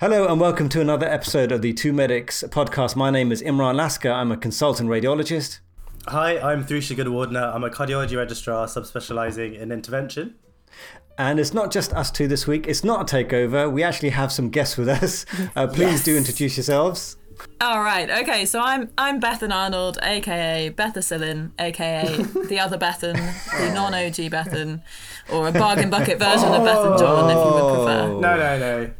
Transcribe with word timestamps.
Hello 0.00 0.26
and 0.28 0.40
welcome 0.40 0.68
to 0.70 0.80
another 0.80 1.06
episode 1.06 1.52
of 1.52 1.60
the 1.62 1.72
Two 1.74 1.92
Medics 1.92 2.42
podcast. 2.48 2.96
My 2.96 3.10
name 3.10 3.30
is 3.30 3.42
Imran 3.42 3.74
Lasker. 3.74 4.10
I'm 4.10 4.32
a 4.32 4.36
consultant 4.36 4.88
radiologist. 4.88 5.60
Hi, 6.08 6.38
I'm 6.38 6.64
Thrusha 6.64 6.96
Goodwardner. 6.96 7.54
I'm 7.54 7.64
a 7.64 7.70
cardiology 7.70 8.16
registrar 8.16 8.66
subspecializing 8.66 9.58
in 9.58 9.70
intervention. 9.70 10.36
And 11.18 11.38
it's 11.38 11.52
not 11.52 11.70
just 11.70 11.92
us 11.92 12.10
two 12.10 12.26
this 12.28 12.46
week. 12.46 12.66
It's 12.66 12.82
not 12.82 13.12
a 13.12 13.16
takeover. 13.16 13.70
We 13.70 13.82
actually 13.82 14.10
have 14.10 14.32
some 14.32 14.48
guests 14.48 14.76
with 14.78 14.88
us. 14.88 15.26
Uh, 15.56 15.66
please 15.66 15.92
Yes. 15.92 16.04
do 16.04 16.16
introduce 16.16 16.56
yourselves. 16.56 17.16
All 17.60 17.82
right. 17.82 18.08
Okay. 18.22 18.44
So 18.46 18.60
I'm 18.60 18.90
I'm 18.96 19.20
Bethan 19.20 19.52
Arnold, 19.52 19.98
aka 20.02 20.70
Bethicillin, 20.70 21.50
aka 21.58 22.16
the 22.48 22.58
other 22.58 22.78
Bethan, 22.78 23.14
the 23.58 23.74
non-OG 23.74 24.30
Bethan, 24.30 24.82
or 25.30 25.48
a 25.48 25.52
bargain 25.52 25.90
bucket 25.90 26.18
version 26.18 26.48
of 26.48 26.62
Bethan 26.62 26.98
John, 26.98 27.30
if 27.30 27.36
you 27.36 27.52
would 27.54 27.74
prefer. 27.74 28.08
No, 28.08 28.36
no, 28.36 28.58
no. 28.58 28.90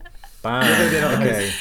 Bam. 0.43 1.21
okay. 1.21 1.53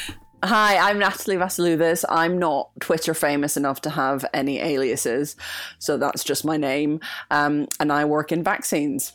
Hi, 0.42 0.78
I'm 0.90 0.98
Natalie 0.98 1.36
Vasiloudis. 1.36 2.04
I'm 2.08 2.38
not 2.38 2.70
Twitter 2.80 3.12
famous 3.12 3.56
enough 3.58 3.82
to 3.82 3.90
have 3.90 4.24
any 4.32 4.58
aliases, 4.58 5.36
so 5.78 5.98
that's 5.98 6.24
just 6.24 6.44
my 6.46 6.56
name. 6.56 7.00
Um, 7.30 7.68
and 7.78 7.92
I 7.92 8.06
work 8.06 8.32
in 8.32 8.42
vaccines. 8.42 9.12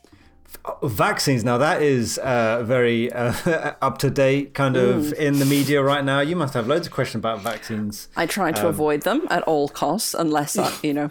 Vaccines. 0.83 1.43
Now 1.43 1.57
that 1.57 1.81
is 1.81 2.19
uh, 2.19 2.61
very 2.63 3.11
uh, 3.11 3.33
up 3.81 3.97
to 3.99 4.11
date, 4.11 4.53
kind 4.53 4.77
of 4.77 5.13
in 5.13 5.39
the 5.39 5.45
media 5.45 5.81
right 5.81 6.05
now. 6.05 6.19
You 6.19 6.35
must 6.35 6.53
have 6.53 6.67
loads 6.67 6.85
of 6.87 6.93
questions 6.93 7.21
about 7.21 7.41
vaccines, 7.41 8.07
I 8.15 8.27
try 8.27 8.49
Um, 8.49 8.53
to 8.55 8.67
avoid 8.67 9.01
them 9.01 9.25
at 9.31 9.41
all 9.43 9.67
costs, 9.67 10.13
unless 10.13 10.57
I, 10.59 10.71
you 10.83 10.93
know, 10.93 11.09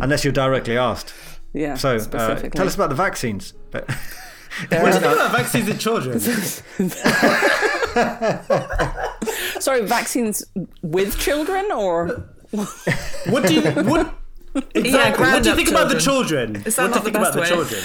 unless 0.00 0.24
you're 0.24 0.32
directly 0.32 0.78
asked. 0.78 1.12
yeah. 1.52 1.74
So 1.74 1.96
uh, 1.96 2.36
tell 2.48 2.66
us 2.66 2.74
about 2.74 2.88
the 2.88 2.94
vaccines. 2.96 3.52
But 3.70 3.88
What 4.68 4.70
do 4.70 4.76
you 4.86 4.92
think 4.92 5.04
about 5.04 5.32
vaccines 5.32 5.68
in 5.68 5.78
children? 5.78 6.20
Sorry, 9.60 9.84
vaccines 9.86 10.44
with 10.82 11.18
children 11.18 11.70
or 11.72 12.08
What 12.50 13.46
do 13.46 13.54
you 13.54 13.62
what? 13.62 14.12
Exactly. 14.74 15.26
what 15.26 15.42
do 15.42 15.50
you 15.50 15.54
grown-up 15.54 15.56
think 15.56 15.68
about 15.68 15.88
the 15.90 16.00
children. 16.00 16.54
children? 16.54 16.66
Is 16.66 16.76
that 16.76 16.90
what 16.90 16.94
do 16.94 16.98
you 16.98 17.04
the 17.04 17.06
think 17.10 17.16
about 17.16 17.34
the 17.34 17.40
best 17.40 17.52
way? 17.52 17.56
children? 17.56 17.82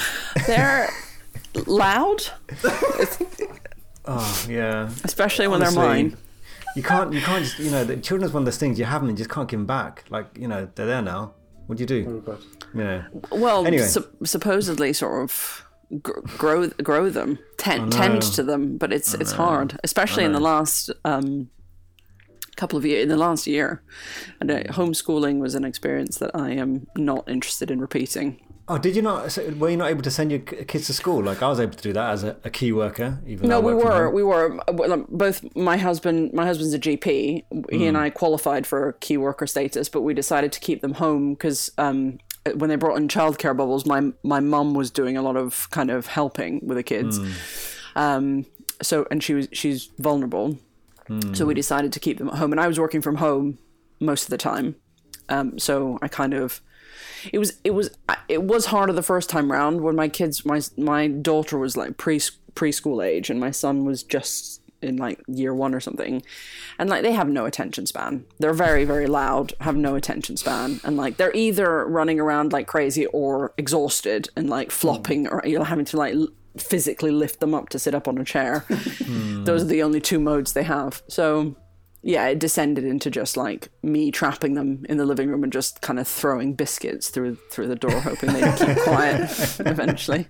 they're 0.47 0.89
loud, 1.67 2.21
oh 4.05 4.45
yeah, 4.49 4.89
especially 5.03 5.47
when 5.49 5.61
Honestly, 5.61 5.81
they're 5.81 5.89
mine. 5.89 6.17
You 6.77 6.83
can't. 6.83 7.11
You 7.11 7.19
can't 7.19 7.43
just. 7.43 7.59
You 7.59 7.71
know, 7.71 7.83
the 7.83 7.97
children's 7.97 8.31
one 8.33 8.43
of 8.43 8.45
those 8.45 8.55
things 8.57 8.79
you 8.79 8.85
have 8.85 9.01
them 9.01 9.09
and 9.09 9.19
you 9.19 9.23
just 9.25 9.33
can't 9.33 9.49
give 9.49 9.59
them 9.59 9.65
back. 9.65 10.05
Like 10.09 10.27
you 10.39 10.47
know, 10.47 10.69
they're 10.75 10.85
there 10.85 11.01
now. 11.01 11.33
What 11.67 11.77
do 11.77 11.81
you 11.83 11.87
do? 11.87 12.05
Oh, 12.07 12.21
God. 12.31 12.39
You 12.73 12.83
know. 12.85 13.03
Well, 13.33 13.67
Anyway. 13.67 13.83
sup- 13.83 14.25
supposedly, 14.25 14.93
sort 14.93 15.23
of 15.23 15.65
gr- 15.65 15.70
grow 15.99 16.69
grow 16.69 17.09
them, 17.09 17.39
tend, 17.57 17.91
tend 17.91 18.21
to 18.21 18.43
them, 18.43 18.77
but 18.77 18.93
it's 18.93 19.13
it's 19.13 19.33
hard, 19.33 19.79
especially 19.83 20.23
in 20.23 20.33
the 20.33 20.39
last 20.39 20.89
um, 21.05 21.49
couple 22.55 22.77
of 22.77 22.85
years. 22.85 23.03
In 23.03 23.09
the 23.09 23.17
last 23.17 23.47
year, 23.47 23.81
and 24.39 24.51
uh, 24.51 24.63
homeschooling 24.63 25.39
was 25.39 25.55
an 25.55 25.65
experience 25.65 26.17
that 26.19 26.31
I 26.33 26.51
am 26.51 26.87
not 26.95 27.27
interested 27.27 27.71
in 27.71 27.79
repeating. 27.79 28.39
Oh, 28.67 28.77
did 28.77 28.95
you 28.95 29.01
not? 29.01 29.31
so 29.31 29.45
Were 29.57 29.69
you 29.69 29.75
not 29.75 29.89
able 29.89 30.03
to 30.03 30.11
send 30.11 30.31
your 30.31 30.39
kids 30.39 30.87
to 30.87 30.93
school? 30.93 31.21
Like 31.23 31.41
I 31.41 31.49
was 31.49 31.59
able 31.59 31.73
to 31.73 31.83
do 31.83 31.91
that 31.93 32.11
as 32.11 32.23
a, 32.23 32.37
a 32.45 32.49
key 32.49 32.71
worker. 32.71 33.19
Even 33.25 33.49
No, 33.49 33.59
we 33.59 33.73
were 33.73 34.09
we 34.09 34.23
were 34.23 34.59
uh, 34.67 34.97
both. 35.09 35.43
My 35.55 35.77
husband, 35.77 36.31
my 36.31 36.45
husband's 36.45 36.73
a 36.73 36.79
GP. 36.79 37.43
He 37.69 37.85
and 37.85 37.97
I 37.97 38.09
qualified 38.09 38.65
for 38.65 38.93
key 39.01 39.17
worker 39.17 39.45
status, 39.47 39.89
but 39.89 40.01
we 40.01 40.13
decided 40.13 40.51
to 40.53 40.59
keep 40.59 40.81
them 40.81 40.93
home 40.93 41.33
because 41.33 41.71
um, 41.77 42.19
when 42.55 42.69
they 42.69 42.75
brought 42.75 42.97
in 42.97 43.07
childcare 43.07 43.55
bubbles, 43.55 43.85
my 43.85 44.11
my 44.23 44.39
mum 44.39 44.73
was 44.73 44.91
doing 44.91 45.17
a 45.17 45.21
lot 45.21 45.35
of 45.37 45.69
kind 45.71 45.91
of 45.91 46.07
helping 46.07 46.65
with 46.65 46.77
the 46.77 46.83
kids. 46.83 47.19
Um, 47.95 48.45
so 48.81 49.05
and 49.11 49.23
she 49.23 49.33
was 49.33 49.47
she's 49.51 49.89
vulnerable, 49.99 50.57
so 51.33 51.45
we 51.45 51.53
decided 51.53 51.91
to 51.93 51.99
keep 51.99 52.17
them 52.17 52.29
at 52.29 52.35
home. 52.35 52.51
And 52.51 52.59
I 52.59 52.67
was 52.67 52.79
working 52.79 53.01
from 53.01 53.17
home 53.17 53.57
most 53.99 54.23
of 54.23 54.29
the 54.29 54.37
time, 54.37 54.75
um, 55.29 55.59
so 55.59 55.99
I 56.01 56.07
kind 56.07 56.33
of 56.33 56.61
it 57.31 57.39
was 57.39 57.59
it 57.63 57.71
was 57.71 57.91
it 58.27 58.43
was 58.43 58.67
harder 58.67 58.93
the 58.93 59.03
first 59.03 59.29
time 59.29 59.51
round 59.51 59.81
when 59.81 59.95
my 59.95 60.07
kids 60.07 60.45
my 60.45 60.61
my 60.77 61.07
daughter 61.07 61.57
was 61.57 61.77
like 61.77 61.97
pre 61.97 62.19
preschool 62.53 63.05
age 63.05 63.29
and 63.29 63.39
my 63.39 63.51
son 63.51 63.85
was 63.85 64.03
just 64.03 64.60
in 64.81 64.97
like 64.97 65.19
year 65.27 65.53
one 65.53 65.73
or 65.73 65.79
something. 65.79 66.23
And 66.79 66.89
like 66.89 67.03
they 67.03 67.13
have 67.13 67.29
no 67.29 67.45
attention 67.45 67.85
span. 67.85 68.25
They're 68.39 68.53
very 68.53 68.85
very 68.85 69.07
loud 69.07 69.53
have 69.61 69.75
no 69.75 69.95
attention 69.95 70.37
span. 70.37 70.79
And 70.83 70.97
like 70.97 71.17
they're 71.17 71.35
either 71.35 71.85
running 71.85 72.19
around 72.19 72.53
like 72.53 72.67
crazy 72.67 73.05
or 73.07 73.53
exhausted 73.57 74.29
and 74.35 74.49
like 74.49 74.67
hmm. 74.67 74.75
flopping 74.75 75.27
or 75.27 75.41
you're 75.45 75.63
having 75.63 75.85
to 75.85 75.97
like 75.97 76.15
physically 76.57 77.11
lift 77.11 77.39
them 77.39 77.53
up 77.53 77.69
to 77.69 77.79
sit 77.79 77.95
up 77.95 78.07
on 78.07 78.17
a 78.17 78.25
chair. 78.25 78.65
Hmm. 79.01 79.45
Those 79.45 79.63
are 79.63 79.67
the 79.67 79.83
only 79.83 79.99
two 79.99 80.19
modes 80.19 80.53
they 80.53 80.63
have. 80.63 81.01
So 81.07 81.55
yeah, 82.03 82.27
it 82.27 82.39
descended 82.39 82.83
into 82.83 83.11
just 83.11 83.37
like 83.37 83.69
me 83.83 84.11
trapping 84.11 84.55
them 84.55 84.85
in 84.89 84.97
the 84.97 85.05
living 85.05 85.29
room 85.29 85.43
and 85.43 85.53
just 85.53 85.81
kind 85.81 85.99
of 85.99 86.07
throwing 86.07 86.55
biscuits 86.55 87.09
through 87.09 87.37
through 87.51 87.67
the 87.67 87.75
door, 87.75 87.99
hoping 87.99 88.33
they'd 88.33 88.57
keep 88.57 88.77
quiet 88.83 89.29
eventually. 89.59 90.27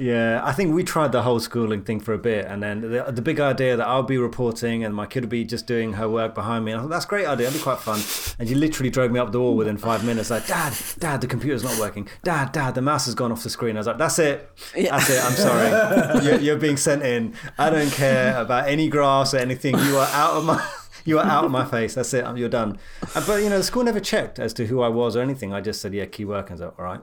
Yeah, 0.00 0.40
I 0.42 0.52
think 0.52 0.74
we 0.74 0.82
tried 0.82 1.12
the 1.12 1.20
whole 1.20 1.40
schooling 1.40 1.82
thing 1.82 2.00
for 2.00 2.14
a 2.14 2.18
bit, 2.18 2.46
and 2.46 2.62
then 2.62 2.80
the, 2.80 3.04
the 3.12 3.20
big 3.20 3.38
idea 3.38 3.76
that 3.76 3.86
I'll 3.86 4.02
be 4.02 4.16
reporting 4.16 4.82
and 4.82 4.94
my 4.94 5.04
kid 5.04 5.24
will 5.24 5.28
be 5.28 5.44
just 5.44 5.66
doing 5.66 5.92
her 5.92 6.08
work 6.08 6.34
behind 6.34 6.64
me. 6.64 6.72
And 6.72 6.78
I 6.80 6.82
thought 6.84 6.90
that's 6.90 7.04
a 7.04 7.08
great 7.08 7.26
idea, 7.26 7.46
that'd 7.48 7.60
be 7.60 7.62
quite 7.62 7.80
fun. 7.80 8.00
And 8.38 8.48
you 8.48 8.56
literally 8.56 8.88
drove 8.88 9.10
me 9.10 9.20
up 9.20 9.30
the 9.30 9.38
wall 9.40 9.54
within 9.56 9.76
five 9.76 10.02
minutes, 10.02 10.30
like, 10.30 10.46
Dad, 10.46 10.72
Dad, 10.98 11.20
the 11.20 11.26
computer's 11.26 11.62
not 11.62 11.78
working. 11.78 12.08
Dad, 12.22 12.52
Dad, 12.52 12.74
the 12.76 12.80
mouse 12.80 13.04
has 13.04 13.14
gone 13.14 13.30
off 13.30 13.42
the 13.42 13.50
screen. 13.50 13.76
I 13.76 13.80
was 13.80 13.86
like, 13.88 13.98
That's 13.98 14.18
it, 14.18 14.50
that's 14.74 15.10
it. 15.10 15.22
I'm 15.22 15.32
sorry, 15.32 16.24
you're, 16.24 16.40
you're 16.40 16.56
being 16.56 16.78
sent 16.78 17.02
in. 17.02 17.34
I 17.58 17.68
don't 17.68 17.92
care 17.92 18.40
about 18.40 18.70
any 18.70 18.88
graphs 18.88 19.34
or 19.34 19.36
anything. 19.38 19.78
You 19.80 19.98
are 19.98 20.08
out 20.12 20.32
of 20.32 20.44
my. 20.46 20.66
You 21.06 21.18
are 21.18 21.24
out 21.24 21.46
of 21.46 21.50
my 21.50 21.64
face. 21.64 21.94
That's 21.94 22.12
it. 22.12 22.26
You're 22.36 22.50
done. 22.50 22.78
Uh, 23.14 23.24
But 23.26 23.42
you 23.42 23.48
know, 23.48 23.56
the 23.56 23.64
school 23.64 23.82
never 23.82 24.00
checked 24.00 24.38
as 24.38 24.52
to 24.52 24.66
who 24.66 24.82
I 24.82 24.88
was 24.88 25.16
or 25.16 25.22
anything. 25.22 25.50
I 25.50 25.62
just 25.62 25.80
said, 25.80 25.94
"Yeah, 25.94 26.04
key 26.04 26.26
work." 26.26 26.50
And 26.50 26.60
I 26.60 26.66
was 26.66 26.72
like, 26.72 26.78
"All 26.78 26.84
right." 26.84 27.00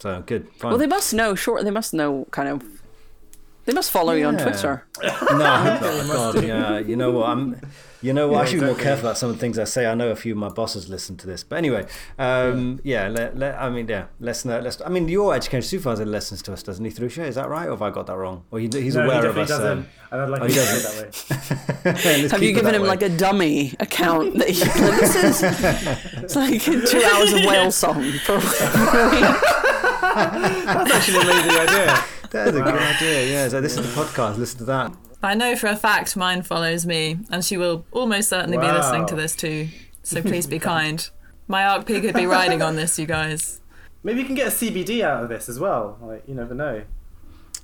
So 0.00 0.22
good. 0.26 0.48
Fine. 0.56 0.70
Well, 0.70 0.78
they 0.78 0.86
must 0.86 1.14
know. 1.14 1.34
Sure, 1.34 1.62
they 1.62 1.70
must 1.70 1.94
know. 1.94 2.26
Kind 2.30 2.48
of. 2.48 2.62
They 3.66 3.74
must 3.74 3.90
follow 3.90 4.14
you 4.14 4.26
on 4.26 4.36
Twitter. 4.38 4.86
No, 5.02 5.78
oh, 5.82 6.32
God, 6.34 6.44
yeah. 6.44 6.78
You 6.78 6.96
know 6.96 7.10
what? 7.10 7.28
I'm. 7.28 7.60
You 8.02 8.12
know 8.12 8.28
what? 8.28 8.42
I 8.42 8.44
should 8.46 8.60
be 8.60 8.66
more 8.66 8.74
careful 8.74 9.06
about 9.06 9.16
some 9.18 9.30
of 9.30 9.36
the 9.36 9.40
things 9.40 9.58
I 9.58 9.64
say. 9.64 9.86
I 9.86 9.94
know 9.94 10.10
a 10.10 10.16
few 10.16 10.32
of 10.32 10.38
my 10.38 10.48
bosses 10.48 10.88
listen 10.88 11.16
to 11.18 11.26
this, 11.26 11.42
but 11.44 11.56
anyway, 11.56 11.86
um, 12.18 12.80
yeah. 12.82 13.08
Let, 13.08 13.38
let, 13.38 13.54
I 13.58 13.70
mean, 13.70 13.88
yeah. 13.88 14.06
Let's 14.18 14.44
know. 14.44 14.58
Let's. 14.58 14.80
I 14.80 14.88
mean, 14.88 15.08
your 15.08 15.34
education 15.34 15.62
supervisor 15.62 16.04
listens 16.04 16.42
to 16.42 16.52
us, 16.52 16.62
doesn't 16.62 16.84
he? 16.84 16.90
Through 16.90 17.08
Is 17.24 17.34
that 17.36 17.48
right, 17.48 17.66
or 17.66 17.70
have 17.70 17.82
I 17.82 17.90
got 17.90 18.06
that 18.08 18.16
wrong? 18.16 18.44
Or 18.50 18.58
he, 18.58 18.68
he's 18.72 18.94
No, 18.94 19.02
he 19.02 19.06
aware 19.06 19.26
of 19.26 19.34
definitely 19.34 19.42
us. 19.42 19.48
doesn't. 19.48 19.78
Um, 19.78 19.86
and 20.10 20.20
I'd 20.20 20.28
like 20.30 20.42
oh, 20.42 20.48
to 20.48 20.52
he 20.52 20.58
say 20.58 20.76
it 20.76 21.12
that 21.84 21.84
way. 21.84 22.28
Have 22.28 22.42
you 22.42 22.52
given 22.52 22.74
him 22.74 22.82
way. 22.82 22.88
like 22.88 23.02
a 23.02 23.08
dummy 23.08 23.74
account 23.78 24.38
that 24.38 24.48
he, 24.48 24.64
this 24.64 25.14
is 25.16 25.42
it's 26.22 26.36
like 26.36 26.62
two 26.62 27.02
hours 27.04 27.32
of 27.32 27.44
whale 27.44 27.70
song 27.70 28.02
for, 28.24 28.40
for 28.40 28.98
a 28.98 29.10
week. 29.10 29.69
That's 30.64 30.92
actually 30.92 31.18
an 31.18 31.22
amazing 31.22 31.50
idea. 31.50 32.04
That's 32.30 32.56
a 32.56 32.62
good 32.62 32.74
idea. 32.74 33.26
Yeah. 33.30 33.48
So 33.48 33.60
this 33.60 33.76
is 33.76 33.94
the 33.94 34.00
podcast. 34.00 34.38
Listen 34.38 34.58
to 34.58 34.64
that. 34.64 34.92
I 35.22 35.34
know 35.34 35.54
for 35.56 35.66
a 35.66 35.76
fact 35.76 36.16
mine 36.16 36.42
follows 36.42 36.86
me, 36.86 37.18
and 37.30 37.44
she 37.44 37.56
will 37.56 37.84
almost 37.92 38.28
certainly 38.30 38.56
be 38.56 38.66
listening 38.66 39.06
to 39.06 39.14
this 39.14 39.36
too. 39.36 39.68
So 40.02 40.22
please 40.22 40.46
be 40.46 40.58
kind. 40.58 41.08
My 41.46 41.66
ARC-P 41.66 42.00
could 42.00 42.14
be 42.14 42.26
riding 42.26 42.62
on 42.62 42.76
this, 42.76 42.98
you 42.98 43.06
guys. 43.06 43.60
Maybe 44.02 44.20
you 44.20 44.26
can 44.26 44.34
get 44.34 44.46
a 44.46 44.50
CBD 44.50 45.02
out 45.02 45.22
of 45.22 45.28
this 45.28 45.48
as 45.48 45.58
well. 45.58 45.98
Like 46.00 46.22
you 46.26 46.34
never 46.34 46.54
know. 46.54 46.82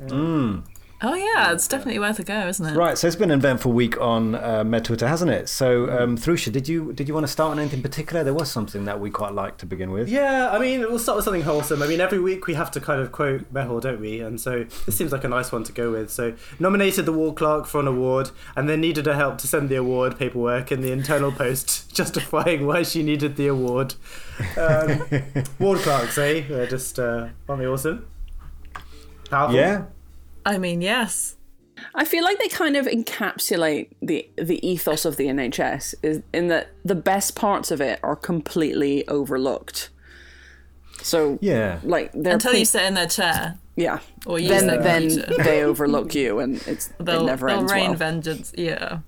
Hmm. 0.08 0.60
Oh 1.02 1.14
yeah, 1.14 1.52
it's 1.52 1.68
definitely 1.68 1.98
worth 1.98 2.18
a 2.18 2.24
go, 2.24 2.48
isn't 2.48 2.64
it? 2.64 2.74
Right. 2.74 2.96
So 2.96 3.06
it's 3.06 3.16
been 3.16 3.30
an 3.30 3.38
eventful 3.38 3.70
week 3.70 4.00
on 4.00 4.34
uh, 4.34 4.64
Med 4.64 4.86
Twitter, 4.86 5.06
hasn't 5.06 5.30
it? 5.30 5.46
So, 5.46 5.90
um, 5.90 6.16
Thrusha, 6.16 6.50
did 6.50 6.68
you 6.68 6.94
did 6.94 7.06
you 7.06 7.12
want 7.12 7.26
to 7.26 7.32
start 7.32 7.50
on 7.50 7.58
anything 7.58 7.82
particular? 7.82 8.24
There 8.24 8.32
was 8.32 8.50
something 8.50 8.86
that 8.86 8.98
we 8.98 9.10
quite 9.10 9.34
liked 9.34 9.58
to 9.60 9.66
begin 9.66 9.90
with. 9.90 10.08
Yeah, 10.08 10.50
I 10.50 10.58
mean, 10.58 10.80
we'll 10.80 10.98
start 10.98 11.16
with 11.16 11.26
something 11.26 11.42
wholesome. 11.42 11.82
I 11.82 11.86
mean, 11.86 12.00
every 12.00 12.18
week 12.18 12.46
we 12.46 12.54
have 12.54 12.70
to 12.70 12.80
kind 12.80 13.02
of 13.02 13.12
quote 13.12 13.52
Mehul, 13.52 13.82
don't 13.82 14.00
we? 14.00 14.20
And 14.20 14.40
so 14.40 14.64
this 14.86 14.96
seems 14.96 15.12
like 15.12 15.24
a 15.24 15.28
nice 15.28 15.52
one 15.52 15.64
to 15.64 15.72
go 15.72 15.92
with. 15.92 16.10
So, 16.10 16.34
nominated 16.58 17.04
the 17.04 17.12
ward 17.12 17.36
clerk 17.36 17.66
for 17.66 17.80
an 17.80 17.86
award 17.86 18.30
and 18.56 18.66
then 18.66 18.80
needed 18.80 19.04
her 19.04 19.14
help 19.14 19.36
to 19.38 19.46
send 19.46 19.68
the 19.68 19.76
award 19.76 20.18
paperwork 20.18 20.72
in 20.72 20.80
the 20.80 20.92
internal 20.92 21.30
post 21.30 21.90
justifying 21.94 22.66
why 22.66 22.82
she 22.82 23.02
needed 23.02 23.36
the 23.36 23.48
award. 23.48 23.96
Um, 24.56 25.02
ward 25.58 25.80
clerks, 25.80 26.16
eh? 26.16 26.44
They're 26.48 26.66
just, 26.66 26.98
uh, 26.98 27.28
aren't 27.46 27.60
they 27.60 27.68
awesome? 27.68 28.06
Powerful. 29.28 29.56
Yeah. 29.56 29.84
I 30.46 30.58
mean, 30.58 30.80
yes. 30.80 31.36
I 31.94 32.04
feel 32.06 32.24
like 32.24 32.38
they 32.38 32.48
kind 32.48 32.76
of 32.76 32.86
encapsulate 32.86 33.88
the 34.00 34.26
the 34.38 34.66
ethos 34.66 35.04
of 35.04 35.16
the 35.16 35.26
NHS 35.26 35.94
is 36.02 36.22
in 36.32 36.48
that 36.48 36.68
the 36.84 36.94
best 36.94 37.34
parts 37.36 37.70
of 37.70 37.80
it 37.82 38.00
are 38.02 38.16
completely 38.16 39.06
overlooked. 39.08 39.90
So 41.02 41.38
Yeah. 41.42 41.80
like 41.82 42.14
Until 42.14 42.52
pre- 42.52 42.60
you 42.60 42.64
sit 42.64 42.82
in 42.84 42.94
their 42.94 43.06
chair 43.06 43.58
yeah. 43.76 43.98
or 44.24 44.38
use 44.38 44.48
Then 44.48 44.66
their 44.68 44.82
then 44.82 45.24
they 45.44 45.62
overlook 45.62 46.14
you 46.14 46.38
and 46.38 46.56
it's 46.66 46.88
They'll, 46.98 47.22
it 47.24 47.26
never 47.26 47.46
they'll 47.48 47.58
ends 47.60 47.72
rain 47.72 47.88
well. 47.90 47.98
vengeance. 47.98 48.52
Yeah. 48.56 49.00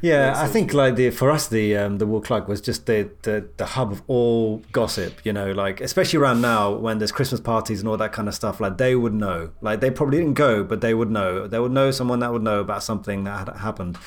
Yeah, 0.00 0.34
I 0.36 0.46
think 0.46 0.74
like 0.74 0.96
the 0.96 1.10
for 1.10 1.30
us 1.30 1.48
the 1.48 1.76
um, 1.76 1.98
the 1.98 2.06
Ward 2.06 2.24
Clerk 2.24 2.48
was 2.48 2.60
just 2.60 2.86
the, 2.86 3.10
the 3.22 3.48
the 3.56 3.66
hub 3.66 3.92
of 3.92 4.02
all 4.06 4.62
gossip. 4.72 5.24
You 5.24 5.32
know, 5.32 5.52
like 5.52 5.80
especially 5.80 6.18
around 6.18 6.40
now 6.40 6.72
when 6.72 6.98
there's 6.98 7.12
Christmas 7.12 7.40
parties 7.40 7.80
and 7.80 7.88
all 7.88 7.96
that 7.96 8.12
kind 8.12 8.28
of 8.28 8.34
stuff. 8.34 8.60
Like 8.60 8.78
they 8.78 8.94
would 8.94 9.14
know. 9.14 9.50
Like 9.60 9.80
they 9.80 9.90
probably 9.90 10.18
didn't 10.18 10.34
go, 10.34 10.62
but 10.64 10.80
they 10.80 10.94
would 10.94 11.10
know. 11.10 11.46
They 11.46 11.58
would 11.58 11.72
know 11.72 11.90
someone 11.90 12.20
that 12.20 12.32
would 12.32 12.42
know 12.42 12.60
about 12.60 12.82
something 12.82 13.24
that 13.24 13.48
had 13.48 13.56
happened. 13.56 13.98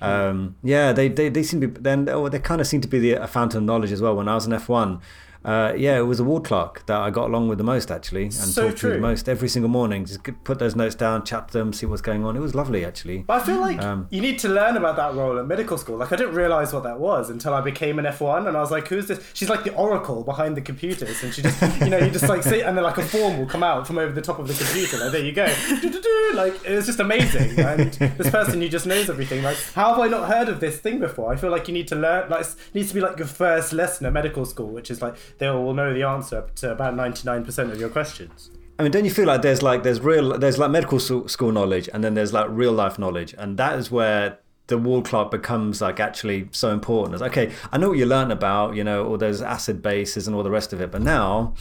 Um, 0.00 0.56
yeah, 0.62 0.92
they, 0.92 1.08
they 1.08 1.28
they 1.28 1.42
seem 1.42 1.60
to 1.60 1.68
be 1.68 1.80
then. 1.80 2.08
Oh, 2.08 2.28
they 2.28 2.38
kind 2.38 2.60
of 2.60 2.66
seem 2.66 2.80
to 2.82 2.88
be 2.88 2.98
the 2.98 3.12
a 3.12 3.26
fountain 3.26 3.58
of 3.58 3.64
knowledge 3.64 3.90
as 3.90 4.00
well. 4.00 4.14
When 4.14 4.28
I 4.28 4.34
was 4.34 4.46
in 4.46 4.52
F 4.52 4.68
one, 4.68 5.00
uh, 5.44 5.72
yeah, 5.76 5.98
it 5.98 6.02
was 6.02 6.20
a 6.20 6.24
ward 6.24 6.44
clerk 6.44 6.84
that 6.86 6.98
I 7.00 7.10
got 7.10 7.28
along 7.28 7.48
with 7.48 7.58
the 7.58 7.64
most 7.64 7.90
actually, 7.90 8.24
and 8.24 8.34
So 8.34 8.68
talked 8.68 8.78
to 8.80 8.90
the 8.90 8.98
most 8.98 9.28
every 9.28 9.48
single 9.48 9.68
morning. 9.70 10.04
Just 10.04 10.20
put 10.44 10.58
those 10.58 10.74
notes 10.76 10.94
down, 10.94 11.24
chat 11.24 11.48
to 11.48 11.58
them, 11.58 11.72
see 11.72 11.86
what's 11.86 12.02
going 12.02 12.24
on. 12.24 12.36
It 12.36 12.40
was 12.40 12.54
lovely 12.54 12.84
actually. 12.84 13.18
But 13.18 13.42
I 13.42 13.44
feel 13.46 13.60
like 13.60 13.80
Um, 13.82 14.06
you 14.10 14.20
need 14.20 14.38
to 14.40 14.48
learn 14.48 14.76
about 14.76 14.96
that 14.96 15.14
role 15.14 15.38
at 15.38 15.46
medical 15.46 15.78
school. 15.78 15.96
Like 15.98 16.12
I 16.12 16.16
didn't 16.16 16.34
realize 16.34 16.72
what 16.72 16.82
that 16.82 16.98
was 17.00 17.30
until 17.30 17.54
I 17.54 17.60
became 17.60 17.98
an 17.98 18.04
F1, 18.04 18.46
and 18.48 18.56
I 18.56 18.60
was 18.60 18.70
like, 18.70 18.88
"Who's 18.88 19.06
this?" 19.06 19.20
She's 19.34 19.48
like 19.48 19.64
the 19.64 19.74
oracle 19.74 20.22
behind 20.24 20.56
the 20.56 20.60
computers, 20.60 21.22
and 21.22 21.32
she 21.32 21.42
just, 21.42 21.60
you 21.80 21.88
know, 21.90 21.98
you 21.98 22.10
just 22.10 22.28
like 22.28 22.42
see, 22.42 22.60
and 22.62 22.76
then 22.76 22.84
like 22.84 22.98
a 22.98 23.02
form 23.04 23.38
will 23.38 23.46
come 23.46 23.62
out 23.62 23.86
from 23.86 23.98
over 23.98 24.12
the 24.12 24.22
top 24.22 24.38
of 24.38 24.48
the 24.48 24.54
computer. 24.54 24.98
Like 24.98 25.12
there 25.12 25.24
you 25.24 25.32
go, 25.32 25.46
like 26.34 26.54
it 26.64 26.74
was 26.74 26.86
just 26.86 27.00
amazing. 27.00 27.58
And 27.58 27.92
this 27.92 28.30
person 28.30 28.60
who 28.60 28.68
just 28.68 28.86
knows 28.86 29.08
everything. 29.10 29.42
Like 29.42 29.56
how 29.74 29.90
have 29.94 29.98
I 30.00 30.08
not 30.08 30.28
heard 30.28 30.48
of 30.48 30.60
this 30.60 30.78
thing 30.78 30.98
before? 30.98 31.32
I 31.32 31.36
feel 31.36 31.50
like 31.50 31.68
you 31.68 31.74
need 31.74 31.88
to 31.88 31.96
learn. 31.96 32.28
Like 32.28 32.42
it 32.42 32.54
needs 32.74 32.88
to 32.88 32.94
be 32.94 33.00
like 33.00 33.18
your 33.18 33.26
first 33.26 33.72
lesson 33.72 34.06
at 34.06 34.12
medical 34.12 34.44
school, 34.44 34.68
which 34.68 34.90
is 34.90 35.00
like 35.02 35.14
they 35.38 35.48
will 35.50 35.74
know 35.74 35.92
the 35.92 36.02
answer 36.02 36.48
to 36.56 36.72
about 36.72 36.96
ninety 36.96 37.22
nine 37.24 37.44
percent 37.44 37.70
of 37.70 37.78
your 37.78 37.90
questions. 37.90 38.50
I 38.78 38.84
mean, 38.84 38.92
don't 38.92 39.04
you 39.04 39.10
feel 39.10 39.26
like 39.26 39.42
there's 39.42 39.62
like 39.62 39.82
there's 39.82 40.00
real 40.00 40.38
there's 40.38 40.58
like 40.58 40.70
medical 40.70 41.00
school 41.00 41.52
knowledge 41.52 41.88
and 41.92 42.04
then 42.04 42.14
there's 42.14 42.32
like 42.32 42.46
real 42.48 42.72
life 42.72 42.98
knowledge, 42.98 43.34
and 43.36 43.58
that 43.58 43.78
is 43.78 43.90
where 43.90 44.38
the 44.68 44.78
ward 44.78 45.06
clerk 45.06 45.30
becomes 45.30 45.80
like 45.80 45.98
actually 45.98 46.48
so 46.52 46.70
important. 46.70 47.14
It's 47.14 47.22
okay, 47.22 47.52
I 47.72 47.78
know 47.78 47.88
what 47.88 47.98
you 47.98 48.06
learn 48.06 48.30
about, 48.30 48.76
you 48.76 48.84
know, 48.84 49.06
all 49.06 49.18
those 49.18 49.42
acid 49.42 49.82
bases 49.82 50.26
and 50.26 50.36
all 50.36 50.42
the 50.42 50.50
rest 50.50 50.72
of 50.72 50.80
it, 50.80 50.92
but 50.92 51.02
now 51.02 51.54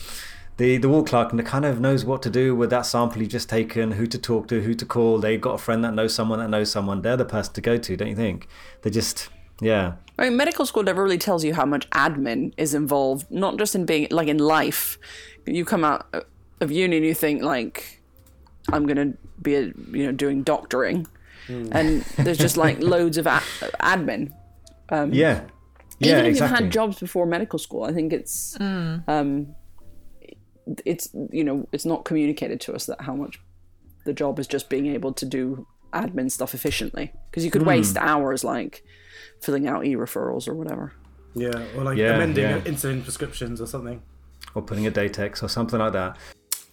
the 0.58 0.78
the 0.78 0.90
ward 0.90 1.08
clerk 1.08 1.30
kind 1.46 1.66
of 1.66 1.80
knows 1.80 2.04
what 2.06 2.22
to 2.24 2.30
do 2.30 2.56
with 2.56 2.70
that 2.70 2.86
sample 2.86 3.22
you've 3.22 3.32
just 3.32 3.50
taken, 3.50 3.92
who 3.94 4.06
to 4.08 4.18
talk 4.18 4.48
to, 4.50 4.62
who 4.62 4.74
to 4.74 4.86
call. 4.86 5.20
They've 5.20 5.42
got 5.42 5.54
a 5.54 5.58
friend 5.58 5.84
that 5.84 5.94
knows 5.94 6.14
someone 6.14 6.40
that 6.40 6.50
knows 6.50 6.72
someone. 6.72 7.02
They're 7.02 7.18
the 7.18 7.26
person 7.26 7.54
to 7.54 7.62
go 7.62 7.78
to, 7.78 7.98
don't 7.98 8.10
you 8.10 8.16
think? 8.16 8.48
They 8.82 8.90
just 8.90 9.30
yeah. 9.62 9.94
I 10.20 10.24
mean, 10.24 10.38
medical 10.38 10.66
school 10.66 10.84
never 10.84 11.04
really 11.04 11.18
tells 11.18 11.44
you 11.44 11.54
how 11.54 11.66
much 11.66 11.90
admin 11.92 12.54
is 12.58 12.74
involved, 12.74 13.30
not 13.30 13.58
just 13.58 13.76
in 13.76 13.86
being 13.86 14.08
like 14.10 14.28
in 14.28 14.40
life. 14.40 14.98
You 15.46 15.64
come 15.64 15.84
out 15.84 16.08
of 16.60 16.72
uni 16.72 16.98
and 16.98 17.06
you 17.06 17.14
think 17.14 17.44
like, 17.44 18.02
I'm 18.72 18.86
gonna 18.88 19.14
be 19.42 19.56
a, 19.56 19.62
you 19.62 20.06
know 20.06 20.12
doing 20.12 20.44
doctoring, 20.44 21.08
hmm. 21.46 21.70
and 21.72 22.02
there's 22.18 22.38
just 22.38 22.58
like 22.58 22.80
loads 22.82 23.18
of 23.18 23.28
a- 23.28 23.44
admin. 23.80 24.32
Um, 24.90 25.14
yeah. 25.14 25.44
Yeah, 26.00 26.12
Even 26.12 26.26
if 26.26 26.30
exactly. 26.30 26.56
you've 26.56 26.64
had 26.66 26.72
jobs 26.72 27.00
before 27.00 27.26
medical 27.26 27.58
school, 27.58 27.84
I 27.84 27.92
think 27.92 28.14
it's 28.14 28.56
hmm. 28.58 28.98
um, 29.08 29.56
it's 30.86 31.10
you 31.32 31.44
know 31.44 31.68
it's 31.72 31.86
not 31.86 32.06
communicated 32.06 32.60
to 32.62 32.74
us 32.74 32.86
that 32.86 33.02
how 33.02 33.16
much 33.16 33.40
the 34.06 34.14
job 34.14 34.40
is 34.40 34.48
just 34.48 34.70
being 34.70 34.88
able 34.88 35.14
to 35.14 35.26
do 35.26 35.68
admin 35.94 36.30
stuff 36.30 36.54
efficiently 36.54 37.12
because 37.30 37.46
you 37.46 37.52
could 37.52 37.62
hmm. 37.62 37.70
waste 37.70 37.98
hours 37.98 38.44
like 38.44 38.84
filling 39.42 39.68
out 39.68 39.86
e-referrals 39.86 40.48
or 40.48 40.54
whatever. 40.54 40.94
Yeah, 41.36 41.64
or 41.76 41.84
like 41.84 41.98
Yeah, 41.98 42.16
amending 42.16 42.44
yeah. 42.44 42.60
insulin 42.62 43.04
prescriptions 43.04 43.62
or 43.62 43.68
something. 43.68 44.02
or 44.56 44.62
putting 44.62 44.88
a 44.88 44.92
Datix 44.92 45.44
or 45.44 45.48
something 45.50 45.80
like 45.80 45.94
that. 45.94 46.18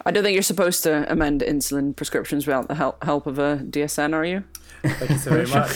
I 0.07 0.11
don't 0.11 0.23
think 0.25 0.35
you're 0.35 0.43
supposed 0.43 0.83
to 0.85 1.11
amend 1.11 1.41
insulin 1.43 1.95
prescriptions 1.95 2.47
without 2.47 2.69
the 2.69 2.75
help, 2.75 3.03
help 3.05 3.27
of 3.27 3.39
a 3.39 3.59
DSN, 3.65 4.13
are 4.15 4.25
you? 4.25 4.45
Thank 4.83 5.11
you 5.13 5.19
so 5.19 5.31
very 5.31 5.47
much. 5.59 5.71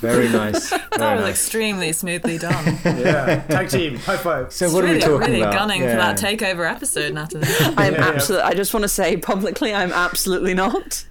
Very 0.00 0.28
nice. 0.28 0.70
That 0.92 0.98
Very 0.98 1.14
was 1.16 1.24
nice. 1.24 1.30
extremely 1.30 1.92
smoothly 1.92 2.36
done. 2.38 2.78
yeah, 2.84 3.42
tag 3.48 3.70
team, 3.70 3.96
high 3.96 4.18
five. 4.18 4.52
So 4.52 4.70
what 4.70 4.84
are 4.84 4.88
really, 4.88 4.96
we 4.98 5.00
talking 5.00 5.20
really 5.20 5.40
about? 5.40 5.54
gunning 5.54 5.80
Yeah. 5.82 5.90
for 5.92 5.96
that 5.96 6.18
takeover 6.18 6.70
episode, 6.70 7.14
Natalie. 7.14 7.48
I'm 7.76 7.94
Yeah, 7.94 7.98
yeah. 8.00 8.08
absolutely. 8.10 8.44
I 8.46 8.54
just 8.54 8.74
want 8.74 8.82
to 8.84 8.88
say 8.88 9.16
publicly, 9.16 9.72
I'm 9.74 9.90
absolutely 9.92 10.52
not. 10.54 11.04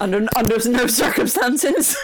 under 0.00 0.26
under 0.36 0.70
no 0.70 0.86
circumstances. 0.86 1.96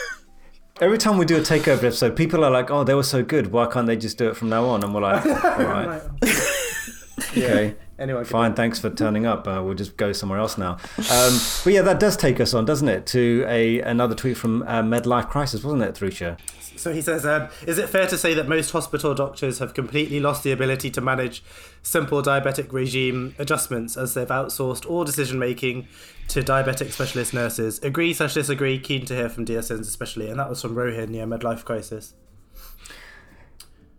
Every 0.80 0.98
time 0.98 1.18
we 1.18 1.24
do 1.24 1.36
a 1.36 1.40
takeover 1.40 1.84
episode, 1.84 2.16
people 2.16 2.44
are 2.44 2.50
like, 2.50 2.68
"Oh, 2.68 2.82
they 2.82 2.94
were 2.94 3.04
so 3.04 3.22
good. 3.22 3.52
Why 3.52 3.66
can't 3.66 3.86
they 3.86 3.96
just 3.96 4.18
do 4.18 4.28
it 4.28 4.36
from 4.36 4.48
now 4.48 4.64
on?" 4.64 4.82
And 4.82 4.92
we're 4.92 5.02
like, 5.02 5.24
"All 5.44 5.64
right, 5.66 6.02
okay, 7.30 7.76
Anyway, 7.96 8.24
fine. 8.24 8.54
Thanks 8.54 8.80
for 8.80 8.90
turning 8.90 9.24
up. 9.24 9.46
Uh, 9.46 9.62
we'll 9.64 9.74
just 9.74 9.96
go 9.96 10.12
somewhere 10.12 10.40
else 10.40 10.58
now." 10.58 10.72
Um, 10.96 11.38
but 11.62 11.72
yeah, 11.72 11.82
that 11.82 12.00
does 12.00 12.16
take 12.16 12.40
us 12.40 12.54
on, 12.54 12.64
doesn't 12.64 12.88
it, 12.88 13.06
to 13.06 13.44
a 13.46 13.82
another 13.82 14.16
tweet 14.16 14.36
from 14.36 14.62
uh, 14.64 14.82
Medlife 14.82 15.30
Crisis, 15.30 15.62
wasn't 15.62 15.82
it, 15.82 15.94
Thrusha? 15.94 16.38
So 16.84 16.92
he 16.92 17.00
says, 17.00 17.24
um, 17.24 17.48
is 17.66 17.78
it 17.78 17.88
fair 17.88 18.06
to 18.08 18.18
say 18.18 18.34
that 18.34 18.46
most 18.46 18.72
hospital 18.72 19.14
doctors 19.14 19.58
have 19.58 19.72
completely 19.72 20.20
lost 20.20 20.42
the 20.42 20.52
ability 20.52 20.90
to 20.90 21.00
manage 21.00 21.42
simple 21.82 22.20
diabetic 22.20 22.74
regime 22.74 23.34
adjustments 23.38 23.96
as 23.96 24.12
they've 24.12 24.28
outsourced 24.28 24.84
all 24.84 25.02
decision 25.02 25.38
making 25.38 25.88
to 26.28 26.42
diabetic 26.42 26.92
specialist 26.92 27.32
nurses? 27.32 27.78
Agree 27.78 28.12
slash 28.12 28.34
disagree? 28.34 28.78
Keen 28.78 29.06
to 29.06 29.14
hear 29.14 29.30
from 29.30 29.46
DSNs 29.46 29.80
especially. 29.80 30.28
And 30.28 30.38
that 30.38 30.50
was 30.50 30.60
from 30.60 30.74
Rohin, 30.74 31.14
yeah, 31.14 31.24
Medlife 31.24 31.64
Crisis. 31.64 32.12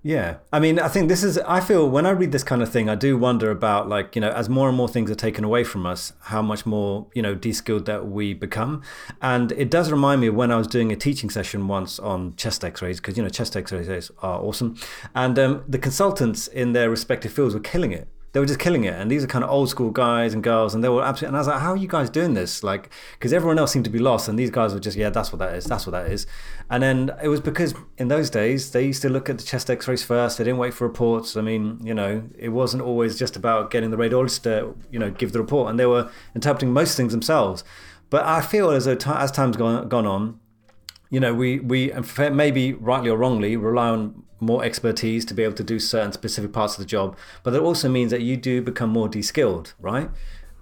Yeah, 0.06 0.36
I 0.54 0.60
mean, 0.60 0.78
I 0.78 0.88
think 0.88 1.10
this 1.10 1.24
is. 1.24 1.40
I 1.40 1.60
feel 1.60 1.90
when 1.90 2.06
I 2.06 2.12
read 2.12 2.32
this 2.32 2.44
kind 2.44 2.62
of 2.62 2.72
thing, 2.72 2.88
I 2.88 2.94
do 2.94 3.18
wonder 3.18 3.50
about 3.50 3.90
like 3.90 4.16
you 4.16 4.22
know, 4.22 4.30
as 4.30 4.48
more 4.48 4.68
and 4.68 4.78
more 4.78 4.88
things 4.88 5.10
are 5.10 5.16
taken 5.16 5.44
away 5.44 5.64
from 5.64 5.88
us, 5.88 6.14
how 6.26 6.44
much 6.44 6.64
more 6.64 7.08
you 7.16 7.24
know 7.24 7.34
de-skilled 7.34 7.88
that 7.88 8.06
we 8.08 8.36
become. 8.36 8.84
And 9.20 9.52
it 9.54 9.72
does 9.72 9.92
remind 9.92 10.22
me 10.22 10.28
of 10.28 10.36
when 10.36 10.52
I 10.52 10.58
was 10.58 10.68
doing 10.68 10.92
a 10.92 10.96
teaching 10.96 11.32
session 11.32 11.68
once 11.68 11.98
on 11.98 12.36
chest 12.36 12.64
X-rays 12.64 13.00
because 13.00 13.18
you 13.18 13.24
know 13.24 13.30
chest 13.30 13.58
X-rays 13.58 14.12
are 14.22 14.40
awesome, 14.40 14.78
and 15.16 15.40
um, 15.40 15.64
the 15.68 15.80
consultants 15.80 16.48
in 16.48 16.74
their 16.74 16.92
respective 16.92 17.34
fields 17.34 17.56
were 17.56 17.60
killing 17.60 17.92
it. 17.92 18.08
They 18.36 18.42
were 18.42 18.46
just 18.46 18.60
killing 18.60 18.84
it, 18.84 18.94
and 18.94 19.10
these 19.10 19.24
are 19.24 19.28
kind 19.28 19.46
of 19.46 19.50
old 19.50 19.70
school 19.70 19.92
guys 19.92 20.34
and 20.34 20.44
girls, 20.44 20.76
and 20.76 20.84
they 20.84 20.90
were 20.90 21.02
absolutely. 21.02 21.30
And 21.30 21.38
I 21.38 21.40
was 21.40 21.48
like, 21.48 21.62
"How 21.62 21.72
are 21.72 21.78
you 21.78 21.88
guys 21.88 22.10
doing 22.10 22.34
this?" 22.34 22.64
Like, 22.64 22.90
because 23.14 23.32
everyone 23.32 23.58
else 23.58 23.72
seemed 23.72 23.86
to 23.86 23.90
be 23.90 23.98
lost, 23.98 24.28
and 24.28 24.38
these 24.38 24.50
guys 24.50 24.74
were 24.74 24.82
just, 24.82 24.98
"Yeah, 24.98 25.10
that's 25.10 25.32
what 25.32 25.40
that 25.40 25.56
is. 25.56 25.64
That's 25.64 25.88
what 25.88 25.92
that 25.92 26.12
is." 26.12 26.28
And 26.70 26.84
then 26.84 27.12
it 27.24 27.30
was 27.30 27.40
because 27.40 27.74
in 27.98 28.10
those 28.10 28.30
days 28.30 28.72
they 28.72 28.86
used 28.86 29.02
to 29.04 29.10
look 29.10 29.30
at 29.30 29.38
the 29.38 29.44
chest 29.46 29.70
X-rays 29.70 30.04
first. 30.04 30.38
They 30.38 30.44
didn't 30.44 30.60
wait 30.60 30.74
for 30.74 30.86
reports. 30.86 31.38
I 31.38 31.42
mean, 31.42 31.80
you 31.82 31.94
know, 31.94 32.24
it 32.38 32.50
wasn't 32.50 32.84
always 32.84 33.18
just 33.18 33.38
about 33.38 33.72
getting 33.72 33.90
the 33.90 33.96
radiologist 33.96 34.42
to, 34.42 34.76
you 34.92 35.00
know, 35.00 35.12
give 35.12 35.32
the 35.32 35.40
report, 35.40 35.70
and 35.70 35.80
they 35.80 35.86
were 35.86 36.10
interpreting 36.36 36.74
most 36.74 36.98
things 36.98 37.14
themselves. 37.14 37.64
But 38.10 38.26
I 38.26 38.42
feel 38.42 38.70
as 38.70 38.84
though 38.84 38.96
ti 38.96 39.12
as 39.12 39.32
time's 39.32 39.56
gone 39.56 39.88
gone 39.88 40.06
on, 40.06 40.42
you 41.16 41.22
know, 41.22 41.34
we 41.34 41.60
we 41.62 41.94
maybe 42.44 42.74
rightly 42.74 43.10
or 43.10 43.18
wrongly 43.18 43.56
rely 43.56 43.88
on 43.88 44.24
more 44.42 44.66
expertise 44.66 45.24
to 45.24 45.34
be 45.34 45.44
able 45.44 45.56
to 45.56 45.64
do 45.64 45.80
certain 45.80 46.12
specific 46.12 46.52
parts 46.52 46.74
of 46.74 46.80
the 46.80 46.86
job, 46.86 47.18
but 47.42 47.52
that 47.52 47.62
also 47.62 47.88
means 47.88 48.12
that 48.12 48.22
you 48.22 48.36
do 48.36 48.62
become 48.62 48.90
more 48.90 49.08
de-skilled, 49.08 49.74
right? 49.80 50.10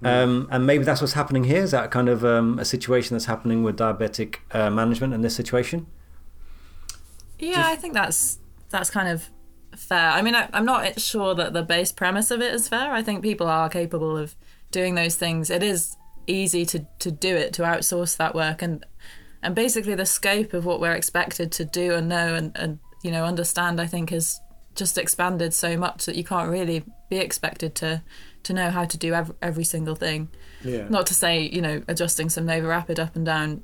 Um, 0.04 0.48
and 0.52 0.68
maybe 0.68 0.84
that's 0.84 1.02
what's 1.02 1.14
happening 1.14 1.46
here. 1.46 1.64
Is 1.64 1.72
that 1.72 1.90
kind 1.90 2.08
of 2.08 2.24
um, 2.24 2.60
a 2.60 2.66
situation 2.66 3.16
that's 3.16 3.26
happening 3.26 3.64
with 3.64 3.80
diabetic 3.80 4.36
uh, 4.52 4.70
management 4.70 5.12
in 5.16 5.22
this 5.22 5.36
situation? 5.36 5.88
Yeah, 7.40 7.66
I 7.66 7.76
think 7.76 7.96
that's 7.96 8.38
that's 8.70 8.92
kind 8.92 9.10
of 9.10 9.32
fair. 9.76 10.12
I 10.12 10.22
mean, 10.22 10.36
I, 10.36 10.50
I'm 10.54 10.66
not 10.66 11.02
sure 11.02 11.34
that 11.34 11.54
the 11.54 11.64
base 11.64 11.92
premise 11.92 12.30
of 12.30 12.42
it 12.42 12.54
is 12.54 12.68
fair. 12.68 12.92
I 12.92 13.02
think 13.02 13.24
people 13.24 13.48
are 13.48 13.70
capable 13.70 14.16
of 14.16 14.36
doing 14.70 14.94
those 14.94 15.16
things. 15.16 15.50
It 15.50 15.64
is 15.64 15.98
easy 16.28 16.64
to, 16.68 16.86
to 17.00 17.10
do 17.10 17.36
it, 17.36 17.54
to 17.54 17.64
outsource 17.64 18.18
that 18.18 18.36
work, 18.36 18.62
and 18.62 18.86
and 19.44 19.54
basically 19.54 19.94
the 19.96 20.06
scope 20.06 20.54
of 20.54 20.66
what 20.66 20.80
we're 20.80 20.94
expected 20.94 21.52
to 21.54 21.66
do 21.66 21.94
and 21.94 22.10
know 22.10 22.34
and, 22.34 22.52
and 22.56 22.80
you 23.04 23.12
know 23.12 23.26
understand. 23.26 23.80
I 23.80 23.88
think 23.88 24.10
has 24.10 24.40
just 24.76 24.98
expanded 24.98 25.54
so 25.54 25.78
much 25.78 26.06
that 26.06 26.16
you 26.16 26.24
can't 26.24 26.50
really 26.50 26.84
be 27.10 27.18
expected 27.18 27.76
to 27.76 28.02
to 28.44 28.54
know 28.54 28.70
how 28.72 28.86
to 28.86 28.98
do 28.98 29.14
every, 29.14 29.36
every 29.42 29.64
single 29.64 29.96
thing. 29.96 30.30
Yeah. 30.64 30.88
Not 30.90 31.06
to 31.08 31.14
say 31.14 31.42
you 31.42 31.62
know 31.62 31.84
adjusting 31.88 32.30
some 32.30 32.46
NovoRapid 32.46 33.00
up 33.00 33.16
and 33.16 33.26
down 33.26 33.64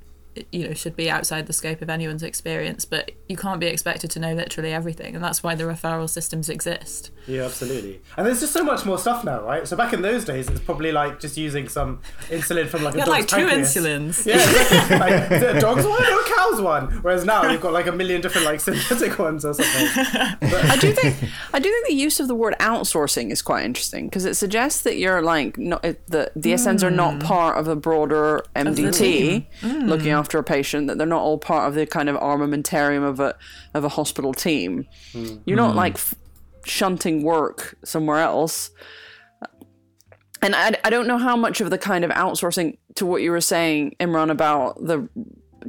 you 0.51 0.67
know 0.67 0.73
should 0.73 0.95
be 0.95 1.09
outside 1.09 1.47
the 1.47 1.53
scope 1.53 1.81
of 1.81 1.89
anyone's 1.89 2.23
experience 2.23 2.85
but 2.85 3.11
you 3.27 3.35
can't 3.35 3.59
be 3.59 3.67
expected 3.67 4.09
to 4.11 4.19
know 4.19 4.33
literally 4.33 4.71
everything 4.71 5.15
and 5.15 5.23
that's 5.23 5.43
why 5.43 5.55
the 5.55 5.63
referral 5.63 6.09
systems 6.09 6.49
exist 6.49 7.11
Yeah, 7.29 7.43
absolutely. 7.43 8.01
And 8.17 8.25
there's 8.25 8.39
just 8.39 8.53
so 8.53 8.63
much 8.63 8.85
more 8.85 8.97
stuff 8.97 9.23
now, 9.23 9.43
right? 9.43 9.67
So 9.67 9.77
back 9.77 9.93
in 9.93 10.01
those 10.01 10.25
days, 10.25 10.49
it's 10.49 10.59
probably 10.59 10.91
like 10.91 11.19
just 11.19 11.37
using 11.37 11.67
some 11.67 12.01
insulin 12.29 12.67
from 12.67 12.83
like 12.83 12.95
a 12.95 12.97
you 12.97 13.03
had 13.03 13.05
dog's 13.05 13.19
like 13.19 13.27
two 13.27 13.47
pancreas. 13.47 13.75
insulins 13.75 14.25
Yeah, 14.25 14.35
exactly. 14.35 14.97
like, 14.97 15.31
is 15.31 15.41
it 15.43 15.55
a 15.55 15.59
dog's 15.67 15.85
one 15.85 16.03
or 16.03 16.19
a 16.19 16.23
cow's 16.23 16.61
one? 16.61 16.87
Whereas 17.03 17.25
now 17.25 17.49
you've 17.51 17.61
got 17.61 17.71
like 17.71 17.85
a 17.85 17.91
million 17.91 18.21
different 18.21 18.45
like 18.45 18.59
synthetic 18.67 19.19
ones 19.19 19.45
or 19.45 19.53
something. 19.53 19.87
I 20.41 20.77
do 20.81 20.91
think 20.91 21.17
I 21.53 21.59
do 21.59 21.69
think 21.69 21.87
the 21.87 21.93
use 21.93 22.19
of 22.19 22.27
the 22.27 22.35
word 22.35 22.55
outsourcing 22.59 23.29
is 23.29 23.43
quite 23.43 23.63
interesting 23.63 24.07
because 24.07 24.25
it 24.25 24.35
suggests 24.35 24.81
that 24.81 24.97
you're 24.97 25.21
like 25.21 25.57
not 25.57 25.83
the 25.83 26.31
DSNs 26.35 26.81
are 26.81 26.89
not 26.89 27.15
hmm. 27.15 27.19
part 27.19 27.57
of 27.57 27.67
a 27.67 27.75
broader 27.75 28.43
MDT 28.55 29.45
looking 29.61 30.11
after 30.19 30.37
a 30.37 30.43
patient 30.43 30.87
that 30.87 30.97
they're 30.97 31.07
not 31.07 31.21
all 31.21 31.37
part 31.37 31.67
of 31.67 31.75
the 31.75 31.85
kind 31.85 32.09
of 32.09 32.15
armamentarium 32.17 33.03
of 33.03 33.19
a 33.19 33.35
of 33.73 33.83
a 33.83 33.89
hospital 33.89 34.33
team. 34.33 34.85
Hmm. 35.11 35.37
You're 35.45 35.57
not 35.57 35.71
hmm. 35.71 35.77
like 35.77 35.95
f- 35.95 36.15
shunting 36.65 37.23
work 37.23 37.75
somewhere 37.83 38.19
else. 38.19 38.71
And 40.41 40.55
I, 40.55 40.75
I 40.85 40.89
don't 40.89 41.07
know 41.07 41.17
how 41.17 41.35
much 41.35 41.59
of 41.59 41.69
the 41.69 41.77
kind 41.77 42.05
of 42.05 42.11
outsourcing 42.11 42.77
to 42.95 43.05
what 43.05 43.21
you 43.21 43.31
were 43.31 43.41
saying, 43.41 43.95
Imran, 43.99 44.31
about 44.31 44.81
the 44.85 45.09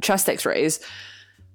chest 0.01 0.29
x-rays 0.29 0.79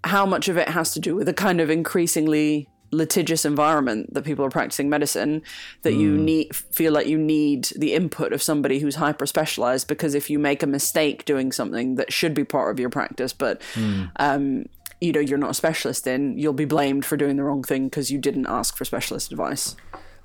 how 0.06 0.24
much 0.24 0.48
of 0.48 0.56
it 0.56 0.68
has 0.68 0.92
to 0.92 1.00
do 1.00 1.14
with 1.14 1.28
a 1.28 1.34
kind 1.34 1.60
of 1.60 1.68
increasingly 1.68 2.68
litigious 2.90 3.44
environment 3.44 4.12
that 4.14 4.24
people 4.24 4.44
are 4.44 4.50
practicing 4.50 4.88
medicine 4.88 5.42
that 5.82 5.94
you 5.94 6.16
need 6.16 6.54
feel 6.54 6.92
like 6.92 7.06
you 7.06 7.18
need 7.18 7.64
the 7.76 7.94
input 7.94 8.32
of 8.32 8.42
somebody 8.42 8.78
who's 8.78 8.94
hyper 8.94 9.26
specialized 9.26 9.88
because 9.88 10.14
if 10.14 10.30
you 10.30 10.38
make 10.38 10.62
a 10.62 10.66
mistake 10.66 11.24
doing 11.24 11.50
something 11.52 11.96
that 11.96 12.12
should 12.12 12.34
be 12.34 12.44
part 12.44 12.70
of 12.70 12.78
your 12.78 12.90
practice 12.90 13.32
but 13.32 13.60
um, 14.16 14.66
you 15.00 15.12
know 15.12 15.20
you're 15.20 15.38
not 15.38 15.50
a 15.50 15.54
specialist 15.54 16.06
in 16.06 16.38
you'll 16.38 16.52
be 16.52 16.64
blamed 16.64 17.04
for 17.04 17.16
doing 17.16 17.36
the 17.36 17.42
wrong 17.42 17.62
thing 17.62 17.84
because 17.88 18.10
you 18.10 18.18
didn't 18.18 18.46
ask 18.46 18.76
for 18.76 18.84
specialist 18.84 19.32
advice 19.32 19.76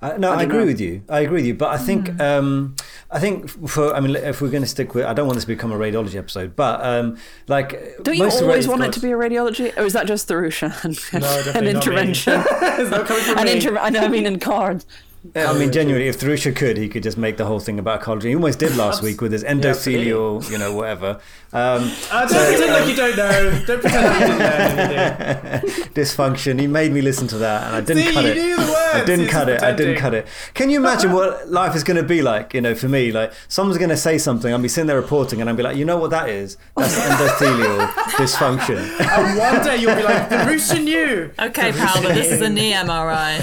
Uh, 0.01 0.17
no, 0.17 0.31
I, 0.31 0.43
agree 0.43 0.60
know. 0.60 0.65
with 0.65 0.81
you. 0.81 1.03
I 1.10 1.20
agree 1.20 1.36
with 1.36 1.46
you. 1.46 1.53
But 1.53 1.70
I 1.70 1.77
think, 1.77 2.10
Hmm. 2.10 2.22
um, 2.22 2.75
I 3.12 3.20
think 3.20 3.48
for, 3.70 3.93
I 3.93 4.00
mean, 4.00 4.15
if 4.15 4.41
we're 4.41 4.50
going 4.50 4.63
to 4.63 4.70
stick 4.70 4.96
with, 4.96 5.05
I 5.05 5.13
don't 5.13 5.27
want 5.27 5.36
this 5.36 5.43
to 5.43 5.48
become 5.48 5.72
a 5.72 5.77
radiology 5.77 6.15
episode, 6.15 6.55
but 6.55 6.84
um, 6.84 7.17
like, 7.48 7.98
don't 8.01 8.17
you 8.17 8.24
always 8.24 8.65
radi- 8.65 8.70
want 8.70 8.84
it 8.84 8.93
to 8.93 9.00
be 9.00 9.12
a 9.12 9.15
radiology 9.15 9.77
or 9.77 9.84
is 9.84 9.93
that 9.93 10.08
just 10.08 10.27
Thrusha 10.27 10.74
and, 10.84 10.98
No, 11.22 11.27
an 11.38 11.43
definitely 11.46 11.74
not 11.74 11.86
me. 11.86 11.91
intervention 11.91 12.43
it's 12.51 12.89
not 12.89 13.05
coming 13.05 13.24
from 13.24 13.38
an 13.38 13.46
me. 13.46 13.51
inter- 13.53 13.77
I 13.77 13.89
know 13.91 14.01
I 14.01 14.08
mean 14.08 14.25
in 14.25 14.39
cards 14.39 14.86
I 15.36 15.53
mean, 15.53 15.72
genuinely, 15.72 16.08
if 16.08 16.20
Thrusha 16.20 16.55
could, 16.55 16.77
he 16.77 16.89
could 16.89 17.03
just 17.03 17.15
make 17.15 17.38
the 17.38 17.46
whole 17.46 17.60
thing 17.60 17.77
about 17.77 18.01
ecology. 18.01 18.29
He 18.29 18.34
almost 18.36 18.58
did 18.58 18.75
last 18.75 19.03
week 19.03 19.22
with 19.22 19.31
his 19.31 19.43
endothelial, 19.43 20.50
you 20.50 20.58
know, 20.58 20.74
whatever. 20.74 21.20
Um, 21.53 21.91
Uh, 22.12 22.27
don't 22.27 22.48
pretend 22.48 22.72
like 22.72 22.88
you 22.88 22.96
don't 22.96 23.17
know. 23.17 23.63
Don't 23.65 23.81
pretend 23.81 24.05
like 24.05 24.20
you 24.22 24.27
didn't 24.27 25.77
know 25.77 25.84
dysfunction. 25.93 26.60
He 26.60 26.67
made 26.67 26.91
me 26.93 27.01
listen 27.01 27.27
to 27.27 27.38
that, 27.39 27.67
and 27.67 27.75
I 27.75 27.81
didn't 27.81 28.03
See, 28.08 28.13
cut 28.13 28.24
you 28.25 28.31
it. 28.31 28.36
knew 28.38 28.55
the 28.55 28.62
words. 28.62 28.77
I 28.93 29.03
didn't 29.05 29.22
You're 29.22 29.29
cut 29.29 29.50
it. 29.50 29.53
just 29.53 29.65
I 29.65 29.72
didn't 29.74 29.96
cut 29.98 30.13
it. 30.13 30.27
Can 30.53 30.70
you 30.70 30.77
imagine 30.79 31.12
what 31.12 31.50
life 31.50 31.75
is 31.75 31.84
going 31.84 31.98
to 31.98 32.03
be 32.08 32.22
like? 32.22 32.53
You 32.53 32.62
know, 32.62 32.74
for 32.75 32.88
me, 32.88 33.12
like 33.12 33.34
someone's 33.50 33.77
going 33.77 33.89
to 33.89 33.98
say 33.98 34.17
something, 34.17 34.51
I'll 34.53 34.60
be 34.62 34.67
sitting 34.70 34.88
there 34.88 34.96
reporting, 35.00 35.41
and 35.41 35.50
I'll 35.50 35.55
be 35.55 35.63
like, 35.63 35.75
you 35.75 35.84
know 35.86 35.98
what 35.98 36.12
that 36.12 36.29
is? 36.29 36.58
That's 36.77 36.98
endothelial 37.10 37.88
dysfunction. 38.15 38.81
And 39.12 39.38
one 39.38 39.63
day 39.65 39.77
you'll 39.77 39.96
be 39.96 40.03
like, 40.03 40.29
the 40.29 40.38
Russian 40.38 40.88
you. 40.88 41.31
Okay, 41.38 41.72
pal, 41.74 42.01
but 42.01 42.13
this 42.15 42.31
is 42.31 42.41
a 42.41 42.50
knee 42.50 42.72
MRI. 42.72 43.39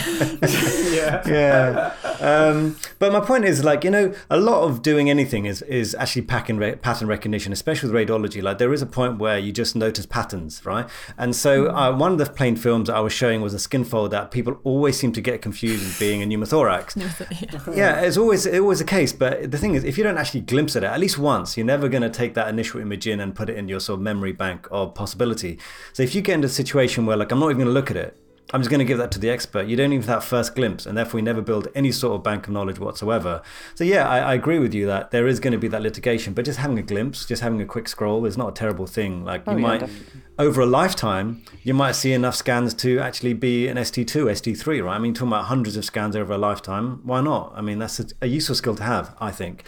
Yeah. 0.95 1.23
yeah. 1.29 1.95
Um, 2.21 2.77
but 2.99 3.13
my 3.13 3.21
point 3.21 3.45
is, 3.45 3.65
like, 3.65 3.85
you 3.85 3.91
know, 3.91 4.15
a 4.31 4.39
lot 4.41 4.63
of 4.65 4.83
doing 4.83 5.11
anything 5.11 5.45
is 5.47 5.63
is 5.63 5.95
actually 5.95 6.23
pattern 6.23 6.59
pattern 6.79 7.07
recognition, 7.09 7.53
especially 7.53 7.89
with 7.89 7.95
radiology. 8.05 8.43
Like, 8.43 8.59
there 8.59 8.73
is 8.73 8.83
a 8.83 8.87
point 8.87 9.19
where 9.19 9.39
you 9.39 9.53
just 9.53 9.75
notice 9.77 10.07
patterns, 10.07 10.65
right? 10.65 10.89
And 11.17 11.35
so, 11.35 11.71
uh, 11.71 11.97
one 11.97 12.13
of 12.13 12.19
the 12.19 12.27
plain 12.27 12.57
films 12.57 12.89
I 12.89 13.01
was 13.01 13.13
showing 13.13 13.41
was 13.41 13.55
a 13.55 13.59
skin 13.59 13.85
fold 13.85 14.11
that 14.13 14.31
people 14.31 14.61
always 14.65 14.99
seem 14.99 15.13
to 15.13 15.21
get 15.21 15.43
confused 15.43 15.85
with 15.85 15.99
being 15.99 16.23
a 16.23 16.27
pneumothorax. 16.27 16.97
yeah, 17.77 18.01
it's 18.01 18.17
always 18.17 18.47
it's 18.47 18.59
always 18.59 18.79
the 18.79 18.85
case. 18.85 19.13
But 19.13 19.51
the 19.51 19.59
thing 19.59 19.75
is, 19.75 19.85
if 19.85 19.99
you 19.99 20.05
don't 20.05 20.19
actually 20.19 20.41
glimpse 20.41 20.77
at 20.77 20.85
it 20.85 20.87
at 20.87 21.01
least 21.01 21.19
once, 21.19 21.57
you're 21.57 21.67
never 21.67 21.89
going 21.89 22.03
to 22.03 22.11
take 22.11 22.35
that 22.35 22.49
initial 22.49 22.81
image 22.81 23.07
in 23.07 23.21
and 23.21 23.35
put 23.35 23.49
it 23.49 23.57
in 23.57 23.69
your 23.69 23.81
sort 23.81 23.99
of 23.99 24.03
memory 24.03 24.33
bank 24.33 24.69
of 24.71 24.95
possibility. 24.95 25.59
So 25.93 26.03
if 26.03 26.15
you 26.15 26.23
get 26.23 26.35
into 26.35 26.47
a 26.47 26.51
situation 26.51 27.07
where 27.07 27.17
like 27.17 27.33
I'm 27.33 27.41
not 27.41 27.51
even 27.51 27.59
going 27.59 27.69
to 27.69 27.73
look 27.73 27.91
at 27.91 27.97
it, 27.97 28.17
I'm 28.53 28.61
just 28.61 28.71
going 28.71 28.79
to 28.79 28.85
give 28.87 28.97
that 28.99 29.11
to 29.13 29.19
the 29.19 29.29
expert. 29.29 29.67
You 29.67 29.77
don't 29.77 29.93
even 29.93 30.07
have 30.09 30.21
that 30.23 30.27
first 30.27 30.55
glimpse, 30.55 30.87
and 30.87 30.97
therefore 30.97 31.21
you 31.21 31.25
never 31.25 31.43
build 31.43 31.69
any 31.75 31.93
sort 31.93 32.15
of 32.15 32.23
bank 32.23 32.47
of 32.47 32.53
knowledge 32.55 32.79
whatsoever. 32.79 33.43
So 33.75 33.85
yeah, 33.85 34.09
I, 34.09 34.19
I 34.21 34.35
agree 34.35 34.59
with 34.59 34.73
you 34.73 34.87
that 34.87 35.11
there 35.11 35.27
is 35.27 35.39
going 35.39 35.53
to 35.53 35.59
be 35.59 35.69
that 35.69 35.83
litigation, 35.83 36.33
but 36.33 36.47
just 36.47 36.59
having 36.59 36.79
a 36.79 36.83
glimpse, 36.83 37.27
just 37.27 37.43
having 37.43 37.61
a 37.61 37.67
quick 37.67 37.89
scroll 37.89 38.25
is 38.25 38.39
not 38.39 38.49
a 38.49 38.53
terrible 38.53 38.87
thing. 38.87 39.23
Like 39.25 39.47
you 39.47 39.53
Oh, 39.53 39.57
yeah, 39.57 39.63
might, 39.63 39.81
definitely. 39.81 40.21
over 40.39 40.63
a 40.63 40.67
lifetime, 40.67 41.43
you 41.63 41.75
might 41.75 41.93
see 41.93 42.13
enough 42.15 42.37
scans 42.37 42.73
to 42.75 42.99
actually 43.01 43.35
be 43.35 43.69
an 43.69 43.77
ST2, 43.77 44.07
ST3, 44.31 44.83
right? 44.83 44.97
I 44.97 44.99
mean, 44.99 45.13
talking 45.13 45.29
about 45.29 45.45
hundreds 45.45 45.77
of 45.77 45.85
scans 45.85 46.17
over 46.17 46.33
a 46.33 46.39
lifetime, 46.39 47.01
why 47.05 47.21
not? 47.21 47.53
I 47.55 47.61
mean, 47.61 47.79
that's 47.79 48.01
a, 48.01 48.07
a 48.23 48.27
useful 48.29 48.55
skill 48.55 48.77
to 48.77 48.83
have, 48.83 49.15
I 49.21 49.31
think. 49.31 49.65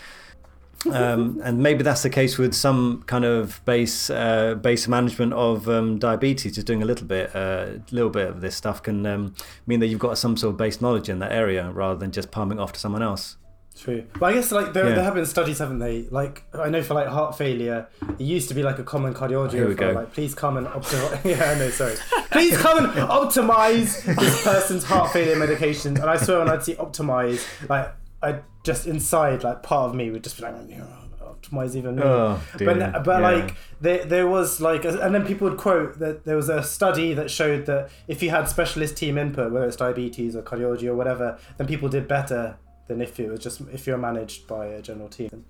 Um, 0.90 1.40
and 1.44 1.58
maybe 1.58 1.82
that's 1.82 2.02
the 2.02 2.10
case 2.10 2.38
with 2.38 2.54
some 2.54 3.02
kind 3.06 3.24
of 3.24 3.60
base 3.64 4.08
uh, 4.10 4.54
base 4.54 4.88
management 4.88 5.32
of 5.34 5.68
um, 5.68 5.98
diabetes. 5.98 6.54
Just 6.54 6.66
doing 6.66 6.82
a 6.82 6.86
little 6.86 7.06
bit, 7.06 7.34
a 7.34 7.82
little 7.90 8.10
bit 8.10 8.28
of 8.28 8.40
this 8.40 8.56
stuff 8.56 8.82
can 8.82 9.04
um, 9.06 9.34
mean 9.66 9.80
that 9.80 9.88
you've 9.88 9.98
got 10.00 10.16
some 10.18 10.36
sort 10.36 10.52
of 10.52 10.56
base 10.56 10.80
knowledge 10.80 11.08
in 11.08 11.18
that 11.18 11.32
area 11.32 11.70
rather 11.70 11.98
than 11.98 12.12
just 12.12 12.30
palming 12.30 12.58
off 12.58 12.72
to 12.72 12.80
someone 12.80 13.02
else. 13.02 13.36
True. 13.78 14.04
But 14.18 14.26
I 14.26 14.32
guess 14.34 14.52
like 14.52 14.72
there, 14.72 14.88
Yeah. 14.88 14.94
there 14.96 15.04
have 15.04 15.14
been 15.14 15.24
studies, 15.26 15.58
haven't 15.58 15.78
they? 15.78 16.02
Like 16.10 16.42
I 16.52 16.68
know 16.68 16.82
for 16.82 16.94
like 16.94 17.06
heart 17.08 17.38
failure, 17.38 17.86
it 18.18 18.20
used 18.20 18.48
to 18.48 18.54
be 18.54 18.62
like 18.62 18.78
a 18.78 18.82
common 18.82 19.14
cardiology 19.14 19.52
Here 19.52 19.68
we 19.68 19.74
go. 19.74 19.92
like 19.92 20.12
please 20.12 20.34
come 20.34 20.56
and 20.56 20.66
optimize. 20.66 21.24
yeah, 21.38 21.56
no, 21.58 21.70
sorry. 21.70 21.94
Please 22.30 22.56
come 22.58 22.78
and 22.84 22.88
optimize 23.08 24.02
this 24.04 24.44
person's 24.44 24.84
heart 24.84 25.12
failure 25.12 25.36
medication. 25.36 25.96
And 25.96 26.06
I 26.10 26.16
swear 26.16 26.40
when 26.40 26.48
I'd 26.50 26.62
see 26.64 26.74
optimize, 26.74 27.46
like 27.68 27.92
I 28.22 28.40
just 28.64 28.86
inside, 28.86 29.42
like 29.44 29.62
part 29.62 29.88
of 29.90 29.94
me 29.94 30.10
would 30.10 30.22
just 30.24 30.36
be 30.36 30.42
like, 30.42 30.54
"Yeah, 30.68 30.84
optimize 31.22 31.74
even 31.74 31.96
more. 31.96 32.04
Oh. 32.06 32.42
But 32.58 33.02
but 33.04 33.20
Yeah. 33.20 33.30
like 33.30 33.56
there 33.80 34.04
there 34.04 34.26
was 34.28 34.60
like 34.60 34.84
and 34.84 35.14
then 35.14 35.24
people 35.26 35.48
would 35.48 35.58
quote 35.58 35.98
that 35.98 36.24
there 36.24 36.36
was 36.36 36.48
a 36.48 36.62
study 36.62 37.14
that 37.14 37.30
showed 37.30 37.66
that 37.66 37.90
if 38.08 38.22
you 38.22 38.30
had 38.30 38.48
specialist 38.48 38.96
team 38.96 39.16
input, 39.18 39.52
whether 39.52 39.66
it's 39.66 39.76
diabetes 39.76 40.36
or 40.36 40.42
cardiology 40.42 40.86
or 40.86 40.94
whatever, 40.94 41.38
then 41.56 41.66
people 41.66 41.88
did 41.88 42.06
better 42.08 42.56
than 42.88 43.00
if 43.00 43.18
it 43.20 43.30
was 43.30 43.40
just 43.40 43.60
if 43.72 43.86
you're 43.86 43.98
managed 43.98 44.46
by 44.46 44.66
a 44.66 44.82
general 44.82 45.08
team. 45.08 45.44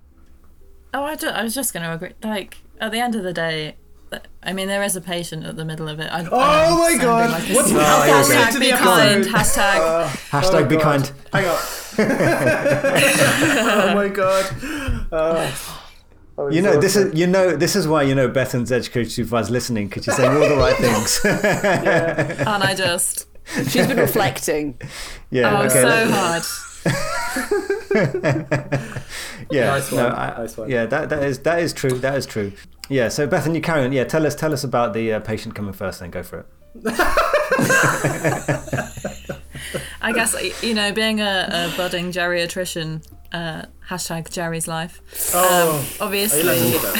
Oh, 0.93 1.03
I, 1.03 1.15
ju- 1.15 1.27
I 1.27 1.43
was 1.43 1.55
just 1.55 1.73
going 1.73 1.83
to 1.85 1.93
agree. 1.93 2.11
Like, 2.21 2.57
at 2.81 2.91
the 2.91 2.99
end 2.99 3.15
of 3.15 3.23
the 3.23 3.31
day, 3.31 3.63
th- 3.63 3.75
I 4.43 4.53
mean, 4.53 4.67
there 4.67 4.81
is 4.83 4.95
a 4.95 5.01
patient 5.01 5.45
at 5.45 5.55
the 5.55 5.65
middle 5.65 5.87
of 5.87 5.99
it. 5.99 6.09
I, 6.11 6.25
Oh 6.31 6.39
I'm 6.39 6.79
my 6.79 6.97
God! 7.03 7.29
like 7.31 7.43
What's 7.55 7.69
snot. 7.69 7.83
how 7.83 8.23
far 8.23 8.25
hashtag 8.35 8.47
into 8.47 8.59
be 8.59 8.71
kind. 8.71 9.25
episode? 9.25 9.33
Hashtag. 9.33 10.07
Hashtag 10.31 10.65
Oh 10.65 10.65
be 10.65 10.75
God. 10.77 10.83
kind. 10.83 11.11
Hang 11.33 11.45
on. 11.45 11.57
oh 13.91 13.95
my 13.95 14.07
god. 14.07 14.45
Uh, 15.11 15.51
You 16.51 16.61
know 16.61 16.79
this 16.79 16.95
is 16.95 17.13
you 17.13 17.27
know 17.27 17.55
this 17.55 17.75
is 17.75 17.87
why 17.87 18.01
you 18.03 18.15
know 18.15 18.27
Bethan's 18.27 18.71
edge 18.71 18.91
coach 18.91 19.09
supervisor 19.09 19.45
is 19.47 19.51
listening 19.51 19.87
because 19.89 20.07
you're 20.07 20.15
saying 20.15 20.31
all 20.31 20.49
the 20.49 20.55
right 20.57 20.75
things. 20.77 21.19
yeah. 21.23 22.53
And 22.55 22.63
I 22.63 22.73
just. 22.75 23.27
she's 23.69 23.87
been 23.87 23.97
reflecting 23.97 24.79
yeah. 25.29 25.59
Oh, 25.61 25.65
okay. 25.65 25.81
so 25.81 25.87
let- 25.87 26.09
hard. 26.11 26.43
yeah. 29.51 29.65
Nice 29.67 29.91
no, 29.91 30.07
I- 30.07 30.37
nice 30.37 30.57
one. 30.57 30.69
Yeah. 30.69 30.85
That 30.85 31.09
that 31.09 31.23
is 31.23 31.39
that 31.39 31.59
is 31.59 31.73
true. 31.73 31.91
That 31.99 32.15
is 32.17 32.25
true. 32.25 32.51
Yeah. 32.91 33.07
So 33.09 33.27
Bethan, 33.27 33.55
you 33.55 33.61
carry 33.61 33.83
on. 33.85 33.91
Yeah. 33.91 34.03
Tell 34.03 34.25
us 34.27 34.35
tell 34.35 34.53
us 34.53 34.63
about 34.63 34.93
the 34.93 35.13
uh, 35.13 35.19
patient 35.21 35.55
coming 35.55 35.73
first. 35.73 35.99
Then 36.01 36.11
go 36.11 36.21
for 36.23 36.39
it. 36.39 36.45
I 40.01 40.11
guess, 40.13 40.35
you 40.63 40.73
know, 40.73 40.91
being 40.91 41.21
a, 41.21 41.69
a 41.71 41.73
budding 41.77 42.11
geriatrician, 42.11 43.05
uh, 43.31 43.63
hashtag 43.87 44.29
Jerry's 44.31 44.67
life. 44.67 44.99
Oh, 45.33 45.79
um, 45.79 45.85
obviously. 46.07 46.41
Are 46.41 46.43
you 46.43 46.49
letting 46.49 46.71
me 46.71 46.77
down? 46.81 46.95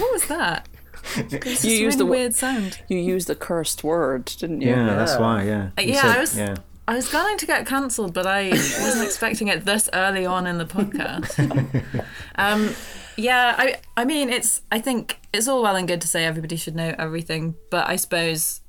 What 0.00 0.12
was 0.12 0.26
that? 0.28 0.68
It's 1.16 1.32
You 1.32 1.38
just 1.40 1.64
a 1.64 1.68
used 1.68 1.82
really 1.82 1.96
the 1.98 2.06
weird 2.06 2.34
sound. 2.34 2.80
you 2.88 2.98
used 2.98 3.26
the 3.28 3.34
cursed 3.36 3.82
word 3.84 4.24
didn't 4.26 4.60
you 4.60 4.70
Yeah, 4.70 4.94
that's 4.96 5.16
why. 5.18 5.44
Yeah. 5.44 5.70
Uh, 5.78 5.82
yeah, 5.82 6.02
said- 6.02 6.16
I 6.16 6.20
was- 6.20 6.36
Yeah. 6.38 6.54
I 6.88 6.94
was 6.94 7.08
going 7.10 7.36
to 7.38 7.46
get 7.46 7.66
cancelled, 7.66 8.14
but 8.14 8.26
I 8.26 8.50
wasn't 8.50 9.04
expecting 9.06 9.48
it 9.48 9.64
this 9.64 9.88
early 9.92 10.24
on 10.24 10.46
in 10.46 10.58
the 10.58 10.64
podcast. 10.66 12.04
um, 12.36 12.74
yeah, 13.16 13.54
I, 13.58 13.76
I 13.96 14.04
mean, 14.04 14.28
it's. 14.30 14.62
I 14.70 14.80
think 14.80 15.20
it's 15.32 15.48
all 15.48 15.62
well 15.62 15.74
and 15.76 15.88
good 15.88 16.00
to 16.02 16.08
say 16.08 16.24
everybody 16.24 16.56
should 16.56 16.76
know 16.76 16.94
everything, 16.98 17.54
but 17.70 17.88
I 17.88 17.96
suppose, 17.96 18.60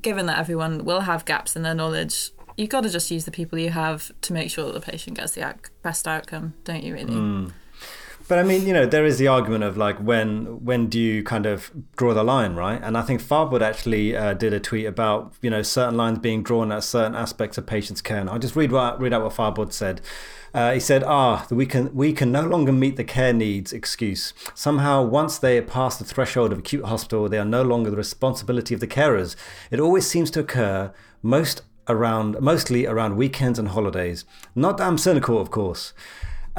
given 0.00 0.26
that 0.26 0.38
everyone 0.38 0.84
will 0.84 1.00
have 1.00 1.24
gaps 1.24 1.56
in 1.56 1.62
their 1.62 1.74
knowledge, 1.74 2.30
you've 2.56 2.70
got 2.70 2.82
to 2.82 2.88
just 2.90 3.10
use 3.10 3.24
the 3.24 3.30
people 3.30 3.58
you 3.58 3.70
have 3.70 4.10
to 4.22 4.32
make 4.32 4.50
sure 4.50 4.64
that 4.66 4.74
the 4.74 4.80
patient 4.80 5.16
gets 5.18 5.32
the 5.32 5.46
ac- 5.46 5.70
best 5.82 6.06
outcome, 6.06 6.54
don't 6.64 6.82
you? 6.82 6.94
Really? 6.94 7.14
But 8.30 8.38
I 8.38 8.44
mean, 8.44 8.64
you 8.64 8.72
know, 8.72 8.86
there 8.86 9.04
is 9.04 9.18
the 9.18 9.26
argument 9.26 9.64
of 9.64 9.76
like 9.76 9.98
when 9.98 10.64
when 10.64 10.86
do 10.86 11.00
you 11.00 11.24
kind 11.24 11.46
of 11.46 11.72
draw 11.96 12.14
the 12.14 12.22
line, 12.22 12.54
right? 12.54 12.80
And 12.80 12.96
I 12.96 13.02
think 13.02 13.20
Farwood 13.20 13.60
actually 13.60 14.16
uh, 14.16 14.34
did 14.34 14.52
a 14.52 14.60
tweet 14.60 14.86
about 14.86 15.34
you 15.42 15.50
know 15.50 15.62
certain 15.62 15.96
lines 15.96 16.20
being 16.20 16.44
drawn 16.44 16.70
at 16.70 16.84
certain 16.84 17.16
aspects 17.16 17.58
of 17.58 17.66
patients' 17.66 18.00
care. 18.00 18.18
And 18.18 18.30
I'll 18.30 18.38
just 18.38 18.54
read 18.54 18.70
what, 18.70 19.00
read 19.00 19.12
out 19.12 19.24
what 19.24 19.32
Farwood 19.32 19.72
said. 19.72 20.00
Uh, 20.54 20.74
he 20.74 20.78
said, 20.78 21.02
"Ah, 21.04 21.44
we 21.50 21.66
can 21.66 21.92
we 21.92 22.12
can 22.12 22.30
no 22.30 22.42
longer 22.42 22.70
meet 22.70 22.94
the 22.94 23.02
care 23.02 23.32
needs 23.32 23.72
excuse. 23.72 24.32
Somehow, 24.54 25.02
once 25.02 25.36
they 25.36 25.60
pass 25.60 25.96
the 25.96 26.04
threshold 26.04 26.52
of 26.52 26.60
acute 26.60 26.84
hospital, 26.84 27.28
they 27.28 27.38
are 27.38 27.44
no 27.44 27.64
longer 27.64 27.90
the 27.90 27.96
responsibility 27.96 28.74
of 28.74 28.78
the 28.78 28.86
carers. 28.86 29.34
It 29.72 29.80
always 29.80 30.06
seems 30.06 30.30
to 30.30 30.40
occur 30.40 30.92
most 31.20 31.62
around 31.88 32.40
mostly 32.40 32.86
around 32.86 33.16
weekends 33.16 33.58
and 33.58 33.70
holidays. 33.70 34.24
Not 34.54 34.76
that 34.78 34.86
I'm 34.86 34.98
cynical, 34.98 35.40
of 35.40 35.50
course." 35.50 35.92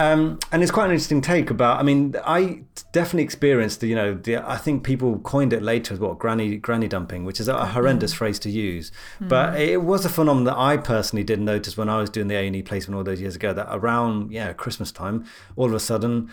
Um, 0.02 0.40
and 0.52 0.64
it's 0.64 0.72
quite 0.72 0.86
an 0.86 0.92
interesting 0.92 1.22
take 1.22 1.52
about. 1.52 1.80
I 1.80 1.84
mean, 1.84 2.16
I 2.26 2.64
definitely 2.92 3.22
experienced. 3.22 3.84
You 3.84 3.94
know, 3.94 4.16
the, 4.16 4.38
I 4.38 4.58
think 4.58 4.84
people 4.84 5.20
coined 5.20 5.54
it 5.54 5.62
later 5.62 5.94
as 5.94 6.00
what 6.00 6.18
granny 6.18 6.58
granny 6.58 6.88
dumping, 6.88 7.24
which 7.24 7.40
is 7.40 7.48
a 7.48 7.68
horrendous 7.68 8.12
phrase 8.12 8.40
to 8.40 8.50
use. 8.50 8.92
But 9.20 9.60
it 9.60 9.84
was 9.84 10.04
a 10.04 10.10
phenomenon 10.10 10.46
that 10.46 10.58
I 10.58 10.78
personally 10.78 11.24
did 11.24 11.40
notice 11.40 11.78
when 11.78 11.88
I 11.88 12.00
was 12.00 12.10
doing 12.10 12.30
the 12.30 12.36
A 12.36 12.48
and 12.48 12.56
E 12.56 12.64
placement 12.64 12.98
all 12.98 13.04
those 13.04 13.22
years 13.22 13.36
ago. 13.36 13.54
That 13.54 13.68
around 13.70 14.32
yeah 14.32 14.54
Christmas 14.54 14.92
time, 14.92 15.26
all 15.56 15.68
of 15.68 15.74
a 15.74 15.80
sudden. 15.80 16.32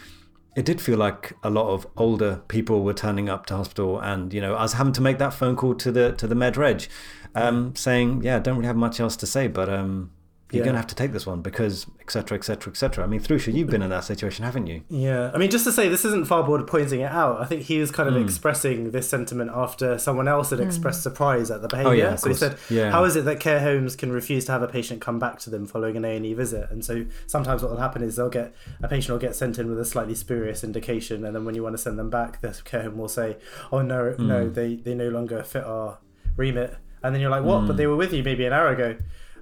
It 0.56 0.64
did 0.64 0.80
feel 0.80 0.98
like 0.98 1.34
a 1.44 1.50
lot 1.50 1.72
of 1.72 1.86
older 1.96 2.42
people 2.48 2.82
were 2.82 2.94
turning 2.94 3.28
up 3.28 3.46
to 3.46 3.56
hospital, 3.56 4.00
and 4.00 4.34
you 4.34 4.40
know, 4.40 4.54
I 4.54 4.62
was 4.62 4.72
having 4.72 4.92
to 4.94 5.00
make 5.00 5.18
that 5.18 5.32
phone 5.32 5.54
call 5.54 5.74
to 5.76 5.92
the 5.92 6.12
to 6.12 6.26
the 6.26 6.34
med 6.34 6.56
reg, 6.56 6.88
um, 7.36 7.76
saying, 7.76 8.22
"Yeah, 8.24 8.36
I 8.36 8.38
don't 8.40 8.56
really 8.56 8.66
have 8.66 8.74
much 8.74 8.98
else 8.98 9.14
to 9.16 9.26
say, 9.26 9.46
but 9.46 9.68
um, 9.68 10.10
you're 10.50 10.60
Yeah. 10.60 10.64
going 10.64 10.74
to 10.74 10.78
have 10.78 10.86
to 10.86 10.94
take 10.94 11.12
this 11.12 11.26
one 11.26 11.42
because 11.42 11.86
etc 12.00 12.38
etc 12.38 12.70
etc. 12.70 13.04
I 13.04 13.06
mean, 13.06 13.20
Thrusha, 13.20 13.52
you've 13.52 13.68
been 13.68 13.82
in 13.82 13.90
that 13.90 14.04
situation, 14.04 14.44
haven't 14.46 14.66
you? 14.66 14.80
Yeah, 14.88 15.30
I 15.34 15.38
mean, 15.38 15.50
just 15.50 15.64
to 15.64 15.72
say, 15.72 15.88
this 15.90 16.04
isn't 16.06 16.26
Farboard 16.26 16.66
pointing 16.66 17.00
it 17.00 17.10
out. 17.12 17.38
I 17.40 17.44
think 17.44 17.62
he 17.62 17.78
was 17.78 17.90
Hmm. 17.90 17.96
kind 17.96 18.08
of 18.08 18.16
expressing 18.16 18.90
this 18.92 19.08
sentiment 19.08 19.50
after 19.54 19.98
someone 19.98 20.26
else 20.26 20.50
had 20.50 20.60
expressed 20.60 21.02
surprise 21.02 21.50
at 21.50 21.60
the 21.60 21.68
behaviour. 21.68 21.90
Oh, 21.90 21.92
yeah, 21.92 22.12
of 22.14 22.20
so 22.20 22.28
he 22.30 22.34
said, 22.34 22.56
Yeah. 22.70 22.90
"How 22.90 23.04
is 23.04 23.14
it 23.16 23.24
that 23.26 23.40
care 23.40 23.60
homes 23.60 23.94
can 23.94 24.10
refuse 24.10 24.46
to 24.46 24.52
have 24.52 24.62
a 24.62 24.68
patient 24.68 25.00
come 25.02 25.18
back 25.18 25.38
to 25.40 25.50
them 25.50 25.66
following 25.66 25.96
an 25.98 26.04
A 26.06 26.16
and 26.16 26.24
E 26.24 26.32
visit?" 26.32 26.70
And 26.70 26.82
so 26.84 27.04
sometimes 27.26 27.62
what 27.62 27.70
will 27.72 27.78
happen 27.80 28.02
is 28.02 28.16
they'll 28.16 28.30
get 28.30 28.54
a 28.82 28.88
patient 28.88 29.12
will 29.12 29.20
get 29.20 29.36
sent 29.36 29.58
in 29.58 29.68
with 29.68 29.78
a 29.78 29.84
slightly 29.84 30.14
spurious 30.14 30.64
indication, 30.64 31.26
and 31.26 31.36
then 31.36 31.44
when 31.44 31.54
you 31.56 31.62
want 31.62 31.74
to 31.74 31.82
send 31.82 31.98
them 31.98 32.08
back, 32.08 32.40
the 32.40 32.58
care 32.64 32.84
home 32.84 32.96
will 32.96 33.08
say, 33.08 33.36
"Oh 33.70 33.82
no, 33.82 34.12
Hmm. 34.12 34.26
no, 34.28 34.48
they 34.48 34.76
they 34.76 34.94
no 34.94 35.08
longer 35.10 35.42
fit 35.42 35.64
our 35.64 35.98
remit." 36.38 36.74
And 37.02 37.14
then 37.14 37.20
you're 37.20 37.30
like, 37.30 37.44
"What?" 37.44 37.66
But 37.66 37.72
Hmm. 37.74 37.76
they 37.76 37.86
were 37.86 37.96
with 37.96 38.12
you 38.12 38.22
maybe 38.24 38.44
an 38.46 38.52
hour 38.52 38.68
ago. 38.68 38.96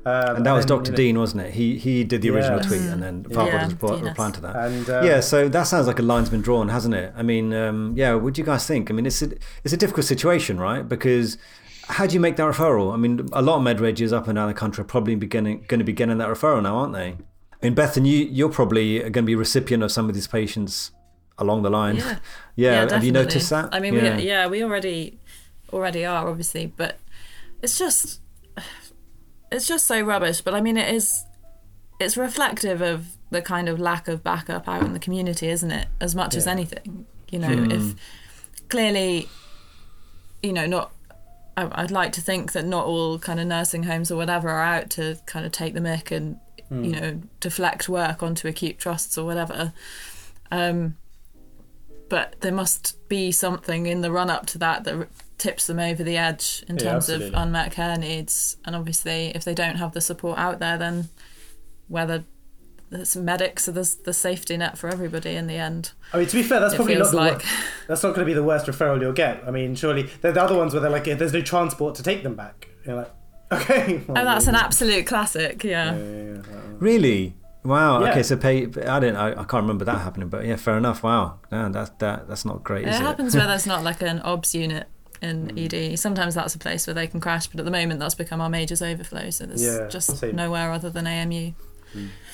Um, 0.07 0.37
And 0.37 0.47
that 0.47 0.53
was 0.53 0.65
then, 0.67 0.77
Dr. 0.79 0.87
you 0.87 0.93
know, 0.93 0.97
Dean, 0.97 1.19
wasn't 1.19 1.43
it? 1.47 1.55
He 1.55 1.67
he 1.79 2.05
did 2.05 2.23
the 2.23 2.31
original 2.31 2.61
Yeah. 2.61 2.69
tweet, 2.69 2.81
and 2.93 3.03
then 3.03 3.25
Farboard 3.25 3.53
Yeah, 3.55 3.65
was 3.65 3.73
report- 3.73 4.03
replying 4.03 4.33
to 4.35 4.41
that. 4.43 4.55
And 4.57 4.89
um, 4.89 5.05
yeah, 5.05 5.19
so 5.21 5.49
that 5.49 5.65
sounds 5.65 5.87
like 5.89 5.99
a 5.99 6.03
line's 6.03 6.31
been 6.31 6.43
drawn, 6.43 6.69
hasn't 6.69 6.95
it? 6.95 7.13
I 7.17 7.23
mean, 7.23 7.53
um, 7.53 7.93
yeah. 7.97 8.15
What 8.15 8.35
do 8.35 8.41
you 8.41 8.47
guys 8.47 8.65
think? 8.67 8.89
I 8.91 8.95
mean, 8.95 9.07
it's 9.07 9.21
a, 9.23 9.29
it's 9.65 9.75
a 9.75 9.77
difficult 9.77 10.07
situation, 10.07 10.61
right? 10.61 10.89
Because 10.89 11.39
how 11.89 12.07
do 12.07 12.15
you 12.15 12.21
make 12.21 12.37
that 12.37 12.45
referral? 12.53 12.95
I 12.95 12.97
mean, 12.97 13.29
a 13.33 13.43
lot 13.43 13.57
of 13.59 13.63
med 13.65 13.79
regs 13.79 14.13
up 14.13 14.29
and 14.29 14.37
down 14.37 14.49
the 14.49 14.55
country 14.55 14.83
are 14.83 14.91
probably 14.95 15.17
beginning, 15.17 15.65
going 15.69 15.81
to 15.81 15.85
be 15.85 15.93
getting 15.93 16.19
that 16.19 16.29
referral 16.29 16.63
now, 16.63 16.77
aren't 16.77 16.93
they? 16.95 17.17
I 17.61 17.67
mean, 17.67 17.75
Bethan, 17.75 18.07
you 18.07 18.19
you're 18.31 18.51
probably 18.61 18.99
going 19.01 19.13
to 19.13 19.23
be 19.23 19.33
a 19.33 19.37
recipient 19.39 19.83
of 19.83 19.91
some 19.91 20.09
of 20.09 20.15
these 20.15 20.29
patients 20.29 20.93
along 21.39 21.63
the 21.63 21.71
line. 21.71 21.97
Yeah. 21.97 22.19
yeah. 22.57 22.93
Have 22.93 23.05
you 23.05 23.13
noticed 23.13 23.51
that? 23.51 23.71
I 23.73 23.81
mean, 23.81 23.95
yeah. 23.95 24.17
we, 24.17 24.23
yeah, 24.23 24.47
we 24.47 24.63
already 24.63 25.19
already 25.73 26.05
are 26.05 26.29
obviously, 26.29 26.67
but 26.77 26.99
it's 27.63 27.77
just 27.79 28.21
it's 29.51 29.67
just 29.67 29.87
so 29.87 30.01
rubbish. 30.01 30.41
But 30.41 30.55
I 30.55 30.61
mean, 30.61 30.77
it 30.77 30.93
is 30.95 31.25
it's 32.01 32.17
reflective 32.17 32.81
of 32.83 33.17
the 33.31 33.41
kind 33.43 33.69
of 33.69 33.81
lack 33.81 34.07
of 34.09 34.23
backup 34.23 34.69
out 34.69 34.83
in 34.85 34.93
the 34.93 34.99
community, 34.99 35.49
isn't 35.49 35.71
it? 35.71 35.89
As 36.01 36.15
much 36.15 36.35
as 36.35 36.47
anything, 36.47 37.07
you 37.31 37.39
know, 37.39 37.49
Hmm. 37.57 37.71
if 37.71 37.95
clearly, 38.69 39.29
you 40.43 40.53
know, 40.53 40.67
not. 40.67 40.93
I- 41.59 41.83
I'd 41.83 41.91
like 41.91 42.13
to 42.13 42.21
think 42.21 42.53
that 42.53 42.67
not 42.67 42.85
all 42.85 43.19
kind 43.19 43.41
of 43.41 43.47
nursing 43.47 43.85
homes 43.85 44.11
or 44.11 44.17
whatever 44.17 44.51
are 44.51 44.63
out 44.63 44.91
to 44.91 45.19
kind 45.25 45.47
of 45.47 45.53
take 45.53 45.73
the 45.73 45.81
mick 45.81 46.15
and 46.15 46.39
you 46.69 46.91
know 47.01 47.21
deflect 47.41 47.89
work 47.89 48.23
onto 48.25 48.47
acute 48.49 48.77
trusts 48.79 49.17
or 49.17 49.25
whatever. 49.25 49.73
Um, 50.51 50.97
but 52.09 52.41
there 52.41 52.53
must 52.53 52.97
be 53.09 53.33
something 53.33 53.87
in 53.87 54.01
the 54.03 54.11
run 54.13 54.29
up 54.31 54.47
to 54.47 54.59
that 54.59 54.85
that 54.85 55.09
tips 55.39 55.67
them 55.67 55.79
over 55.79 56.03
the 56.03 56.17
edge 56.17 56.65
in 56.69 56.77
Yeah, 56.77 56.93
terms 56.93 57.09
of 57.09 57.23
unmet 57.35 57.73
care 57.73 57.97
needs. 57.99 58.57
And 58.65 58.75
obviously, 58.75 59.33
if 59.35 59.45
they 59.45 59.55
don't 59.55 59.77
have 59.77 59.93
the 59.93 60.01
support 60.01 60.39
out 60.39 60.59
there, 60.61 60.79
then 60.79 61.09
whether 61.89 62.25
it's 62.91 63.17
medics 63.17 63.69
are 63.69 63.73
the, 63.73 63.97
the 64.05 64.13
safety 64.15 64.57
net 64.57 64.79
for 64.79 64.89
everybody 64.89 65.35
in 65.35 65.47
the 65.49 65.55
end. 65.57 65.93
I 66.13 66.19
mean, 66.19 66.27
to 66.29 66.37
be 66.37 66.43
fair, 66.43 66.61
that's 66.61 66.75
It 66.75 66.77
probably 66.77 66.95
not 66.95 67.01
feels 67.01 67.11
the 67.11 67.17
like- 67.17 67.33
wor- 67.43 67.51
that's 67.89 68.03
not 68.03 68.11
going 68.15 68.21
to 68.21 68.31
be 68.31 68.33
the 68.35 68.45
worst 68.45 68.67
referral 68.67 69.01
you'll 69.01 69.13
get. 69.13 69.43
I 69.47 69.51
mean, 69.51 69.75
surely 69.75 70.05
they're 70.21 70.33
the 70.33 70.43
other 70.43 70.57
ones 70.57 70.73
where 70.73 70.81
they're 70.81 70.91
like, 70.91 71.05
there's 71.05 71.33
no 71.33 71.41
transport 71.41 71.97
to 71.97 72.03
take 72.03 72.23
them 72.23 72.35
back. 72.37 72.69
You're 72.87 72.97
like, 72.97 73.11
okay. 73.53 74.03
Oh, 74.09 74.15
that's 74.15 74.47
an 74.47 74.55
absolute 74.55 75.07
classic. 75.07 75.63
Yeah. 75.65 75.97
Yeah, 75.97 76.05
yeah, 76.05 76.23
yeah. 76.35 76.43
Really? 76.79 77.35
Wow. 77.65 78.03
Yeah. 78.03 78.11
Okay. 78.11 78.23
So 78.23 78.37
pay. 78.37 78.65
I 78.87 79.01
don't. 79.01 79.17
I, 79.17 79.31
I 79.33 79.35
can't 79.45 79.63
remember 79.65 79.85
that 79.85 79.99
happening. 79.99 80.29
But 80.29 80.45
yeah, 80.47 80.55
fair 80.57 80.77
enough. 80.79 81.03
Wow. 81.03 81.41
Yeah, 81.51 81.69
that's 81.71 81.91
that. 81.99 82.29
That's 82.29 82.45
not 82.45 82.63
great. 82.63 82.87
It 82.87 82.91
Is 82.91 82.97
it? 83.01 83.03
happens 83.03 83.35
where 83.37 83.47
there's 83.49 83.67
not 83.67 83.83
like 83.83 84.03
an 84.03 84.21
OBS 84.21 84.55
unit 84.55 84.87
in 85.23 85.51
hmm. 85.51 85.59
ED. 85.59 85.99
Sometimes 85.99 86.35
that's 86.35 86.55
a 86.55 86.59
place 86.59 86.87
where 86.87 86.95
they 86.95 87.07
can 87.07 87.21
crash, 87.21 87.47
but 87.47 87.59
at 87.59 87.65
the 87.65 87.71
moment 87.71 88.01
that's 88.01 88.15
become 88.15 88.41
our 88.41 88.51
majors 88.51 88.83
overflow. 88.83 89.31
So 89.31 89.47
there's 89.47 89.63
Yeah, 89.63 89.89
just 89.89 90.17
same. 90.19 90.37
nowhere 90.37 90.73
other 90.73 90.91
than 90.91 91.07
AMU. 91.07 91.53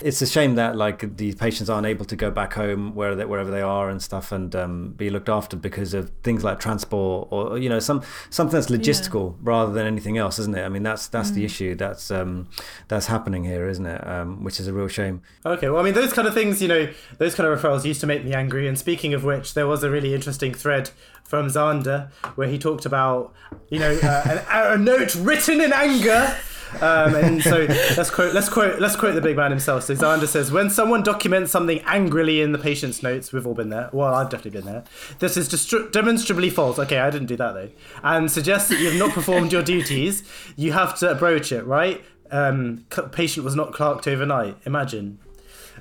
It's 0.01 0.21
a 0.21 0.27
shame 0.27 0.57
that 0.57 0.77
like 0.77 1.17
the 1.17 1.35
patients 1.35 1.71
aren't 1.71 1.87
able 1.87 2.05
to 2.07 2.17
go 2.17 2.31
back 2.31 2.55
home 2.55 2.95
where 2.95 3.15
they, 3.15 3.25
wherever 3.25 3.51
they 3.51 3.63
are 3.63 3.89
and 3.89 4.03
stuff 4.03 4.33
and 4.33 4.55
um, 4.57 4.93
be 4.93 5.11
looked 5.11 5.29
after 5.29 5.57
because 5.57 5.95
of 5.95 6.11
things 6.23 6.43
like 6.43 6.59
transport 6.59 7.29
or 7.31 7.59
you 7.59 7.69
know 7.69 7.79
some 7.79 8.03
something 8.31 8.59
that's 8.59 8.71
logistical 8.71 9.37
rather 9.41 9.73
than 9.73 9.87
anything 9.87 10.19
else, 10.19 10.39
isn't 10.39 10.57
it? 10.57 10.65
I 10.65 10.69
mean 10.69 10.83
that's 10.83 11.09
that's 11.09 11.31
the 11.31 11.45
issue 11.45 11.75
that's 11.75 12.11
um, 12.11 12.49
that's 12.89 13.07
happening 13.07 13.45
here, 13.45 13.69
isn't 13.69 13.87
it? 13.87 14.07
Um, 14.07 14.43
which 14.45 14.59
is 14.61 14.67
a 14.67 14.73
real 14.73 14.89
shame. 14.89 15.23
Okay, 15.45 15.69
well, 15.69 15.81
I 15.81 15.85
mean, 15.85 15.95
those 15.95 16.13
kind 16.13 16.27
of 16.29 16.35
things, 16.35 16.61
you 16.61 16.69
know, 16.69 16.89
those 17.19 17.35
kind 17.35 17.49
of 17.49 17.59
referrals 17.59 17.85
used 17.85 18.01
to 18.01 18.07
make 18.07 18.25
me 18.25 18.35
angry. 18.35 18.69
And 18.69 18.79
speaking 18.79 19.15
of 19.15 19.25
which, 19.25 19.55
there 19.55 19.67
was 19.67 19.83
a 19.83 19.91
really 19.91 20.15
interesting 20.15 20.55
thread 20.55 20.91
from 21.25 21.49
Zander 21.49 22.11
where 22.35 22.49
he 22.49 22.59
talked 22.59 22.85
about, 22.85 23.33
you 23.69 23.79
know, 23.79 23.99
uh, 24.03 24.43
an, 24.51 24.81
a 24.81 24.83
note 24.83 25.15
written 25.15 25.61
in 25.61 25.73
anger. 25.73 26.37
Um, 26.81 27.15
and 27.15 27.43
so 27.43 27.67
let's 27.97 28.11
quote, 28.11 28.35
let's 28.35 28.49
quote, 28.49 28.81
let's 28.81 28.97
quote 28.97 29.15
the 29.15 29.21
big 29.21 29.37
man 29.37 29.51
himself. 29.51 29.85
So 29.85 29.95
Zander 29.95 30.27
says, 30.27 30.51
"When 30.51 30.71
someone 30.71 31.03
documents 31.03 31.53
something 31.53 31.81
angrily 31.81 32.41
in 32.41 32.53
the 32.53 32.59
patient's 32.59 33.03
notes, 33.03 33.33
we've 33.33 33.47
all 33.47 33.55
been 33.55 33.69
there. 33.69 33.91
Well, 33.93 34.15
I've 34.15 34.31
definitely 34.31 34.61
been 34.61 34.73
there. 34.73 34.85
This 35.19 35.37
is 35.37 35.49
destru- 35.49 35.93
demonstrably 35.93 36.51
false. 36.51 36.79
Okay, 36.79 36.99
I 36.99 37.11
didn't 37.11 37.29
do 37.29 37.37
that 37.37 37.53
though, 37.53 37.71
and 38.03 38.31
suggests 38.31 38.69
that 38.71 38.79
you 38.81 38.89
have 38.91 38.99
not 38.99 39.11
performed 39.11 39.53
your 39.53 39.63
duties. 39.63 40.23
You 40.57 40.73
have 40.73 40.99
to 41.01 41.15
broach 41.15 41.53
it, 41.53 41.65
right? 41.67 42.03
Um, 42.31 42.87
patient 43.13 43.45
was 43.45 43.55
not 43.55 43.73
clerked 43.73 44.09
overnight. 44.09 44.57
Imagine." 44.65 45.19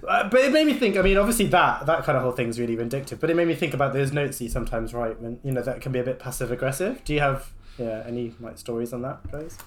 Uh, 0.08 0.28
but 0.30 0.42
it 0.42 0.52
made 0.52 0.66
me 0.66 0.74
think. 0.74 0.98
I 0.98 1.02
mean, 1.02 1.18
obviously 1.18 1.46
that 1.48 1.86
that 1.86 2.04
kind 2.04 2.18
of 2.18 2.24
whole 2.24 2.32
thing 2.32 2.50
is 2.50 2.60
really 2.60 2.76
vindictive. 2.76 3.20
But 3.20 3.30
it 3.30 3.36
made 3.36 3.48
me 3.48 3.56
think 3.56 3.74
about 3.74 3.94
those 3.94 4.12
notes 4.12 4.42
you 4.42 4.50
sometimes 4.50 4.94
write 4.94 5.22
when 5.22 5.40
you 5.44 5.52
know 5.52 5.62
that 5.62 5.80
can 5.82 5.92
be 5.92 6.00
a 6.00 6.04
bit 6.04 6.20
passive 6.20 6.52
aggressive. 6.52 7.04
Do 7.04 7.14
you 7.14 7.20
have 7.20 7.52
yeah 7.78 8.04
any 8.06 8.34
like 8.40 8.58
stories 8.58 8.94
on 8.94 9.04
that, 9.04 9.32
guys? 9.32 9.58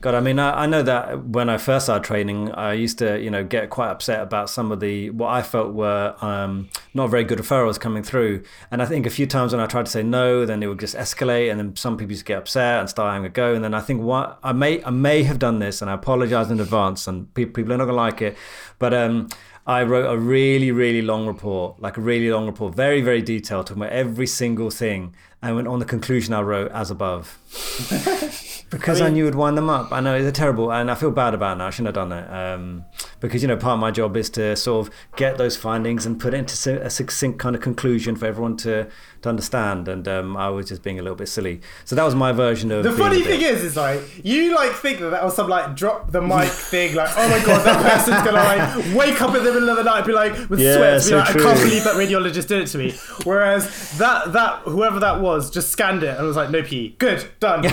God, 0.00 0.14
I 0.14 0.20
mean, 0.20 0.38
I, 0.38 0.62
I 0.62 0.66
know 0.66 0.82
that 0.84 1.24
when 1.24 1.50
I 1.50 1.58
first 1.58 1.86
started 1.86 2.04
training, 2.04 2.52
I 2.52 2.72
used 2.72 2.98
to, 2.98 3.20
you 3.20 3.30
know, 3.30 3.42
get 3.42 3.68
quite 3.68 3.90
upset 3.90 4.20
about 4.20 4.48
some 4.48 4.70
of 4.70 4.78
the 4.78 5.10
what 5.10 5.30
I 5.30 5.42
felt 5.42 5.74
were 5.74 6.14
um, 6.20 6.68
not 6.94 7.08
very 7.08 7.24
good 7.24 7.38
referrals 7.38 7.80
coming 7.80 8.04
through. 8.04 8.44
And 8.70 8.80
I 8.80 8.86
think 8.86 9.06
a 9.06 9.10
few 9.10 9.26
times 9.26 9.52
when 9.52 9.60
I 9.60 9.66
tried 9.66 9.86
to 9.86 9.90
say 9.90 10.04
no, 10.04 10.46
then 10.46 10.62
it 10.62 10.68
would 10.68 10.78
just 10.78 10.94
escalate, 10.94 11.50
and 11.50 11.58
then 11.58 11.74
some 11.74 11.96
people 11.96 12.12
just 12.12 12.26
get 12.26 12.38
upset 12.38 12.78
and 12.78 12.88
start 12.88 13.12
having 13.12 13.26
a 13.26 13.28
go. 13.28 13.54
And 13.54 13.64
then 13.64 13.74
I 13.74 13.80
think 13.80 14.00
what 14.02 14.38
I 14.44 14.52
may 14.52 14.84
I 14.84 14.90
may 14.90 15.24
have 15.24 15.40
done 15.40 15.58
this, 15.58 15.82
and 15.82 15.90
I 15.90 15.94
apologize 15.94 16.48
in 16.48 16.60
advance, 16.60 17.08
and 17.08 17.32
people 17.34 17.52
people 17.54 17.72
are 17.72 17.78
not 17.78 17.86
gonna 17.86 17.96
like 17.96 18.22
it, 18.22 18.36
but 18.78 18.94
um, 18.94 19.28
I 19.66 19.82
wrote 19.82 20.10
a 20.10 20.16
really, 20.16 20.70
really 20.70 21.02
long 21.02 21.26
report, 21.26 21.82
like 21.82 21.96
a 21.96 22.00
really 22.00 22.30
long 22.30 22.46
report, 22.46 22.74
very, 22.74 23.02
very 23.02 23.20
detailed, 23.20 23.66
talking 23.66 23.82
about 23.82 23.92
every 23.92 24.26
single 24.26 24.70
thing. 24.70 25.14
And 25.42 25.56
when 25.56 25.66
on 25.66 25.80
the 25.80 25.84
conclusion, 25.84 26.32
I 26.34 26.40
wrote 26.40 26.70
as 26.70 26.90
above. 26.90 27.38
because 28.70 29.00
I, 29.00 29.06
I 29.06 29.10
knew 29.10 29.24
it 29.24 29.28
would 29.28 29.34
wind 29.34 29.56
them 29.56 29.70
up. 29.70 29.92
I 29.92 30.00
know 30.00 30.14
it's 30.14 30.26
a 30.26 30.32
terrible, 30.32 30.72
and 30.72 30.90
I 30.90 30.94
feel 30.94 31.10
bad 31.10 31.34
about 31.34 31.56
it 31.56 31.58
now. 31.58 31.66
I 31.66 31.70
shouldn't 31.70 31.96
have 31.96 32.08
done 32.08 32.12
it. 32.12 32.30
Um, 32.30 32.84
because, 33.20 33.42
you 33.42 33.48
know, 33.48 33.56
part 33.56 33.74
of 33.74 33.80
my 33.80 33.90
job 33.90 34.16
is 34.16 34.30
to 34.30 34.54
sort 34.56 34.86
of 34.86 34.94
get 35.16 35.38
those 35.38 35.56
findings 35.56 36.06
and 36.06 36.20
put 36.20 36.34
it 36.34 36.38
into 36.38 36.82
a 36.84 36.90
succinct 36.90 37.38
kind 37.38 37.54
of 37.56 37.62
conclusion 37.62 38.16
for 38.16 38.26
everyone 38.26 38.56
to, 38.58 38.88
to 39.22 39.28
understand. 39.28 39.88
And 39.88 40.06
um, 40.06 40.36
I 40.36 40.48
was 40.50 40.68
just 40.68 40.82
being 40.82 40.98
a 40.98 41.02
little 41.02 41.16
bit 41.16 41.28
silly. 41.28 41.60
So 41.84 41.96
that 41.96 42.04
was 42.04 42.14
my 42.14 42.32
version 42.32 42.70
of. 42.70 42.84
The 42.84 42.92
funny 42.92 43.16
a 43.16 43.24
bit- 43.24 43.26
thing 43.26 43.40
is, 43.42 43.62
is 43.64 43.76
like 43.76 44.00
you 44.24 44.54
like 44.54 44.72
think 44.72 45.00
that 45.00 45.10
that 45.10 45.24
was 45.24 45.34
some 45.34 45.48
like 45.48 45.74
drop 45.74 46.12
the 46.12 46.22
mic 46.22 46.48
thing, 46.50 46.94
like 46.94 47.10
oh 47.16 47.28
my 47.28 47.44
god, 47.44 47.64
that 47.64 47.82
person's 47.90 48.22
gonna 48.24 48.32
like 48.32 48.94
wake 48.96 49.20
up 49.20 49.34
in 49.34 49.42
the 49.44 49.52
middle 49.52 49.68
of 49.70 49.76
the 49.76 49.82
night, 49.84 49.98
and 49.98 50.06
be 50.06 50.12
like 50.12 50.48
with 50.48 50.60
Yeah, 50.60 50.76
sweat, 50.76 50.94
be 50.98 51.00
so 51.02 51.16
like, 51.18 51.28
I 51.30 51.32
can't 51.32 51.58
believe 51.60 51.84
that 51.84 51.94
radiologist 51.94 52.46
did 52.48 52.62
it 52.62 52.66
to 52.68 52.78
me. 52.78 52.92
Whereas 53.24 53.96
that 53.98 54.32
that 54.32 54.60
whoever 54.62 55.00
that 55.00 55.20
was 55.20 55.50
just 55.50 55.70
scanned 55.70 56.02
it 56.02 56.16
and 56.16 56.26
was 56.26 56.36
like, 56.36 56.50
no 56.50 56.62
pee, 56.62 56.94
good, 56.98 57.26
done. 57.40 57.64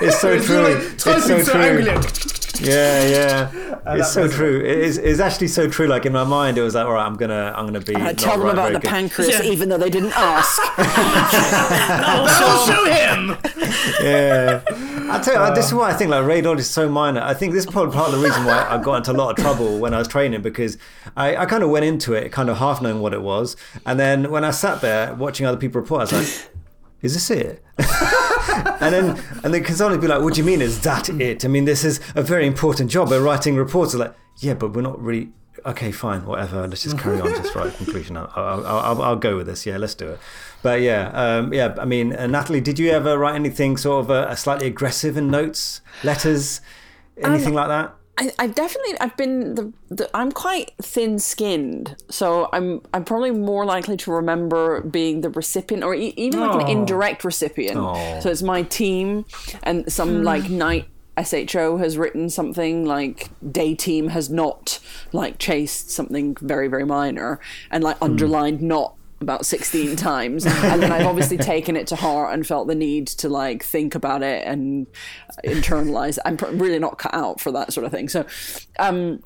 It's 0.00 0.18
so 0.20 0.32
It's 0.32 0.46
true. 0.46 0.62
like 0.62 0.76
It's 0.92 1.04
so 1.04 1.18
so 1.18 1.42
true. 1.42 2.47
Yeah, 2.60 3.06
yeah. 3.08 3.74
And 3.88 4.00
it's 4.00 4.12
so 4.12 4.24
was- 4.24 4.34
true. 4.34 4.58
It 4.60 4.78
is. 4.80 4.98
It's 4.98 5.18
actually 5.20 5.48
so 5.48 5.66
true. 5.68 5.86
Like 5.86 6.04
in 6.04 6.12
my 6.12 6.24
mind, 6.24 6.58
it 6.58 6.62
was 6.62 6.74
like, 6.74 6.84
all 6.84 6.92
right, 6.92 7.06
I'm 7.06 7.16
gonna, 7.16 7.54
I'm 7.56 7.64
gonna 7.66 7.80
be. 7.80 7.94
Uh, 7.94 7.98
not 8.00 8.18
tell 8.18 8.36
them 8.36 8.42
right, 8.46 8.52
about 8.52 8.72
the 8.74 8.78
good. 8.80 8.88
pancreas, 8.90 9.30
Yeah. 9.42 9.50
even 9.50 9.68
though 9.70 9.78
they 9.78 9.88
didn't 9.88 10.12
ask. 10.16 10.60
I'll 10.76 12.26
show 12.66 12.84
him. 12.84 13.36
yeah. 14.02 14.62
I 15.10 15.18
tell 15.20 15.48
you, 15.48 15.54
this 15.54 15.66
is 15.68 15.74
why 15.74 15.90
I 15.90 15.94
think 15.94 16.10
like 16.10 16.24
radiology 16.24 16.58
is 16.58 16.68
so 16.70 16.88
minor. 16.88 17.22
I 17.22 17.32
think 17.32 17.54
this 17.54 17.64
is 17.64 17.70
probably 17.70 17.94
part 17.94 18.12
of 18.12 18.18
the 18.20 18.24
reason 18.26 18.44
why 18.44 18.66
I 18.68 18.82
got 18.82 18.96
into 18.96 19.12
a 19.12 19.14
lot 19.14 19.30
of 19.38 19.42
trouble 19.42 19.78
when 19.78 19.94
I 19.94 19.98
was 19.98 20.08
training 20.08 20.42
because 20.42 20.76
I, 21.16 21.36
I 21.36 21.46
kind 21.46 21.62
of 21.62 21.70
went 21.70 21.84
into 21.86 22.12
it 22.12 22.30
kind 22.30 22.50
of 22.50 22.58
half 22.58 22.82
knowing 22.82 23.00
what 23.00 23.14
it 23.14 23.22
was, 23.22 23.56
and 23.86 23.98
then 23.98 24.30
when 24.30 24.44
I 24.44 24.50
sat 24.50 24.80
there 24.82 25.14
watching 25.14 25.46
other 25.46 25.56
people 25.58 25.80
report, 25.80 26.00
I 26.00 26.04
was 26.04 26.12
like, 26.12 26.50
"Is 27.02 27.14
this 27.14 27.30
it?" 27.30 27.64
and 27.78 28.94
then 28.94 29.22
and 29.44 29.54
then 29.54 29.64
consultants 29.64 30.02
be 30.02 30.08
like, 30.08 30.22
"What 30.22 30.34
do 30.34 30.40
you 30.40 30.46
mean? 30.46 30.62
Is 30.62 30.80
that 30.80 31.08
it? 31.08 31.44
I 31.44 31.48
mean, 31.48 31.64
this 31.64 31.84
is 31.84 32.00
a 32.14 32.22
very 32.22 32.46
important 32.46 32.90
job. 32.90 33.10
We're 33.10 33.20
writing 33.22 33.56
reports." 33.56 33.94
Like, 33.94 34.14
yeah, 34.38 34.54
but 34.54 34.72
we're 34.72 34.82
not 34.82 35.00
really. 35.00 35.30
Okay, 35.66 35.90
fine, 35.90 36.24
whatever. 36.24 36.66
Let's 36.68 36.84
just 36.84 36.98
carry 36.98 37.20
on. 37.20 37.28
Just 37.30 37.54
write 37.54 37.74
a 37.74 37.76
conclusion. 37.76 38.16
I'll, 38.16 38.30
I'll, 38.36 38.66
I'll, 38.66 39.02
I'll 39.02 39.16
go 39.16 39.36
with 39.36 39.48
this. 39.48 39.66
Yeah, 39.66 39.76
let's 39.76 39.94
do 39.94 40.10
it. 40.10 40.20
But 40.62 40.80
yeah, 40.82 41.10
um, 41.12 41.52
yeah. 41.52 41.74
I 41.78 41.84
mean, 41.84 42.14
uh, 42.14 42.28
Natalie, 42.28 42.60
did 42.60 42.78
you 42.78 42.90
ever 42.90 43.18
write 43.18 43.34
anything 43.34 43.76
sort 43.76 44.04
of 44.04 44.10
uh, 44.10 44.34
slightly 44.36 44.68
aggressive 44.68 45.16
in 45.16 45.30
notes, 45.30 45.80
letters, 46.04 46.60
anything 47.22 47.54
like 47.54 47.68
that? 47.68 47.94
I, 48.18 48.32
I've 48.38 48.54
definitely 48.54 48.98
I've 49.00 49.16
been 49.16 49.54
the, 49.54 49.72
the 49.90 50.10
I'm 50.12 50.32
quite 50.32 50.72
thin 50.82 51.18
skinned, 51.20 51.96
so 52.10 52.48
I'm 52.52 52.82
I'm 52.92 53.04
probably 53.04 53.30
more 53.30 53.64
likely 53.64 53.96
to 53.98 54.10
remember 54.10 54.80
being 54.80 55.20
the 55.20 55.30
recipient 55.30 55.84
or 55.84 55.94
e- 55.94 56.14
even 56.16 56.40
like 56.40 56.62
an 56.62 56.66
oh. 56.66 56.80
indirect 56.80 57.24
recipient. 57.24 57.78
Aw. 57.78 58.20
So 58.20 58.28
it's 58.30 58.42
my 58.42 58.62
team 58.62 59.24
and 59.62 59.90
some 59.90 60.18
hmm. 60.18 60.22
like 60.22 60.50
night 60.50 60.88
SHO 61.22 61.78
has 61.78 61.96
written 61.96 62.28
something 62.28 62.84
like 62.84 63.30
day 63.52 63.74
team 63.74 64.08
has 64.08 64.28
not 64.28 64.80
like 65.12 65.38
chased 65.38 65.90
something 65.90 66.36
very 66.40 66.66
very 66.66 66.84
minor 66.84 67.40
and 67.70 67.84
like 67.84 67.98
hmm. 67.98 68.04
underlined 68.04 68.60
not 68.60 68.94
about 69.20 69.44
16 69.44 69.96
times 69.96 70.46
and 70.46 70.82
then 70.82 70.92
I've 70.92 71.06
obviously 71.06 71.36
taken 71.38 71.76
it 71.76 71.88
to 71.88 71.96
heart 71.96 72.32
and 72.32 72.46
felt 72.46 72.68
the 72.68 72.74
need 72.74 73.08
to 73.08 73.28
like 73.28 73.64
think 73.64 73.94
about 73.94 74.22
it 74.22 74.46
and 74.46 74.86
internalize. 75.44 76.18
I'm 76.24 76.36
pr- 76.36 76.46
really 76.46 76.78
not 76.78 76.98
cut 76.98 77.14
out 77.14 77.40
for 77.40 77.50
that 77.52 77.72
sort 77.72 77.84
of 77.84 77.90
thing 77.92 78.08
so 78.08 78.24
um 78.78 79.22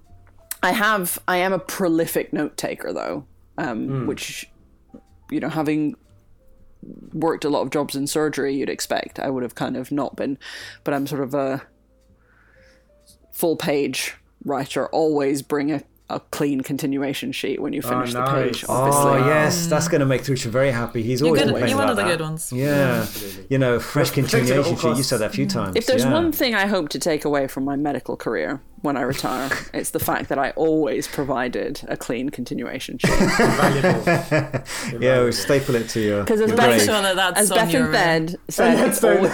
I 0.62 0.72
have 0.72 1.18
I 1.28 1.38
am 1.38 1.52
a 1.52 1.58
prolific 1.58 2.32
note 2.32 2.56
taker 2.56 2.92
though 2.92 3.26
um 3.58 4.06
which 4.06 4.50
you 5.30 5.40
know 5.40 5.50
having 5.50 5.94
worked 7.12 7.44
a 7.44 7.50
lot 7.50 7.60
of 7.60 7.70
jobs 7.70 7.94
in 7.94 8.06
surgery 8.06 8.54
you'd 8.54 8.70
expect 8.70 9.20
I 9.20 9.28
would 9.28 9.42
have 9.42 9.54
kind 9.54 9.76
of 9.76 9.92
not 9.92 10.16
been 10.16 10.38
but 10.84 10.94
I'm 10.94 11.06
sort 11.06 11.22
of 11.22 11.34
a 11.34 11.62
full 13.30 13.56
page 13.56 14.16
writer 14.44 14.88
always 14.88 15.42
bring 15.42 15.70
a, 15.70 15.82
a 16.12 16.20
clean 16.30 16.60
continuation 16.60 17.32
sheet 17.32 17.60
when 17.60 17.72
you 17.72 17.82
finish 17.82 18.12
the 18.12 18.24
page 18.24 18.64
obviously 18.68 19.02
Oh 19.12 19.26
yes, 19.26 19.66
that's 19.66 19.88
going 19.88 20.00
to 20.00 20.06
make 20.06 20.22
Trisha 20.22 20.46
very 20.46 20.70
happy. 20.70 21.02
He's 21.02 21.20
You're, 21.20 21.28
always 21.28 21.44
good, 21.44 21.68
you're 21.68 21.78
one 21.78 21.88
of 21.88 21.96
the 21.96 22.02
that. 22.02 22.18
good 22.18 22.20
ones. 22.20 22.52
Yeah, 22.52 23.06
you 23.48 23.58
know, 23.58 23.80
fresh 23.80 24.10
Protected 24.12 24.50
at 24.50 24.58
all 24.58 24.64
continuation 24.64 24.76
sheet. 24.76 24.96
You 24.96 25.02
said 25.02 25.18
that 25.18 25.30
a 25.30 25.34
few 25.34 25.46
times. 25.46 25.76
if 25.76 25.86
there's 25.86 26.04
yeah. 26.04 26.12
one 26.12 26.32
thing 26.32 26.54
I 26.54 26.66
hope 26.66 26.88
to 26.90 26.98
take 26.98 27.24
away 27.24 27.46
from 27.46 27.64
my 27.64 27.76
medical 27.76 28.16
career 28.16 28.60
when 28.82 28.96
I 28.96 29.02
retire 29.02 29.48
it's 29.74 29.90
the 29.90 29.98
fact 30.00 30.28
that 30.28 30.38
I 30.38 30.50
always 30.50 31.08
provided 31.08 31.80
a 31.88 31.96
clean 31.96 32.28
continuation 32.30 32.98
sheet 32.98 33.10
Valuable. 33.38 34.02
yeah, 35.00 35.24
we 35.24 35.32
staple 35.32 35.74
it 35.76 35.88
to 35.90 36.00
your. 36.00 36.20
because 36.24 36.40
as 36.40 36.48
your 36.48 36.56
Beth, 36.56 36.66
grave. 36.68 36.82
sure 36.82 37.00
that 37.02 37.16
that's 37.16 37.40
as 37.40 37.50
on 37.50 37.58
Beth 37.58 37.72
your, 37.72 37.82
in 37.84 37.88
uh, 37.88 37.92
bed 37.92 38.36
said 38.48 38.88
it's, 38.88 39.02
oh, 39.02 39.16
always- 39.16 39.32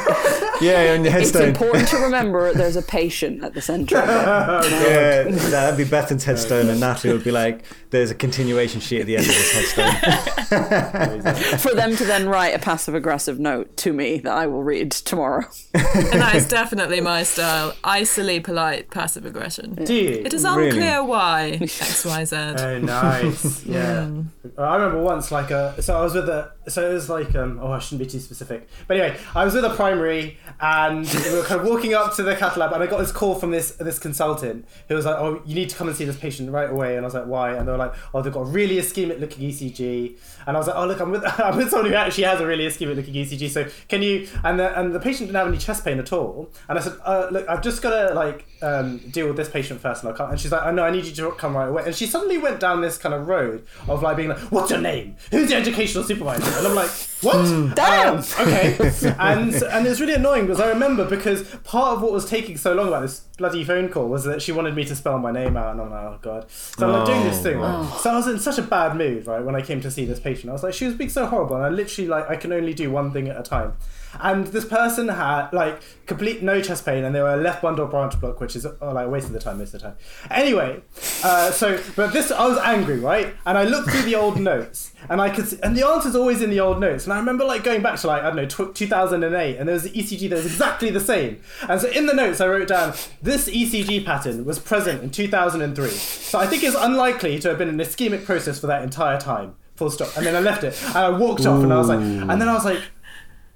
Yeah, 0.63 0.95
on 0.97 1.05
your 1.05 1.17
it's 1.17 1.35
important 1.35 1.89
to 1.89 1.97
remember 1.97 2.53
there's 2.53 2.77
a 2.77 2.83
patient 2.83 3.43
at 3.43 3.55
the 3.55 3.61
center. 3.63 3.97
Yeah, 3.97 5.25
that'd 5.31 5.77
be 5.77 5.85
Bethan's 5.85 6.25
headstone, 6.25 6.69
and 6.69 6.81
Natalie 6.81 7.13
would 7.15 7.25
be 7.25 7.31
like, 7.33 7.65
"There's 7.91 8.11
a 8.11 8.15
continuation 8.15 8.81
sheet 8.81 9.01
at 9.01 9.07
the 9.07 9.17
end 9.17 9.27
of 9.27 9.33
this 9.35 9.53
headstone." 9.75 10.39
for 11.59 11.75
them 11.75 11.97
to 11.97 12.05
then 12.05 12.29
write 12.29 12.55
a 12.55 12.59
passive 12.59 12.95
aggressive 12.95 13.39
note 13.39 13.77
to 13.79 13.93
me 13.93 14.19
that 14.19 14.33
I 14.33 14.47
will 14.47 14.63
read 14.63 14.91
tomorrow. 14.93 15.45
And 15.99 16.23
that 16.23 16.35
is 16.35 16.47
definitely 16.49 17.01
my 17.01 17.23
style. 17.23 17.75
Icily 17.85 18.41
polite 18.41 18.91
passive 18.91 19.25
aggression. 19.27 19.75
Do 19.75 19.95
you? 19.95 20.23
It 20.25 20.33
is 20.33 20.45
Really? 20.45 20.69
unclear 20.71 21.05
why 21.05 21.59
X, 21.61 22.05
Y, 22.05 22.25
Z. 22.25 22.37
Oh, 22.37 22.79
nice. 22.79 23.65
Yeah. 23.65 24.09
I 24.57 24.77
remember 24.77 25.01
once, 25.03 25.31
like, 25.31 25.51
a, 25.51 25.81
so 25.83 25.99
I 25.99 26.03
was 26.03 26.15
with 26.15 26.29
a, 26.29 26.53
so 26.69 26.89
it 26.91 26.95
was 26.95 27.09
like, 27.11 27.35
um, 27.35 27.59
oh, 27.63 27.73
I 27.73 27.79
shouldn't 27.79 28.01
be 28.01 28.11
too 28.11 28.21
specific. 28.21 28.69
But 28.87 28.97
anyway, 28.99 29.19
I 29.35 29.45
was 29.45 29.55
with 29.55 29.65
a 29.65 29.71
primary 29.71 30.39
and 30.61 31.07
we 31.07 31.33
were 31.33 31.43
kind 31.45 31.61
of 31.61 31.67
walking 31.67 31.95
up 31.95 32.15
to 32.17 32.23
the 32.23 32.35
cath 32.37 32.57
lab 32.57 32.73
and 32.73 32.83
I 32.83 32.87
got 32.87 32.99
this 32.99 33.13
call 33.13 33.35
from 33.35 33.51
this 33.51 33.73
this 33.73 33.99
consultant 33.99 34.67
who 34.89 34.95
was 34.95 35.05
like, 35.05 35.17
oh, 35.19 35.43
you 35.47 35.55
need 35.55 35.71
to 35.71 35.77
come 35.77 35.89
and 35.89 35.97
see 35.97 36.05
this 36.05 36.19
patient 36.19 36.51
right 36.51 36.71
away. 36.71 36.97
And 36.97 37.05
I 37.05 37.07
was 37.07 37.15
like, 37.15 37.27
why? 37.27 37.55
And 37.55 37.67
they 37.67 37.73
were 37.79 37.87
like, 37.87 37.95
oh, 38.13 38.23
they've 38.23 38.33
got 38.33 38.41
a 38.41 38.51
really 38.51 38.77
ischemic 38.77 39.21
looking 39.21 39.49
ECG. 39.49 40.17
And 40.47 40.57
I 40.57 40.61
was 40.61 40.67
like, 40.67 40.77
oh, 40.77 40.87
look, 40.87 41.01
I'm 41.01 41.11
with, 41.11 41.25
I'm 41.41 41.57
with 41.57 41.71
someone 41.71 41.91
who 41.91 41.97
actually 41.97 42.25
has 42.25 42.41
a 42.41 42.47
really 42.47 42.67
ischemic 42.67 42.97
looking 42.97 43.15
ECG. 43.15 43.49
So 43.51 43.67
can 43.89 44.03
you, 44.03 44.29
and 44.45 44.59
the, 44.59 44.79
and 44.79 44.95
the 44.95 45.01
patient 45.01 45.29
didn't 45.29 45.37
have 45.37 45.49
any 45.49 45.59
chest 45.59 45.85
pain 45.85 45.99
at 45.99 46.13
all. 46.13 46.51
And 46.69 46.79
I 46.79 46.83
said, 46.83 46.99
uh, 47.05 47.29
look, 47.31 47.49
I've 47.49 47.63
just 47.63 47.83
got 47.83 47.91
to 47.91 48.15
like 48.15 48.47
um, 48.63 48.99
deal 49.11 49.27
with 49.27 49.37
this 49.37 49.49
patient 49.49 49.81
first 49.81 50.03
and 50.03 50.13
I 50.13 50.17
can't. 50.17 50.31
And 50.31 50.41
she's 50.41 50.53
like, 50.53 50.63
oh, 50.65 50.73
no, 50.73 50.85
I 50.85 50.91
need 50.91 51.05
you 51.05 51.13
to 51.15 51.31
come 51.33 51.57
right 51.57 51.69
away. 51.69 51.85
And 51.87 51.95
she 51.95 52.07
suddenly 52.07 52.39
went 52.39 52.61
down 52.61 52.81
this 52.81 52.99
kind 52.99 53.15
of 53.15 53.29
road 53.29 53.67
of 53.89 54.03
like 54.03 54.17
being 54.17 54.29
like, 54.29 54.39
what's 54.51 54.71
your 54.71 54.81
name? 54.81 55.17
Who's 55.31 55.49
the 55.49 55.57
educational 55.57 56.05
supervisor? 56.05 56.51
And 56.59 56.67
I'm 56.67 56.75
like, 56.75 56.91
what? 57.23 57.75
Damn. 57.75 58.19
Um, 58.19 58.25
okay. 58.41 58.77
and 59.19 59.55
and 59.55 59.87
it's 59.87 60.01
really 60.01 60.15
annoying 60.15 60.47
because 60.47 60.61
I 60.61 60.69
remember 60.69 61.05
because 61.05 61.43
part 61.65 61.97
of 61.97 62.03
what 62.03 62.13
was 62.13 62.29
taking 62.29 62.57
so 62.57 62.75
long 62.75 62.89
about 62.89 63.03
this 63.03 63.21
bloody 63.39 63.65
phone 63.65 63.89
call 63.89 64.09
was 64.09 64.25
that 64.25 64.43
she 64.43 64.53
wanted 64.53 64.75
me 64.75 64.85
to 64.85 64.95
spell 64.95 65.19
my 65.19 65.31
name 65.31 65.57
out 65.57 65.73
and 65.73 65.81
I'm 65.81 65.91
like, 65.91 66.01
oh 66.01 66.19
god. 66.23 66.51
So 66.51 66.87
I'm 66.87 66.93
like 66.93 67.07
doing 67.07 67.25
this 67.25 67.43
thing. 67.43 67.59
Right? 67.69 68.01
So 68.01 68.11
I 68.11 68.17
was 68.17 68.27
in 68.27 68.39
such 68.39 68.59
a 68.59 68.63
bad 68.63 68.97
mood, 68.97 69.27
right, 69.27 69.43
when 69.45 69.55
I 69.55 69.63
came 69.63 69.81
to 69.81 69.91
see 69.91 70.05
this 70.05 70.21
patient. 70.21 70.51
I 70.51 70.53
was 70.53 70.63
like, 70.63 70.75
she 70.75 70.87
was 70.87 70.95
being 70.95 71.11
so 71.11 71.27
horrible 71.27 71.57
and 71.57 71.65
I 71.65 71.69
literally 71.69 72.09
like 72.09 72.29
I 72.29 72.37
can 72.37 72.53
only 72.53 72.75
do 72.75 72.91
one 72.91 73.13
thing 73.13 73.29
at 73.29 73.39
a 73.39 73.43
time. 73.43 73.75
And 74.21 74.47
this 74.49 74.65
person 74.65 75.09
had 75.09 75.51
like 75.53 75.81
complete 76.07 76.43
no 76.43 76.61
chest 76.61 76.85
pain, 76.85 77.05
and 77.05 77.15
they 77.15 77.21
were 77.21 77.35
a 77.35 77.37
left 77.37 77.63
bundle 77.63 77.87
branch 77.87 78.19
block, 78.21 78.41
which 78.41 78.57
is 78.57 78.67
oh, 78.67 78.77
like 78.93 79.07
a 79.07 79.09
waste 79.09 79.27
of 79.27 79.33
the 79.33 79.39
time 79.39 79.59
most 79.59 79.75
of 79.75 79.81
the 79.81 79.89
time. 79.89 79.97
Anyway, 80.31 80.81
uh, 81.23 81.51
so 81.51 81.81
but 81.95 82.13
this 82.13 82.31
I 82.31 82.47
was 82.47 82.59
angry, 82.59 82.99
right? 82.99 83.35
And 83.47 83.57
I 83.57 83.65
looked 83.65 83.91
through 83.91 84.03
the 84.03 84.17
old 84.17 84.41
notes, 84.41 84.93
and 85.09 85.21
I 85.21 85.31
could 85.31 85.47
see, 85.47 85.59
and 85.63 85.77
the 85.77 85.87
answer's 85.87 86.17
always 86.17 86.43
in 86.43 86.51
the 86.51 86.61
old 86.61 86.81
notes. 86.81 87.05
And 87.05 87.13
I 87.13 87.19
remember 87.19 87.45
like 87.45 87.63
going 87.63 87.83
back 87.83 87.99
to 88.01 88.07
like 88.07 88.23
I 88.23 88.27
don't 88.31 88.37
know 88.37 88.47
tw- 88.47 88.75
2008, 88.75 89.57
and 89.57 89.69
there 89.69 89.75
was 89.75 89.85
an 89.87 89.93
ECG 89.93 90.29
that 90.31 90.37
was 90.37 90.47
exactly 90.47 90.91
the 90.91 91.01
same. 91.01 91.41
And 91.69 91.81
so 91.81 91.89
in 91.89 92.07
the 92.07 92.15
notes 92.15 92.41
I 92.41 92.49
wrote 92.49 92.69
down 92.69 92.95
this 93.23 93.49
ECG 93.49 94.05
pattern 94.05 94.45
was 94.45 94.59
present 94.59 95.03
in 95.03 95.11
2003. 95.11 95.89
So 95.91 96.39
I 96.39 96.47
think 96.47 96.63
it's 96.63 96.77
unlikely 96.77 97.39
to 97.41 97.49
have 97.49 97.59
been 97.59 97.69
an 97.69 97.79
ischemic 97.79 98.25
process 98.25 98.59
for 98.59 98.67
that 98.67 98.83
entire 98.83 99.21
time. 99.21 99.55
Full 99.77 99.91
stop. 99.91 100.17
And 100.17 100.27
then 100.27 100.35
I 100.35 100.41
left 100.41 100.65
it, 100.65 100.77
and 100.87 100.97
I 100.97 101.11
walked 101.11 101.47
off, 101.47 101.63
and 101.63 101.73
I 101.73 101.79
was 101.79 101.89
like, 101.89 102.01
and 102.01 102.41
then 102.41 102.49
I 102.49 102.55
was 102.55 102.65
like 102.65 102.81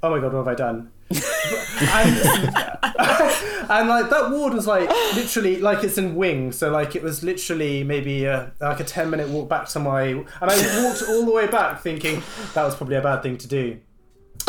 oh 0.03 0.11
my 0.11 0.19
god, 0.21 0.33
what 0.33 0.47
have 0.47 0.49
I 0.49 0.55
done? 0.55 0.91
and, 1.11 2.17
and 3.71 3.89
like 3.89 4.11
that 4.11 4.29
ward 4.31 4.55
was 4.55 4.67
like 4.67 4.89
literally 5.15 5.59
like 5.61 5.85
it's 5.85 5.99
in 5.99 6.15
wings, 6.15 6.57
so 6.57 6.71
like 6.71 6.97
it 6.97 7.03
was 7.03 7.23
literally 7.23 7.85
maybe 7.85 8.27
uh 8.27 8.47
like 8.61 8.81
a 8.81 8.85
ten 8.85 9.11
minute 9.11 9.29
walk 9.29 9.49
back 9.49 9.69
to 9.69 9.79
my, 9.79 10.03
and 10.05 10.27
I 10.41 10.85
walked 10.85 11.03
all 11.09 11.25
the 11.25 11.33
way 11.33 11.47
back 11.47 11.81
thinking 11.81 12.23
that 12.55 12.65
was 12.65 12.75
probably 12.75 12.97
a 12.97 13.03
bad 13.03 13.23
thing 13.23 13.37
to 13.39 13.49
do. 13.49 13.79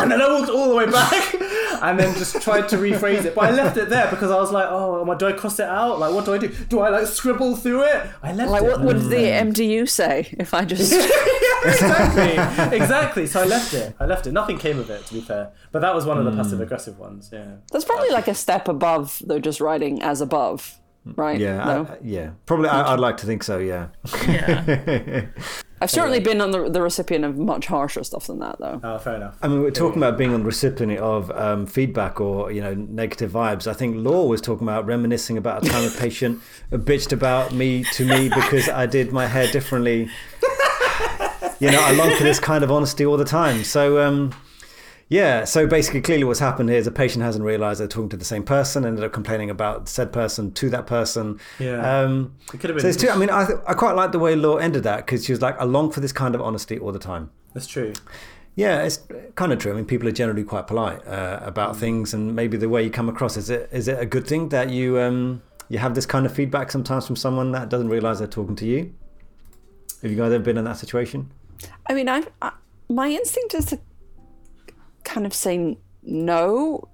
And 0.00 0.10
then 0.10 0.20
I 0.20 0.32
walked 0.32 0.50
all 0.50 0.68
the 0.68 0.74
way 0.74 0.86
back 0.86 1.34
and 1.82 1.98
then 1.98 2.14
just 2.16 2.40
tried 2.42 2.68
to 2.70 2.76
rephrase 2.76 3.24
it. 3.24 3.34
But 3.34 3.44
I 3.44 3.50
left 3.50 3.76
it 3.76 3.88
there 3.88 4.08
because 4.10 4.30
I 4.30 4.36
was 4.36 4.50
like, 4.50 4.66
oh, 4.68 5.00
am 5.00 5.10
I- 5.10 5.16
do 5.16 5.26
I 5.26 5.32
cross 5.32 5.58
it 5.58 5.68
out? 5.68 5.98
Like, 5.98 6.12
what 6.12 6.24
do 6.24 6.34
I 6.34 6.38
do? 6.38 6.48
Do 6.48 6.80
I 6.80 6.88
like 6.88 7.06
scribble 7.06 7.56
through 7.56 7.82
it? 7.84 8.06
I 8.22 8.32
left 8.32 8.50
Like, 8.50 8.62
it. 8.62 8.66
what 8.66 8.80
would 8.82 9.00
the 9.02 9.16
mm. 9.16 9.52
MDU 9.52 9.88
say 9.88 10.34
if 10.38 10.52
I 10.54 10.64
just. 10.64 10.92
exactly, 11.64 12.76
exactly. 12.76 13.26
So 13.26 13.42
I 13.42 13.44
left 13.44 13.74
it. 13.74 13.94
I 14.00 14.06
left 14.06 14.26
it. 14.26 14.32
Nothing 14.32 14.58
came 14.58 14.78
of 14.78 14.90
it, 14.90 15.06
to 15.06 15.14
be 15.14 15.20
fair. 15.20 15.52
But 15.72 15.80
that 15.80 15.94
was 15.94 16.04
one 16.04 16.18
of 16.18 16.24
the 16.24 16.30
mm. 16.30 16.36
passive 16.36 16.60
aggressive 16.60 16.98
ones. 16.98 17.30
Yeah. 17.32 17.56
That's 17.72 17.84
probably 17.84 18.10
like 18.10 18.28
a 18.28 18.34
step 18.34 18.68
above, 18.68 19.22
though, 19.24 19.38
just 19.38 19.60
writing 19.60 20.02
as 20.02 20.20
above, 20.20 20.78
right? 21.04 21.38
Yeah, 21.38 21.64
No? 21.64 21.86
I, 21.90 21.98
yeah. 22.02 22.30
Probably, 22.46 22.68
I, 22.68 22.92
I'd 22.92 23.00
like 23.00 23.16
to 23.18 23.26
think 23.26 23.42
so. 23.42 23.58
Yeah. 23.58 23.88
Yeah. 24.26 25.26
I've 25.84 25.90
certainly 25.90 26.18
been 26.18 26.40
on 26.40 26.50
the, 26.50 26.70
the 26.70 26.80
recipient 26.80 27.26
of 27.26 27.36
much 27.36 27.66
harsher 27.66 28.02
stuff 28.04 28.26
than 28.26 28.38
that, 28.38 28.58
though. 28.58 28.80
Oh, 28.82 28.96
fair 28.96 29.16
enough. 29.16 29.36
I 29.42 29.48
mean, 29.48 29.60
we're 29.60 29.70
talking 29.70 29.98
about 29.98 30.16
being 30.16 30.32
on 30.32 30.40
the 30.40 30.46
recipient 30.46 30.98
of 30.98 31.30
um, 31.32 31.66
feedback 31.66 32.22
or 32.22 32.50
you 32.50 32.62
know 32.62 32.72
negative 32.72 33.32
vibes. 33.32 33.66
I 33.66 33.74
think 33.74 33.96
Law 33.96 34.24
was 34.24 34.40
talking 34.40 34.66
about 34.66 34.86
reminiscing 34.86 35.36
about 35.36 35.66
a 35.66 35.68
time 35.68 35.84
a 35.84 35.90
patient 35.98 36.40
bitched 36.70 37.12
about 37.12 37.52
me 37.52 37.84
to 37.92 38.06
me 38.06 38.30
because 38.30 38.66
I 38.70 38.86
did 38.86 39.12
my 39.12 39.26
hair 39.26 39.46
differently. 39.46 40.08
You 41.60 41.70
know, 41.70 41.82
I 41.82 41.92
long 41.92 42.16
for 42.16 42.24
this 42.24 42.40
kind 42.40 42.64
of 42.64 42.72
honesty 42.72 43.04
all 43.04 43.18
the 43.18 43.24
time. 43.26 43.62
So, 43.62 44.02
um, 44.02 44.34
yeah. 45.08 45.44
So 45.44 45.66
basically, 45.66 46.00
clearly, 46.00 46.24
what's 46.24 46.40
happened 46.40 46.68
here 46.70 46.78
is 46.78 46.86
a 46.86 46.90
patient 46.92 47.24
hasn't 47.24 47.44
realised 47.44 47.80
they're 47.80 47.88
talking 47.88 48.08
to 48.10 48.16
the 48.16 48.24
same 48.24 48.42
person, 48.42 48.84
ended 48.84 49.04
up 49.04 49.12
complaining 49.12 49.50
about 49.50 49.88
said 49.88 50.12
person 50.12 50.52
to 50.52 50.70
that 50.70 50.86
person. 50.86 51.38
Yeah. 51.58 52.00
Um, 52.00 52.34
It 52.52 52.60
could 52.60 52.70
have 52.70 52.76
been. 52.76 52.78
so 52.78 52.82
been. 52.82 52.90
it's 52.90 53.02
two. 53.02 53.10
I 53.10 53.16
mean, 53.16 53.30
I 53.30 53.46
I 53.66 53.74
quite 53.74 53.92
like 53.96 54.12
the 54.12 54.18
way 54.18 54.34
Law 54.36 54.56
ended 54.56 54.82
that 54.84 54.98
because 55.06 55.24
she 55.24 55.32
was 55.32 55.40
like, 55.42 55.58
I 55.60 55.64
long 55.64 55.90
for 55.90 56.00
this 56.00 56.12
kind 56.12 56.34
of 56.34 56.40
honesty 56.40 56.78
all 56.78 56.92
the 56.92 56.98
time. 56.98 57.30
That's 57.52 57.66
true. 57.66 57.92
Yeah, 58.56 58.82
it's 58.82 59.00
kind 59.34 59.52
of 59.52 59.58
true. 59.58 59.72
I 59.72 59.74
mean, 59.74 59.84
people 59.84 60.06
are 60.06 60.12
generally 60.12 60.44
quite 60.44 60.68
polite 60.68 61.04
uh, 61.08 61.40
about 61.42 61.76
things, 61.76 62.14
and 62.14 62.34
maybe 62.36 62.56
the 62.56 62.68
way 62.68 62.84
you 62.84 62.90
come 62.90 63.08
across 63.08 63.36
is 63.36 63.50
it 63.50 63.68
is 63.72 63.88
it 63.88 63.98
a 63.98 64.06
good 64.06 64.26
thing 64.26 64.48
that 64.50 64.70
you 64.70 64.98
um, 65.00 65.42
you 65.68 65.78
have 65.78 65.94
this 65.94 66.06
kind 66.06 66.24
of 66.24 66.32
feedback 66.32 66.70
sometimes 66.70 67.06
from 67.06 67.16
someone 67.16 67.50
that 67.52 67.68
doesn't 67.68 67.88
realize 67.88 68.18
they're 68.20 68.28
talking 68.28 68.56
to 68.56 68.64
you. 68.66 68.94
Have 70.02 70.10
you 70.10 70.16
guys 70.16 70.32
ever 70.32 70.44
been 70.44 70.58
in 70.58 70.64
that 70.64 70.76
situation? 70.76 71.30
I 71.88 71.94
mean, 71.94 72.08
I, 72.08 72.24
I 72.42 72.52
my 72.88 73.08
instinct 73.08 73.54
is 73.54 73.66
to 73.66 73.80
kind 75.04 75.26
of 75.26 75.34
say 75.34 75.78
no, 76.02 76.88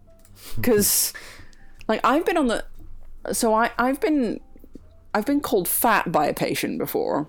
because 0.57 1.13
like 1.89 2.01
I've 2.05 2.25
been 2.27 2.37
on 2.37 2.49
the, 2.49 2.65
so 3.33 3.55
I 3.55 3.71
I've 3.79 4.01
been 4.01 4.41
I've 5.15 5.27
been 5.27 5.41
called 5.41 5.69
fat 5.69 6.13
by 6.13 6.27
a 6.27 6.35
patient 6.35 6.79
before. 6.79 7.29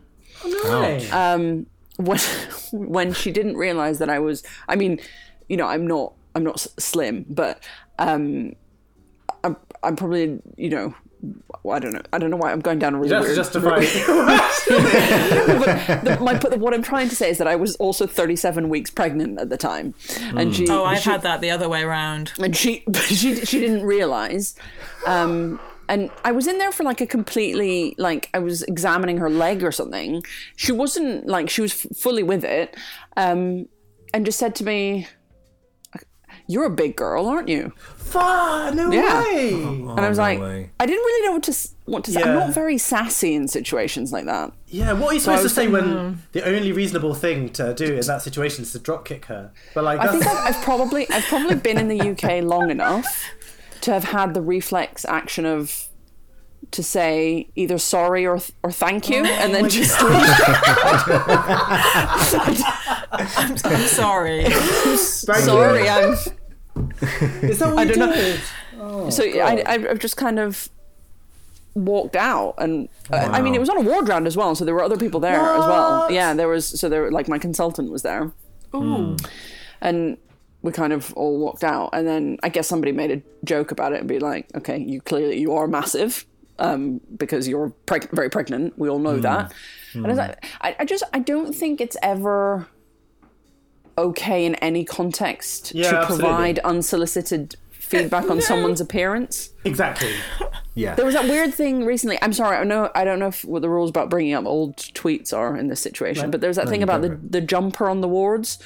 Right. 0.65 1.11
um, 1.13 1.65
when 1.97 2.19
when 2.71 3.13
she 3.13 3.31
didn't 3.31 3.57
realize 3.57 3.99
that 3.99 4.09
I 4.09 4.19
was. 4.19 4.43
I 4.67 4.75
mean, 4.75 4.99
you 5.49 5.57
know, 5.57 5.67
I'm 5.67 5.87
not 5.87 6.13
I'm 6.35 6.43
not 6.43 6.59
slim, 6.59 7.25
but 7.29 7.63
um, 7.99 8.53
I'm 9.43 9.55
I'm 9.83 9.95
probably 9.95 10.39
you 10.57 10.69
know. 10.69 10.95
I 11.69 11.79
don't 11.79 11.93
know. 11.93 12.01
I 12.11 12.17
don't 12.17 12.29
know 12.31 12.37
why 12.37 12.51
I'm 12.51 12.59
going 12.61 12.79
down 12.79 12.95
a 12.95 12.97
really 12.97 13.09
Just 13.09 13.25
weird. 13.25 13.35
justify. 13.35 13.79
but 14.67 16.03
the, 16.03 16.17
my, 16.21 16.37
but 16.37 16.57
what 16.59 16.73
I'm 16.73 16.81
trying 16.81 17.09
to 17.09 17.15
say 17.15 17.29
is 17.29 17.37
that 17.37 17.47
I 17.47 17.55
was 17.55 17.75
also 17.75 18.07
37 18.07 18.69
weeks 18.69 18.89
pregnant 18.89 19.39
at 19.39 19.49
the 19.49 19.57
time, 19.57 19.93
and 20.35 20.55
she. 20.55 20.67
Oh, 20.69 20.83
I've 20.83 20.99
she, 20.99 21.09
had 21.09 21.21
that 21.21 21.41
the 21.41 21.51
other 21.51 21.69
way 21.69 21.83
around. 21.83 22.33
and 22.39 22.55
she 22.55 22.83
she 23.05 23.45
she 23.45 23.59
didn't 23.59 23.83
realize 23.83 24.55
um 25.05 25.59
and 25.89 26.09
i 26.23 26.31
was 26.31 26.47
in 26.47 26.57
there 26.57 26.71
for 26.71 26.83
like 26.83 27.01
a 27.01 27.07
completely 27.07 27.95
like 27.97 28.29
i 28.33 28.39
was 28.39 28.61
examining 28.63 29.17
her 29.17 29.29
leg 29.29 29.63
or 29.63 29.71
something 29.71 30.21
she 30.55 30.71
wasn't 30.71 31.25
like 31.27 31.49
she 31.49 31.61
was 31.61 31.73
f- 31.73 31.97
fully 31.97 32.23
with 32.23 32.43
it 32.43 32.75
um 33.17 33.67
and 34.13 34.25
just 34.25 34.37
said 34.39 34.53
to 34.55 34.63
me 34.63 35.07
you're 36.47 36.65
a 36.65 36.69
big 36.69 36.95
girl, 36.95 37.27
aren't 37.27 37.47
you? 37.47 37.73
Fuck, 37.97 38.73
no 38.73 38.91
Yeah. 38.91 39.21
way. 39.21 39.53
Oh, 39.53 39.91
and 39.91 39.99
I 39.99 40.09
was 40.09 40.17
no 40.17 40.23
like, 40.23 40.39
way. 40.39 40.69
I 40.79 40.85
didn't 40.85 41.03
really 41.03 41.27
know 41.27 41.33
what 41.33 41.43
to 41.43 41.69
what 41.85 42.03
to 42.05 42.11
say. 42.11 42.21
I'm 42.21 42.33
not 42.33 42.53
very 42.53 42.77
sassy 42.77 43.33
in 43.33 43.47
situations 43.47 44.11
like 44.11 44.25
that. 44.25 44.53
Yeah, 44.67 44.93
what 44.93 45.11
are 45.11 45.13
you 45.13 45.19
supposed 45.19 45.43
to 45.43 45.49
say 45.49 45.67
when 45.67 45.83
hmm. 45.83 46.13
the 46.31 46.43
only 46.45 46.71
reasonable 46.71 47.13
thing 47.13 47.49
to 47.49 47.73
do 47.73 47.95
in 47.95 48.05
that 48.05 48.21
situation 48.21 48.63
is 48.63 48.71
to 48.73 48.79
drop 48.79 49.05
kick 49.05 49.25
her? 49.25 49.51
But 49.73 49.83
like, 49.83 49.99
I 49.99 50.07
think 50.07 50.25
I've, 50.25 50.55
I've 50.55 50.63
probably 50.63 51.09
I've 51.09 51.25
probably 51.25 51.55
been 51.55 51.77
in 51.77 51.87
the 51.87 52.11
UK 52.11 52.43
long 52.43 52.69
enough 52.69 53.07
to 53.81 53.93
have 53.93 54.05
had 54.05 54.33
the 54.33 54.41
reflex 54.41 55.05
action 55.05 55.45
of 55.45 55.87
to 56.69 56.83
say 56.83 57.49
either 57.55 57.77
sorry 57.77 58.25
or 58.25 58.37
th- 58.37 58.53
or 58.63 58.71
thank 58.71 59.09
you, 59.09 59.25
and 59.25 59.53
then 59.53 59.67
just 59.69 60.01
leave. 60.01 60.11
I'm 63.11 63.87
sorry. 63.87 64.43
Thank 64.45 64.99
sorry. 64.99 65.89
I'm. 65.89 66.13
Is 66.13 67.59
that 67.59 67.69
what 67.69 67.79
I 67.79 67.83
you 67.83 67.93
don't 67.93 68.09
know. 68.09 68.13
did? 68.15 68.39
so 69.11 69.23
I, 69.23 69.63
I 69.65 69.73
I've 69.89 69.99
just 69.99 70.17
kind 70.17 70.39
of 70.39 70.69
walked 71.75 72.15
out 72.15 72.55
and 72.57 72.89
uh, 73.11 73.29
I 73.31 73.41
mean 73.41 73.55
it 73.55 73.59
was 73.59 73.69
on 73.69 73.77
a 73.77 73.81
ward 73.81 74.09
round 74.09 74.27
as 74.27 74.35
well 74.35 74.55
so 74.55 74.65
there 74.65 74.73
were 74.75 74.83
other 74.83 74.97
people 74.97 75.19
there 75.19 75.39
as 75.39 75.65
well 75.65 76.11
yeah 76.11 76.33
there 76.33 76.47
was 76.47 76.67
so 76.79 76.89
there 76.89 77.09
like 77.11 77.29
my 77.29 77.37
consultant 77.39 77.91
was 77.91 78.01
there 78.01 78.31
Ooh. 78.75 79.15
and 79.79 80.17
we 80.63 80.71
kind 80.73 80.91
of 80.91 81.13
all 81.13 81.39
walked 81.39 81.63
out 81.63 81.91
and 81.93 82.05
then 82.05 82.37
i 82.43 82.49
guess 82.49 82.67
somebody 82.67 82.91
made 82.91 83.11
a 83.11 83.21
joke 83.45 83.71
about 83.71 83.93
it 83.93 83.99
and 83.99 84.09
be 84.09 84.19
like 84.19 84.47
okay 84.53 84.77
you 84.77 84.99
clearly 84.99 85.39
you 85.39 85.53
are 85.53 85.65
massive 85.67 86.25
um, 86.61 87.01
because 87.17 87.47
you're 87.47 87.73
preg- 87.85 88.09
very 88.11 88.29
pregnant 88.29 88.77
we 88.77 88.87
all 88.89 88.99
know 88.99 89.17
that 89.19 89.53
and 89.93 90.07
I, 90.07 90.13
like, 90.13 90.45
I, 90.61 90.75
I 90.79 90.85
just 90.85 91.03
i 91.13 91.19
don't 91.19 91.53
think 91.53 91.81
it's 91.81 91.97
ever 92.01 92.67
okay 93.97 94.45
in 94.45 94.55
any 94.55 94.83
context 94.85 95.73
Yeah, 95.75 95.91
to 95.91 95.97
absolutely. 95.99 96.23
provide 96.27 96.59
unsolicited 96.59 97.55
feedback 97.71 98.29
on 98.29 98.39
someone's 98.51 98.79
appearance 98.81 99.49
Exactly. 99.65 100.13
Yeah. 100.73 100.95
there 100.95 101.03
was 101.05 101.15
that 101.15 101.25
weird 101.25 101.53
thing 101.53 101.83
recently. 101.83 102.17
I'm 102.21 102.31
sorry, 102.31 102.55
I 102.55 102.63
know 102.63 102.89
I 102.95 103.03
don't 103.03 103.19
know 103.19 103.27
if 103.27 103.43
what 103.43 103.61
the 103.61 103.67
rules 103.69 103.89
about 103.89 104.09
bringing 104.09 104.33
up 104.33 104.45
old 104.45 104.77
tweets 104.77 105.33
are 105.37 105.57
in 105.57 105.67
this 105.67 105.81
situation, 105.81 106.31
but 106.31 106.39
there's 106.39 106.55
that 106.55 106.69
thing 106.69 106.81
about 106.81 107.01
the, 107.01 107.09
the 107.29 107.41
jumper 107.41 107.89
on 107.89 107.99
the 107.99 108.07
wards, 108.07 108.57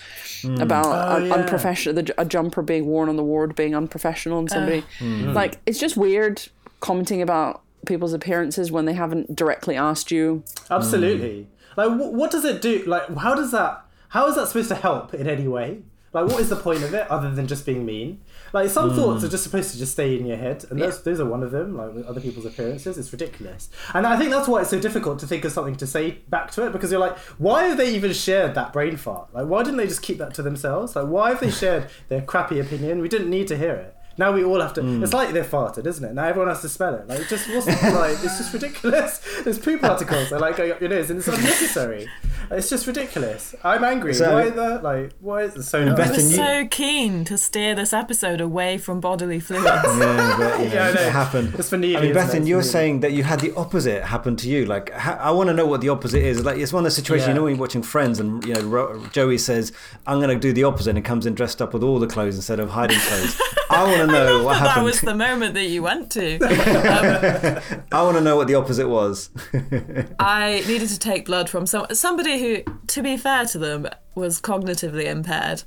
about 0.60 0.86
Oh, 0.86 1.15
un- 1.15 1.25
yeah. 1.25 1.34
unprofessional, 1.34 1.95
the, 2.03 2.13
a 2.21 2.23
jumper 2.23 2.62
being 2.62 2.86
worn 2.86 3.10
on 3.10 3.15
the 3.15 3.23
ward 3.23 3.55
being 3.55 3.73
unprofessional, 3.75 4.38
and 4.38 4.47
somebody 4.51 4.84
like 5.01 5.60
it's 5.65 5.79
just 5.79 5.97
weird 5.97 6.43
commenting 6.79 7.23
about 7.23 7.63
people's 7.85 8.13
appearances 8.13 8.71
when 8.71 8.85
they 8.85 8.93
haven't 8.93 9.35
directly 9.35 9.75
asked 9.75 10.11
you. 10.11 10.43
Absolutely. 10.69 11.47
Like, 11.77 11.89
wh- 11.89 12.13
what 12.13 12.31
does 12.31 12.45
it 12.45 12.61
do? 12.61 12.83
Like, 12.85 13.15
how 13.17 13.35
does 13.35 13.51
that? 13.51 13.85
How 14.09 14.27
is 14.27 14.35
that 14.35 14.47
supposed 14.47 14.69
to 14.69 14.75
help 14.75 15.13
in 15.13 15.27
any 15.27 15.47
way? 15.47 15.81
Like, 16.15 16.27
what 16.27 16.39
is 16.39 16.47
the 16.47 16.55
point 16.55 16.81
of 16.81 16.93
it 16.93 17.11
other 17.11 17.29
than 17.29 17.45
just 17.45 17.65
being 17.65 17.85
mean? 17.85 18.21
Like, 18.53 18.69
some 18.69 18.91
hmm. 18.91 18.95
thoughts 18.95 19.25
are 19.25 19.27
just 19.27 19.43
supposed 19.43 19.71
to 19.71 19.77
just 19.77 19.91
stay 19.91 20.17
in 20.17 20.25
your 20.25 20.37
head, 20.37 20.63
and 20.69 20.79
those, 20.79 21.03
those 21.03 21.19
are 21.19 21.25
one 21.25 21.43
of 21.43 21.51
them. 21.51 21.75
Like 21.75 21.93
with 21.93 22.05
other 22.05 22.21
people's 22.21 22.45
appearances, 22.45 22.97
it's 22.97 23.11
ridiculous. 23.11 23.69
And 23.93 24.07
I 24.07 24.15
think 24.17 24.31
that's 24.31 24.47
why 24.47 24.61
it's 24.61 24.69
so 24.69 24.79
difficult 24.79 25.19
to 25.19 25.27
think 25.27 25.43
of 25.43 25.51
something 25.51 25.75
to 25.75 25.85
say 25.85 26.11
back 26.29 26.51
to 26.51 26.65
it 26.65 26.71
because 26.71 26.89
you're 26.89 27.01
like, 27.01 27.17
why 27.37 27.65
have 27.65 27.77
they 27.77 27.93
even 27.93 28.13
shared 28.13 28.55
that 28.55 28.71
brain 28.71 28.95
fart? 28.95 29.33
Like, 29.33 29.47
why 29.47 29.63
didn't 29.63 29.75
they 29.75 29.87
just 29.87 30.01
keep 30.01 30.17
that 30.19 30.33
to 30.35 30.41
themselves? 30.41 30.95
Like, 30.95 31.07
why 31.07 31.29
have 31.31 31.41
they 31.41 31.51
shared 31.51 31.89
their 32.07 32.21
crappy 32.21 32.61
opinion? 32.61 33.01
We 33.01 33.09
didn't 33.09 33.29
need 33.29 33.49
to 33.49 33.57
hear 33.57 33.73
it. 33.73 33.94
Now 34.17 34.32
we 34.32 34.43
all 34.43 34.62
have 34.62 34.73
to. 34.75 34.82
Mm. 34.82 35.04
It's 35.04 35.13
like 35.13 35.34
they're 35.34 35.43
farted, 35.43 35.86
isn't 35.86 36.04
it? 36.04 36.13
Now 36.13 36.25
everyone 36.25 36.47
has 36.49 36.62
to 36.62 36.69
spell 36.69 36.95
it. 36.95 37.08
Like 37.08 37.19
it 37.19 37.28
just 37.28 37.49
wasn't 37.54 37.82
like 37.95 38.12
it's 38.23 38.38
just 38.38 38.54
ridiculous. 38.54 39.19
There's 39.43 39.60
poop 39.60 39.82
particles 39.82 40.30
that 40.30 40.38
are 40.38 40.39
like 40.39 40.56
going 40.58 40.71
up 40.71 40.80
your 40.80 40.89
nose, 40.89 41.10
and 41.10 41.19
it's 41.19 41.28
unnecessary. 41.28 42.08
It's 42.51 42.69
just 42.69 42.88
ridiculous. 42.88 43.56
I'm 43.63 43.84
angry. 43.84 44.13
So- 44.13 44.34
why 44.34 44.49
the 44.49 44.80
like? 44.82 45.12
Why 45.19 45.41
is 45.43 45.56
it 45.56 45.63
so? 45.63 45.82
I 45.82 45.86
nuts? 45.86 45.97
Beth, 45.99 46.15
was 46.15 46.32
you- 46.32 46.38
so 46.38 46.67
keen 46.69 47.25
to 47.25 47.38
steer 47.38 47.75
this 47.75 47.91
episode 47.91 48.39
away 48.41 48.78
from 48.78 48.99
bodily 49.01 49.39
fluids. 49.39 49.65
Yeah, 49.65 49.82
but 49.84 49.93
you 49.93 49.99
know, 49.99 50.73
Yeah, 50.73 50.86
I 50.88 50.93
know. 50.93 51.01
it 51.01 51.12
happened. 51.12 51.56
It's 51.56 51.69
for 51.69 51.78
Neely, 51.78 51.97
I 51.97 52.01
mean, 52.01 52.12
isn't? 52.12 52.21
Bethan, 52.43 52.47
you're 52.47 52.60
for 52.62 52.63
Neely. 52.63 52.71
saying 52.71 52.99
that 53.01 53.12
you 53.13 53.23
had 53.23 53.39
the 53.41 53.54
opposite 53.56 54.04
happen 54.04 54.36
to 54.38 54.49
you. 54.49 54.65
Like, 54.65 54.91
ha- 54.93 55.17
I 55.19 55.32
want 55.32 55.47
to 55.49 55.54
know 55.54 55.65
what 55.65 55.82
the 55.82 55.89
opposite 55.89 56.23
is. 56.23 56.43
Like, 56.45 56.58
it's 56.58 56.71
one 56.71 56.82
of 56.82 56.86
those 56.86 56.95
situations. 56.95 57.28
Yeah. 57.28 57.34
You 57.34 57.39
know, 57.39 57.43
when 57.43 57.56
you're 57.56 57.60
watching 57.62 57.82
Friends, 57.84 58.19
and 58.19 58.43
you 58.45 58.54
know, 58.54 58.62
Ro- 58.62 59.06
Joey 59.12 59.38
says, 59.38 59.73
"I'm 60.08 60.19
going 60.19 60.30
to 60.30 60.39
do 60.39 60.54
the 60.54 60.63
opposite," 60.63 60.95
and 60.95 61.04
comes 61.04 61.25
in 61.25 61.34
dressed 61.36 61.62
up 61.62 61.73
with 61.73 61.84
all 61.84 61.99
the 61.99 62.08
clothes 62.08 62.36
instead 62.36 62.60
of 62.60 62.69
hiding 62.69 62.99
clothes. 62.99 63.41
I 63.69 63.84
want 63.84 63.97
to 63.97 64.04
know 64.07 64.43
what 64.43 64.53
that 64.53 64.67
happened. 64.67 64.85
was 64.85 65.01
the 65.01 65.15
moment 65.15 65.53
that 65.53 65.65
you 65.65 65.83
went 65.83 66.11
to. 66.13 66.37
I 67.91 68.01
want 68.01 68.17
to 68.17 68.21
know 68.21 68.35
what 68.35 68.47
the 68.47 68.55
opposite 68.55 68.87
was. 68.87 69.29
I 70.19 70.63
needed 70.67 70.89
to 70.89 70.99
take 70.99 71.25
blood 71.25 71.49
from 71.49 71.65
some 71.65 71.87
somebody 71.91 72.39
who, 72.39 72.77
to 72.87 73.03
be 73.03 73.17
fair 73.17 73.45
to 73.45 73.57
them, 73.57 73.87
was 74.15 74.41
cognitively 74.41 75.05
impaired. 75.05 75.63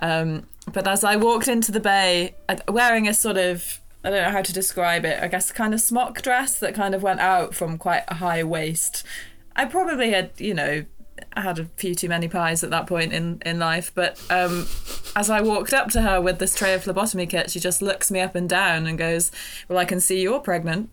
Um, 0.00 0.46
but 0.72 0.86
as 0.86 1.04
I 1.04 1.16
walked 1.16 1.48
into 1.48 1.72
the 1.72 1.80
bay, 1.80 2.34
wearing 2.68 3.08
a 3.08 3.14
sort 3.14 3.36
of 3.36 3.80
I 4.04 4.10
don't 4.10 4.22
know 4.22 4.30
how 4.30 4.42
to 4.42 4.52
describe 4.52 5.04
it. 5.04 5.22
I 5.22 5.28
guess 5.28 5.52
kind 5.52 5.74
of 5.74 5.80
smock 5.80 6.22
dress 6.22 6.58
that 6.58 6.74
kind 6.74 6.94
of 6.94 7.02
went 7.02 7.20
out 7.20 7.54
from 7.54 7.78
quite 7.78 8.04
a 8.08 8.14
high 8.14 8.42
waist. 8.42 9.04
I 9.54 9.66
probably 9.66 10.10
had, 10.10 10.32
you 10.38 10.54
know, 10.54 10.84
had 11.36 11.58
a 11.58 11.64
few 11.76 11.94
too 11.94 12.08
many 12.08 12.28
pies 12.28 12.62
at 12.64 12.70
that 12.70 12.86
point 12.86 13.12
in, 13.12 13.40
in 13.44 13.58
life. 13.58 13.92
But 13.94 14.20
um, 14.30 14.66
as 15.16 15.30
I 15.30 15.40
walked 15.40 15.72
up 15.72 15.88
to 15.90 16.02
her 16.02 16.20
with 16.20 16.38
this 16.38 16.54
tray 16.54 16.74
of 16.74 16.84
phlebotomy 16.84 17.26
kit, 17.26 17.50
she 17.50 17.60
just 17.60 17.82
looks 17.82 18.10
me 18.10 18.20
up 18.20 18.34
and 18.34 18.48
down 18.48 18.86
and 18.86 18.96
goes, 18.98 19.30
"Well, 19.68 19.78
I 19.78 19.84
can 19.84 20.00
see 20.00 20.20
you're 20.22 20.40
pregnant." 20.40 20.90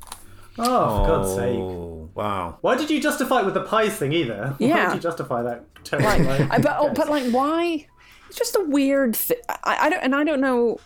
Oh, 0.57 1.03
for 1.03 1.07
God's 1.07 1.33
sake! 1.35 1.57
Oh, 1.59 2.09
wow. 2.15 2.57
Why 2.61 2.75
did 2.75 2.89
you 2.89 2.99
justify 3.01 3.39
it 3.41 3.45
with 3.45 3.53
the 3.53 3.63
pies 3.63 3.95
thing 3.95 4.11
either? 4.11 4.55
Why 4.57 4.67
Yeah. 4.67 4.85
did 4.89 4.95
you 4.95 5.01
justify 5.01 5.41
that? 5.43 5.63
Totally, 5.85 6.03
Like, 6.25 6.39
like, 6.39 6.51
I, 6.51 6.59
but 6.59 6.75
oh, 6.79 6.91
but 6.93 7.09
like 7.09 7.31
why? 7.31 7.87
It's 8.27 8.37
just 8.37 8.55
a 8.57 8.61
weird 8.63 9.15
thing. 9.15 9.37
I, 9.63 9.77
I 9.87 9.89
don't, 9.89 10.01
and 10.03 10.13
I 10.15 10.23
don't 10.23 10.41
know 10.41 10.79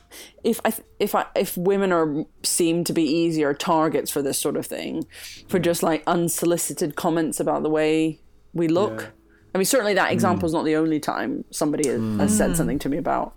if 0.45 0.61
I 0.63 0.71
if 0.99 1.13
I 1.15 1.25
if 1.35 1.57
women 1.57 1.91
are 1.91 2.23
seem 2.43 2.83
to 2.85 2.93
be 2.93 3.03
easier 3.03 3.53
targets 3.53 4.09
for 4.11 4.21
this 4.21 4.37
sort 4.37 4.55
of 4.55 4.65
thing, 4.67 5.05
for 5.49 5.59
just 5.59 5.81
like 5.83 6.03
unsolicited 6.07 6.95
comments 6.95 7.39
about 7.39 7.63
the 7.63 7.69
way 7.69 8.21
we 8.53 8.67
look. 8.67 9.11
Yeah. 9.53 9.55
I 9.55 9.57
mean, 9.59 9.65
certainly 9.65 9.93
that 9.95 10.11
example 10.11 10.45
is 10.47 10.53
not 10.53 10.65
the 10.65 10.75
only 10.75 10.99
time 10.99 11.45
somebody 11.51 11.87
has, 11.87 12.01
has 12.19 12.37
said 12.37 12.57
something 12.57 12.79
to 12.79 12.89
me 12.89 12.97
about 12.97 13.33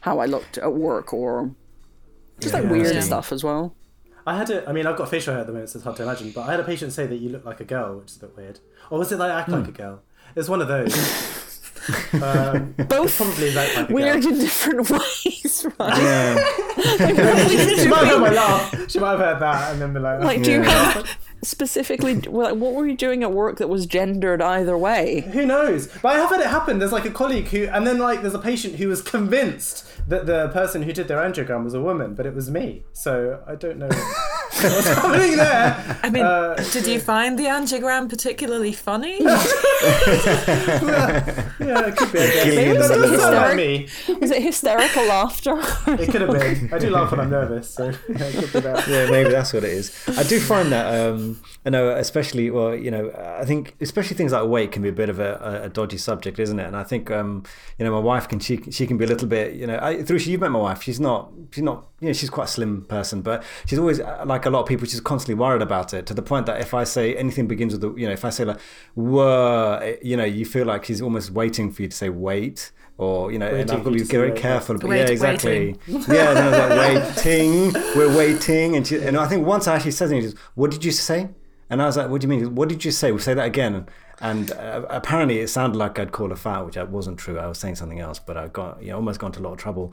how 0.00 0.18
I 0.18 0.26
looked 0.26 0.58
at 0.58 0.72
work 0.74 1.12
or 1.12 1.50
just 2.40 2.52
like 2.54 2.64
Yeah. 2.64 2.70
weird 2.70 2.94
Yeah. 2.94 3.00
stuff 3.00 3.32
as 3.32 3.42
well. 3.44 3.74
I 4.26 4.36
had 4.36 4.50
a, 4.50 4.68
I 4.68 4.72
mean, 4.72 4.86
I've 4.86 4.96
got 4.96 5.08
facial 5.08 5.32
hair 5.34 5.40
at 5.42 5.46
the 5.46 5.52
moment, 5.52 5.70
so 5.70 5.76
it's 5.78 5.84
hard 5.84 5.96
to 5.98 6.02
imagine. 6.02 6.32
But 6.34 6.42
I 6.48 6.50
had 6.50 6.60
a 6.60 6.64
patient 6.64 6.92
say 6.92 7.06
that 7.06 7.16
you 7.16 7.28
look 7.28 7.44
like 7.44 7.60
a 7.60 7.64
girl, 7.64 7.98
which 7.98 8.10
is 8.10 8.16
a 8.16 8.20
bit 8.26 8.36
weird. 8.36 8.58
Or 8.90 8.98
was 8.98 9.12
it 9.12 9.18
like 9.18 9.30
act 9.30 9.48
Hmm. 9.48 9.54
like 9.60 9.68
a 9.68 9.72
girl? 9.72 10.02
It's 10.34 10.48
one 10.48 10.60
of 10.60 10.66
those. 10.68 10.92
um, 12.14 12.74
Both 12.88 13.16
probably 13.16 13.52
like, 13.52 13.76
like 13.76 13.88
weird 13.88 14.22
girl. 14.22 14.32
in 14.32 14.38
different 14.40 14.90
ways, 15.24 15.66
right? 15.78 15.98
Yeah. 15.98 16.44
She 17.76 17.88
might 17.88 17.98
have 18.04 18.08
heard 18.08 18.20
my 18.20 18.30
laugh. 18.30 18.90
She 18.90 18.98
might 18.98 19.10
have 19.12 19.20
heard 19.20 19.40
that 19.40 19.72
and 19.72 19.80
then 19.80 19.92
be 19.94 20.00
like, 20.00 20.20
Like, 20.24 20.42
do 20.42 20.50
you 20.52 20.62
have 20.62 21.06
specifically 21.42 22.14
like, 22.16 22.54
what 22.56 22.74
were 22.74 22.86
you 22.86 22.96
doing 22.96 23.22
at 23.22 23.32
work 23.32 23.58
that 23.58 23.68
was 23.68 23.86
gendered 23.86 24.40
either 24.42 24.76
way? 24.76 25.20
Who 25.32 25.46
knows? 25.46 25.86
But 26.02 26.14
I 26.16 26.18
have 26.18 26.30
had 26.30 26.40
it 26.40 26.46
happen. 26.46 26.78
There's 26.78 26.92
like 26.92 27.04
a 27.04 27.10
colleague 27.10 27.48
who, 27.48 27.64
and 27.66 27.86
then 27.86 27.98
like 27.98 28.22
there's 28.22 28.34
a 28.34 28.38
patient 28.38 28.76
who 28.76 28.88
was 28.88 29.02
convinced 29.02 29.84
that 30.08 30.26
the 30.26 30.48
person 30.50 30.82
who 30.82 30.92
did 30.92 31.08
their 31.08 31.18
angiogram 31.18 31.64
was 31.64 31.74
a 31.74 31.80
woman, 31.80 32.14
but 32.14 32.26
it 32.26 32.34
was 32.34 32.50
me. 32.50 32.84
So 32.92 33.42
I 33.46 33.54
don't 33.56 33.78
know 33.78 33.88
what's 33.88 34.86
happening 34.94 35.36
there. 35.36 35.98
I 36.02 36.10
mean, 36.10 36.22
Uh, 36.24 36.54
did 36.72 36.86
you 36.86 37.00
find 37.00 37.38
the 37.38 37.44
angiogram 37.44 38.08
particularly 38.08 38.72
funny? 38.72 39.18
Yeah, 41.58 41.86
it 41.88 41.96
could 41.96 42.12
be. 42.12 42.18
I 42.20 42.26
guess. 42.26 42.44
Gillian 42.44 42.72
That 42.74 42.78
doesn't 42.88 43.02
Anderson. 43.04 43.18
sound 43.20 43.34
like 43.36 43.56
me. 43.56 43.88
Was 44.20 44.30
it 44.30 44.42
hysterical 44.42 45.04
laughter? 45.06 45.58
It 45.88 46.10
could 46.10 46.20
have 46.22 46.30
been. 46.30 46.72
I 46.72 46.78
do 46.78 46.90
laugh 46.90 47.10
when 47.10 47.20
I'm 47.20 47.30
nervous, 47.30 47.70
so 47.70 47.86
yeah, 48.08 48.24
it 48.24 48.34
could 48.34 48.52
be 48.52 48.60
that. 48.60 48.86
yeah, 48.88 49.10
maybe 49.10 49.30
that's 49.30 49.52
what 49.52 49.64
it 49.64 49.70
is. 49.72 49.92
I 50.16 50.22
do 50.22 50.38
find 50.40 50.70
that, 50.72 50.86
um, 51.08 51.25
I 51.64 51.70
know, 51.70 51.90
especially, 51.90 52.50
well, 52.50 52.74
you 52.74 52.90
know, 52.90 53.10
I 53.38 53.44
think 53.44 53.76
especially 53.80 54.16
things 54.16 54.32
like 54.32 54.46
weight 54.46 54.72
can 54.72 54.82
be 54.82 54.88
a 54.88 54.92
bit 54.92 55.08
of 55.08 55.18
a, 55.18 55.62
a 55.64 55.68
dodgy 55.68 55.98
subject, 55.98 56.38
isn't 56.38 56.58
it? 56.58 56.66
And 56.66 56.76
I 56.76 56.84
think, 56.84 57.10
um, 57.10 57.44
you 57.78 57.84
know, 57.84 57.92
my 57.92 57.98
wife 57.98 58.28
can 58.28 58.40
she 58.40 58.60
she 58.70 58.86
can 58.86 58.96
be 58.96 59.04
a 59.04 59.08
little 59.08 59.28
bit, 59.28 59.54
you 59.54 59.66
know, 59.66 59.78
I, 59.80 60.02
through 60.02 60.18
you've 60.18 60.40
met 60.40 60.50
my 60.50 60.58
wife. 60.58 60.82
She's 60.82 61.00
not 61.00 61.32
she's 61.50 61.64
not 61.64 61.86
you 62.00 62.08
know 62.08 62.12
she's 62.12 62.30
quite 62.30 62.44
a 62.44 62.48
slim 62.48 62.82
person, 62.82 63.22
but 63.22 63.42
she's 63.66 63.78
always 63.78 64.00
uh, 64.00 64.24
like 64.26 64.46
a 64.46 64.50
lot 64.50 64.60
of 64.60 64.66
people. 64.66 64.86
She's 64.86 65.00
constantly 65.00 65.34
worried 65.34 65.62
about 65.62 65.94
it 65.94 66.06
to 66.06 66.14
the 66.14 66.22
point 66.22 66.46
that 66.46 66.60
if 66.60 66.74
I 66.74 66.84
say 66.84 67.14
anything 67.16 67.46
begins 67.46 67.72
with 67.72 67.80
the, 67.80 67.94
you 67.94 68.06
know, 68.06 68.12
if 68.12 68.24
I 68.24 68.30
say 68.30 68.44
like, 68.44 68.60
whoa, 68.94 69.96
you 70.02 70.16
know, 70.16 70.24
you 70.24 70.44
feel 70.44 70.66
like 70.66 70.84
she's 70.84 71.00
almost 71.00 71.30
waiting 71.30 71.72
for 71.72 71.82
you 71.82 71.88
to 71.88 71.96
say 71.96 72.08
wait. 72.08 72.72
Or 72.98 73.30
you 73.30 73.38
know, 73.38 73.46
and 73.46 73.70
I've 73.70 73.84
got 73.84 73.90
to 73.90 73.96
be 73.98 74.02
very 74.04 74.32
careful. 74.32 74.78
But 74.78 74.88
Wait, 74.88 74.98
yeah, 74.98 75.06
exactly. 75.06 75.78
waiting. 75.86 76.04
Yeah, 76.14 76.32
no, 76.32 76.50
like 76.50 77.16
waiting. 77.16 77.72
We're 77.94 78.16
waiting, 78.16 78.74
and 78.74 78.86
she, 78.86 78.96
and 78.96 79.18
I 79.18 79.28
think 79.28 79.46
once 79.46 79.68
I 79.68 79.76
actually 79.76 79.90
said 79.90 80.08
something, 80.08 80.22
she 80.22 80.28
goes, 80.28 80.40
"What 80.54 80.70
did 80.70 80.82
you 80.82 80.92
say?" 80.92 81.28
And 81.68 81.82
I 81.82 81.86
was 81.86 81.98
like, 81.98 82.08
"What 82.08 82.22
do 82.22 82.24
you 82.26 82.28
mean? 82.30 82.54
What 82.54 82.70
did 82.70 82.86
you 82.86 82.90
say? 82.90 83.12
We'll 83.12 83.20
say 83.20 83.34
that 83.34 83.44
again." 83.44 83.86
And 84.20 84.50
uh, 84.52 84.86
apparently, 84.88 85.40
it 85.40 85.48
sounded 85.48 85.76
like 85.76 85.98
I'd 85.98 86.12
called 86.12 86.30
her 86.30 86.36
fat, 86.36 86.64
which 86.64 86.78
I 86.78 86.84
wasn't 86.84 87.18
true. 87.18 87.38
I 87.38 87.46
was 87.46 87.58
saying 87.58 87.74
something 87.74 88.00
else, 88.00 88.18
but 88.18 88.38
I 88.38 88.48
got 88.48 88.82
you 88.82 88.88
know 88.90 88.96
almost 88.96 89.20
got 89.20 89.26
into 89.26 89.40
a 89.40 89.42
lot 89.42 89.52
of 89.52 89.58
trouble. 89.58 89.92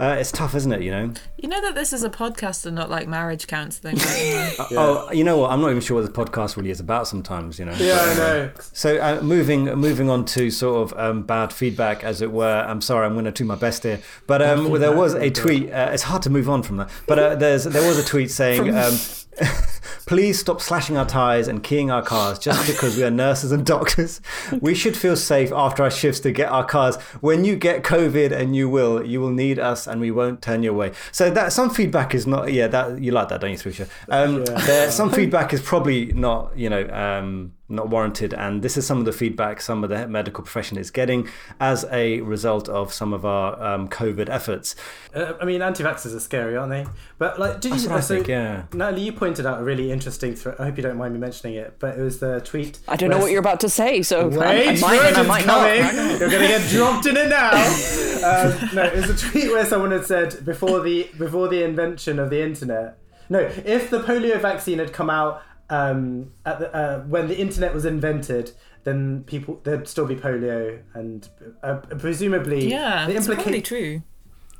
Uh, 0.00 0.16
it's 0.18 0.30
tough, 0.30 0.54
isn't 0.54 0.72
it? 0.72 0.82
You 0.82 0.90
know. 0.90 1.12
You 1.36 1.48
know 1.48 1.60
that 1.60 1.74
this 1.74 1.92
is 1.92 2.04
a 2.04 2.10
podcast 2.10 2.66
and 2.66 2.76
not 2.76 2.88
like 2.90 3.08
marriage 3.08 3.46
counselling. 3.46 3.96
right? 3.96 4.54
Oh, 4.70 5.10
you 5.10 5.24
know 5.24 5.38
what? 5.38 5.50
I'm 5.50 5.60
not 5.60 5.70
even 5.70 5.80
sure 5.80 6.00
what 6.00 6.12
the 6.12 6.24
podcast 6.24 6.56
really 6.56 6.70
is 6.70 6.78
about. 6.80 7.08
Sometimes, 7.08 7.58
you 7.58 7.64
know. 7.64 7.72
Yeah, 7.72 7.98
I 8.00 8.14
know. 8.14 8.50
So 8.60 8.98
uh, 9.00 9.20
moving 9.22 9.64
moving 9.74 10.08
on 10.08 10.24
to 10.26 10.50
sort 10.50 10.92
of 10.92 10.98
um, 10.98 11.22
bad 11.22 11.52
feedback, 11.52 12.04
as 12.04 12.22
it 12.22 12.30
were. 12.30 12.64
I'm 12.68 12.80
sorry, 12.80 13.06
I'm 13.06 13.14
going 13.14 13.24
to 13.24 13.32
do 13.32 13.44
my 13.44 13.56
best 13.56 13.82
here, 13.82 14.00
but 14.26 14.40
um, 14.42 14.78
there 14.78 14.96
was 14.96 15.14
a 15.14 15.30
tweet. 15.30 15.72
Uh, 15.72 15.90
it's 15.92 16.04
hard 16.04 16.22
to 16.22 16.30
move 16.30 16.48
on 16.48 16.62
from 16.62 16.76
that, 16.76 16.90
but 17.06 17.18
uh, 17.18 17.34
there's 17.34 17.64
there 17.64 17.86
was 17.86 17.98
a 17.98 18.04
tweet 18.04 18.30
saying. 18.30 18.76
Um, 18.76 18.94
Please 20.06 20.38
stop 20.38 20.60
slashing 20.62 20.96
our 20.96 21.04
tires 21.06 21.48
and 21.48 21.62
keying 21.62 21.90
our 21.90 22.02
cars 22.02 22.38
just 22.38 22.66
because 22.66 22.96
we 22.96 23.04
are 23.04 23.10
nurses 23.10 23.52
and 23.52 23.66
doctors. 23.66 24.20
We 24.60 24.74
should 24.74 24.96
feel 24.96 25.16
safe 25.16 25.52
after 25.52 25.82
our 25.82 25.90
shifts 25.90 26.20
to 26.20 26.32
get 26.32 26.50
our 26.50 26.64
cars. 26.64 26.96
When 27.20 27.44
you 27.44 27.56
get 27.56 27.82
COVID, 27.82 28.32
and 28.32 28.56
you 28.56 28.70
will, 28.70 29.04
you 29.04 29.20
will 29.20 29.30
need 29.30 29.58
us, 29.58 29.86
and 29.86 30.00
we 30.00 30.10
won't 30.10 30.40
turn 30.40 30.62
you 30.62 30.70
away. 30.70 30.92
So 31.12 31.28
that 31.30 31.52
some 31.52 31.68
feedback 31.68 32.14
is 32.14 32.26
not. 32.26 32.52
Yeah, 32.52 32.68
that 32.68 33.02
you 33.02 33.12
like 33.12 33.28
that, 33.28 33.40
don't 33.42 33.50
you, 33.50 33.58
Thrusha? 33.58 33.88
Um, 34.08 34.38
Yeah. 34.38 34.60
there, 34.66 34.90
some 34.90 35.10
feedback 35.18 35.52
is 35.52 35.60
probably 35.60 36.06
not. 36.14 36.56
You 36.56 36.70
know. 36.70 36.88
Um, 36.88 37.52
not 37.70 37.90
warranted, 37.90 38.32
and 38.32 38.62
this 38.62 38.76
is 38.76 38.86
some 38.86 38.98
of 38.98 39.04
the 39.04 39.12
feedback 39.12 39.60
some 39.60 39.84
of 39.84 39.90
the 39.90 40.08
medical 40.08 40.42
profession 40.42 40.78
is 40.78 40.90
getting 40.90 41.28
as 41.60 41.84
a 41.92 42.20
result 42.22 42.68
of 42.68 42.92
some 42.92 43.12
of 43.12 43.26
our 43.26 43.60
um, 43.62 43.88
COVID 43.88 44.28
efforts. 44.30 44.74
Uh, 45.14 45.34
I 45.40 45.44
mean, 45.44 45.60
anti-vaxxers 45.60 46.14
are 46.16 46.20
scary, 46.20 46.56
aren't 46.56 46.70
they? 46.70 46.86
But 47.18 47.38
like, 47.38 47.60
did 47.60 47.72
That's 47.72 47.84
you? 47.84 47.90
what 47.90 47.98
I 47.98 48.00
so, 48.00 48.14
think, 48.14 48.28
yeah. 48.28 48.62
Natalie, 48.72 49.02
you 49.02 49.12
pointed 49.12 49.44
out 49.44 49.60
a 49.60 49.64
really 49.64 49.92
interesting. 49.92 50.34
Thre- 50.34 50.52
I 50.58 50.64
hope 50.64 50.76
you 50.78 50.82
don't 50.82 50.96
mind 50.96 51.12
me 51.12 51.20
mentioning 51.20 51.56
it, 51.56 51.76
but 51.78 51.98
it 51.98 52.02
was 52.02 52.20
the 52.20 52.40
tweet. 52.40 52.78
I 52.88 52.96
don't 52.96 53.10
know 53.10 53.18
what 53.18 53.30
you're 53.30 53.40
about 53.40 53.60
to 53.60 53.68
say, 53.68 54.02
so 54.02 54.30
I- 54.30 54.36
Wait, 54.36 54.68
I, 54.68 54.80
might 54.80 55.16
I 55.18 55.22
might 55.22 55.44
coming. 55.44 55.82
not. 55.82 56.20
You're 56.20 56.30
gonna 56.30 56.48
get 56.48 56.68
dropped 56.70 57.06
in 57.06 57.16
it 57.16 57.28
now. 57.28 57.50
um, 57.52 58.70
no, 58.74 58.82
it 58.84 58.94
was 58.96 59.10
a 59.10 59.28
tweet 59.30 59.50
where 59.50 59.64
someone 59.66 59.90
had 59.90 60.06
said 60.06 60.44
before 60.44 60.80
the 60.80 61.08
before 61.18 61.48
the 61.48 61.62
invention 61.62 62.18
of 62.18 62.30
the 62.30 62.42
internet. 62.42 62.98
No, 63.30 63.40
if 63.40 63.90
the 63.90 64.00
polio 64.00 64.40
vaccine 64.40 64.78
had 64.78 64.92
come 64.94 65.10
out 65.10 65.42
um, 65.70 66.32
at 66.46 66.58
the, 66.60 66.74
uh, 66.74 67.00
when 67.04 67.28
the 67.28 67.38
internet 67.38 67.74
was 67.74 67.84
invented, 67.84 68.52
then 68.84 69.24
people 69.24 69.60
there'd 69.64 69.86
still 69.88 70.06
be 70.06 70.16
polio, 70.16 70.80
and 70.94 71.28
uh, 71.62 71.76
presumably 71.98 72.68
yeah, 72.70 73.06
the 73.06 73.14
it's 73.16 73.26
implica- 73.26 73.34
probably 73.42 73.62
true. 73.62 74.02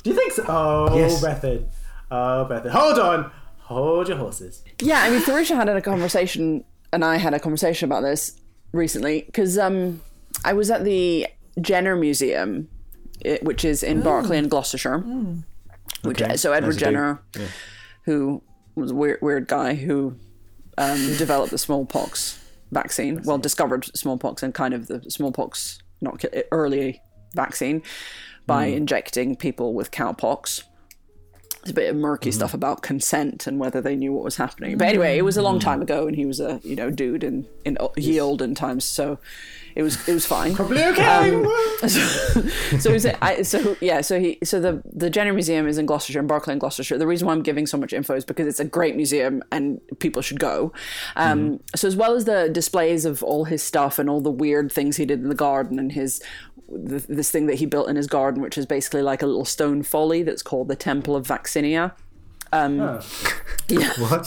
Do 0.05 0.11
you 0.11 0.16
think 0.16 0.33
so? 0.33 0.44
Oh, 0.49 0.97
Yes. 0.97 1.23
Bethan. 1.23 1.66
Oh, 2.11 2.47
Bethan. 2.49 2.71
Hold 2.71 2.99
on. 2.99 3.31
Hold 3.62 4.09
your 4.09 4.16
horses. 4.16 4.62
Yeah, 4.81 5.01
I 5.03 5.11
mean, 5.11 5.23
Theresa 5.23 5.55
had 5.57 5.68
a 5.68 5.81
conversation, 5.83 6.64
and 6.92 7.05
I 7.05 7.16
had 7.16 7.35
a 7.35 7.38
conversation 7.40 7.87
about 7.90 8.03
this 8.03 8.40
recently 8.73 9.23
because 9.27 9.59
um, 9.59 10.01
I 10.44 10.53
was 10.55 10.71
at 10.71 10.85
the 10.85 11.27
Jenner 11.61 11.97
Museum, 11.97 12.68
which 13.42 13.64
is 13.64 13.83
in 13.83 14.01
Berkeley 14.03 14.38
in 14.38 14.49
Gloucestershire. 14.49 14.99
Which 16.03 16.23
Okay, 16.23 16.37
so 16.37 16.53
Edward 16.53 16.71
as 16.71 16.75
you 16.77 16.81
do. 16.81 16.85
Jenner, 16.87 17.23
who 18.05 18.42
was 18.75 18.92
a 18.92 18.94
weird, 18.94 19.18
weird 19.21 19.49
guy 19.49 19.75
who 19.75 20.14
um, 20.79 21.17
developed 21.17 21.51
the 21.51 21.59
smallpox 21.59 22.38
vaccine. 22.71 23.23
Well, 23.25 23.38
discovered 23.38 23.85
smallpox 23.97 24.43
and 24.43 24.55
kind 24.55 24.73
of 24.73 24.87
the 24.87 25.03
smallpox 25.11 25.81
not 26.01 26.25
early 26.53 27.03
vaccine 27.35 27.83
by 28.47 28.71
mm. 28.71 28.77
injecting 28.77 29.37
people 29.37 29.75
with 29.75 29.91
cowpox. 29.91 30.62
There's 31.62 31.73
a 31.73 31.75
bit 31.75 31.91
of 31.91 31.97
murky 31.97 32.31
mm-hmm. 32.31 32.37
stuff 32.37 32.55
about 32.55 32.83
consent 32.83 33.47
and 33.47 33.59
whether 33.59 33.81
they 33.81 33.97
knew 33.97 34.12
what 34.12 34.25
was 34.25 34.37
happening. 34.37 34.79
But 34.79 34.88
anyway, 34.88 35.19
it 35.19 35.23
was 35.23 35.37
a 35.37 35.43
long 35.43 35.59
mm-hmm. 35.59 35.69
time 35.69 35.83
ago, 35.83 36.07
and 36.07 36.14
he 36.14 36.25
was 36.25 36.38
a 36.41 36.61
you 36.62 36.77
know 36.77 36.91
dude 36.91 37.25
in 37.25 37.47
in 37.64 37.77
ye 37.97 38.21
olden 38.21 38.55
times, 38.55 38.85
so 38.85 39.19
it 39.79 39.83
was 39.83 40.09
it 40.09 40.12
was 40.12 40.27
fine. 40.27 40.57
Probably 40.57 40.83
okay. 40.83 41.45
so, 41.87 41.88
so, 42.79 42.91
is 42.91 43.05
it, 43.05 43.17
I, 43.23 43.43
so 43.43 43.77
yeah, 43.81 44.01
so 44.01 44.19
he, 44.19 44.37
so 44.43 44.59
the 44.61 44.83
the 44.85 45.09
Jenner 45.09 45.33
Museum 45.33 45.69
is 45.69 45.79
in 45.79 45.87
Gloucestershire, 45.87 46.19
in 46.19 46.27
Berkeley, 46.27 46.55
in 46.55 46.59
Gloucestershire. 46.59 46.99
The 46.99 47.07
reason 47.07 47.29
why 47.29 47.33
I'm 47.33 47.45
giving 47.45 47.64
so 47.64 47.79
much 47.79 47.93
info 47.93 48.17
is 48.17 48.25
because 48.25 48.49
it's 48.49 48.59
a 48.59 48.64
great 48.64 48.97
museum 48.97 49.41
and 49.53 49.81
people 50.01 50.21
should 50.21 50.41
go. 50.41 50.73
Um, 51.14 51.61
So 51.77 51.87
as 51.87 51.95
well 51.95 52.17
as 52.17 52.25
the 52.25 52.49
displays 52.49 53.05
of 53.05 53.23
all 53.23 53.45
his 53.45 53.62
stuff 53.62 54.01
and 54.01 54.11
all 54.11 54.21
the 54.21 54.33
weird 54.33 54.73
things 54.73 54.97
he 54.97 55.07
did 55.07 55.21
in 55.21 55.29
the 55.29 55.37
garden 55.37 55.79
and 55.79 55.93
his 55.93 56.21
th 56.69 57.05
this 57.09 57.31
thing 57.31 57.47
that 57.47 57.61
he 57.61 57.67
built 57.67 57.88
in 57.88 57.95
his 57.95 58.09
garden, 58.09 58.43
which 58.43 58.59
is 58.59 58.67
basically 58.67 59.03
like 59.03 59.23
a 59.23 59.27
little 59.27 59.45
stone 59.45 59.85
folly 59.85 60.25
that's 60.25 60.43
called 60.43 60.67
the 60.67 60.77
Temple 60.77 61.14
of 61.14 61.25
Vaccinia. 61.27 61.93
Oh. 62.53 63.01
Yeah. 63.69 63.93
What? 63.99 64.27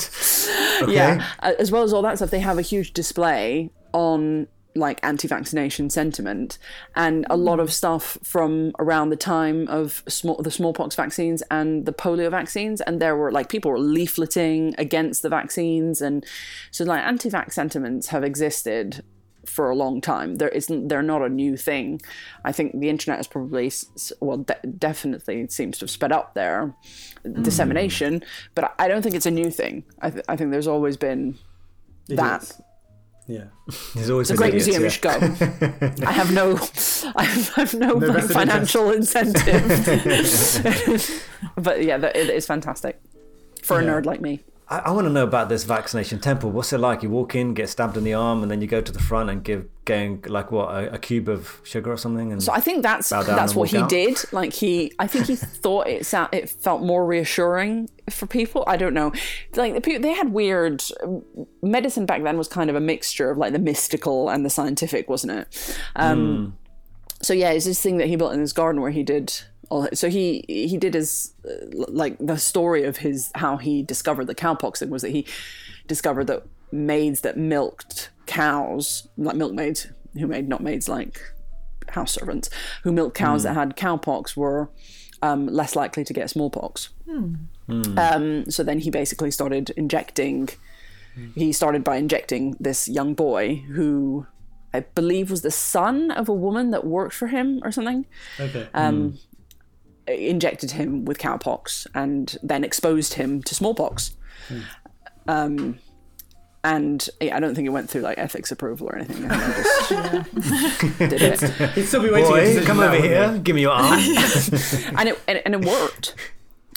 Okay. 0.84 0.94
Yeah, 0.94 1.26
uh, 1.40 1.54
as 1.58 1.72
well 1.72 1.82
as 1.82 1.94
all 1.94 2.04
that 2.04 2.18
stuff, 2.18 2.30
they 2.30 2.42
have 2.42 2.60
a 2.60 2.62
huge 2.62 2.94
display 2.94 3.72
on 3.92 4.48
like 4.76 5.00
anti-vaccination 5.04 5.90
sentiment 5.90 6.58
and 6.96 7.26
a 7.30 7.38
lot 7.38 7.60
of 7.60 7.70
mm. 7.70 7.72
stuff 7.72 8.18
from 8.24 8.72
around 8.80 9.10
the 9.10 9.16
time 9.16 9.68
of 9.68 10.04
small, 10.08 10.38
the 10.38 10.52
smallpox 10.52 10.96
vaccines 10.96 11.44
and 11.52 11.86
the 11.86 11.94
polio 11.94 12.30
vaccines 12.30 12.82
and 12.82 13.02
there 13.02 13.16
were 13.16 13.32
like 13.32 13.50
people 13.50 13.72
were 13.72 13.80
leafleting 13.80 14.74
against 14.78 15.22
the 15.22 15.30
vaccines 15.30 16.02
and 16.02 16.26
so 16.72 16.84
like 16.84 17.04
anti-vax 17.04 17.54
sentiments 17.54 18.08
have 18.08 18.24
existed 18.24 19.04
for 19.46 19.72
a 19.72 19.76
long 19.76 20.02
time. 20.02 20.36
There 20.36 20.50
isn't 20.50 20.88
they're 20.88 21.02
not 21.02 21.24
a 21.24 21.30
new 21.30 21.58
thing. 21.58 22.00
I 22.46 22.52
think 22.52 22.80
the 22.80 22.90
internet 22.90 23.18
has 23.18 23.28
probably 23.28 23.72
well 24.20 24.38
de- 24.38 24.68
definitely 24.78 25.48
seems 25.48 25.80
to 25.80 25.84
have 25.84 25.92
sped 25.92 26.12
up 26.12 26.34
their 26.34 26.74
mm. 27.26 27.44
dissemination 27.44 28.24
but 28.56 28.74
I- 28.78 28.88
don't 28.88 29.02
think 29.02 29.16
it's 29.16 29.26
a 29.26 29.32
new 29.32 29.50
thing. 29.50 29.84
I, 30.02 30.10
th- 30.12 30.26
I 30.28 30.36
think 30.36 30.52
there's 30.52 30.68
always 30.68 30.98
been 30.98 31.38
that 32.08 32.44
Idiots. 32.44 32.62
Yeah. 33.28 33.46
There's 33.96 34.10
always 34.10 34.30
it's 34.30 34.40
a 34.40 34.42
great 34.42 34.54
museum. 34.54 34.82
yeah. 34.82 34.86
You 34.86 34.90
should 34.90 35.02
go. 35.02 35.10
I 36.08 36.12
have 36.12 36.34
no, 36.34 36.58
I 37.16 37.24
have, 37.24 37.52
I 37.56 37.60
have 37.62 37.74
no, 37.74 38.00
financial 38.28 38.92
incentive. 38.92 39.46
but 41.56 41.84
yeah, 41.84 41.98
it 42.06 42.30
is 42.30 42.46
fantastic 42.46 43.00
for 43.64 43.80
a 43.80 43.84
Yeah. 43.84 43.90
nerd 43.92 44.06
like 44.06 44.22
me. 44.22 44.42
I, 44.72 44.80
I 44.86 44.92
want 44.92 45.06
to 45.06 45.12
know 45.12 45.24
about 45.24 45.50
this 45.50 45.64
vaccination 45.66 46.20
temple. 46.20 46.50
What's 46.50 46.72
it 46.72 46.78
like? 46.78 47.04
You 47.04 47.10
walk 47.10 47.36
in, 47.36 47.54
get 47.54 47.68
stabbed 47.70 47.98
in 47.98 48.04
the 48.06 48.14
arm, 48.14 48.42
and 48.42 48.50
then 48.50 48.62
you 48.62 48.68
go 48.68 48.80
to 48.82 48.92
the 48.92 49.00
front 49.00 49.30
and 49.30 49.44
give 49.44 49.68
going 49.86 50.24
like 50.28 50.52
what 50.52 50.70
a, 50.74 50.94
a 50.94 50.98
cube 50.98 51.28
of 51.28 51.60
sugar 51.64 51.92
or 51.92 51.98
something. 51.98 52.32
And 52.32 52.42
So 52.42 52.54
I 52.54 52.62
think 52.62 52.82
that's 52.82 53.10
that's 53.10 53.54
what 53.54 53.70
he 53.70 53.78
out? 53.78 53.90
did. 53.90 54.18
Like 54.32 54.54
he, 54.54 54.94
I 54.98 55.08
think 55.08 55.26
he 55.28 55.36
thought 55.64 55.88
it 55.88 56.06
sound, 56.06 56.30
it 56.34 56.50
felt 56.50 56.82
more 56.82 57.06
reassuring 57.06 57.90
for 58.10 58.26
people. 58.28 58.64
I 58.66 58.78
don't 58.78 58.94
know. 58.94 59.12
Like 59.56 59.74
the 59.74 59.82
people, 59.82 60.02
they 60.02 60.14
had 60.14 60.32
weird 60.32 60.84
medicine 61.62 62.06
back 62.06 62.24
then 62.24 62.38
was 62.38 62.48
kind 62.48 62.70
of 62.70 62.76
a 62.76 62.82
mixture 62.82 63.30
of 63.30 63.38
like 63.38 63.52
the 63.54 63.60
mystical 63.60 64.30
and 64.30 64.46
the 64.46 64.50
scientific, 64.50 65.10
wasn't 65.10 65.34
it? 65.34 65.78
Um, 65.98 66.58
So 67.22 67.34
yeah, 67.34 67.52
it's 67.52 67.66
this 67.66 67.82
thing 67.82 67.98
that 67.98 68.08
he 68.08 68.16
built 68.16 68.34
in 68.34 68.40
his 68.40 68.54
garden 68.54 68.82
where 68.82 68.92
he 68.92 69.04
did. 69.04 69.42
All, 69.72 69.88
so 69.94 70.10
he 70.10 70.44
he 70.48 70.78
did 70.78 70.94
his 70.94 71.34
uh, 71.46 71.66
like 71.88 72.18
the 72.20 72.38
story 72.38 72.84
of 72.84 72.98
his 72.98 73.32
how 73.36 73.56
he 73.56 73.82
discovered 73.82 74.26
the 74.26 74.36
cowpox 74.36 74.80
thing 74.80 74.90
was 74.90 75.02
that 75.02 75.12
he 75.12 75.26
discovered 75.88 76.28
that 76.28 76.44
maids 76.74 77.22
that 77.22 77.38
milked 77.38 78.10
cows, 78.26 79.08
like 79.18 79.38
milkmaids 79.38 79.88
who 80.20 80.28
made 80.28 80.50
not 80.50 80.62
maids 80.62 80.90
like 80.90 81.22
house 81.90 82.12
servants 82.12 82.50
who 82.84 82.92
milked 82.92 83.16
cows 83.18 83.44
that 83.44 83.54
had 83.54 83.78
cowpox 83.78 84.36
were 84.36 84.70
um, 85.22 85.48
less 85.48 85.74
likely 85.76 86.04
to 86.04 86.14
get 86.14 86.30
smallpox. 86.30 86.90
Um, 87.98 88.50
so 88.52 88.64
then 88.64 88.80
he 88.80 88.90
basically 88.90 89.32
started 89.32 89.70
injecting. 89.72 90.50
He 91.36 91.54
started 91.54 91.84
by 91.84 91.96
injecting 91.98 92.56
this 92.60 92.90
young 92.90 93.14
boy 93.14 93.64
who 93.74 94.28
I 94.74 94.82
believe 94.82 95.30
was 95.30 95.42
the 95.42 95.52
son 95.52 96.12
of 96.12 96.30
a 96.30 96.34
woman 96.34 96.72
that 96.72 96.86
worked 96.86 97.14
for 97.14 97.28
him 97.28 97.60
or 97.64 97.72
something. 97.72 98.06
Okay. 98.40 98.68
Um, 98.74 99.18
Injected 100.20 100.72
him 100.72 101.06
with 101.06 101.18
cowpox 101.18 101.88
and 101.96 102.38
then 102.44 102.64
exposed 102.64 103.14
him 103.16 103.42
to 103.44 103.56
smallpox. 103.56 104.16
Um, 105.28 105.80
and 106.64 107.10
yeah, 107.20 107.36
I 107.36 107.40
don't 107.40 107.56
think 107.56 107.66
it 107.66 107.72
went 107.72 107.90
through 107.90 108.02
like 108.02 108.18
ethics 108.20 108.52
approval 108.52 108.88
or 108.90 108.98
anything. 108.98 109.26
I 109.32 110.24
think 110.24 110.98
they 110.98 111.08
did 111.08 111.22
it. 111.22 111.42
He'd 111.72 111.86
still 111.86 112.04
be 112.04 112.12
waiting. 112.12 112.28
a 112.28 112.30
boy, 112.34 112.40
decision 112.42 112.66
come 112.66 112.80
over 112.80 112.92
wouldn't 112.92 113.06
here, 113.10 113.40
give 113.40 113.56
me 113.56 113.62
your 113.62 113.72
arm. 113.72 113.94
and 114.00 115.10
it 115.10 115.20
and, 115.28 115.42
and 115.46 115.56
it 115.56 115.66
worked. 115.66 116.16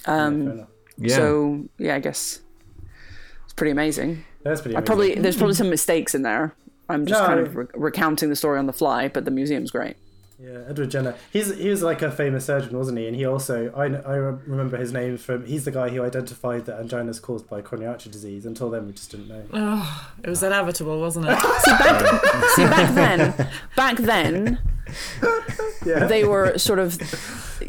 Um, 0.07 0.45
Fair 0.45 0.67
yeah. 0.99 1.17
So 1.17 1.65
yeah, 1.79 1.95
I 1.95 1.99
guess 1.99 2.41
it's 3.45 3.55
pretty 3.55 3.71
amazing. 3.71 4.23
That's 4.43 4.61
pretty. 4.61 4.77
I 4.77 4.83
probably 4.83 5.15
there's 5.15 5.35
probably 5.37 5.55
some 5.55 5.71
mistakes 5.71 6.15
in 6.15 6.21
there. 6.21 6.55
I'm 6.91 7.07
just 7.07 7.23
No. 7.23 7.27
kind 7.27 7.41
of 7.41 7.57
re- 7.57 7.67
recounting 7.73 8.29
the 8.29 8.37
story 8.37 8.59
on 8.59 8.67
the 8.67 8.75
fly, 8.75 9.09
but 9.09 9.25
the 9.25 9.31
museum's 9.31 9.71
great. 9.71 9.97
Yeah, 10.39 10.63
Edward 10.69 10.91
Jenner. 10.91 11.15
He's 11.33 11.55
he 11.57 11.69
was 11.71 11.83
like 11.83 12.03
a 12.03 12.11
famous 12.11 12.45
surgeon, 12.47 12.77
wasn't 12.77 12.99
he? 12.99 13.07
And 13.07 13.15
he 13.15 13.25
also 13.25 13.71
I, 13.77 13.85
I 13.87 14.17
remember 14.17 14.77
his 14.77 14.93
name 14.93 15.17
from. 15.17 15.47
He's 15.47 15.65
the 15.65 15.71
guy 15.71 15.89
who 15.91 16.03
identified 16.03 16.67
that 16.67 16.81
angina 16.81 17.11
is 17.11 17.21
caused 17.21 17.49
by 17.49 17.63
coronary 17.63 17.91
artery 17.93 18.11
disease. 18.11 18.45
Until 18.45 18.69
then, 18.69 18.87
we 18.87 18.93
just 18.93 19.11
didn't 19.13 19.29
know. 19.29 19.43
Oh, 19.53 20.11
it 20.23 20.29
was 20.29 20.43
inevitable, 20.43 21.01
wasn't 21.01 21.27
it? 21.29 21.39
See 21.61 21.71
back, 21.71 22.45
see 22.57 22.65
back 22.65 22.95
then, 22.95 23.49
back 23.77 23.97
then 23.99 24.59
Yeah. 25.87 26.07
they 26.07 26.25
were 26.25 26.59
sort 26.59 26.79
of 26.79 26.99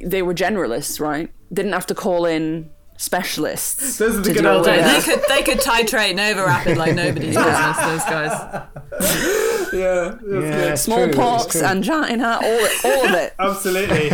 they 0.04 0.22
were 0.22 0.34
generalists, 0.34 1.00
right? 1.00 1.32
Didn't 1.54 1.74
have 1.74 1.86
to 1.88 1.96
call 1.96 2.26
in 2.26 2.72
specialists. 2.98 3.98
Those 3.98 4.18
are 4.18 4.22
the 4.22 4.34
good 4.34 4.46
old 4.46 4.66
days. 4.66 5.06
they 5.06 5.12
could 5.14 5.24
they 5.28 5.42
could 5.44 5.60
titrate 5.60 6.16
NovoRapid 6.18 6.78
like 6.78 6.96
nobody's 6.96 7.36
business. 7.36 7.78
Those 7.78 8.04
guys. 8.06 8.68
Yeah, 9.74 10.14
it 10.14 10.22
was 10.22 10.44
Yeah, 10.46 10.52
good. 10.52 10.72
it's 10.72 10.86
true, 10.86 10.96
it's 10.96 11.14
Smallpox, 11.16 11.52
true. 11.60 11.64
angina, 11.64 12.40
all 12.42 12.68
all 12.86 13.06
of 13.08 13.12
it. 13.12 13.34
Absolutely. 13.40 14.10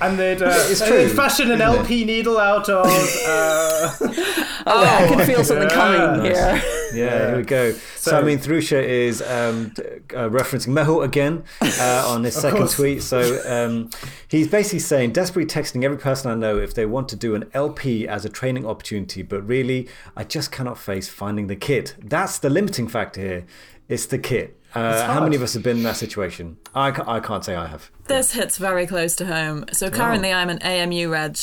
And 0.00 0.18
they'd, 0.18 0.40
uh, 0.40 0.46
It's 0.70 0.80
they'd 0.80 1.10
fashion 1.10 1.50
an 1.50 1.60
isn't 1.60 1.74
it? 1.74 1.78
LP 1.80 2.04
needle 2.06 2.38
out 2.38 2.68
of. 2.70 2.86
Uh, 3.26 3.90
Oh, 4.66 4.84
I 4.84 5.06
can 5.08 5.26
feel 5.26 5.44
something 5.44 5.68
coming 5.68 6.24
Yeah. 6.26 6.56
here. 6.56 6.62
Yeah, 6.94 7.26
here 7.28 7.36
we 7.36 7.42
go. 7.42 7.72
So, 7.72 8.10
So- 8.12 8.18
I 8.18 8.22
mean, 8.22 8.38
Thrusha 8.38 8.82
is 8.82 9.20
um, 9.22 9.72
uh, 9.78 10.28
referencing 10.28 10.68
Mehul 10.68 11.04
again 11.04 11.42
uh, 11.60 12.04
on 12.08 12.22
his 12.24 12.34
second 12.40 12.58
course. 12.58 12.74
tweet. 12.76 13.02
So 13.02 13.40
um, 13.46 13.90
he's 14.28 14.46
basically 14.48 14.78
saying, 14.78 15.12
desperately 15.12 15.46
texting 15.52 15.82
every 15.84 15.98
person 15.98 16.30
I 16.30 16.34
know 16.36 16.56
if 16.58 16.72
they 16.74 16.86
want 16.86 17.08
to 17.10 17.16
do 17.16 17.34
an 17.34 17.44
LP 17.52 18.06
as 18.06 18.24
a 18.24 18.28
training 18.28 18.64
opportunity, 18.66 19.22
but 19.22 19.46
really, 19.46 19.88
I 20.16 20.24
just 20.24 20.52
cannot 20.52 20.78
face 20.78 21.08
finding 21.08 21.48
the 21.48 21.56
kit. 21.56 21.94
That's 22.02 22.38
the 22.38 22.48
limiting 22.50 22.86
factor 22.88 23.20
here. 23.20 23.46
It's 23.88 24.06
the 24.06 24.18
kit. 24.18 24.58
Uh, 24.74 25.04
how 25.06 25.22
many 25.22 25.36
of 25.36 25.42
us 25.42 25.54
have 25.54 25.62
been 25.62 25.76
in 25.78 25.82
that 25.84 25.96
situation? 25.96 26.56
I, 26.74 26.90
ca- 26.90 27.04
I 27.06 27.20
can't 27.20 27.44
say 27.44 27.54
I 27.54 27.66
have. 27.66 27.90
This 28.06 28.32
hits 28.32 28.56
very 28.58 28.86
close 28.86 29.14
to 29.16 29.26
home. 29.26 29.66
So 29.72 29.88
currently 29.90 30.32
I'm 30.32 30.48
an 30.50 30.58
AMU 30.62 31.08
reg. 31.10 31.38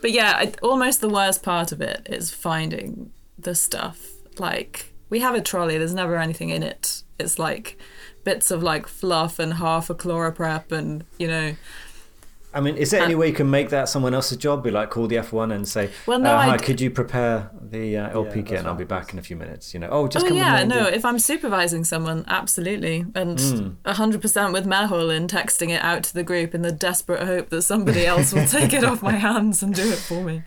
But 0.00 0.12
yeah, 0.12 0.34
I, 0.36 0.52
almost 0.62 1.00
the 1.00 1.08
worst 1.08 1.42
part 1.42 1.72
of 1.72 1.80
it 1.80 2.06
is 2.10 2.30
finding 2.30 3.12
the 3.38 3.54
stuff. 3.54 4.06
Like, 4.38 4.92
we 5.08 5.20
have 5.20 5.34
a 5.34 5.40
trolley, 5.40 5.78
there's 5.78 5.94
never 5.94 6.16
anything 6.16 6.50
in 6.50 6.62
it. 6.62 7.02
It's 7.18 7.38
like 7.38 7.78
bits 8.24 8.50
of 8.50 8.62
like 8.62 8.86
fluff 8.86 9.38
and 9.38 9.54
half 9.54 9.90
a 9.90 9.94
ChloraPrep 9.94 10.72
and, 10.72 11.04
you 11.18 11.26
know. 11.28 11.56
I 12.52 12.60
mean, 12.60 12.76
is 12.76 12.90
there 12.90 13.02
any 13.02 13.14
way 13.14 13.28
you 13.28 13.32
can 13.32 13.48
make 13.48 13.70
that 13.70 13.88
someone 13.88 14.12
else's 14.12 14.36
job? 14.36 14.64
Be 14.64 14.72
like, 14.72 14.90
call 14.90 15.06
the 15.06 15.16
F1 15.16 15.54
and 15.54 15.68
say, 15.68 15.90
Well, 16.06 16.18
no, 16.18 16.30
uh, 16.30 16.38
hi, 16.42 16.56
d- 16.56 16.64
could 16.64 16.80
you 16.80 16.90
prepare 16.90 17.48
the 17.60 17.96
uh, 17.96 18.10
LP 18.10 18.40
Yeah, 18.40 18.44
kit 18.44 18.58
and 18.58 18.66
I'll 18.66 18.74
be 18.74 18.82
back 18.84 19.12
in 19.12 19.20
a 19.20 19.22
few 19.22 19.36
minutes? 19.36 19.72
You 19.72 19.78
know, 19.78 19.88
oh, 19.90 20.08
just 20.08 20.24
Oh 20.24 20.28
come 20.28 20.36
with 20.38 20.44
yeah, 20.46 20.64
no. 20.64 20.86
If 20.88 21.04
I'm 21.04 21.20
supervising 21.20 21.84
someone, 21.84 22.24
absolutely, 22.26 23.06
and 23.14 23.40
Hmm. 23.40 23.68
a 23.84 23.94
hundred 23.94 24.20
percent 24.20 24.52
with 24.52 24.66
Mehul 24.66 25.14
in 25.14 25.28
texting 25.28 25.70
it 25.70 25.82
out 25.82 26.02
to 26.04 26.14
the 26.14 26.24
group 26.24 26.52
in 26.54 26.62
the 26.62 26.72
desperate 26.72 27.22
hope 27.22 27.50
that 27.50 27.62
somebody 27.62 28.04
else 28.04 28.32
will 28.32 28.46
take 28.46 28.72
it 28.72 28.82
off 28.82 29.00
my 29.02 29.12
hands 29.28 29.62
and 29.62 29.72
do 29.72 29.88
it 29.88 29.98
for 29.98 30.24
me. 30.24 30.42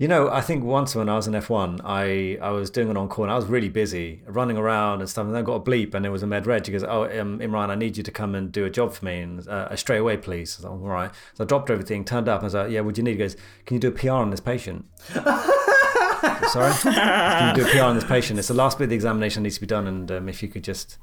You 0.00 0.08
know, 0.08 0.30
I 0.30 0.40
think 0.40 0.64
once 0.64 0.94
when 0.94 1.10
I 1.10 1.16
was 1.16 1.26
in 1.26 1.34
F1, 1.34 1.82
I, 1.84 2.38
I 2.40 2.52
was 2.52 2.70
doing 2.70 2.88
an 2.88 2.96
on 2.96 3.06
call 3.06 3.26
and 3.26 3.30
I 3.30 3.36
was 3.36 3.44
really 3.44 3.68
busy 3.68 4.22
running 4.26 4.56
around 4.56 5.00
and 5.00 5.10
stuff. 5.10 5.26
And 5.26 5.34
then 5.34 5.42
I 5.42 5.44
got 5.44 5.56
a 5.56 5.60
bleep 5.60 5.92
and 5.92 6.06
it 6.06 6.08
was 6.08 6.22
a 6.22 6.26
med 6.26 6.46
reg. 6.46 6.64
He 6.64 6.72
goes, 6.72 6.82
Oh, 6.82 7.02
um, 7.20 7.38
Imran, 7.38 7.68
I 7.68 7.74
need 7.74 7.98
you 7.98 8.02
to 8.04 8.10
come 8.10 8.34
and 8.34 8.50
do 8.50 8.64
a 8.64 8.70
job 8.70 8.94
for 8.94 9.04
me 9.04 9.20
and 9.20 9.46
uh, 9.46 9.76
straight 9.76 9.98
away, 9.98 10.16
please. 10.16 10.56
I 10.56 10.56
was 10.56 10.64
like, 10.64 10.72
All 10.72 10.88
right. 10.88 11.10
So 11.34 11.44
I 11.44 11.46
dropped 11.46 11.68
everything, 11.68 12.06
turned 12.06 12.30
up. 12.30 12.40
and 12.40 12.44
I 12.44 12.46
was 12.46 12.54
like, 12.54 12.70
Yeah, 12.70 12.80
what 12.80 12.94
do 12.94 13.00
you 13.00 13.04
need? 13.04 13.10
He 13.10 13.16
goes, 13.18 13.36
Can 13.66 13.74
you 13.74 13.78
do 13.80 13.88
a 13.88 13.90
PR 13.90 14.12
on 14.12 14.30
this 14.30 14.40
patient? 14.40 14.86
Sorry? 15.12 16.72
Can 16.82 17.54
you 17.54 17.62
do 17.62 17.68
a 17.68 17.70
PR 17.70 17.82
on 17.82 17.94
this 17.94 18.04
patient? 18.04 18.38
It's 18.38 18.48
the 18.48 18.54
last 18.54 18.78
bit 18.78 18.84
of 18.84 18.90
the 18.90 18.96
examination 18.96 19.42
that 19.42 19.48
needs 19.48 19.56
to 19.56 19.60
be 19.60 19.66
done. 19.66 19.86
And 19.86 20.10
um, 20.10 20.30
if 20.30 20.42
you 20.42 20.48
could 20.48 20.64
just, 20.64 20.96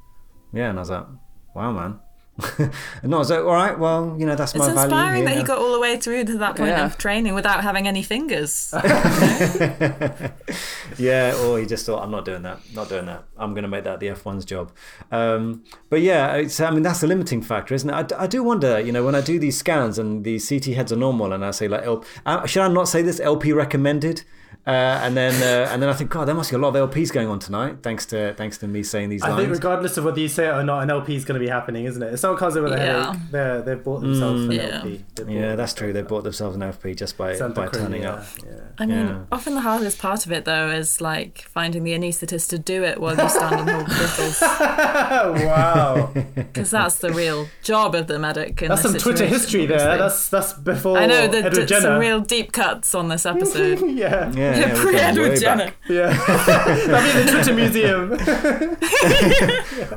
yeah. 0.52 0.70
And 0.70 0.76
I 0.76 0.82
was 0.82 0.90
like, 0.90 1.06
Wow, 1.54 1.70
man. 1.70 2.00
And 3.02 3.14
I 3.14 3.18
was 3.18 3.30
like, 3.30 3.40
All 3.40 3.46
right, 3.52 3.76
well, 3.78 4.14
you 4.18 4.24
know, 4.26 4.36
that's 4.36 4.52
It's 4.54 4.58
my 4.60 4.66
value. 4.72 4.82
inspiring 4.84 5.24
that 5.24 5.30
here." 5.30 5.40
he 5.40 5.44
got 5.44 5.58
all 5.58 5.72
the 5.72 5.80
way 5.80 5.96
through 5.96 6.24
to 6.26 6.38
that 6.38 6.56
point 6.56 6.70
Yeah. 6.70 6.84
of 6.86 6.96
training 6.96 7.34
without 7.34 7.62
having 7.62 7.88
any 7.88 8.02
fingers. 8.02 8.72
Yeah, 10.98 11.36
or 11.44 11.58
he 11.60 11.66
just 11.66 11.86
thought, 11.86 12.02
I'm 12.02 12.10
not 12.10 12.24
doing 12.24 12.42
that. 12.42 12.58
Not 12.74 12.88
doing 12.88 13.06
that. 13.06 13.24
I'm 13.36 13.52
going 13.54 13.62
to 13.62 13.68
make 13.68 13.84
that 13.84 14.00
the 14.00 14.08
F1's 14.08 14.44
job. 14.44 14.72
Um, 15.12 15.62
but 15.90 16.00
yeah, 16.00 16.34
it's, 16.34 16.58
I 16.60 16.70
mean, 16.70 16.82
that's 16.82 17.00
the 17.00 17.06
limiting 17.06 17.40
factor, 17.42 17.74
isn't 17.74 17.88
it? 17.88 18.12
I 18.18 18.26
do 18.26 18.42
wonder, 18.42 18.80
you 18.80 18.90
know, 18.90 19.04
when 19.04 19.14
I 19.14 19.20
do 19.20 19.38
these 19.38 19.56
scans 19.56 19.98
and 19.98 20.24
the 20.24 20.40
CT 20.40 20.74
heads 20.74 20.90
are 20.92 20.96
normal 20.96 21.32
and 21.32 21.44
I 21.44 21.50
say, 21.52 21.68
like, 21.68 21.84
L- 21.84 22.04
uh, 22.26 22.46
should 22.46 22.62
I 22.62 22.68
not 22.68 22.88
say 22.88 23.02
this 23.02 23.20
LP 23.20 23.52
recommended? 23.52 24.24
Uh, 24.68 25.00
and 25.02 25.16
then 25.16 25.32
uh, 25.42 25.70
and 25.72 25.80
then 25.82 25.88
I 25.88 25.94
think, 25.94 26.10
God, 26.10 26.26
there 26.26 26.34
must 26.34 26.50
be 26.50 26.56
a 26.56 26.58
lot 26.58 26.76
of 26.76 26.90
LPs 26.90 27.10
going 27.10 27.26
on 27.26 27.38
tonight, 27.38 27.78
thanks 27.82 28.04
to 28.06 28.34
thanks 28.34 28.58
to 28.58 28.68
me 28.68 28.82
saying 28.82 29.08
these 29.08 29.22
I 29.22 29.34
think 29.34 29.50
regardless 29.50 29.96
of 29.96 30.04
whether 30.04 30.20
you 30.20 30.28
say 30.28 30.46
it 30.46 30.50
or 30.50 30.62
not, 30.62 30.82
an 30.82 30.90
LP 30.90 31.16
is 31.16 31.24
going 31.24 31.40
to 31.40 31.44
be 31.44 31.50
happening, 31.50 31.86
isn't 31.86 32.02
it? 32.02 32.12
If 32.12 32.20
someone 32.20 32.38
comes 32.38 32.54
in 32.54 32.62
with 32.64 32.72
Yeah. 32.72 33.06
headache, 33.12 33.20
they're, 33.30 33.62
they've 33.62 33.82
bought 33.82 34.00
themselves 34.02 34.42
an 34.44 34.50
Yeah. 34.52 34.80
LP. 34.82 35.04
Yeah, 35.26 35.54
that's 35.56 35.72
true. 35.72 35.86
They 35.94 36.02
themselves 36.02 36.08
bought 36.10 36.24
themselves 36.24 36.56
an 36.56 36.62
FP 36.62 36.94
just 36.96 37.16
by 37.16 37.34
Santa 37.34 37.54
by 37.54 37.68
turning 37.68 38.02
Cruz, 38.02 38.12
up. 38.12 38.26
yeah, 38.44 38.50
yeah. 38.52 38.60
I 38.78 38.86
mean, 38.86 39.06
Yeah. 39.06 39.18
often 39.32 39.54
the 39.54 39.62
hardest 39.62 39.98
part 39.98 40.26
of 40.26 40.32
it 40.32 40.44
though 40.44 40.68
is 40.68 41.00
like 41.00 41.46
finding 41.48 41.82
the 41.84 41.92
anaesthetist 41.92 42.50
to 42.50 42.58
do 42.58 42.84
it 42.84 43.00
while 43.00 43.16
you 43.16 43.28
stand 43.30 43.60
and 43.60 43.70
hold 43.70 43.86
brittles, 43.86 44.38
Oh, 44.42 45.32
wow. 45.46 46.10
because 46.34 46.70
that's 46.70 46.96
the 46.96 47.10
real 47.12 47.48
job 47.62 47.94
of 47.94 48.06
the 48.06 48.18
medic. 48.18 48.60
In 48.60 48.68
That's 48.68 48.82
some 48.82 48.92
this 48.92 49.02
Twitter 49.02 49.26
history 49.26 49.64
there. 49.64 49.96
That's 49.96 50.28
that's 50.28 50.52
before 50.52 50.98
I 50.98 51.06
know 51.06 51.26
that 51.26 51.36
Edward 51.46 51.54
did 51.54 51.68
Jenner. 51.68 51.80
some 51.82 51.98
real 52.00 52.20
deep 52.20 52.52
cuts 52.52 52.94
on 52.94 53.08
this 53.08 53.24
episode. 53.24 53.80
yeah. 53.90 54.30
Yeah, 54.32 54.57
yeah, 54.60 54.72
we're 54.74 54.80
Pre 54.82 54.92
going 54.92 55.04
Edward 55.04 55.28
way 55.30 55.38
Jenner. 55.38 55.64
back. 55.66 55.76
Yeah. 55.88 56.26
That'd 56.86 57.14
be 57.14 57.22
the 57.22 57.30
Twitter 57.32 57.54
museum. 57.54 58.10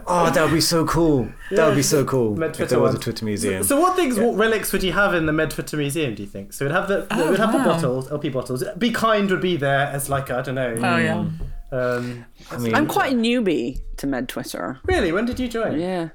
Oh, 0.08 0.30
that 0.32 0.44
would 0.44 0.54
be 0.54 0.62
so 0.62 0.86
cool. 0.86 1.30
that 1.52 1.66
would 1.68 1.76
be 1.76 1.82
so 1.84 2.04
cool 2.06 2.36
Med 2.36 2.52
if 2.52 2.58
Twitter 2.58 2.70
there 2.72 2.80
was 2.80 2.96
a. 2.96 3.00
Twitter 3.00 3.26
museum. 3.26 3.64
So 3.64 3.80
what 3.80 3.96
things, 3.96 4.20
what 4.20 4.36
relics 4.36 4.72
would 4.74 4.84
you 4.84 4.92
have 4.92 5.14
in 5.14 5.26
the 5.26 5.34
Med 5.34 5.52
Twitter 5.52 5.78
Museum, 5.78 6.16
do 6.16 6.24
you 6.24 6.30
think? 6.30 6.54
So 6.54 6.66
we'd 6.66 6.72
have 6.72 6.88
the, 6.88 7.08
Oh, 7.12 7.30
we'd 7.32 7.40
have 7.40 7.52
the 7.54 7.60
bottles, 7.60 8.12
LP 8.12 8.30
bottles. 8.30 8.64
Be 8.78 8.92
Kind 8.92 9.30
would 9.32 9.42
be 9.42 9.58
there 9.58 9.88
as 9.88 10.10
like, 10.10 10.30
I 10.30 10.42
don't 10.42 10.56
know. 10.56 10.76
Oh 10.78 10.98
yeah. 10.98 11.26
Um, 11.72 12.26
I 12.52 12.58
mean, 12.58 12.76
I'm 12.76 12.88
quite 12.88 13.14
a 13.14 13.16
newbie 13.16 13.80
to 13.98 14.08
Med 14.08 14.28
Twitter. 14.28 14.80
really? 14.86 15.12
When 15.12 15.26
did 15.26 15.40
you 15.40 15.48
join? 15.48 15.80
Yeah. 15.80 16.10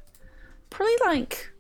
Probably 0.70 0.96
like 1.06 1.50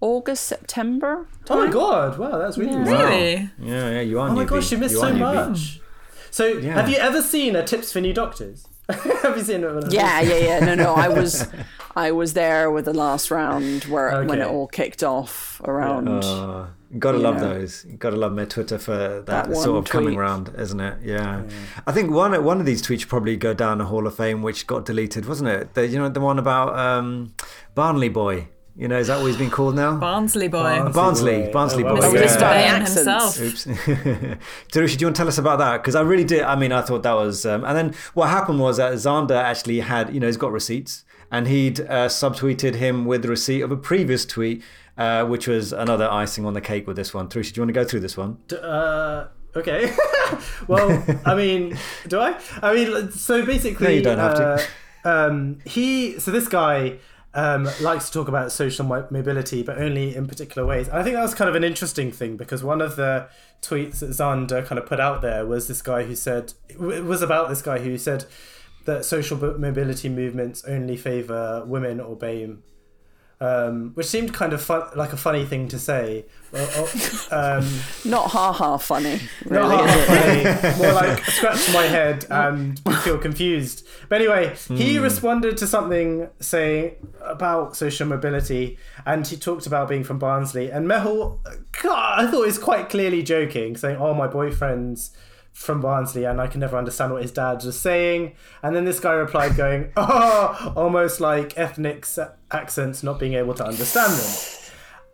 August, 0.00 0.44
September. 0.44 1.26
Oh 1.48 1.66
my 1.66 1.72
god! 1.72 2.18
Wow, 2.18 2.38
that's 2.38 2.56
really. 2.56 2.72
Yeah. 2.72 2.78
recent. 2.80 2.98
Really? 3.00 3.50
Yeah, 3.58 3.90
yeah, 3.90 4.00
you 4.02 4.20
are. 4.20 4.28
Oh 4.28 4.32
my 4.34 4.44
newbie. 4.44 4.48
gosh, 4.48 4.72
you 4.72 4.78
missed 4.78 4.94
are 4.96 5.08
so 5.08 5.14
much. 5.14 5.79
So, 6.30 6.46
Yeah. 6.46 6.74
have 6.74 6.88
you 6.88 6.96
ever 6.96 7.22
seen 7.22 7.56
a 7.56 7.64
Tips 7.64 7.92
for 7.92 8.00
New 8.00 8.12
Doctors? 8.12 8.66
have 8.90 9.36
you 9.36 9.42
seen 9.44 9.62
it? 9.62 9.92
Yeah, 9.92 10.20
yeah, 10.20 10.36
yeah. 10.36 10.58
No, 10.60 10.74
no. 10.74 10.94
I 10.94 11.08
was, 11.08 11.46
I 11.94 12.10
was 12.12 12.32
there 12.32 12.70
with 12.70 12.86
the 12.86 12.92
last 12.92 13.30
round 13.30 13.84
where 13.84 14.24
when 14.24 14.40
it 14.40 14.46
all 14.48 14.66
kicked 14.66 15.02
off 15.04 15.60
around. 15.64 16.08
Uh, 16.08 16.66
gotta 16.98 17.18
You 17.18 17.22
love 17.24 17.36
know. 17.36 17.54
those. 17.54 17.84
Gotta 17.98 18.16
love 18.16 18.32
my 18.32 18.46
Twitter 18.46 18.78
for 18.78 19.22
that, 19.26 19.26
That 19.48 19.56
sort 19.56 19.78
of 19.78 19.84
coming 19.88 20.08
tweet. 20.14 20.18
round, 20.18 20.52
isn't 20.58 20.80
it? 20.80 20.98
Yeah. 21.04 21.42
I 21.86 21.92
think 21.92 22.10
one 22.10 22.42
one 22.44 22.58
of 22.58 22.66
these 22.66 22.82
tweets 22.82 23.00
should 23.00 23.08
probably 23.08 23.36
go 23.36 23.54
down 23.54 23.78
the 23.78 23.84
Hall 23.84 24.06
of 24.08 24.16
Fame, 24.16 24.42
which 24.42 24.66
got 24.66 24.84
deleted, 24.86 25.26
wasn't 25.26 25.50
it? 25.50 25.74
The, 25.74 25.86
you 25.86 25.98
know 25.98 26.08
the 26.08 26.20
one 26.20 26.38
about 26.40 26.76
um, 26.76 27.34
Barnley 27.76 28.08
Boy. 28.08 28.48
You 28.80 28.88
know, 28.88 28.98
is 28.98 29.08
that 29.08 29.18
what 29.20 29.26
he's 29.26 29.36
been 29.36 29.50
called 29.50 29.74
now? 29.76 29.96
Barnsley 29.98 30.48
boy. 30.48 30.62
Barnes- 30.62 30.94
Barnsley, 30.96 31.50
Barnsley 31.52 31.84
Oh, 31.84 31.94
Boy. 31.94 32.00
well, 32.00 32.12
Mr. 32.14 32.24
Mr. 32.24 32.40
yeah. 32.40 32.78
Bayern 32.78 32.80
accents. 32.80 33.36
himself. 33.36 33.40
Oops. 33.40 33.64
Thrusha, 34.72 34.96
do 34.96 35.02
you 35.02 35.06
want 35.06 35.16
to 35.16 35.20
tell 35.20 35.28
us 35.28 35.38
about 35.38 35.58
that? 35.58 35.78
Because 35.82 35.94
I 35.94 36.00
really 36.00 36.24
did. 36.24 36.42
I 36.42 36.56
mean, 36.56 36.72
I 36.72 36.80
thought 36.82 37.02
that 37.02 37.12
was. 37.12 37.44
Um, 37.44 37.62
and 37.64 37.76
then 37.76 37.94
what 38.14 38.28
happened 38.30 38.58
was 38.58 38.78
that 38.78 38.92
Zander 38.94 39.36
actually 39.40 39.80
had, 39.80 40.14
you 40.14 40.18
know, 40.20 40.26
he's 40.26 40.38
got 40.38 40.50
receipts, 40.52 41.04
and 41.30 41.46
he'd 41.46 41.80
uh, 41.82 42.08
subtweeted 42.08 42.76
him 42.76 43.04
with 43.04 43.20
the 43.22 43.28
receipt 43.28 43.60
of 43.60 43.70
a 43.70 43.76
previous 43.76 44.24
tweet, 44.24 44.62
uh, 44.96 45.24
which 45.26 45.46
was 45.46 45.72
another 45.74 46.08
icing 46.10 46.46
on 46.46 46.54
the 46.54 46.60
cake 46.62 46.86
with 46.86 46.96
this 46.96 47.12
one. 47.12 47.28
Thrusha, 47.28 47.52
do 47.52 47.58
you 47.60 47.62
want 47.62 47.68
to 47.74 47.80
go 47.80 47.84
through 47.84 48.00
this 48.00 48.16
one? 48.16 48.38
D- 48.48 48.56
Uh, 48.62 49.26
okay. 49.56 49.94
well, 50.68 51.04
I 51.26 51.34
mean, 51.34 51.76
do 52.08 52.18
I? 52.18 52.40
I 52.62 52.74
mean, 52.74 53.10
so 53.12 53.44
basically, 53.44 53.86
No, 53.88 53.92
you 53.92 54.02
don't 54.02 54.18
have 54.18 54.34
to. 54.36 54.68
uh, 55.04 55.08
um, 55.28 55.58
he, 55.66 56.18
so 56.18 56.30
this 56.30 56.48
guy. 56.48 56.96
Um, 57.32 57.68
likes 57.80 58.06
to 58.06 58.12
talk 58.12 58.26
about 58.26 58.50
social 58.50 58.84
mobility, 58.84 59.62
but 59.62 59.78
only 59.78 60.16
in 60.16 60.26
particular 60.26 60.66
ways. 60.66 60.88
And 60.88 60.98
I 60.98 61.04
think 61.04 61.14
that 61.14 61.22
was 61.22 61.32
kind 61.32 61.48
of 61.48 61.54
an 61.54 61.62
interesting 61.62 62.10
thing 62.10 62.36
because 62.36 62.64
one 62.64 62.80
of 62.80 62.96
the 62.96 63.28
tweets 63.62 64.00
that 64.00 64.10
Zander 64.10 64.66
kind 64.66 64.80
of 64.80 64.86
put 64.86 64.98
out 64.98 65.22
there 65.22 65.46
was 65.46 65.68
this 65.68 65.80
guy 65.80 66.02
who 66.02 66.16
said 66.16 66.54
it 66.68 66.78
was 66.80 67.22
about 67.22 67.48
this 67.48 67.62
guy 67.62 67.78
who 67.78 67.96
said 67.98 68.24
that 68.84 69.04
social 69.04 69.36
mobility 69.58 70.08
movements 70.08 70.64
only 70.64 70.96
favor 70.96 71.62
women 71.64 72.00
or 72.00 72.16
BAME, 72.16 72.62
um, 73.42 73.92
which 73.94 74.06
seemed 74.06 74.34
kind 74.34 74.52
of 74.52 74.62
fun, 74.62 74.82
like 74.94 75.14
a 75.14 75.16
funny 75.16 75.46
thing 75.46 75.66
to 75.68 75.78
say. 75.78 76.26
Well, 76.52 76.68
oh, 76.74 77.28
um, 77.30 77.80
Not 78.04 78.28
ha 78.30 78.52
ha 78.52 78.76
funny. 78.76 79.18
Really. 79.46 79.68
not 79.68 79.88
half 79.88 80.06
funny, 80.06 80.78
more 80.82 80.92
like 80.92 81.24
scratch 81.24 81.72
my 81.72 81.84
head 81.84 82.26
and 82.28 82.78
feel 83.02 83.16
confused. 83.16 83.86
But 84.10 84.20
anyway, 84.20 84.54
he 84.68 84.98
responded 84.98 85.56
to 85.58 85.66
something 85.66 86.28
saying 86.40 86.96
about 87.24 87.76
social 87.76 88.06
mobility, 88.06 88.78
and 89.06 89.26
he 89.26 89.36
talked 89.36 89.66
about 89.66 89.88
being 89.88 90.04
from 90.04 90.18
Barnsley. 90.18 90.70
And 90.70 90.86
Mehul, 90.86 91.38
God, 91.82 92.20
I 92.20 92.30
thought 92.30 92.42
he 92.42 92.46
was 92.46 92.58
quite 92.58 92.90
clearly 92.90 93.22
joking, 93.22 93.76
saying, 93.76 93.96
"Oh, 93.96 94.12
my 94.12 94.26
boyfriend's." 94.26 95.12
From 95.52 95.80
Barnsley, 95.82 96.24
and 96.24 96.40
I 96.40 96.46
can 96.46 96.60
never 96.60 96.78
understand 96.78 97.12
what 97.12 97.22
his 97.22 97.32
dad 97.32 97.62
was 97.64 97.78
saying. 97.78 98.34
And 98.62 98.74
then 98.74 98.84
this 98.86 98.98
guy 98.98 99.12
replied, 99.12 99.56
going, 99.56 99.92
"Oh, 99.96 100.72
almost 100.74 101.20
like 101.20 101.58
ethnic 101.58 102.06
accents, 102.50 103.02
not 103.02 103.18
being 103.18 103.34
able 103.34 103.54
to 103.54 103.64
understand 103.64 104.12
them." 104.12 104.59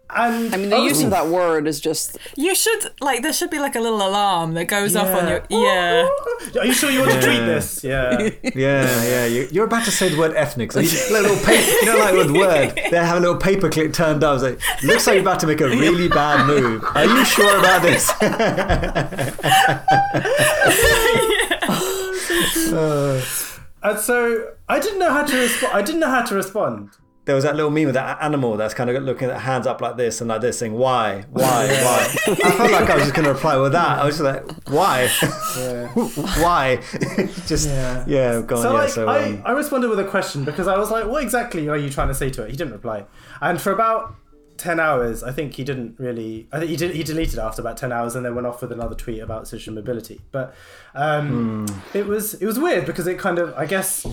And 0.09 0.55
I 0.55 0.57
mean, 0.57 0.71
the 0.71 0.79
use 0.79 1.03
of 1.03 1.11
that 1.11 1.25
oh. 1.25 1.33
word 1.33 1.67
is 1.67 1.81
just 1.81 2.17
You 2.37 2.55
should 2.55 2.93
like 3.01 3.23
there 3.23 3.33
should 3.33 3.51
be 3.51 3.59
like 3.59 3.75
a 3.75 3.81
little 3.81 3.99
alarm 3.99 4.55
that 4.55 4.67
goes 4.67 4.95
off 4.95 5.09
on 5.09 5.29
your 5.29 5.45
Yeah. 5.49 6.09
yeah. 6.53 6.61
Are 6.61 6.65
you 6.65 6.73
sure 6.73 6.91
you 6.91 7.01
want 7.01 7.13
to 7.13 7.21
tweet 7.21 7.41
this? 7.41 7.83
Yeah. 7.83 8.31
Yeah, 8.55 9.05
yeah. 9.05 9.27
You, 9.27 9.49
you're 9.51 9.67
about 9.67 9.85
to 9.85 9.91
say 9.91 10.09
the 10.09 10.17
word 10.17 10.35
ethnic. 10.35 10.73
So 10.73 10.81
you, 10.81 10.89
little 11.11 11.37
paper, 11.45 11.69
you 11.69 11.87
know, 11.87 11.99
like 11.99 12.15
with 12.15 12.31
word, 12.37 12.79
they 12.91 12.97
have 12.97 13.19
a 13.19 13.21
little 13.21 13.39
paperclip 13.39 13.93
turned 13.93 14.23
up. 14.23 14.35
It's 14.35 14.45
like, 14.45 14.85
looks 14.85 15.07
like 15.07 15.15
you're 15.15 15.23
about 15.23 15.41
to 15.41 15.47
make 15.47 15.61
a 15.61 15.69
really 15.69 16.09
bad 16.09 16.47
move. 16.47 16.85
Are 16.95 17.05
you 17.05 17.25
sure 17.25 17.59
about 17.59 17.83
this? 17.83 18.11
And 23.87 24.01
so 24.01 24.53
I 24.69 24.81
didn't 24.81 24.99
know 24.99 25.11
how 25.11 25.23
to 25.23 25.37
respond. 25.37 25.73
I 25.73 25.81
didn't 25.81 26.01
know 26.01 26.11
how 26.11 26.23
to 26.23 26.35
respond 26.35 26.91
there 27.27 27.35
was 27.35 27.43
that 27.43 27.57
little 27.57 27.73
meme 27.73 27.89
of 27.89 27.95
that 27.95 28.23
animal 28.23 28.57
that's 28.57 28.73
kind 28.73 28.89
of 28.89 29.03
looking 29.03 29.29
at 29.29 29.41
hands 29.41 29.67
up 29.67 29.81
like 29.81 29.97
this 29.97 30.21
and 30.21 30.29
like 30.29 30.41
this, 30.41 30.59
saying 30.59 30.73
why, 30.73 31.25
why, 31.31 31.67
why. 31.67 32.15
I 32.29 32.51
felt 32.53 32.71
like 32.71 32.89
I 32.89 32.95
was 32.95 33.03
just 33.03 33.15
going 33.15 33.27
to 33.27 33.33
reply 33.35 33.57
with 33.57 33.73
that. 33.73 33.99
I 33.99 34.07
was 34.07 34.19
just 34.19 34.25
like, 34.25 34.69
why, 34.69 35.09
why, 36.41 36.77
just 37.47 37.69
yeah, 37.69 38.05
yeah 38.07 38.41
go 38.43 38.57
on. 38.57 38.63
So 38.63 38.73
yeah, 38.73 38.79
like, 38.79 38.89
so 38.91 39.09
I, 39.09 39.25
um, 39.25 39.43
I 39.45 39.51
responded 39.51 39.89
with 39.89 39.99
a 39.99 40.05
question 40.05 40.45
because 40.45 40.69
I 40.69 40.79
was 40.79 40.93
like, 40.93 41.07
what 41.07 41.25
exactly 41.25 41.69
are 41.69 41.77
you 41.77 41.91
trying 41.91 42.09
to 42.09 42.15
say 42.15 42.31
to 42.31 42.45
it? 42.45 42.51
He 42.53 42.57
didn't 42.57 42.73
reply, 42.73 43.05
and 43.43 43.61
for 43.61 43.73
about. 43.73 44.15
10 44.59 44.81
hours 44.81 45.23
i 45.23 45.31
think 45.31 45.53
he 45.53 45.63
didn't 45.65 45.97
really 45.99 46.49
i 46.51 46.59
think 46.59 46.71
he 46.71 46.79
did 46.79 46.95
he 46.95 47.03
deleted 47.03 47.39
after 47.39 47.61
about 47.61 47.77
10 47.77 47.93
hours 47.93 48.17
and 48.17 48.25
then 48.25 48.35
went 48.35 48.47
off 48.47 48.63
with 48.63 48.73
another 48.73 48.95
tweet 48.95 49.21
about 49.21 49.47
social 49.47 49.75
mobility 49.75 50.19
but 50.33 50.55
um 50.95 51.67
it 51.93 52.07
was 52.07 52.33
it 52.33 52.47
was 52.47 52.59
weird 52.59 52.87
because 52.87 53.07
it 53.07 53.19
kind 53.19 53.39
of 53.39 53.53
i 53.59 53.67
guess 53.67 54.07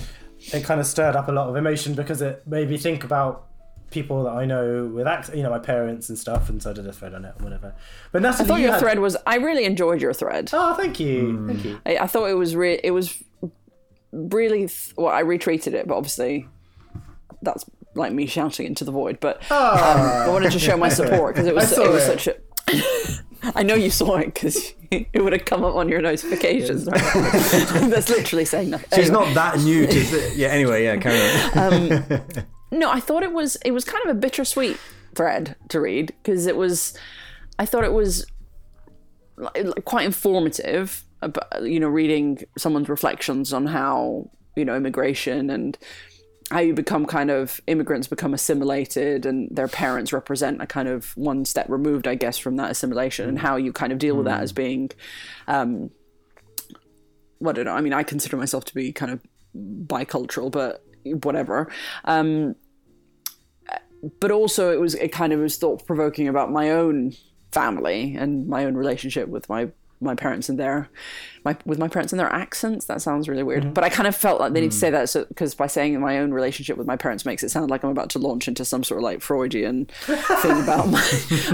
it 0.51 0.63
kind 0.63 0.79
of 0.79 0.85
stirred 0.85 1.15
up 1.15 1.27
a 1.27 1.31
lot 1.31 1.47
of 1.49 1.55
emotion 1.55 1.93
because 1.93 2.21
it 2.21 2.45
made 2.47 2.69
me 2.69 2.77
think 2.77 3.03
about 3.03 3.45
people 3.91 4.23
that 4.23 4.31
I 4.31 4.45
know 4.45 4.85
with 4.87 5.05
act, 5.07 5.33
you 5.35 5.43
know, 5.43 5.51
my 5.51 5.59
parents 5.59 6.09
and 6.09 6.17
stuff, 6.17 6.49
and 6.49 6.61
so 6.61 6.71
I 6.71 6.73
did 6.73 6.87
a 6.87 6.91
thread 6.93 7.13
on 7.13 7.25
it 7.25 7.35
or 7.39 7.43
whatever. 7.43 7.75
But 8.11 8.23
Natalie, 8.23 8.43
I 8.43 8.47
thought 8.47 8.55
you 8.57 8.63
your 8.63 8.71
had- 8.73 8.79
thread 8.81 8.99
was. 8.99 9.15
I 9.27 9.35
really 9.35 9.65
enjoyed 9.65 10.01
your 10.01 10.13
thread. 10.13 10.49
Oh, 10.51 10.73
thank 10.73 10.99
you, 10.99 11.45
thank 11.47 11.63
you. 11.63 11.79
I, 11.85 11.97
I 11.97 12.07
thought 12.07 12.25
it 12.25 12.33
was 12.33 12.55
re- 12.55 12.79
it 12.83 12.91
was 12.91 13.23
really 14.11 14.67
th- 14.67 14.93
well. 14.97 15.13
I 15.13 15.23
retweeted 15.23 15.73
it, 15.73 15.87
but 15.87 15.95
obviously 15.95 16.47
that's 17.43 17.65
like 17.95 18.11
me 18.11 18.25
shouting 18.25 18.65
into 18.65 18.83
the 18.83 18.91
void. 18.91 19.19
But 19.19 19.37
um, 19.51 19.57
I 19.59 20.27
wanted 20.29 20.51
to 20.53 20.59
show 20.59 20.75
my 20.77 20.89
support 20.89 21.35
because 21.35 21.47
it 21.47 21.53
was 21.59 21.71
it 21.71 21.89
was 21.91 22.07
it. 22.07 22.19
such 22.19 22.27
a. 22.27 23.23
I 23.55 23.63
know 23.63 23.75
you 23.75 23.89
saw 23.89 24.15
it 24.17 24.33
because 24.33 24.73
it 24.91 25.21
would 25.23 25.33
have 25.33 25.45
come 25.45 25.63
up 25.63 25.75
on 25.75 25.89
your 25.89 26.01
notifications. 26.01 26.87
Right? 26.87 27.01
That's 27.89 28.09
literally 28.09 28.45
saying 28.45 28.71
that. 28.71 28.81
she's 28.93 29.09
Anyway. 29.09 29.25
not 29.25 29.33
that 29.35 29.59
new 29.59 29.85
to. 29.87 29.93
Th- 30.03 30.33
yeah. 30.35 30.47
Anyway, 30.49 30.83
yeah. 30.83 30.97
Carry 30.97 31.19
on. 31.59 31.91
Um, 31.91 32.21
no, 32.71 32.89
I 32.91 32.99
thought 32.99 33.23
it 33.23 33.31
was 33.33 33.55
it 33.65 33.71
was 33.71 33.83
kind 33.85 34.03
of 34.05 34.15
a 34.15 34.19
bittersweet 34.19 34.77
thread 35.15 35.55
to 35.69 35.79
read 35.79 36.13
because 36.23 36.47
it 36.47 36.55
was 36.55 36.97
I 37.59 37.65
thought 37.65 37.83
it 37.83 37.93
was 37.93 38.25
quite 39.85 40.05
informative 40.05 41.03
about, 41.21 41.63
you 41.63 41.79
know 41.79 41.87
reading 41.87 42.43
someone's 42.57 42.89
reflections 42.89 43.53
on 43.53 43.67
how 43.67 44.29
you 44.55 44.65
know 44.65 44.75
immigration 44.75 45.49
and 45.49 45.77
how 46.53 46.59
you 46.59 46.73
become 46.73 47.05
kind 47.05 47.31
of 47.31 47.59
immigrants 47.67 48.07
become 48.07 48.33
assimilated 48.33 49.25
and 49.25 49.49
their 49.55 49.67
parents 49.67 50.13
represent 50.13 50.61
a 50.61 50.67
kind 50.67 50.87
of 50.87 51.15
one 51.17 51.45
step 51.45 51.67
removed 51.67 52.07
I 52.07 52.15
guess 52.15 52.37
from 52.37 52.57
that 52.57 52.71
assimilation 52.71 53.27
and 53.27 53.39
how 53.39 53.55
you 53.55 53.73
kind 53.73 53.91
of 53.91 53.97
deal 53.97 54.15
with 54.15 54.25
that 54.25 54.41
as 54.41 54.51
being 54.53 54.91
um 55.47 55.89
well, 57.39 57.49
I 57.49 57.53
don't 57.53 57.65
know 57.65 57.73
I 57.73 57.81
mean 57.81 57.93
I 57.93 58.03
consider 58.03 58.37
myself 58.37 58.65
to 58.65 58.73
be 58.75 58.91
kind 58.91 59.11
of 59.11 59.21
bicultural 59.55 60.51
but 60.51 60.85
whatever. 61.23 61.71
Um 62.05 62.55
but 64.19 64.31
also 64.31 64.71
it 64.71 64.79
was 64.79 64.95
it 64.95 65.11
kind 65.11 65.33
of 65.33 65.39
was 65.39 65.57
thought 65.57 65.85
provoking 65.85 66.27
about 66.27 66.51
my 66.51 66.71
own 66.71 67.13
family 67.51 68.15
and 68.15 68.47
my 68.47 68.65
own 68.65 68.75
relationship 68.75 69.27
with 69.27 69.47
my 69.49 69.69
my 70.03 70.15
parents 70.15 70.49
and 70.49 70.59
their 70.59 70.89
my 71.45 71.55
with 71.65 71.79
my 71.79 71.87
parents 71.87 72.13
and 72.13 72.19
their 72.19 72.31
accents. 72.31 72.85
That 72.85 73.01
sounds 73.01 73.27
really 73.27 73.43
weird 73.43 73.63
mm-hmm. 73.63 73.73
but 73.73 73.83
i 73.83 73.89
kind 73.89 74.07
of 74.07 74.15
felt 74.15 74.39
like 74.39 74.53
they 74.53 74.61
need 74.61 74.71
to 74.71 74.77
mm. 74.77 74.79
say 74.79 74.89
that. 74.89 75.09
So 75.09 75.25
because 75.25 75.55
by 75.55 75.67
saying 75.67 75.99
my 75.99 76.19
own 76.19 76.31
relationship 76.31 76.77
with 76.77 76.87
my 76.87 76.95
parents 76.95 77.25
makes 77.25 77.43
it 77.43 77.49
sound 77.49 77.69
like 77.69 77.83
i'm 77.83 77.89
about 77.89 78.09
to 78.11 78.19
launch 78.19 78.47
into 78.47 78.65
some 78.65 78.83
sort 78.83 78.99
of 78.99 79.03
like 79.03 79.21
freudian 79.21 79.85
thing 79.85 80.63
about 80.63 80.89
my 80.89 81.03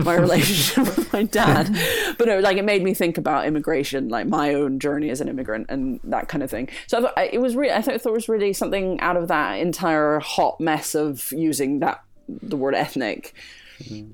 my 0.04 0.16
relationship 0.16 0.98
with 0.98 1.14
my 1.14 1.24
dad. 1.24 1.76
But 2.18 2.28
no 2.28 2.40
like 2.40 2.58
it 2.58 2.66
made 2.66 2.84
me 2.84 2.94
think 2.94 3.18
about 3.18 3.46
immigration 3.46 4.10
like 4.10 4.28
my 4.28 4.54
own 4.54 4.80
journey 4.80 5.10
as 5.10 5.22
an 5.22 5.28
immigrant 5.28 5.68
and 5.70 6.00
that 6.04 6.28
kind 6.28 6.44
of 6.44 6.50
thing. 6.50 6.70
So 6.88 6.98
I 6.98 7.02
thought, 7.02 7.14
I- 7.18 7.30
it 7.32 7.42
was 7.42 7.56
really 7.56 7.74
i 7.74 7.82
thought, 7.82 7.94
I 7.94 7.98
thought 7.98 8.10
it 8.10 8.14
was 8.14 8.30
really 8.30 8.54
something 8.54 9.00
out 9.02 9.18
of 9.18 9.28
that 9.28 9.60
entire 9.60 10.20
hot 10.20 10.60
mess 10.60 10.96
of 10.96 11.32
using 11.32 11.80
that 11.80 12.04
the 12.28 12.58
word 12.58 12.76
ethnic 12.76 13.34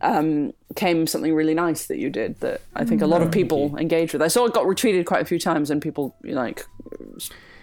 um, 0.02 0.54
came 0.76 1.08
something 1.08 1.34
really 1.34 1.54
nice 1.54 1.88
that 1.88 1.98
you 1.98 2.10
did 2.10 2.40
that 2.42 2.62
I 2.76 2.86
think 2.86 3.02
a 3.02 3.08
lot 3.08 3.22
of 3.22 3.32
people 3.32 3.76
engaged 3.78 4.14
with. 4.14 4.22
I 4.22 4.28
saw 4.28 4.46
it 4.46 4.54
got 4.54 4.66
retweeted 4.66 5.06
quite 5.06 5.22
a 5.22 5.26
few 5.26 5.40
times 5.40 5.70
and 5.70 5.82
people 5.82 6.16
like 6.24 6.66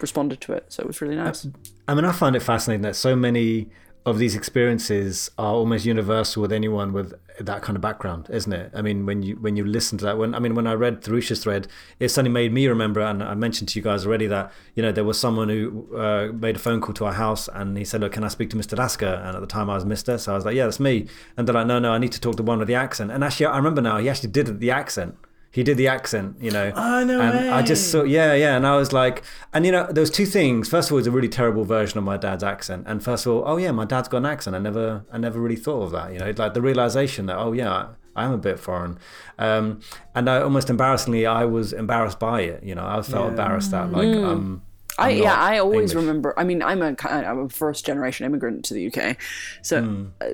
responded 0.00 0.40
to 0.42 0.52
it, 0.52 0.66
so 0.68 0.82
it 0.82 0.86
was 0.86 1.00
really 1.00 1.16
nice. 1.16 1.46
I 1.86 1.94
mean, 1.94 2.04
I 2.04 2.12
find 2.12 2.34
it 2.36 2.40
fascinating 2.40 2.82
that 2.82 2.96
so 2.96 3.14
many 3.14 3.68
of 4.04 4.18
these 4.18 4.34
experiences 4.34 5.30
are 5.38 5.54
almost 5.54 5.84
universal 5.84 6.42
with 6.42 6.52
anyone 6.52 6.92
with 6.92 7.14
that 7.38 7.62
kind 7.62 7.76
of 7.76 7.82
background, 7.82 8.28
isn't 8.30 8.52
it? 8.52 8.72
I 8.74 8.82
mean, 8.82 9.06
when 9.06 9.22
you 9.22 9.36
when 9.36 9.56
you 9.56 9.64
listen 9.64 9.96
to 9.98 10.04
that, 10.04 10.18
when 10.18 10.34
I 10.34 10.38
mean, 10.38 10.54
when 10.54 10.66
I 10.66 10.72
read 10.74 11.02
Tharusha's 11.02 11.42
thread, 11.42 11.68
it 12.00 12.08
suddenly 12.08 12.32
made 12.32 12.52
me 12.52 12.66
remember, 12.66 13.00
and 13.00 13.22
I 13.22 13.34
mentioned 13.34 13.68
to 13.70 13.78
you 13.78 13.82
guys 13.82 14.04
already 14.04 14.26
that 14.26 14.52
you 14.74 14.82
know 14.82 14.92
there 14.92 15.04
was 15.04 15.18
someone 15.18 15.48
who 15.48 15.96
uh, 15.96 16.32
made 16.32 16.56
a 16.56 16.58
phone 16.58 16.80
call 16.80 16.94
to 16.94 17.04
our 17.04 17.12
house, 17.12 17.48
and 17.48 17.76
he 17.78 17.84
said, 17.84 18.00
"Look, 18.00 18.12
can 18.12 18.24
I 18.24 18.28
speak 18.28 18.50
to 18.50 18.56
Mr. 18.56 18.76
Lasker?" 18.76 19.06
And 19.06 19.36
at 19.36 19.40
the 19.40 19.46
time, 19.46 19.70
I 19.70 19.74
was 19.74 19.84
Mister, 19.84 20.18
so 20.18 20.32
I 20.32 20.34
was 20.34 20.44
like, 20.44 20.56
"Yeah, 20.56 20.64
that's 20.64 20.80
me." 20.80 21.06
And 21.36 21.46
they're 21.46 21.54
like, 21.54 21.66
"No, 21.66 21.78
no, 21.78 21.92
I 21.92 21.98
need 21.98 22.12
to 22.12 22.20
talk 22.20 22.36
to 22.36 22.42
one 22.42 22.58
with 22.58 22.68
the 22.68 22.74
accent." 22.74 23.12
And 23.12 23.22
actually, 23.22 23.46
I 23.46 23.56
remember 23.56 23.80
now, 23.80 23.98
he 23.98 24.08
actually 24.08 24.30
did 24.30 24.60
the 24.60 24.70
accent. 24.70 25.16
He 25.52 25.62
did 25.62 25.76
the 25.76 25.86
accent, 25.86 26.38
you 26.40 26.50
know. 26.50 26.72
Oh, 26.74 27.04
no 27.04 27.20
and 27.20 27.50
I 27.50 27.60
just 27.62 27.90
saw, 27.92 28.02
yeah, 28.04 28.32
yeah. 28.34 28.56
And 28.56 28.66
I 28.66 28.74
was 28.76 28.92
like, 28.92 29.22
and 29.52 29.66
you 29.66 29.70
know, 29.72 29.86
there 29.92 30.00
was 30.00 30.10
two 30.10 30.24
things. 30.26 30.68
First 30.68 30.88
of 30.88 30.92
all, 30.94 30.98
it's 30.98 31.06
a 31.06 31.10
really 31.10 31.28
terrible 31.28 31.64
version 31.64 31.98
of 31.98 32.04
my 32.04 32.16
dad's 32.16 32.42
accent. 32.42 32.84
And 32.86 33.04
first 33.04 33.26
of 33.26 33.32
all, 33.32 33.42
oh 33.46 33.58
yeah, 33.58 33.70
my 33.70 33.84
dad's 33.84 34.08
got 34.08 34.16
an 34.18 34.26
accent. 34.26 34.56
I 34.56 34.58
never, 34.58 35.04
I 35.12 35.18
never 35.18 35.38
really 35.38 35.56
thought 35.56 35.82
of 35.82 35.90
that. 35.92 36.12
You 36.12 36.18
know, 36.20 36.32
like 36.36 36.54
the 36.54 36.62
realization 36.62 37.26
that, 37.26 37.36
oh 37.36 37.52
yeah, 37.52 37.70
I, 37.70 37.86
I 38.16 38.24
am 38.24 38.32
a 38.32 38.38
bit 38.38 38.58
foreign. 38.58 38.98
Um, 39.38 39.80
and 40.14 40.28
I 40.30 40.40
almost 40.40 40.70
embarrassingly, 40.70 41.26
I 41.26 41.44
was 41.44 41.74
embarrassed 41.74 42.18
by 42.18 42.40
it. 42.42 42.62
You 42.62 42.74
know, 42.74 42.86
I 42.86 43.02
felt 43.02 43.24
Yeah. 43.26 43.30
embarrassed 43.30 43.70
that 43.72 43.92
like, 43.92 44.08
um, 44.08 44.62
I 44.98 45.10
I'm 45.10 45.16
yeah, 45.22 45.34
I 45.34 45.58
always 45.58 45.92
English. 45.92 45.94
remember. 46.06 46.34
I 46.38 46.44
mean, 46.44 46.62
I'm 46.62 46.80
a 46.82 46.94
kind 46.94 47.24
I'm 47.26 47.38
a 47.40 47.48
first 47.48 47.84
generation 47.86 48.26
immigrant 48.26 48.64
to 48.66 48.74
the 48.74 48.86
UK, 48.88 49.16
so 49.62 50.06
uh, 50.20 50.26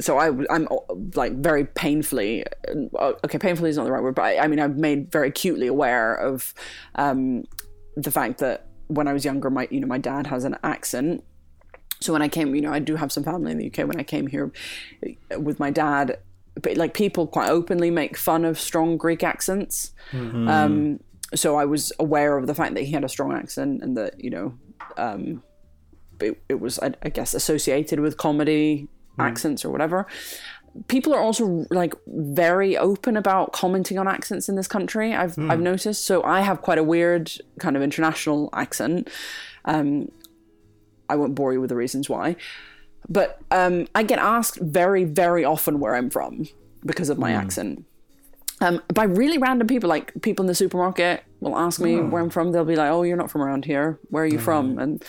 so 0.00 0.18
I 0.18 0.28
I'm 0.50 0.68
uh, 0.70 0.94
like 1.14 1.34
very 1.34 1.64
painfully 1.64 2.44
uh, 2.98 3.12
okay, 3.24 3.38
painfully 3.38 3.70
is 3.70 3.76
not 3.76 3.84
the 3.84 3.92
right 3.92 4.02
word, 4.02 4.14
but 4.14 4.24
I, 4.24 4.38
I 4.38 4.48
mean 4.48 4.60
I'm 4.60 4.80
made 4.80 5.10
very 5.10 5.28
acutely 5.28 5.66
aware 5.66 6.14
of 6.14 6.54
um, 6.96 7.44
the 7.96 8.10
fact 8.10 8.38
that 8.38 8.66
when 8.88 9.08
I 9.08 9.12
was 9.12 9.24
younger, 9.24 9.50
my 9.50 9.68
you 9.70 9.80
know 9.80 9.86
my 9.86 9.98
dad 9.98 10.26
has 10.28 10.44
an 10.44 10.56
accent. 10.62 11.24
So 12.00 12.12
when 12.12 12.20
I 12.20 12.28
came, 12.28 12.54
you 12.54 12.60
know, 12.60 12.72
I 12.72 12.78
do 12.78 12.96
have 12.96 13.10
some 13.10 13.24
family 13.24 13.52
in 13.52 13.58
the 13.58 13.66
UK. 13.68 13.88
When 13.88 13.98
I 13.98 14.02
came 14.02 14.26
here 14.26 14.52
uh, 15.34 15.40
with 15.40 15.58
my 15.58 15.70
dad, 15.70 16.18
but 16.60 16.76
like 16.76 16.92
people 16.92 17.26
quite 17.26 17.48
openly 17.48 17.90
make 17.90 18.16
fun 18.16 18.44
of 18.44 18.60
strong 18.60 18.96
Greek 18.96 19.24
accents. 19.24 19.92
Um, 20.48 21.00
so 21.34 21.56
I 21.56 21.64
was 21.64 21.92
aware 21.98 22.36
of 22.36 22.46
the 22.46 22.54
fact 22.54 22.74
that 22.74 22.84
he 22.84 22.92
had 22.92 23.02
a 23.02 23.08
strong 23.08 23.32
accent 23.32 23.82
and 23.82 23.96
that 23.96 24.22
you 24.22 24.30
know 24.30 24.54
um, 24.96 25.42
it, 26.20 26.40
it 26.48 26.60
was 26.60 26.78
I, 26.80 26.92
I 27.02 27.08
guess 27.08 27.34
associated 27.34 28.00
with 28.00 28.16
comedy 28.16 28.88
accents 29.18 29.64
or 29.64 29.70
whatever. 29.70 30.06
People 30.88 31.14
are 31.14 31.20
also 31.20 31.64
like 31.70 31.94
very 32.06 32.76
open 32.76 33.16
about 33.16 33.52
commenting 33.52 33.98
on 33.98 34.06
accents 34.06 34.48
in 34.48 34.56
this 34.56 34.68
country. 34.68 35.14
I've 35.14 35.38
I've 35.50 35.60
noticed. 35.60 36.04
So 36.04 36.22
I 36.22 36.40
have 36.40 36.60
quite 36.60 36.78
a 36.78 36.84
weird 36.84 37.32
kind 37.58 37.76
of 37.76 37.82
international 37.82 38.50
accent. 38.52 39.08
Um, 39.64 40.10
I 41.08 41.16
won't 41.16 41.34
bore 41.34 41.52
you 41.52 41.60
with 41.60 41.70
the 41.70 41.76
reasons 41.76 42.10
why, 42.10 42.36
but 43.08 43.40
um, 43.50 43.86
I 43.94 44.02
get 44.02 44.18
asked 44.18 44.58
very 44.60 45.04
very 45.04 45.44
often 45.44 45.80
where 45.80 45.94
I'm 45.94 46.10
from 46.10 46.46
because 46.84 47.08
of 47.08 47.18
my 47.18 47.32
accent 47.32 47.84
um, 48.60 48.82
by 48.92 49.04
really 49.04 49.38
random 49.38 49.66
people, 49.66 49.88
like 49.88 50.12
people 50.22 50.42
in 50.42 50.46
the 50.46 50.54
supermarket 50.54 51.22
will 51.40 51.56
ask 51.56 51.80
me 51.80 51.96
where 52.00 52.22
I'm 52.22 52.30
from. 52.30 52.52
They'll 52.52 52.64
be 52.64 52.76
like, 52.76 52.90
"Oh, 52.90 53.02
you're 53.02 53.16
not 53.16 53.30
from 53.30 53.42
around 53.42 53.64
here. 53.64 53.98
Where 54.08 54.24
are 54.24 54.26
you 54.26 54.38
from?" 54.38 54.78
And 54.78 55.04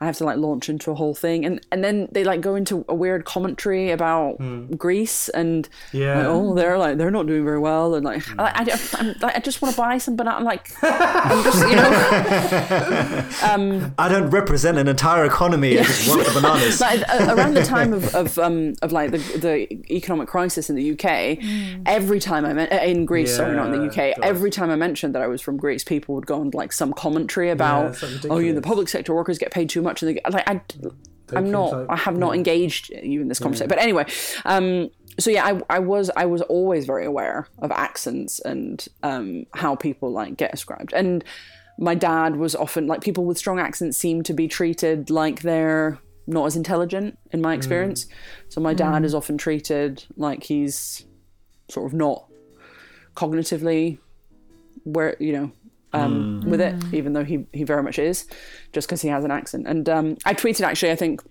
I 0.00 0.06
have 0.06 0.16
to 0.18 0.24
like 0.24 0.36
launch 0.36 0.68
into 0.68 0.90
a 0.90 0.94
whole 0.94 1.14
thing, 1.14 1.44
and 1.46 1.60
and 1.72 1.82
then 1.82 2.08
they 2.12 2.22
like 2.24 2.40
go 2.42 2.54
into 2.54 2.84
a 2.88 2.94
weird 2.94 3.24
commentary 3.24 3.90
about 3.90 4.36
Greece 4.76 5.28
and 5.30 5.68
Yeah. 5.92 6.18
like, 6.18 6.26
oh, 6.26 6.54
they're 6.54 6.76
like 6.78 6.98
they're 6.98 7.10
not 7.10 7.26
doing 7.26 7.44
very 7.44 7.58
well, 7.58 7.94
and 7.94 8.04
like 8.04 8.22
I, 8.38 8.44
I, 8.66 8.78
I'm, 8.98 9.14
like, 9.20 9.36
I 9.36 9.40
just 9.40 9.62
want 9.62 9.74
to 9.74 9.80
buy 9.80 9.98
some 9.98 10.14
banana. 10.16 10.44
Like 10.44 10.70
I'm 10.82 11.42
just 11.44 11.60
you 11.68 11.76
know 11.76 13.26
I 13.98 14.08
don't 14.08 14.30
represent 14.30 14.78
an 14.78 14.88
entire 14.88 15.24
economy. 15.24 15.78
I 15.78 15.82
just 15.84 16.08
want 16.08 16.26
the 16.26 16.32
bananas. 16.32 16.80
like 16.86 17.00
uh, 17.08 17.34
around 17.34 17.54
the 17.54 17.64
time 17.64 17.92
of 17.92 18.14
of 18.14 18.38
um 18.38 18.74
of 18.82 18.92
like 18.92 19.10
the 19.12 19.18
the 19.38 19.92
economic 19.94 20.28
crisis 20.28 20.68
in 20.70 20.76
the 20.76 20.92
UK, 20.92 21.38
every 21.86 22.20
time 22.20 22.44
I 22.44 22.52
meant 22.52 22.72
in 22.72 23.04
Greece, 23.06 23.34
sorry, 23.36 23.56
not 23.56 23.72
in 23.72 23.80
the 23.80 23.86
UK, 23.88 24.16
God. 24.16 24.24
every 24.24 24.50
time 24.50 24.70
I 24.70 24.76
mentioned 24.76 25.14
that 25.14 25.22
I 25.22 25.26
was 25.26 25.40
from 25.40 25.56
Greece, 25.56 25.84
people 25.84 26.14
would 26.16 26.26
go 26.26 26.40
on 26.40 26.50
like 26.52 26.72
some 26.72 26.92
commentary 26.92 27.50
about, 27.50 27.92
it's, 27.92 28.02
like, 28.02 28.32
oh, 28.32 28.38
you 28.38 28.50
know, 28.50 28.54
the 28.56 28.62
public 28.62 28.88
sector 28.88 29.14
workers 29.14 29.38
get 29.38 29.50
paid 29.52 29.68
too 29.68 29.82
much, 29.86 30.00
they 30.00 30.14
get, 30.14 30.30
like 30.32 30.48
I. 30.48 30.60
I'm 31.34 31.50
not. 31.50 31.86
I 31.90 31.96
have 31.96 32.16
not 32.16 32.34
engaged 32.36 32.90
you 32.90 33.20
in 33.20 33.28
this 33.28 33.40
conversation. 33.40 33.68
But 33.68 33.78
anyway, 33.78 34.06
um, 34.44 34.90
so 35.18 35.30
yeah, 35.30 35.44
I, 35.44 35.60
I 35.76 35.78
was. 35.80 36.10
I 36.16 36.26
was 36.26 36.42
always 36.42 36.86
very 36.86 37.04
aware 37.04 37.48
of 37.58 37.72
accents 37.72 38.38
and 38.40 38.86
um, 39.02 39.46
how 39.52 39.74
people 39.74 40.12
like 40.12 40.36
get 40.36 40.54
ascribed. 40.54 40.92
And 40.92 41.24
my 41.78 41.94
dad 41.94 42.36
was 42.36 42.54
often 42.54 42.86
like 42.86 43.00
people 43.00 43.24
with 43.24 43.38
strong 43.38 43.58
accents 43.58 43.98
seem 43.98 44.22
to 44.22 44.32
be 44.32 44.46
treated 44.48 45.10
like 45.10 45.42
they're 45.42 45.98
not 46.26 46.46
as 46.46 46.56
intelligent 46.56 47.18
in 47.32 47.40
my 47.40 47.54
experience. 47.54 48.06
So 48.48 48.60
my 48.60 48.74
dad 48.74 49.04
is 49.04 49.14
often 49.14 49.38
treated 49.38 50.04
like 50.16 50.44
he's 50.44 51.04
sort 51.68 51.86
of 51.86 51.94
not 51.94 52.26
cognitively 53.14 53.98
where 54.84 55.16
you 55.18 55.32
know 55.32 55.52
um, 55.92 56.40
with 56.46 56.60
it, 56.60 56.74
even 56.92 57.12
though 57.12 57.24
he 57.24 57.46
he 57.52 57.64
very 57.64 57.82
much 57.82 57.98
is, 57.98 58.26
just 58.72 58.88
because 58.88 59.02
he 59.02 59.08
has 59.08 59.24
an 59.24 59.30
accent. 59.30 59.66
And 59.66 59.88
um, 59.88 60.16
I 60.24 60.34
tweeted 60.34 60.62
actually, 60.62 60.92
I 60.92 60.96
think 60.96 61.22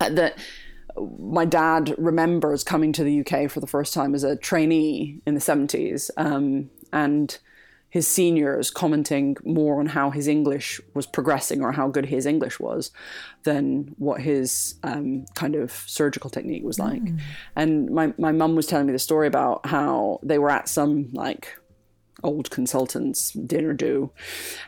uh, 0.00 0.10
that 0.10 0.38
my 1.18 1.44
dad 1.44 1.94
remembers 1.98 2.64
coming 2.64 2.92
to 2.92 3.04
the 3.04 3.20
UK 3.20 3.50
for 3.50 3.60
the 3.60 3.66
first 3.66 3.94
time 3.94 4.14
as 4.14 4.24
a 4.24 4.36
trainee 4.36 5.20
in 5.26 5.34
the 5.34 5.40
70s 5.40 6.10
um, 6.16 6.70
and 6.92 7.38
his 7.88 8.08
seniors 8.08 8.70
commenting 8.70 9.36
more 9.44 9.78
on 9.78 9.84
how 9.84 10.08
his 10.10 10.26
English 10.26 10.80
was 10.94 11.06
progressing 11.06 11.62
or 11.62 11.72
how 11.72 11.88
good 11.88 12.06
his 12.06 12.24
English 12.24 12.58
was 12.58 12.90
than 13.42 13.94
what 13.98 14.18
his 14.22 14.76
um, 14.82 15.26
kind 15.34 15.54
of 15.54 15.70
surgical 15.70 16.30
technique 16.30 16.64
was 16.64 16.78
like. 16.78 17.02
And 17.54 17.90
my, 17.90 18.14
my 18.16 18.32
mum 18.32 18.56
was 18.56 18.66
telling 18.66 18.86
me 18.86 18.94
the 18.94 18.98
story 18.98 19.26
about 19.26 19.66
how 19.66 20.20
they 20.22 20.38
were 20.38 20.48
at 20.48 20.70
some 20.70 21.10
like 21.12 21.54
old 22.22 22.50
consultants 22.50 23.32
dinner 23.32 23.72
do 23.72 24.10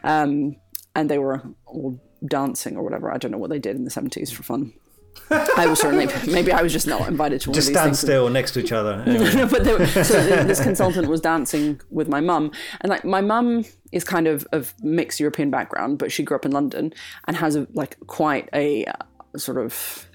um, 0.03 0.57
and 0.95 1.09
they 1.11 1.19
were 1.19 1.43
all 1.67 2.01
dancing 2.27 2.77
or 2.77 2.83
whatever. 2.83 3.13
I 3.13 3.19
don't 3.19 3.31
know 3.31 3.39
what 3.39 3.51
they 3.51 3.59
did 3.59 3.77
in 3.77 3.85
the 3.85 3.91
70s 3.91 4.33
for 4.33 4.43
fun. 4.43 4.73
I 5.31 5.67
was 5.67 5.81
certainly 5.81 6.09
maybe 6.31 6.53
I 6.53 6.61
was 6.61 6.73
just 6.73 6.87
not 6.87 7.09
invited 7.09 7.41
to 7.43 7.51
one 7.51 7.55
Just 7.55 7.69
stand 7.69 7.91
things. 7.91 8.01
still 8.01 8.29
next 8.29 8.53
to 8.53 8.61
each 8.61 8.73
other. 8.73 9.03
Anyway. 9.07 9.33
No, 9.35 9.47
but 9.47 9.65
there, 9.65 9.87
so 9.87 10.21
this 10.45 10.61
consultant 10.61 11.09
was 11.09 11.21
dancing 11.21 11.81
with 11.91 12.09
my 12.09 12.21
mum, 12.21 12.51
and 12.81 12.91
like 12.91 13.05
my 13.05 13.21
mum 13.21 13.65
is 13.93 14.03
kind 14.03 14.27
of 14.27 14.47
of 14.53 14.75
mixed 14.83 15.21
European 15.21 15.51
background, 15.51 15.99
but 15.99 16.11
she 16.11 16.25
grew 16.25 16.37
up 16.37 16.45
in 16.45 16.51
London 16.51 16.93
and 17.27 17.37
has 17.37 17.55
a 17.55 17.67
like 17.75 17.97
quite 18.07 18.49
a 18.53 18.85
uh, 18.87 18.93
sort 19.37 19.59
of 19.59 20.07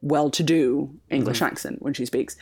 well-to-do 0.00 0.90
English 1.10 1.42
accent 1.42 1.80
when 1.82 1.94
she 1.94 2.06
speaks. 2.06 2.36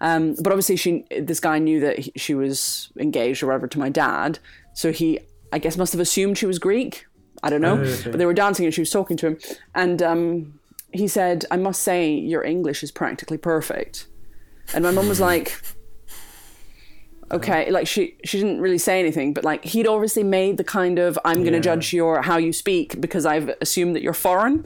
Um, 0.00 0.34
but 0.42 0.48
obviously, 0.52 0.76
she 0.76 1.04
this 1.20 1.40
guy 1.40 1.58
knew 1.58 1.80
that 1.80 1.98
he, 1.98 2.12
she 2.16 2.34
was 2.34 2.90
engaged 2.98 3.42
or 3.42 3.46
whatever 3.48 3.66
to 3.68 3.78
my 3.78 3.88
dad, 3.90 4.38
so 4.74 4.92
he 4.92 5.18
I 5.52 5.58
guess 5.58 5.76
must 5.76 5.92
have 5.92 6.00
assumed 6.00 6.38
she 6.38 6.46
was 6.46 6.58
Greek. 6.58 7.06
I 7.42 7.50
don't 7.50 7.60
know, 7.62 7.76
but 8.04 8.18
they 8.18 8.26
were 8.26 8.34
dancing 8.34 8.64
and 8.66 8.74
she 8.74 8.80
was 8.80 8.90
talking 8.90 9.16
to 9.18 9.26
him, 9.28 9.38
and 9.74 10.02
um, 10.02 10.58
he 10.92 11.06
said, 11.08 11.44
"I 11.50 11.56
must 11.56 11.82
say 11.82 12.10
your 12.12 12.42
English 12.44 12.82
is 12.82 12.90
practically 12.90 13.38
perfect." 13.38 14.06
And 14.74 14.84
my 14.84 14.90
mum 14.90 15.08
was 15.08 15.20
like, 15.20 15.60
okay, 17.32 17.70
like 17.70 17.86
she 17.86 18.16
she 18.24 18.38
didn't 18.38 18.60
really 18.60 18.78
say 18.78 18.98
anything, 19.00 19.32
but 19.32 19.44
like 19.44 19.64
he'd 19.64 19.86
obviously 19.86 20.22
made 20.22 20.56
the 20.56 20.64
kind 20.64 20.98
of 20.98 21.18
I'm 21.24 21.40
going 21.40 21.52
to 21.52 21.58
Yeah. 21.58 21.74
judge 21.74 21.92
your 21.92 22.22
how 22.22 22.36
you 22.38 22.52
speak 22.52 23.00
because 23.00 23.26
I've 23.26 23.50
assumed 23.60 23.94
that 23.96 24.02
you're 24.02 24.12
foreign. 24.12 24.64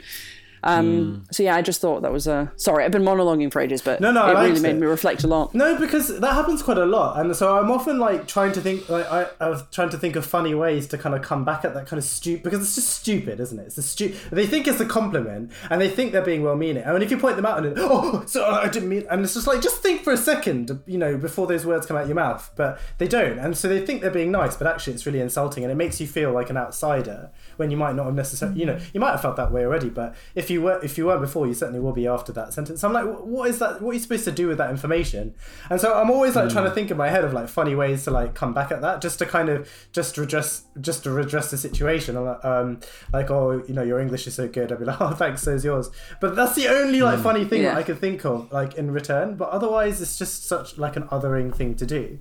Um, 0.64 1.24
So 1.30 1.42
yeah, 1.42 1.54
I 1.56 1.62
just 1.62 1.80
thought 1.80 2.02
that 2.02 2.12
was 2.12 2.26
a 2.26 2.50
sorry. 2.56 2.84
I've 2.84 2.90
been 2.90 3.02
monologuing 3.02 3.52
for 3.52 3.60
ages, 3.60 3.82
but 3.82 4.00
No, 4.00 4.10
no, 4.10 4.22
I 4.22 4.30
it 4.30 4.48
really 4.48 4.60
made 4.60 4.76
it. 4.76 4.80
me 4.80 4.86
reflect 4.86 5.22
a 5.22 5.26
lot. 5.28 5.54
No, 5.54 5.78
because 5.78 6.18
that 6.20 6.32
happens 6.32 6.62
quite 6.62 6.78
a 6.78 6.86
lot, 6.86 7.20
and 7.20 7.34
so 7.36 7.56
I'm 7.58 7.70
often 7.70 7.98
like 7.98 8.26
trying 8.26 8.52
to 8.52 8.60
think, 8.60 8.88
like 8.88 9.10
I, 9.10 9.26
I 9.40 9.48
was 9.50 9.62
trying 9.70 9.90
to 9.90 9.98
think 9.98 10.16
of 10.16 10.24
funny 10.24 10.54
ways 10.54 10.86
to 10.88 10.98
kind 10.98 11.14
of 11.14 11.22
come 11.22 11.44
back 11.44 11.64
at 11.64 11.74
that 11.74 11.86
kind 11.86 11.98
of 11.98 12.04
stupid 12.04 12.42
because 12.44 12.60
it's 12.60 12.74
just 12.74 12.88
stupid, 12.90 13.40
isn't 13.40 13.58
it? 13.58 13.66
It's 13.66 13.78
a 13.78 13.82
stu- 13.82 14.14
They 14.32 14.46
think 14.46 14.66
it's 14.66 14.80
a 14.80 14.86
compliment, 14.86 15.52
and 15.70 15.80
they 15.80 15.88
think 15.90 16.12
they're 16.12 16.22
being 16.24 16.42
well-meaning, 16.42 16.82
and 16.82 17.02
if 17.02 17.10
you 17.10 17.18
point 17.18 17.36
them 17.36 17.46
out 17.46 17.64
and 17.64 17.74
oh, 17.78 18.24
so 18.26 18.44
I 18.44 18.68
didn't 18.68 18.88
mean, 18.88 19.04
and 19.10 19.22
it's 19.22 19.34
just 19.34 19.46
like 19.46 19.60
just 19.60 19.82
think 19.82 20.02
for 20.02 20.12
a 20.12 20.16
second, 20.16 20.82
you 20.86 20.98
know, 20.98 21.16
before 21.18 21.46
those 21.46 21.66
words 21.66 21.86
come 21.86 21.96
out 21.96 22.06
your 22.06 22.16
mouth, 22.16 22.50
but 22.56 22.80
they 22.98 23.06
don't, 23.08 23.38
and 23.38 23.56
so 23.56 23.68
they 23.68 23.84
think 23.84 24.00
they're 24.00 24.10
being 24.10 24.30
nice, 24.32 24.56
but 24.56 24.66
actually 24.66 24.94
it's 24.94 25.04
really 25.06 25.20
insulting, 25.20 25.62
and 25.64 25.70
it 25.70 25.76
makes 25.76 26.00
you 26.00 26.06
feel 26.06 26.32
like 26.32 26.48
an 26.50 26.56
outsider 26.56 27.30
when 27.56 27.70
you 27.70 27.76
might 27.76 27.94
not 27.94 28.06
have 28.06 28.14
necessarily, 28.14 28.58
you 28.58 28.66
know, 28.66 28.78
you 28.92 29.00
might 29.00 29.10
have 29.12 29.20
felt 29.22 29.36
that 29.36 29.52
way 29.52 29.64
already, 29.64 29.88
but 29.90 30.14
if 30.34 30.50
you 30.50 30.53
were, 30.62 30.80
if 30.82 30.98
you 30.98 31.06
weren't 31.06 31.20
before, 31.20 31.46
you 31.46 31.54
certainly 31.54 31.80
will 31.80 31.92
be 31.92 32.06
after 32.06 32.32
that 32.32 32.52
sentence. 32.52 32.82
I'm 32.82 32.92
like, 32.92 33.06
what 33.06 33.48
is 33.48 33.58
that? 33.58 33.80
What 33.80 33.90
are 33.90 33.94
you 33.94 34.00
supposed 34.00 34.24
to 34.24 34.32
do 34.32 34.48
with 34.48 34.58
that 34.58 34.70
information? 34.70 35.34
And 35.70 35.80
so 35.80 35.94
I'm 35.94 36.10
always 36.10 36.36
like 36.36 36.50
trying 36.50 36.64
to 36.64 36.70
think 36.70 36.90
in 36.90 36.96
my 36.96 37.08
head 37.08 37.24
of 37.24 37.32
like 37.32 37.48
funny 37.48 37.74
ways 37.74 38.04
to 38.04 38.10
like 38.10 38.34
come 38.34 38.54
back 38.54 38.70
at 38.70 38.80
that, 38.82 39.00
just 39.00 39.18
to 39.20 39.26
kind 39.26 39.48
of 39.48 39.70
just 39.92 40.16
redress, 40.18 40.64
just 40.80 41.04
to 41.04 41.10
redress 41.10 41.50
the 41.50 41.58
situation. 41.58 42.16
I'm 42.16 42.24
like, 42.24 42.44
um, 42.44 42.80
like, 43.12 43.30
oh, 43.30 43.62
you 43.66 43.74
know, 43.74 43.82
your 43.82 44.00
English 44.00 44.26
is 44.26 44.34
so 44.34 44.48
good. 44.48 44.72
I'd 44.72 44.78
be 44.78 44.84
like, 44.84 45.00
oh, 45.00 45.14
thanks, 45.14 45.42
so's 45.42 45.64
yours. 45.64 45.90
But 46.20 46.36
that's 46.36 46.54
the 46.54 46.68
only 46.68 47.02
like 47.02 47.20
funny 47.20 47.44
thing 47.44 47.62
that 47.62 47.76
I 47.76 47.82
can 47.82 47.96
think 47.96 48.24
of, 48.24 48.52
like 48.52 48.74
in 48.74 48.90
return. 48.90 49.36
But 49.36 49.50
otherwise, 49.50 50.00
it's 50.00 50.18
just 50.18 50.46
such 50.46 50.78
like 50.78 50.96
an 50.96 51.04
othering 51.04 51.54
thing 51.54 51.74
to 51.76 51.86
do. 51.86 52.18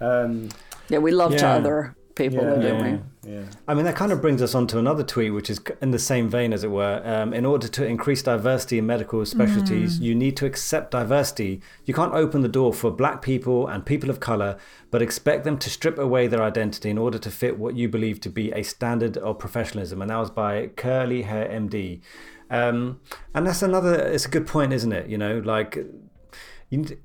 Um, 0.00 0.50
Yeah, 0.88 0.98
we 0.98 1.10
love 1.10 1.36
to 1.36 1.46
other 1.46 1.96
people, 2.16 2.38
Yeah. 2.42 2.50
though, 2.50 2.62
don't 2.62 2.84
Yeah. 2.84 2.98
we? 3.24 3.30
yeah. 3.32 3.42
I 3.68 3.74
mean, 3.74 3.84
that 3.84 3.94
kind 3.94 4.10
of 4.10 4.20
brings 4.20 4.42
us 4.42 4.54
on 4.54 4.66
to 4.68 4.78
another 4.78 5.04
tweet, 5.04 5.32
which 5.32 5.48
is 5.48 5.60
in 5.80 5.92
the 5.92 5.98
same 5.98 6.28
vein, 6.28 6.52
as 6.52 6.64
it 6.64 6.70
were. 6.70 7.00
Um, 7.04 7.32
in 7.32 7.46
order 7.46 7.68
to 7.68 7.86
increase 7.86 8.22
diversity 8.22 8.78
in 8.78 8.86
medical 8.86 9.24
specialties, 9.24 10.00
you 10.00 10.14
need 10.14 10.36
to 10.38 10.46
accept 10.46 10.90
diversity. 10.90 11.60
You 11.84 11.94
can't 11.94 12.12
open 12.14 12.40
the 12.42 12.48
door 12.48 12.72
for 12.72 12.90
black 12.90 13.22
people 13.22 13.68
and 13.68 13.86
people 13.86 14.10
of 14.10 14.18
color, 14.18 14.56
but 14.90 15.00
expect 15.02 15.44
them 15.44 15.58
to 15.58 15.70
strip 15.70 15.98
away 15.98 16.26
their 16.26 16.42
identity 16.42 16.90
in 16.90 16.98
order 16.98 17.18
to 17.18 17.30
fit 17.30 17.58
what 17.58 17.76
you 17.76 17.88
believe 17.88 18.20
to 18.22 18.30
be 18.30 18.50
a 18.52 18.62
standard 18.64 19.16
of 19.18 19.38
professionalism. 19.38 20.02
And 20.02 20.10
that 20.10 20.16
was 20.18 20.30
by 20.30 20.68
Curly 20.76 21.22
Hair 21.22 21.48
MD. 21.48 22.00
Um, 22.50 23.00
and 23.34 23.46
that's 23.46 23.62
another, 23.62 23.94
it's 23.94 24.24
a 24.24 24.28
good 24.30 24.46
point, 24.46 24.72
isn't 24.72 24.92
it? 24.92 25.08
You 25.08 25.18
know, 25.18 25.38
like, 25.44 25.76
you 26.70 26.78
need, 26.78 26.98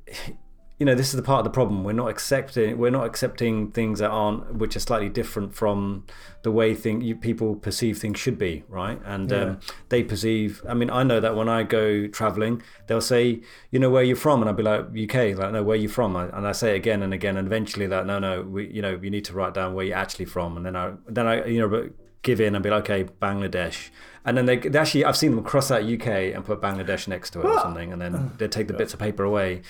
you 0.82 0.86
know 0.86 0.96
this 0.96 1.10
is 1.10 1.16
the 1.16 1.22
part 1.22 1.42
of 1.42 1.44
the 1.44 1.52
problem. 1.52 1.84
We're 1.84 1.92
not 1.92 2.10
accepting 2.10 2.76
we're 2.76 2.90
not 2.90 3.06
accepting 3.06 3.70
things 3.70 4.00
that 4.00 4.10
aren't 4.10 4.56
which 4.56 4.76
are 4.76 4.80
slightly 4.80 5.10
different 5.10 5.54
from 5.54 6.06
the 6.42 6.52
way 6.52 6.74
thing 6.74 7.02
you, 7.02 7.16
people 7.16 7.54
perceive 7.56 8.00
things 8.00 8.20
should 8.20 8.40
be 8.40 8.64
right? 8.68 9.00
And 9.06 9.32
um, 9.32 9.60
they 9.90 10.02
perceive 10.02 10.64
i 10.68 10.74
mean 10.74 10.90
i 10.90 11.04
know 11.04 11.20
that 11.20 11.36
when 11.36 11.48
i 11.48 11.62
go 11.62 12.08
traveling 12.08 12.64
they'll 12.88 13.00
say 13.00 13.42
you 13.70 13.78
know 13.78 13.92
where 13.92 14.02
you're 14.02 14.16
from 14.16 14.42
and 14.42 14.50
i'll 14.50 14.56
be 14.56 14.64
like 14.64 14.86
uk 14.86 15.38
like 15.38 15.52
no 15.52 15.62
where 15.62 15.78
you 15.78 15.88
from? 15.88 16.16
And 16.16 16.48
i 16.48 16.52
say 16.52 16.74
it 16.74 16.78
again 16.78 17.04
and 17.04 17.14
again 17.14 17.38
and 17.38 17.46
eventually 17.46 17.86
that 17.86 18.08
no 18.08 18.18
no 18.18 18.42
we 18.42 18.68
you 18.68 18.82
know 18.82 19.00
you 19.00 19.12
need 19.12 19.26
to 19.26 19.34
write 19.34 19.54
down 19.54 19.76
where 19.76 19.86
you're 19.86 19.96
actually 19.96 20.26
from 20.26 20.58
and 20.58 20.66
then 20.66 20.76
i 20.76 20.94
then 21.08 21.28
i 21.28 21.46
you 21.46 21.60
know 21.60 21.68
but 21.68 21.92
give 22.24 22.42
in 22.42 22.56
and 22.56 22.64
be 22.64 22.70
like 22.70 22.90
okay 22.90 23.04
bangladesh. 23.22 23.90
And 24.26 24.38
then 24.38 24.46
they, 24.46 24.58
they 24.58 24.80
actually 24.80 25.06
i've 25.06 25.18
seen 25.18 25.36
them 25.36 25.44
cross 25.44 25.70
out 25.70 25.84
uk 25.84 26.08
and 26.08 26.44
put 26.44 26.60
bangladesh 26.60 27.08
next 27.08 27.32
to 27.32 27.42
it 27.42 27.46
or 27.46 27.60
something 27.60 27.94
and 27.94 28.02
then 28.02 28.32
they 28.40 28.48
take 28.48 28.68
the 28.68 28.74
bits 28.74 28.94
of 28.96 29.00
paper 29.00 29.24
away 29.24 29.62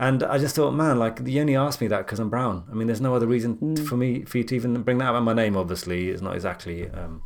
and 0.00 0.22
I 0.22 0.38
just 0.38 0.56
thought, 0.56 0.70
man, 0.70 0.98
like 0.98 1.20
you 1.26 1.42
only 1.42 1.56
asked 1.56 1.82
me 1.82 1.86
that 1.88 1.98
because 1.98 2.18
I'm 2.18 2.30
brown. 2.30 2.64
I 2.70 2.74
mean, 2.74 2.86
there's 2.86 3.02
no 3.02 3.14
other 3.14 3.26
reason 3.26 3.58
mm. 3.58 3.86
for 3.86 3.98
me 3.98 4.24
for 4.24 4.38
you 4.38 4.44
to 4.44 4.56
even 4.56 4.82
bring 4.82 4.96
that 4.96 5.10
up. 5.10 5.14
And 5.14 5.26
my 5.26 5.34
name, 5.34 5.58
obviously, 5.58 6.08
is 6.08 6.22
not 6.22 6.34
exactly 6.34 6.88
um, 6.88 7.22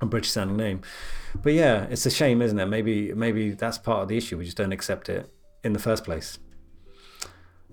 a 0.00 0.06
British 0.06 0.30
sounding 0.30 0.56
name. 0.56 0.80
But 1.34 1.52
yeah, 1.52 1.84
it's 1.90 2.06
a 2.06 2.10
shame, 2.10 2.40
isn't 2.40 2.58
it? 2.58 2.66
Maybe 2.66 3.12
maybe 3.12 3.50
that's 3.50 3.76
part 3.76 4.00
of 4.00 4.08
the 4.08 4.16
issue. 4.16 4.38
We 4.38 4.46
just 4.46 4.56
don't 4.56 4.72
accept 4.72 5.10
it 5.10 5.30
in 5.62 5.74
the 5.74 5.78
first 5.78 6.04
place. 6.04 6.38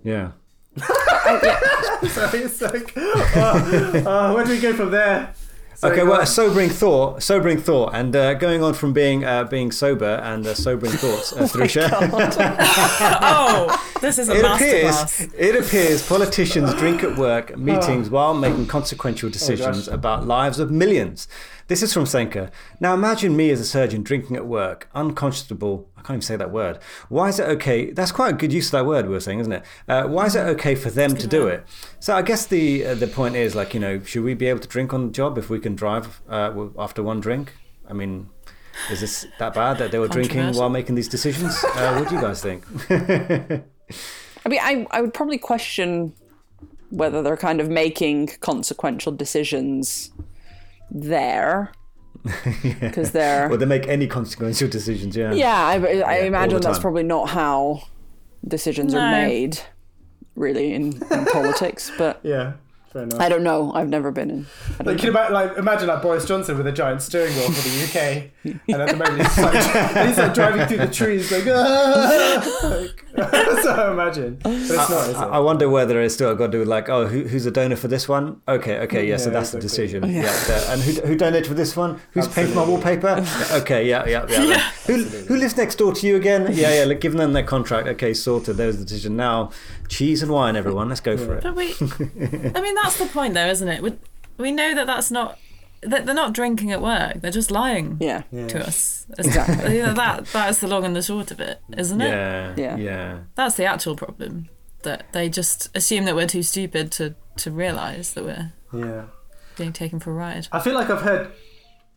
Yeah. 0.04 0.32
Oh, 1.26 2.08
so 2.12 2.30
it's 2.34 2.62
like, 2.62 2.91
oh, 2.98 4.04
oh, 4.06 4.36
where 4.36 4.44
do 4.44 4.52
we 4.52 4.60
go 4.60 4.74
from 4.74 4.91
there? 4.91 5.34
So, 5.76 5.92
Okay, 5.92 6.04
well, 6.04 6.22
a 6.22 6.26
sobering 6.26 6.70
thought, 6.70 7.24
sobering 7.24 7.60
thought, 7.60 7.94
and 7.96 8.16
uh, 8.16 8.36
going 8.36 8.62
on 8.64 8.74
from 8.74 8.94
being 8.94 9.26
uh, 9.26 9.44
being 9.46 9.72
sober 9.72 10.22
and 10.24 10.46
uh, 10.46 10.54
sobering 10.54 10.94
thoughts, 10.94 11.34
uh, 11.34 11.40
Thrusha. 11.52 11.90
Oh, 13.22 13.94
this 14.02 14.20
is 14.20 14.30
a 14.30 14.38
It 14.38 14.46
appears, 14.46 15.22
it 15.38 15.56
appears 15.56 16.08
politicians 16.08 16.74
drink 16.76 17.04
at 17.04 17.18
work 17.18 17.58
meetings 17.58 18.10
while 18.10 18.34
making 18.34 18.68
consequential 18.68 19.30
decisions 19.30 19.88
about 19.88 20.26
lives 20.28 20.60
of 20.60 20.72
millions. 20.72 21.28
This 21.68 21.82
is 21.82 21.93
from 21.93 22.05
Senka. 22.05 22.51
Now 22.80 22.93
imagine 22.93 23.36
me 23.36 23.49
as 23.49 23.59
a 23.59 23.66
surgeon 23.66 24.03
drinking 24.03 24.36
at 24.36 24.45
work, 24.45 24.89
unconscionable. 24.93 25.89
I 25.95 26.01
can't 26.01 26.11
even 26.11 26.22
say 26.22 26.36
that 26.36 26.51
word. 26.51 26.80
Why 27.09 27.30
is 27.30 27.39
it 27.39 27.47
okay? 27.49 27.91
That's 27.91 28.11
quite 28.11 28.34
a 28.34 28.38
good 28.38 28.51
use 28.51 28.68
of 28.68 28.72
that 28.74 28.86
word 28.86 29.05
we 29.05 29.14
were 29.14 29.20
saying, 29.20 29.39
isn't 29.39 29.53
it? 29.53 29.64
Uh, 29.88 30.03
why 30.03 30.26
is 30.26 30.36
it 30.36 30.41
okay 30.41 30.76
for 30.76 30.89
them 30.89 31.16
to 31.16 31.28
do 31.28 31.47
it? 31.47 31.66
So 31.99 32.16
I 32.16 32.22
guess 32.22 32.45
the 32.45 32.86
uh, 32.86 32.95
the 32.95 33.07
point 33.07 33.36
is 33.36 33.55
like 33.55 33.74
you 33.74 33.80
know, 33.80 34.01
should 34.03 34.24
we 34.24 34.34
be 34.34 34.47
able 34.47 34.59
to 34.59 34.68
drink 34.68 34.93
on 34.93 35.07
the 35.07 35.11
job 35.11 35.38
if 35.38 35.49
we 35.49 35.59
can 35.59 35.76
drive 35.76 36.22
uh, 36.30 36.68
after 36.78 37.01
one 37.01 37.20
drink? 37.20 37.53
I 37.88 37.93
mean. 37.93 38.30
Is 38.89 39.01
this 39.01 39.28
that 39.38 39.53
bad 39.53 39.78
that 39.78 39.91
they 39.91 39.99
were 39.99 40.07
drinking 40.07 40.53
while 40.53 40.68
making 40.68 40.95
these 40.95 41.07
decisions? 41.07 41.64
Uh, 41.64 41.95
what 41.95 42.09
do 42.09 42.16
you 42.16 42.22
guys 42.22 42.41
think? 42.41 42.66
I 42.89 44.49
mean, 44.49 44.59
I, 44.59 44.88
I 44.89 44.99
would 44.99 45.14
probably 45.14 45.38
question 45.38 46.11
whether 46.89 47.22
they're 47.22 47.38
kind 47.38 47.61
of 47.61 47.70
making 47.70 48.30
consequential 48.39 49.11
decisions 49.11 50.11
there. 50.92 51.72
Because 52.80 53.12
they're. 53.12 53.52
Or 53.52 53.58
they 53.58 53.66
make 53.66 53.88
any 53.88 54.08
consequential 54.08 54.70
decisions, 54.70 55.16
yeah. 55.16 55.34
yeah, 55.34 55.66
I, 55.66 55.76
I 55.76 56.20
all 56.20 56.26
imagine 56.28 56.62
that's 56.62 56.80
probably 56.80 57.04
not 57.04 57.30
how 57.30 57.84
decisions 58.48 58.94
are 58.94 59.12
made, 59.12 59.60
really, 60.36 60.74
in, 60.74 60.94
in 61.12 61.26
politics. 61.32 61.92
But 61.98 62.22
yeah, 62.24 62.54
fair 62.94 63.04
enough. 63.04 63.20
I 63.20 63.28
don't 63.30 63.44
know. 63.44 63.74
I've 63.74 63.89
never 63.89 64.12
been 64.12 64.30
in. 64.30 64.46
Like, 64.84 64.98
can 65.00 65.10
ima- 65.10 65.28
like, 65.32 65.58
imagine 65.58 65.88
like 65.88 66.02
Boris 66.02 66.26
Johnson 66.26 66.58
with 66.58 66.68
a 66.68 66.72
giant 66.72 67.02
steering 67.02 67.34
wheel 67.36 67.52
for 67.52 67.62
the 67.68 67.84
UK, 67.84 68.30
and 68.70 68.82
at 68.82 68.89
the 68.89 68.96
moment 68.96 69.22
he's 69.28 69.38
like, 69.39 70.08
he's 70.08 70.18
like 70.18 70.34
driving 70.34 70.68
through 70.68 70.78
the 70.78 70.88
trees, 70.94 71.32
like, 71.32 71.44
"Ah!" 71.48 72.70
like 72.70 73.06
that's 73.16 73.66
what 73.66 73.80
I 73.80 73.91
imagine. 73.91 74.39
But 74.41 74.54
it's 74.54 74.70
not, 74.70 74.89
is 75.04 75.10
it? 75.10 75.16
I 75.18 75.24
I 75.28 75.39
wonder 75.39 75.70
whether 75.70 76.02
it's 76.02 76.14
still 76.16 76.34
got 76.36 76.48
to 76.48 76.52
do 76.54 76.60
with 76.60 76.68
like, 76.68 76.89
oh, 76.89 77.08
who, 77.08 77.24
who's 77.24 77.44
the 77.44 77.52
donor 77.52 77.76
for 77.76 77.88
this 77.88 78.08
one? 78.08 78.41
Okay, 78.48 78.80
okay, 78.80 79.08
yeah, 79.08 79.18
so 79.18 79.30
Yeah, 79.30 79.34
that's 79.39 79.52
the 79.52 79.58
exactly. 79.58 79.88
decision. 79.88 80.10
Yeah. 80.12 80.22
the- 80.24 80.66
and 80.72 80.82
who, 80.82 80.91
who 81.08 81.16
donated 81.16 81.48
for 81.48 81.54
this 81.54 81.76
one? 81.76 82.00
Who's 82.12 82.28
paying 82.28 82.48
for 82.50 82.56
my 82.56 82.66
wallpaper? 82.66 83.26
Okay, 83.52 83.88
yeah, 83.88 84.08
yeah, 84.08 84.26
yeah. 84.30 84.60
Who, 84.88 85.04
who 85.04 85.36
lives 85.38 85.58
next 85.58 85.76
door 85.76 85.94
to 85.94 86.08
you 86.08 86.16
again? 86.16 86.48
Yeah, 86.52 86.74
yeah, 86.80 86.86
like, 86.86 87.02
giving 87.02 87.18
them 87.20 87.34
their 87.34 87.44
contract. 87.44 87.88
Okay, 87.88 88.14
sorted. 88.14 88.58
There's 88.58 88.78
the 88.78 88.86
decision. 88.86 89.16
Now, 89.16 89.52
cheese 89.94 90.22
and 90.24 90.32
wine, 90.32 90.56
everyone. 90.56 90.89
Let's 90.89 91.02
go 91.02 91.18
for 91.18 91.36
it. 91.36 91.44
But 91.44 91.56
we, 91.56 91.74
I 92.56 92.62
mean, 92.62 92.76
that's 92.76 92.98
the 92.98 93.06
point, 93.12 93.34
though, 93.34 93.48
isn't 93.48 93.68
it? 93.68 93.82
We, 93.82 93.94
we 94.38 94.52
know 94.52 94.74
that 94.76 94.88
that's 94.88 95.12
not 95.12 95.38
they- 95.82 96.02
they're 96.02 96.16
not 96.16 96.34
drinking 96.34 96.72
at 96.72 96.82
work. 96.82 97.20
They're 97.22 97.32
just 97.32 97.52
lying 97.52 97.98
Yeah. 98.00 98.24
to 98.32 98.66
us. 98.66 99.06
Exactly. 99.18 99.78
You 99.78 99.84
know, 99.84 99.94
that 99.94 100.26
that's 100.28 100.60
the 100.60 100.68
long 100.68 100.86
and 100.86 100.96
the 100.96 101.02
short 101.02 101.30
of 101.32 101.39
it, 101.41 101.60
isn't 101.78 102.00
it? 102.02 102.08
Yeah, 102.10 102.54
Yeah. 102.58 102.76
yeah. 102.78 103.20
That's 103.36 103.56
the 103.56 103.66
actual 103.66 103.96
problem. 103.98 104.48
That 104.84 105.12
they 105.14 105.28
just 105.30 105.70
assume 105.76 106.06
that 106.06 106.16
we're 106.16 106.28
too 106.28 106.41
stupid 106.44 106.91
to 106.94 107.16
to 107.38 107.52
realise 107.52 108.12
that 108.14 108.24
we're 108.24 108.54
Yeah. 108.74 109.04
being 109.58 109.74
taken 109.74 110.00
for 110.00 110.12
a 110.12 110.14
ride. 110.14 110.48
I 110.54 110.60
feel 110.62 110.74
like 110.74 110.89
I've 110.89 111.02
heard 111.02 111.32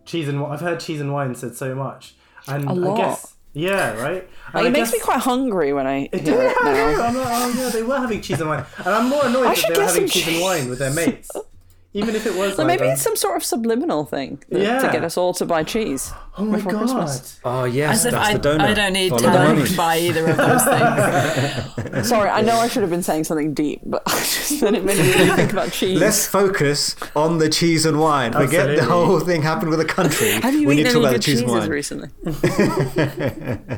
cheese 0.04 0.28
and 0.28 0.38
wi- 0.38 0.52
I've 0.52 0.60
heard 0.60 0.80
cheese 0.80 1.00
and 1.00 1.12
wine 1.12 1.34
said 1.36 1.54
so 1.56 1.74
much, 1.74 2.14
and 2.48 2.64
A 2.68 2.72
lot. 2.72 2.98
I 2.98 3.02
guess 3.02 3.35
yeah, 3.56 3.94
right. 4.00 4.28
Like, 4.54 4.64
I 4.64 4.66
it 4.68 4.70
makes 4.70 4.90
guess- 4.90 5.00
me 5.00 5.00
quite 5.00 5.18
hungry 5.20 5.72
when 5.72 5.86
I 5.86 6.08
It 6.12 6.20
hear 6.20 6.36
did. 6.36 6.50
it 6.52 6.56
now. 6.64 7.02
I'm 7.06 7.14
like, 7.16 7.26
oh 7.28 7.54
yeah, 7.56 7.68
they 7.70 7.82
were 7.82 7.96
having 7.98 8.20
cheese 8.20 8.40
and 8.40 8.48
wine, 8.50 8.64
and 8.78 8.88
I'm 8.88 9.08
more 9.08 9.24
annoyed 9.26 9.46
I 9.46 9.54
that 9.54 9.64
they 9.74 9.80
were 9.80 9.86
having 9.86 10.08
cheese 10.08 10.28
and 10.28 10.40
wine 10.42 10.68
with 10.68 10.78
their 10.78 10.92
mates, 10.92 11.30
even 11.96 12.14
if 12.14 12.26
it 12.26 12.34
was. 12.34 12.56
So 12.56 12.62
like, 12.64 12.78
maybe 12.78 12.90
it's 12.92 13.02
some 13.02 13.16
sort 13.16 13.36
of 13.36 13.42
subliminal 13.44 14.04
thing 14.04 14.42
that- 14.50 14.60
Yeah. 14.60 14.78
to 14.80 14.92
get 14.92 15.02
us 15.04 15.16
all 15.16 15.32
to 15.34 15.44
buy 15.46 15.62
cheese. 15.64 16.12
Oh 16.38 16.44
my 16.44 16.56
before 16.58 16.72
god! 16.72 16.80
Christmas. 16.80 17.40
Oh 17.46 17.64
yes, 17.64 18.02
that's 18.02 18.14
I, 18.14 18.34
the 18.36 18.48
donut. 18.50 18.60
I 18.60 18.74
don't 18.74 18.92
need 18.92 19.08
Follow 19.08 19.22
the 19.22 19.28
talent 19.28 19.58
money. 19.58 19.70
to 19.70 19.74
buy 19.78 19.98
either 20.00 20.28
of 20.28 20.36
those 20.36 20.64
things. 21.94 22.08
Sorry, 22.10 22.28
I 22.28 22.42
know 22.42 22.56
I 22.58 22.68
should 22.68 22.82
have 22.82 22.90
been 22.90 23.02
saying 23.02 23.24
something 23.24 23.54
deep, 23.54 23.80
but 23.86 24.02
I 24.06 24.10
just 24.18 24.60
then 24.60 24.74
it 24.74 24.84
made 24.84 24.98
me 24.98 25.14
really 25.14 25.30
think 25.30 25.52
about 25.54 25.72
cheese. 25.72 25.98
Let's 25.98 26.26
focus 26.26 26.94
on 27.16 27.38
the 27.38 27.48
cheese 27.48 27.86
and 27.86 27.98
wine. 27.98 28.34
Forget 28.34 28.76
the 28.76 28.84
whole 28.84 29.18
thing 29.20 29.40
happened 29.40 29.70
with 29.70 29.78
the 29.78 29.86
country. 29.86 30.32
have 30.32 30.52
you 30.54 30.68
we 30.68 30.74
need 30.76 30.86
eaten 30.88 30.92
to 30.92 30.98
talk 31.00 31.06
any 31.06 31.14
good 31.14 31.22
cheese 31.22 31.40
and 31.40 31.48
cheeses 31.48 31.60
wine. 31.60 31.70
recently? 31.70 32.08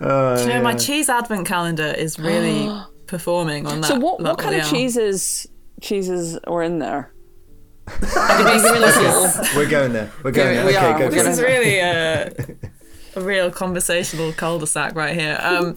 Oh, 0.00 0.40
you 0.40 0.46
know, 0.46 0.52
oh, 0.52 0.56
yeah. 0.56 0.62
my 0.62 0.74
cheese 0.74 1.08
advent 1.10 1.46
calendar 1.46 1.84
is 1.86 2.18
really 2.18 2.70
performing 3.06 3.66
on 3.66 3.80
that. 3.82 3.88
So 3.88 3.98
what, 3.98 4.20
what 4.20 4.38
kind 4.38 4.54
of 4.54 4.62
yeah. 4.64 4.70
cheeses 4.70 5.46
cheeses 5.80 6.38
were 6.46 6.62
in 6.62 6.78
there? 6.78 7.12
We're 7.86 9.68
going 9.68 9.92
there. 9.92 10.10
We're 10.22 10.30
going 10.30 10.54
Yeah, 10.54 10.62
there. 10.62 10.66
we 10.66 10.76
Okay, 10.76 10.86
are. 10.92 10.98
go 10.98 11.04
We're 11.06 11.10
for 11.10 11.16
This 11.16 11.26
it. 11.26 11.30
is 11.30 11.40
really 11.40 11.78
a, 11.78 12.32
a 13.16 13.20
real 13.20 13.50
conversational 13.50 14.32
cul-de-sac 14.32 14.94
right 14.94 15.14
here. 15.14 15.38
Um, 15.40 15.76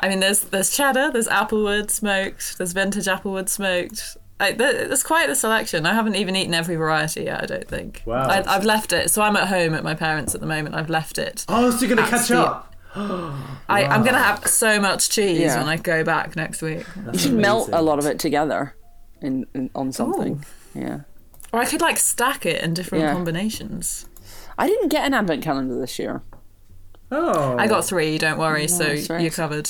I 0.00 0.08
mean, 0.08 0.20
there's 0.20 0.40
there's 0.40 0.74
cheddar, 0.74 1.10
there's 1.12 1.28
applewood 1.28 1.90
smoked, 1.90 2.58
there's 2.58 2.72
vintage 2.72 3.04
applewood 3.06 3.48
smoked. 3.48 4.16
Like, 4.40 4.58
there's 4.58 5.04
quite 5.04 5.30
a 5.30 5.36
selection. 5.36 5.86
I 5.86 5.94
haven't 5.94 6.16
even 6.16 6.34
eaten 6.34 6.52
every 6.52 6.74
variety 6.74 7.24
yet. 7.24 7.42
I 7.44 7.46
don't 7.46 7.68
think. 7.68 8.02
Wow. 8.04 8.24
I, 8.26 8.42
I've 8.52 8.64
left 8.64 8.92
it. 8.92 9.08
So 9.12 9.22
I'm 9.22 9.36
at 9.36 9.46
home 9.46 9.72
at 9.74 9.84
my 9.84 9.94
parents' 9.94 10.34
at 10.34 10.40
the 10.40 10.48
moment. 10.48 10.74
I've 10.74 10.90
left 10.90 11.16
it. 11.18 11.44
Oh, 11.48 11.70
so 11.70 11.86
you're 11.86 11.94
gonna 11.94 12.08
catch 12.08 12.30
Absolute- 12.30 12.46
up? 12.46 12.74
I, 12.96 13.84
I'm 13.84 14.04
gonna 14.04 14.18
have 14.22 14.44
so 14.48 14.80
much 14.80 15.10
cheese 15.10 15.38
Yeah. 15.38 15.58
when 15.58 15.68
I 15.68 15.76
go 15.76 16.02
back 16.02 16.34
next 16.34 16.60
week. 16.60 16.84
You 17.12 17.18
should 17.18 17.32
melt 17.34 17.70
a 17.72 17.80
lot 17.80 17.98
of 18.00 18.06
it 18.06 18.18
together 18.18 18.74
in, 19.20 19.46
in 19.54 19.70
on 19.76 19.92
something. 19.92 20.44
Yeah. 20.74 21.00
Or 21.52 21.60
I 21.60 21.66
could 21.66 21.80
like 21.80 21.98
stack 21.98 22.46
it 22.46 22.62
in 22.62 22.74
different 22.74 23.04
Yeah. 23.04 23.12
combinations. 23.12 24.06
I 24.58 24.66
didn't 24.66 24.88
get 24.88 25.04
an 25.04 25.14
advent 25.14 25.42
calendar 25.42 25.78
this 25.78 25.98
year. 25.98 26.22
Oh, 27.10 27.56
I 27.58 27.66
got 27.66 27.84
three. 27.84 28.16
Don't 28.18 28.38
worry. 28.38 28.66
so 28.68 28.84
Nice, 28.88 29.10
right. 29.10 29.20
you're 29.20 29.30
covered. 29.30 29.68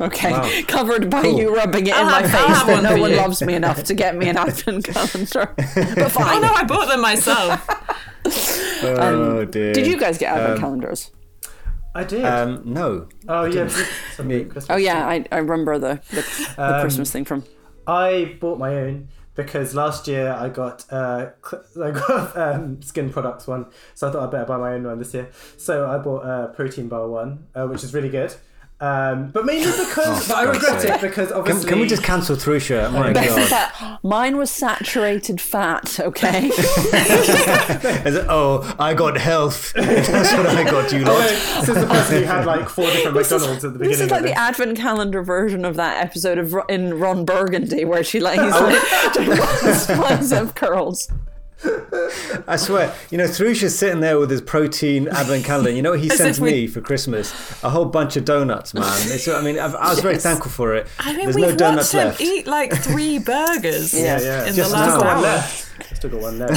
Okay, 0.00 0.62
covered 0.68 1.10
by 1.10 1.22
Cool. 1.22 1.38
you 1.40 1.54
rubbing 1.56 1.86
it 1.86 1.94
I'll 1.94 2.02
in 2.02 2.06
my 2.06 2.20
have- 2.26 2.34
I'll 2.34 2.46
face 2.48 2.56
have 2.58 2.66
that 2.66 2.72
one 2.74 2.82
no 2.84 2.90
for 2.90 3.00
one 3.00 3.10
you. 3.12 3.16
loves 3.16 3.42
me 3.42 3.54
enough 3.54 3.82
to 3.84 3.94
get 3.94 4.14
me 4.14 4.28
an 4.28 4.36
advent 4.46 4.84
calendar. 4.84 5.54
But 5.56 5.98
Oh 5.98 6.08
fine. 6.10 6.42
no, 6.42 6.52
I 6.52 6.64
bought 6.64 6.88
them 6.88 7.00
myself. 7.00 7.66
Oh 8.82 9.44
dear. 9.46 9.72
Did 9.72 9.86
you 9.86 9.96
guys 9.98 10.18
get 10.18 10.32
advent 10.32 10.54
Um, 10.54 10.60
calendars? 10.60 11.10
I 11.94 12.04
did. 12.04 12.24
Um, 12.24 12.60
no. 12.64 13.08
oh 13.26 13.44
yeah. 13.46 13.68
something 14.14 14.48
Christmas 14.50 14.66
Oh 14.70 14.76
yeah, 14.76 15.06
I, 15.08 15.24
I 15.32 15.38
remember 15.38 15.78
the 15.78 16.00
the, 16.10 16.52
the 16.56 16.74
Um, 16.76 16.80
Christmas 16.82 17.10
thing 17.10 17.24
from. 17.24 17.44
I 17.86 18.36
bought 18.40 18.58
my 18.58 18.74
own 18.74 19.08
because 19.36 19.74
last 19.74 20.08
year 20.08 20.32
I 20.32 20.48
got 20.48 20.84
uh 20.90 21.30
I 21.82 21.90
got 21.92 22.36
um, 22.36 22.82
skin 22.82 23.10
products 23.10 23.46
one, 23.46 23.66
so 23.94 24.08
I 24.08 24.12
thought 24.12 24.24
I'd 24.24 24.30
better 24.30 24.46
buy 24.46 24.56
my 24.56 24.72
own 24.72 24.84
one 24.84 24.98
this 24.98 25.14
year. 25.14 25.30
So 25.56 25.88
I 25.88 25.98
bought 25.98 26.24
a 26.24 26.48
protein 26.48 26.88
bar 26.88 27.08
one, 27.08 27.46
uh, 27.54 27.66
which 27.66 27.84
is 27.84 27.94
really 27.94 28.10
good. 28.10 28.34
Um, 28.78 29.30
but 29.30 29.46
mainly 29.46 29.64
because 29.86 30.28
but 30.28 30.36
I 30.36 30.42
regret 30.42 30.82
sake. 30.82 30.90
it 30.90 31.00
because 31.00 31.28
Can, 31.28 31.36
obviously 31.38 31.68
can 31.70 31.80
we 31.80 31.86
just 31.86 32.02
cancel 32.02 32.36
through 32.36 32.60
shirt? 32.60 32.92
My 32.92 33.10
God. 33.10 33.98
Mine 34.02 34.36
was 34.36 34.50
saturated 34.50 35.40
fat. 35.40 35.98
Okay. 35.98 36.50
Oh, 38.28 38.74
I 38.78 38.94
got 38.94 39.16
health. 39.16 39.72
That's 39.76 40.32
what 40.32 40.46
I 40.46 40.64
got, 40.64 40.92
you 40.92 41.00
Oh, 41.04 41.12
lot. 41.12 41.18
wait, 41.20 41.30
this 41.30 41.68
is 41.68 41.74
the 41.74 41.86
person 41.86 42.16
who 42.18 42.24
had 42.24 42.44
like 42.46 42.68
four 42.68 42.84
different 42.86 43.16
McDonald's 43.16 43.64
at 43.64 43.72
the 43.72 43.78
beginning 43.78 43.90
This 43.92 44.00
is 44.00 44.10
like 44.10 44.20
of 44.20 44.24
the 44.24 44.30
this. 44.30 44.38
advent 44.38 44.76
calendar 44.78 45.22
version 45.22 45.64
of 45.64 45.76
that 45.76 46.04
episode 46.04 46.38
of 46.38 46.54
in 46.68 46.98
Ron 46.98 47.24
Burgundy 47.24 47.84
where 47.84 48.04
she 48.04 48.20
like 48.20 48.40
he's 48.40 48.52
Oh. 48.54 49.14
like 49.64 49.74
spies 49.74 50.32
of 50.32 50.54
curls. 50.54 51.08
I 52.46 52.56
swear, 52.56 52.94
you 53.10 53.16
know, 53.18 53.24
Thrusha's 53.26 53.76
sitting 53.78 54.00
there 54.00 54.18
with 54.18 54.30
his 54.30 54.42
protein 54.42 55.08
advent 55.08 55.44
calendar. 55.46 55.70
You 55.70 55.80
know 55.82 55.92
what 55.92 56.00
he 56.00 56.10
As 56.10 56.18
sends 56.18 56.38
we- 56.40 56.50
me 56.50 56.66
for 56.66 56.80
Christmas? 56.82 57.32
A 57.64 57.70
whole 57.70 57.86
bunch 57.86 58.16
of 58.16 58.24
donuts, 58.26 58.74
man. 58.74 58.84
It's, 58.84 59.26
I 59.26 59.40
mean, 59.40 59.58
I've, 59.58 59.74
I 59.74 59.88
was 59.90 60.00
very 60.00 60.18
thankful 60.18 60.50
for 60.50 60.74
it. 60.74 60.86
I 60.98 61.14
mean, 61.14 61.24
There's 61.24 61.34
we've 61.36 61.42
no 61.42 61.48
watched 61.48 61.58
donuts 61.58 61.92
him 61.92 62.08
left. 62.08 62.20
eat 62.20 62.46
like 62.46 62.74
three 62.74 63.18
burgers 63.32 63.94
Yeah, 63.94 64.20
yeah. 64.20 64.46
in 64.48 64.54
Just 64.54 64.70
the 64.70 64.76
last 64.76 64.90
now. 64.90 64.98
One 64.98 65.06
hour. 65.16 65.22
left. 65.22 65.62
Still 65.96 66.10
got 66.10 66.20
one 66.20 66.38
left. 66.38 66.52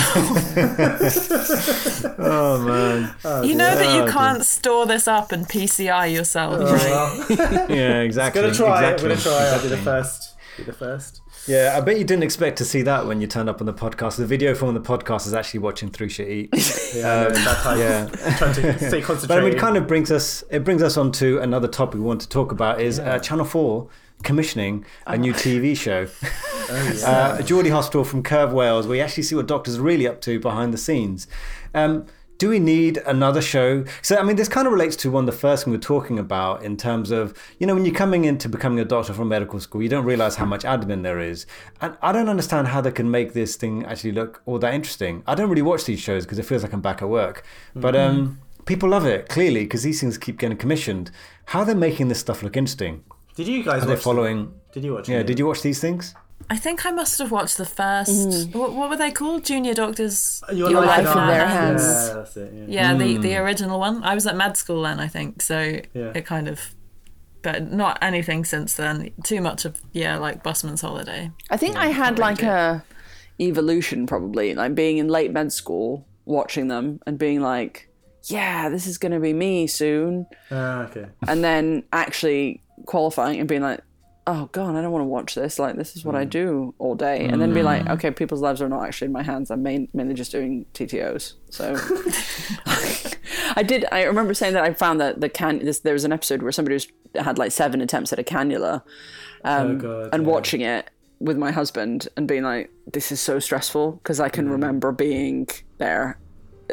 Oh 2.22 2.60
man, 2.66 3.16
oh, 3.26 3.42
You 3.44 3.56
know 3.56 3.74
that 3.76 3.86
Oh, 3.88 4.06
you 4.06 4.12
can't 4.12 4.44
store 4.46 4.86
this 4.86 5.08
up 5.08 5.32
and 5.32 5.48
PCI 5.48 6.14
yourself, 6.14 6.56
Oh, 6.60 6.74
right? 6.74 7.40
well. 7.40 7.72
yeah, 7.72 8.02
exactly. 8.02 8.42
Gonna 8.42 8.54
try. 8.54 8.92
exactly. 8.92 9.12
I'm 9.12 9.18
gonna 9.18 9.22
try. 9.22 9.46
I'll 9.48 9.62
be 9.62 9.68
the 9.70 9.76
exactly. 9.76 9.84
first. 9.86 10.36
Be 10.58 10.64
the 10.64 10.74
first. 10.74 11.22
Yeah, 11.48 11.74
I 11.76 11.82
bet 11.82 11.98
you 11.98 12.04
didn't 12.04 12.24
expect 12.24 12.58
to 12.60 12.66
see 12.66 12.82
that 12.84 13.08
when 13.08 13.22
you 13.22 13.28
turned 13.28 13.50
up 13.50 13.60
on 13.62 13.66
the 13.66 13.74
podcast. 13.74 14.18
The 14.18 14.26
video 14.26 14.54
from 14.54 14.74
the 14.74 14.80
podcast 14.82 15.26
is 15.26 15.34
actually 15.34 15.62
watching 15.62 15.90
Thrusha 15.90 16.28
eat. 16.28 16.50
Yeah, 16.96 17.28
it's 17.28 17.46
that 17.46 17.58
time. 17.62 17.78
yeah. 17.80 18.06
Trying 18.38 18.54
to 18.56 18.78
stay 18.88 19.02
concentrated. 19.02 19.28
But 19.28 19.38
I 19.38 19.42
mean, 19.42 19.54
it 19.54 19.60
kind 19.60 19.78
of 19.78 19.86
brings 19.88 20.12
us 20.12 20.44
it 20.50 20.64
brings 20.64 20.82
us 20.82 20.98
on 20.98 21.12
to 21.14 21.38
another 21.40 21.68
topic 21.68 21.96
we 21.96 22.02
want 22.02 22.22
to 22.22 22.30
talk 22.30 22.52
about 22.52 22.82
is 22.82 22.98
uh, 23.00 23.20
Channel 23.20 23.46
Four 23.46 23.90
commissioning 24.24 24.84
a 25.08 25.16
new 25.18 25.32
TV 25.34 25.78
show. 25.78 26.08
uh, 27.06 27.42
Geordie 27.44 27.70
Hospital 27.70 28.04
from 28.04 28.24
Curve 28.24 28.52
Wales, 28.54 28.88
where 28.88 28.98
you 28.98 29.04
actually 29.04 29.24
see 29.24 29.36
what 29.36 29.48
doctors 29.48 29.78
are 29.78 29.82
really 29.82 30.08
up 30.08 30.20
to 30.22 30.40
behind 30.40 30.74
the 30.74 30.78
scenes. 30.78 31.28
Um, 31.74 32.06
do 32.40 32.50
we 32.50 32.58
need 32.58 32.98
another 33.06 33.42
show? 33.42 33.84
So, 34.02 34.18
I 34.18 34.24
mean, 34.24 34.38
this 34.38 34.48
kind 34.48 34.66
of 34.66 34.72
relates 34.72 34.96
to 34.98 35.12
one 35.12 35.24
of 35.28 35.34
the 35.34 35.38
first 35.38 35.66
thing 35.66 35.74
we're 35.74 35.80
talking 35.80 36.18
about 36.18 36.64
in 36.64 36.78
terms 36.78 37.12
of, 37.12 37.38
you 37.60 37.68
know, 37.68 37.76
when 37.76 37.84
you're 37.86 37.94
coming 37.94 38.24
into 38.24 38.48
becoming 38.48 38.80
a 38.80 38.86
doctor 38.86 39.14
from 39.14 39.28
medical 39.28 39.60
school, 39.60 39.84
you 39.84 39.90
don't 39.90 40.06
realize 40.06 40.38
how 40.38 40.46
much 40.46 40.64
admin 40.64 41.04
there 41.04 41.20
is. 41.20 41.46
And 41.82 41.98
I 42.02 42.14
don't 42.14 42.30
understand 42.30 42.70
how 42.70 42.80
they 42.80 42.92
can 42.92 43.12
make 43.12 43.34
this 43.34 43.58
thing 43.58 43.86
actually 43.86 44.14
look 44.14 44.42
all 44.46 44.58
that 44.60 44.74
interesting. 44.74 45.22
I 45.28 45.36
don't 45.36 45.50
really 45.50 45.62
watch 45.62 45.84
these 45.84 46.00
shows 46.00 46.26
because 46.26 46.40
it 46.40 46.44
feels 46.44 46.64
like 46.64 46.72
I'm 46.72 46.82
back 46.82 47.02
at 47.02 47.10
work. 47.10 47.44
But 47.76 47.98
um, 47.98 48.40
people 48.66 48.88
love 48.88 49.06
it, 49.06 49.28
clearly, 49.28 49.66
because 49.66 49.84
these 49.84 50.00
things 50.00 50.18
keep 50.18 50.40
getting 50.40 50.58
commissioned. 50.58 51.12
How 51.48 51.66
they're 51.66 51.76
they 51.76 51.80
making 51.80 52.08
this 52.08 52.20
stuff 52.20 52.42
look 52.42 52.56
interesting? 52.56 53.04
Did 53.36 53.50
you 53.50 53.64
guys 53.64 53.84
Are 53.84 53.86
they 53.86 53.94
watch? 53.96 54.04
following? 54.04 54.54
Did 54.72 54.86
you 54.86 54.94
watch? 54.94 55.10
Yeah, 55.10 55.20
it? 55.20 55.28
did 55.28 55.40
you 55.40 55.46
watch 55.46 55.62
these 55.62 55.82
things? 55.82 56.16
I 56.50 56.58
think 56.58 56.86
I 56.86 56.92
must 56.92 57.20
have 57.20 57.32
watched 57.32 57.58
the 57.58 57.66
first. 57.66 58.12
Mm. 58.12 58.56
What, 58.56 58.74
what 58.74 58.90
were 58.90 58.98
they 58.98 59.12
called? 59.12 59.46
Junior 59.46 59.74
Doctors. 59.74 60.42
Your, 60.52 60.72
Your 60.72 60.82
life, 60.86 61.06
life 61.06 61.16
in 61.18 61.28
their 61.28 61.48
hands. 61.48 61.84
Yeah, 61.84 62.14
that's 62.16 62.38
it. 62.38 62.54
Yeah. 62.54 62.66
Yeah, 62.68 62.94
the 62.98 63.16
Hmm. 63.16 63.22
the 63.22 63.36
original 63.38 63.80
one. 63.80 64.04
I 64.04 64.16
was 64.16 64.26
at 64.26 64.36
med 64.36 64.58
school 64.58 64.82
then, 64.84 65.00
I 65.00 65.08
think. 65.08 65.42
So 65.42 65.80
Yeah. 65.94 66.12
it 66.16 66.26
kind 66.26 66.48
of, 66.48 66.60
but 67.44 67.72
not 67.72 68.00
anything 68.02 68.46
since 68.46 68.74
then. 68.76 69.12
Too 69.24 69.42
much 69.42 69.66
of 69.66 69.80
yeah, 69.94 70.18
like 70.18 70.42
Busman's 70.44 70.82
Holiday. 70.82 71.32
I 71.52 71.58
think 71.58 71.76
I 71.76 71.88
had 71.88 72.18
like 72.20 72.42
a 72.42 72.84
evolution 73.40 74.08
probably, 74.08 74.54
like 74.56 74.76
being 74.76 74.98
in 74.98 75.08
late 75.08 75.32
med 75.32 75.52
school, 75.54 76.06
watching 76.26 76.68
them 76.68 77.00
and 77.06 77.18
being 77.18 77.42
like, 77.42 77.90
yeah, 78.24 78.70
this 78.70 78.88
is 78.88 78.98
going 78.98 79.12
to 79.14 79.20
be 79.20 79.34
me 79.34 79.68
soon. 79.68 80.26
Ah, 80.52 80.84
okay. 80.86 81.06
And 81.28 81.44
then 81.44 81.84
actually 81.94 82.62
qualifying 82.86 83.40
and 83.40 83.48
being 83.48 83.62
like, 83.62 83.82
oh 84.32 84.48
God, 84.52 84.76
I 84.76 84.82
don't 84.82 84.92
want 84.92 85.02
to 85.02 85.08
watch 85.08 85.34
this. 85.34 85.58
Like, 85.58 85.76
this 85.76 85.96
is 85.96 86.06
what 86.06 86.16
I 86.16 86.24
hmm. 86.24 86.30
do 86.30 86.76
all 86.78 86.94
day. 86.94 87.26
And 87.26 87.42
then 87.42 87.52
be 87.52 87.64
like, 87.64 87.84
hmm. 87.84 87.94
okay, 87.94 88.12
people's 88.12 88.42
lives 88.42 88.62
are 88.62 88.70
not 88.70 88.86
actually 88.86 89.08
in 89.08 89.12
my 89.12 89.24
hands. 89.24 89.50
I'm 89.50 89.64
main, 89.64 89.90
mainly 89.92 90.14
just 90.14 90.32
doing 90.32 90.68
TTOs. 90.76 91.34
So 91.50 91.76
I 93.56 93.64
did, 93.64 93.86
I 93.92 94.04
remember 94.04 94.36
saying 94.36 94.54
that 94.54 94.64
I 94.64 94.74
found 94.74 95.02
that 95.02 95.20
the 95.20 95.30
can, 95.30 95.66
this, 95.66 95.80
there 95.80 95.94
was 95.94 96.06
an 96.06 96.14
episode 96.14 96.44
where 96.44 96.52
somebody 96.52 96.76
was, 96.76 96.88
had 97.16 97.40
like 97.40 97.52
seven 97.52 97.82
attempts 97.82 98.14
at 98.14 98.20
a 98.20 98.24
cannula 98.24 98.84
oh, 99.44 99.62
um, 99.62 99.72
Oh, 99.72 99.76
God, 99.78 100.10
and 100.14 100.24
yeah. 100.24 100.30
watching 100.30 100.62
it 100.62 100.92
with 101.20 101.38
my 101.38 101.52
husband 101.52 102.08
and 102.16 102.28
being 102.28 102.44
like, 102.44 102.72
this 102.94 103.12
is 103.12 103.20
so 103.20 103.40
stressful 103.40 103.94
because 103.94 104.20
I 104.20 104.30
can 104.30 104.46
hmm. 104.46 104.52
remember 104.52 104.92
being 104.92 105.48
there 105.80 106.20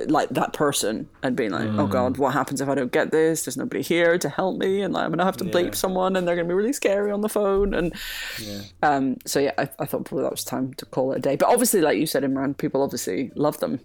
like 0.06 0.28
that 0.30 0.52
person 0.52 1.08
and 1.22 1.36
being 1.36 1.50
like, 1.50 1.68
oh 1.78 1.86
god, 1.86 2.18
what 2.18 2.32
happens 2.32 2.60
if 2.60 2.68
I 2.68 2.74
don't 2.74 2.92
get 2.92 3.10
this? 3.10 3.44
There's 3.44 3.56
nobody 3.56 3.82
here 3.82 4.18
to 4.18 4.28
help 4.28 4.58
me, 4.58 4.82
and 4.82 4.92
like, 4.94 5.04
I'm 5.04 5.10
gonna 5.10 5.24
have 5.24 5.36
to 5.38 5.44
bleep 5.44 5.74
someone, 5.74 6.16
and 6.16 6.26
they're 6.28 6.36
gonna 6.36 6.48
be 6.48 6.54
really 6.54 6.72
scary 6.72 7.10
on 7.10 7.20
the 7.22 7.28
phone. 7.28 7.74
And 7.74 7.94
um, 8.82 9.16
so 9.24 9.40
yeah, 9.40 9.52
I, 9.58 9.62
I 9.78 9.86
thought 9.86 10.04
probably 10.04 10.22
that 10.24 10.30
was 10.32 10.44
time 10.44 10.74
to 10.74 10.86
call 10.86 11.12
it 11.12 11.18
a 11.18 11.20
day. 11.20 11.36
But 11.36 11.48
obviously, 11.48 11.80
like 11.80 11.98
you 11.98 12.06
said, 12.06 12.22
Imran, 12.22 12.56
people 12.56 12.82
obviously 12.82 13.32
love 13.34 13.58
them. 13.60 13.80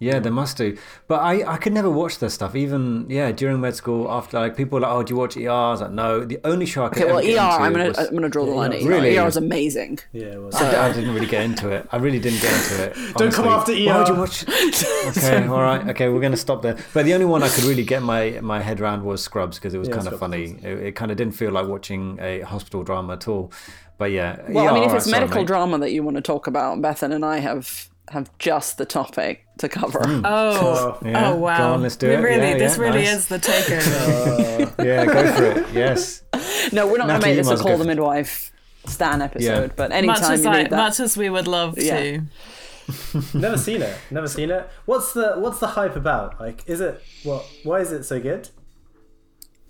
Yeah, 0.00 0.18
they 0.18 0.28
must 0.30 0.56
do. 0.58 0.76
But 1.06 1.20
I, 1.20 1.54
I 1.54 1.56
could 1.56 1.72
never 1.72 1.88
watch 1.88 2.18
their 2.18 2.28
stuff. 2.28 2.54
Even 2.56 3.06
yeah, 3.08 3.30
during 3.32 3.60
med 3.60 3.74
school, 3.76 4.10
after 4.10 4.38
like 4.38 4.56
people 4.56 4.76
were 4.76 4.80
like, 4.80 4.90
oh, 4.92 5.02
do 5.02 5.14
you 5.14 5.18
watch 5.18 5.36
ER? 5.36 5.48
I 5.48 5.70
was 5.70 5.80
like, 5.80 5.92
no. 5.92 6.24
The 6.24 6.38
only 6.44 6.66
show 6.66 6.84
I 6.84 6.88
could 6.88 7.04
Okay, 7.04 7.06
well, 7.06 7.18
ever 7.18 7.26
get 7.26 7.38
ER, 7.38 7.40
into 7.44 7.62
I'm 7.64 7.72
gonna 7.72 7.88
was- 7.88 7.98
I'm 7.98 8.14
gonna 8.14 8.28
draw 8.28 8.44
the 8.44 8.50
line. 8.52 8.72
at 8.72 8.82
ER. 8.82 8.86
Really? 8.88 9.16
ER 9.16 9.26
is 9.26 9.36
amazing. 9.36 10.00
Yeah, 10.12 10.24
it 10.26 10.40
was. 10.42 10.54
I, 10.56 10.88
I 10.88 10.92
didn't 10.92 11.14
really 11.14 11.26
get 11.28 11.44
into 11.44 11.70
it. 11.70 11.86
I 11.92 11.96
really 11.98 12.18
didn't 12.18 12.42
get 12.42 12.52
into 12.52 12.84
it. 12.84 13.14
Don't 13.16 13.32
come 13.32 13.46
honestly. 13.48 13.88
after 13.88 13.92
Why 13.92 13.98
would 13.98 14.08
ER. 14.08 14.12
you 14.12 14.18
watch? 14.18 15.16
Okay, 15.16 15.46
all 15.48 15.62
right. 15.62 15.88
Okay, 15.90 16.08
we're 16.08 16.20
going 16.20 16.32
to 16.32 16.38
stop 16.38 16.62
there. 16.62 16.76
But 16.92 17.04
the 17.06 17.14
only 17.14 17.26
one 17.26 17.42
I 17.42 17.48
could 17.48 17.64
really 17.64 17.84
get 17.84 18.02
my, 18.02 18.38
my 18.42 18.60
head 18.60 18.80
around 18.80 19.04
was 19.04 19.22
Scrubs 19.22 19.58
because 19.58 19.74
it 19.74 19.78
was 19.78 19.88
Yeah, 19.88 19.94
kind 19.96 20.08
of 20.08 20.18
funny. 20.18 20.56
It, 20.62 20.78
it 20.88 20.92
kind 20.96 21.10
of 21.10 21.16
didn't 21.16 21.34
feel 21.34 21.52
like 21.52 21.66
watching 21.68 22.18
a 22.20 22.40
hospital 22.40 22.82
drama 22.82 23.14
at 23.14 23.28
all. 23.28 23.52
But 23.96 24.10
yeah. 24.10 24.40
Well, 24.48 24.66
ER, 24.66 24.70
I 24.70 24.74
mean, 24.74 24.82
if 24.90 24.92
it's 24.94 25.06
right, 25.06 25.20
medical 25.20 25.42
mate. 25.42 25.46
drama 25.46 25.78
that 25.78 25.92
you 25.92 26.02
want 26.02 26.16
to 26.16 26.20
talk 26.22 26.46
about, 26.48 26.78
Bethan 26.80 27.12
and 27.14 27.24
I 27.24 27.38
have 27.38 27.88
have 28.10 28.36
just 28.38 28.76
the 28.76 28.84
topic 28.84 29.43
to 29.58 29.68
cover. 29.68 30.00
Mm. 30.00 30.22
Oh. 30.24 30.98
oh, 31.02 31.06
Yeah, 31.08 31.30
oh 31.30 31.36
wow! 31.36 31.58
go 31.58 31.74
on, 31.74 31.82
let's 31.82 31.96
do 31.96 32.08
We 32.08 32.14
it. 32.14 32.18
Really, 32.18 32.48
Yeah, 32.50 32.58
this 32.58 32.76
yeah, 32.76 32.82
really 32.82 33.02
nice. 33.04 33.12
is 33.16 33.28
the 33.28 33.38
takeover. 33.38 34.74
Yeah, 34.84 35.04
go 35.06 35.32
for 35.32 35.44
it. 35.44 35.66
Yes. 35.72 36.22
No, 36.72 36.86
we're 36.86 36.98
not 36.98 37.06
going 37.08 37.20
to 37.20 37.26
make 37.26 37.36
this 37.36 37.48
a 37.50 37.56
call 37.56 37.78
the 37.78 37.84
midwife 37.84 38.52
Stan 38.86 39.22
episode, 39.22 39.70
Yeah. 39.70 39.72
but 39.76 39.90
much 39.90 39.98
anytime 39.98 40.32
as 40.32 40.44
you 40.44 40.50
I, 40.50 40.62
need 40.62 40.70
that, 40.70 40.76
much 40.76 41.00
as 41.00 41.16
we 41.16 41.30
would 41.30 41.46
love 41.46 41.78
Yeah. 41.78 42.00
to. 42.00 42.22
Never 43.34 43.56
seen 43.56 43.80
it. 43.80 43.96
Never 44.10 44.28
seen 44.28 44.50
it. 44.50 44.68
What's 44.84 45.12
the 45.14 45.34
What's 45.36 45.58
the 45.60 45.68
hype 45.68 45.96
about? 45.96 46.38
Like, 46.40 46.64
is 46.66 46.80
it 46.80 47.00
what? 47.22 47.46
Why 47.62 47.80
is 47.80 47.92
it 47.92 48.04
so 48.04 48.20
good? 48.20 48.50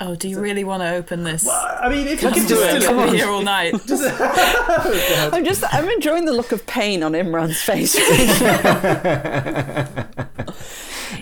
Oh, 0.01 0.17
do 0.17 0.29
you 0.29 0.41
really 0.41 0.65
want 0.65 0.83
to 0.83 0.91
open 0.91 1.23
this? 1.23 1.49
I 1.49 1.89
mean, 1.89 2.09
if 2.09 2.21
you 2.21 2.31
can 2.31 2.43
do 2.43 2.49
just 2.49 2.85
it. 2.85 2.89
do 2.89 2.97
We'll 2.97 3.09
it. 3.09 3.13
be 3.13 3.19
here 3.19 3.29
all 3.29 3.43
night. 3.43 3.75
I'm 5.33 5.45
just 5.45 5.63
I'm 5.73 5.89
enjoying 5.89 6.25
the 6.25 6.33
look 6.33 6.53
of 6.53 6.67
pain 6.67 7.03
on 7.03 7.13
Imran's 7.13 7.63
face. 7.63 7.95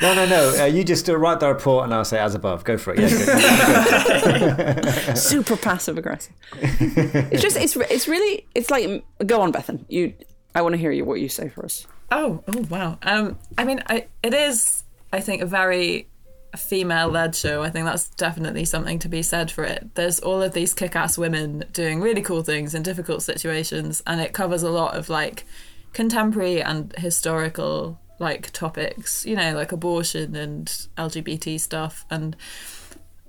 No, 0.01 0.15
no, 0.15 0.27
no. 0.27 0.63
Uh, 0.63 0.65
you 0.65 0.83
just 0.83 1.09
uh, 1.09 1.17
write 1.17 1.39
the 1.39 1.49
report 1.49 1.85
and 1.85 1.95
I'll 1.95 2.05
say 2.05 2.19
as 2.19 2.35
above. 2.35 2.65
Go 2.65 2.77
for 2.77 2.93
it. 2.93 2.99
Yeah, 2.99 4.75
good. 4.75 5.17
Super 5.19 5.57
passive 5.57 5.97
aggressive. 5.97 6.33
It's 6.61 7.43
just 7.43 7.57
it's 7.57 7.77
it's 7.77 8.09
really 8.09 8.47
it's 8.55 8.69
like 8.71 9.05
go 9.27 9.43
on, 9.43 9.53
Bethan. 9.53 9.85
You 9.89 10.15
I 10.57 10.63
want 10.63 10.73
to 10.73 10.79
hear 10.79 10.91
you 10.91 11.05
what 11.05 11.21
you 11.21 11.29
say 11.29 11.49
for 11.49 11.65
us. 11.65 11.87
Oh, 12.11 12.43
oh 12.49 12.67
wow. 12.69 12.99
Um, 13.03 13.39
I 13.57 13.65
mean, 13.65 13.81
I, 13.87 14.07
it 14.25 14.35
is, 14.35 14.83
I 15.13 15.21
think, 15.21 15.41
a 15.41 15.47
very 15.47 16.09
female-led 16.57 17.35
show. 17.35 17.63
I 17.63 17.71
think 17.71 17.87
that's 17.87 18.09
definitely 18.11 18.65
something 18.65 18.99
to 19.01 19.09
be 19.09 19.23
said 19.23 19.51
for 19.51 19.65
it. 19.65 19.95
There's 19.95 20.21
all 20.21 20.43
of 20.43 20.53
these 20.53 20.75
kick-ass 20.75 21.17
women 21.19 21.65
doing 21.73 22.01
really 22.01 22.23
cool 22.23 22.43
things 22.43 22.75
in 22.75 22.83
difficult 22.83 23.23
situations, 23.23 24.03
and 24.07 24.21
it 24.21 24.33
covers 24.33 24.63
a 24.63 24.71
lot 24.71 24.97
of 24.97 25.09
like 25.09 25.45
contemporary 25.93 26.63
and 26.63 26.95
historical 26.99 27.99
like 28.19 28.51
topics. 28.53 29.25
You 29.25 29.37
know, 29.37 29.55
like 29.55 29.73
abortion 29.73 30.37
and 30.37 30.67
LGBT 30.99 31.59
stuff, 31.59 32.05
and 32.11 32.37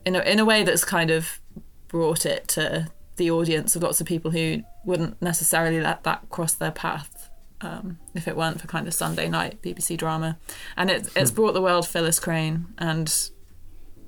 in 0.06 0.16
a, 0.16 0.20
in 0.22 0.40
a 0.40 0.46
way 0.46 0.64
that's 0.64 0.84
kind 0.84 1.12
of 1.12 1.40
brought 1.88 2.26
it 2.26 2.48
to 2.50 2.90
the 3.16 3.30
audience 3.30 3.76
of 3.76 3.84
lots 3.84 4.02
of 4.02 4.08
people 4.08 4.32
who 4.32 4.64
wouldn't 4.86 5.22
necessarily 5.22 5.80
let 5.80 6.04
that 6.04 6.28
cross 6.30 6.54
their 6.54 6.72
path 6.72 7.13
um, 7.64 7.98
if 8.14 8.28
it 8.28 8.36
weren't 8.36 8.60
for 8.62 8.68
kind 8.68 8.88
of 8.88 8.94
Sunday 8.94 9.30
night 9.30 9.62
BBC 9.62 9.98
drama. 9.98 10.38
And 10.78 10.90
it, 10.90 11.10
it's 11.16 11.32
Hmm. 11.32 11.36
brought 11.36 11.54
the 11.54 11.62
world 11.62 11.88
Phyllis 11.88 12.20
Crane, 12.20 12.66
and 12.78 13.14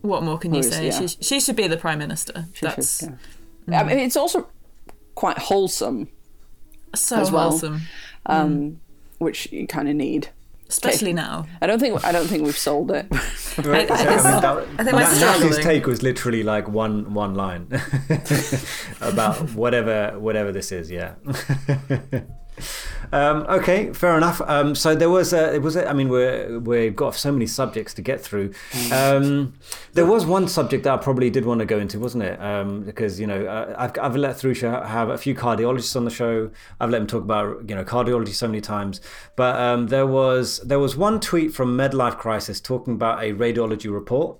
what 0.01 0.23
more 0.23 0.37
can 0.37 0.53
you 0.53 0.61
Who 0.61 0.67
is- 0.67 0.73
say? 0.75 0.87
yeah. 0.87 0.99
She, 0.99 1.07
she 1.21 1.39
should 1.39 1.55
be 1.55 1.67
the 1.67 1.77
Prime 1.77 1.99
Minister. 1.99 2.45
That's 2.61 3.01
Yeah. 3.67 3.81
I 3.81 3.83
mean, 3.83 3.99
it's 3.99 4.17
also 4.17 4.47
quite 5.15 5.37
wholesome, 5.37 6.09
so 6.93 7.17
as 7.19 7.31
well. 7.31 7.49
wholesome, 7.49 7.81
um, 8.27 8.79
which 9.17 9.51
you 9.51 9.65
kind 9.67 9.87
of 9.89 9.95
need. 9.95 10.29
especially 10.67 11.13
now. 11.13 11.45
I 11.61 11.67
don't 11.67 11.79
think 11.79 12.03
I 12.03 12.11
don't 12.11 12.25
think 12.27 12.43
we've 12.43 12.57
sold 12.57 12.89
it. 12.91 13.05
Right, 13.63 13.89
I- 13.89 13.95
I- 13.95 14.05
mean, 14.09 14.17
that- 14.41 14.67
I 14.79 14.83
think 14.83 14.95
we're 14.97 15.19
Natalie's 15.19 15.59
take 15.59 15.85
was 15.85 16.01
literally 16.03 16.41
like 16.43 16.67
one 16.67 17.13
one 17.13 17.35
line 17.35 17.67
about 19.01 19.51
whatever 19.53 20.19
whatever 20.19 20.51
this 20.51 20.71
is. 20.71 20.89
Yeah. 20.91 21.13
Um, 23.11 23.45
okay, 23.47 23.93
fair 23.93 24.17
enough. 24.17 24.41
Um, 24.41 24.75
so 24.75 24.95
there 24.95 25.09
was 25.09 25.33
a, 25.33 25.55
it 25.55 25.61
was 25.61 25.75
a, 25.75 25.87
I 25.89 25.93
mean 25.93 26.09
we're 26.09 26.59
we've 26.59 26.95
got 26.95 27.15
so 27.15 27.31
many 27.31 27.47
subjects 27.47 27.93
to 27.95 28.01
get 28.01 28.21
through. 28.21 28.53
Um, 28.91 29.53
there 29.93 30.05
was 30.05 30.25
one 30.25 30.47
subject 30.47 30.83
that 30.83 30.93
I 30.93 30.97
probably 30.97 31.29
did 31.29 31.45
want 31.45 31.59
to 31.59 31.65
go 31.65 31.77
into, 31.77 31.99
wasn't 31.99 32.23
it? 32.23 32.41
Um, 32.41 32.83
because 32.83 33.19
you 33.19 33.27
know 33.27 33.45
uh, 33.45 33.75
I've 33.77 33.97
I've 33.99 34.15
let 34.15 34.37
through 34.37 34.55
have 34.55 35.09
a 35.09 35.17
few 35.17 35.35
cardiologists 35.35 35.95
on 35.95 36.05
the 36.05 36.11
show. 36.11 36.49
I've 36.79 36.89
let 36.89 36.99
them 36.99 37.07
talk 37.07 37.23
about 37.23 37.69
you 37.69 37.75
know 37.75 37.83
cardiology 37.83 38.33
so 38.33 38.47
many 38.47 38.61
times. 38.61 39.01
But 39.35 39.55
um, 39.59 39.87
there 39.87 40.07
was 40.07 40.59
there 40.59 40.79
was 40.79 40.95
one 40.95 41.19
tweet 41.19 41.53
from 41.53 41.77
Medlife 41.77 42.17
Crisis 42.17 42.59
talking 42.59 42.93
about 42.93 43.23
a 43.23 43.33
radiology 43.33 43.91
report 43.91 44.39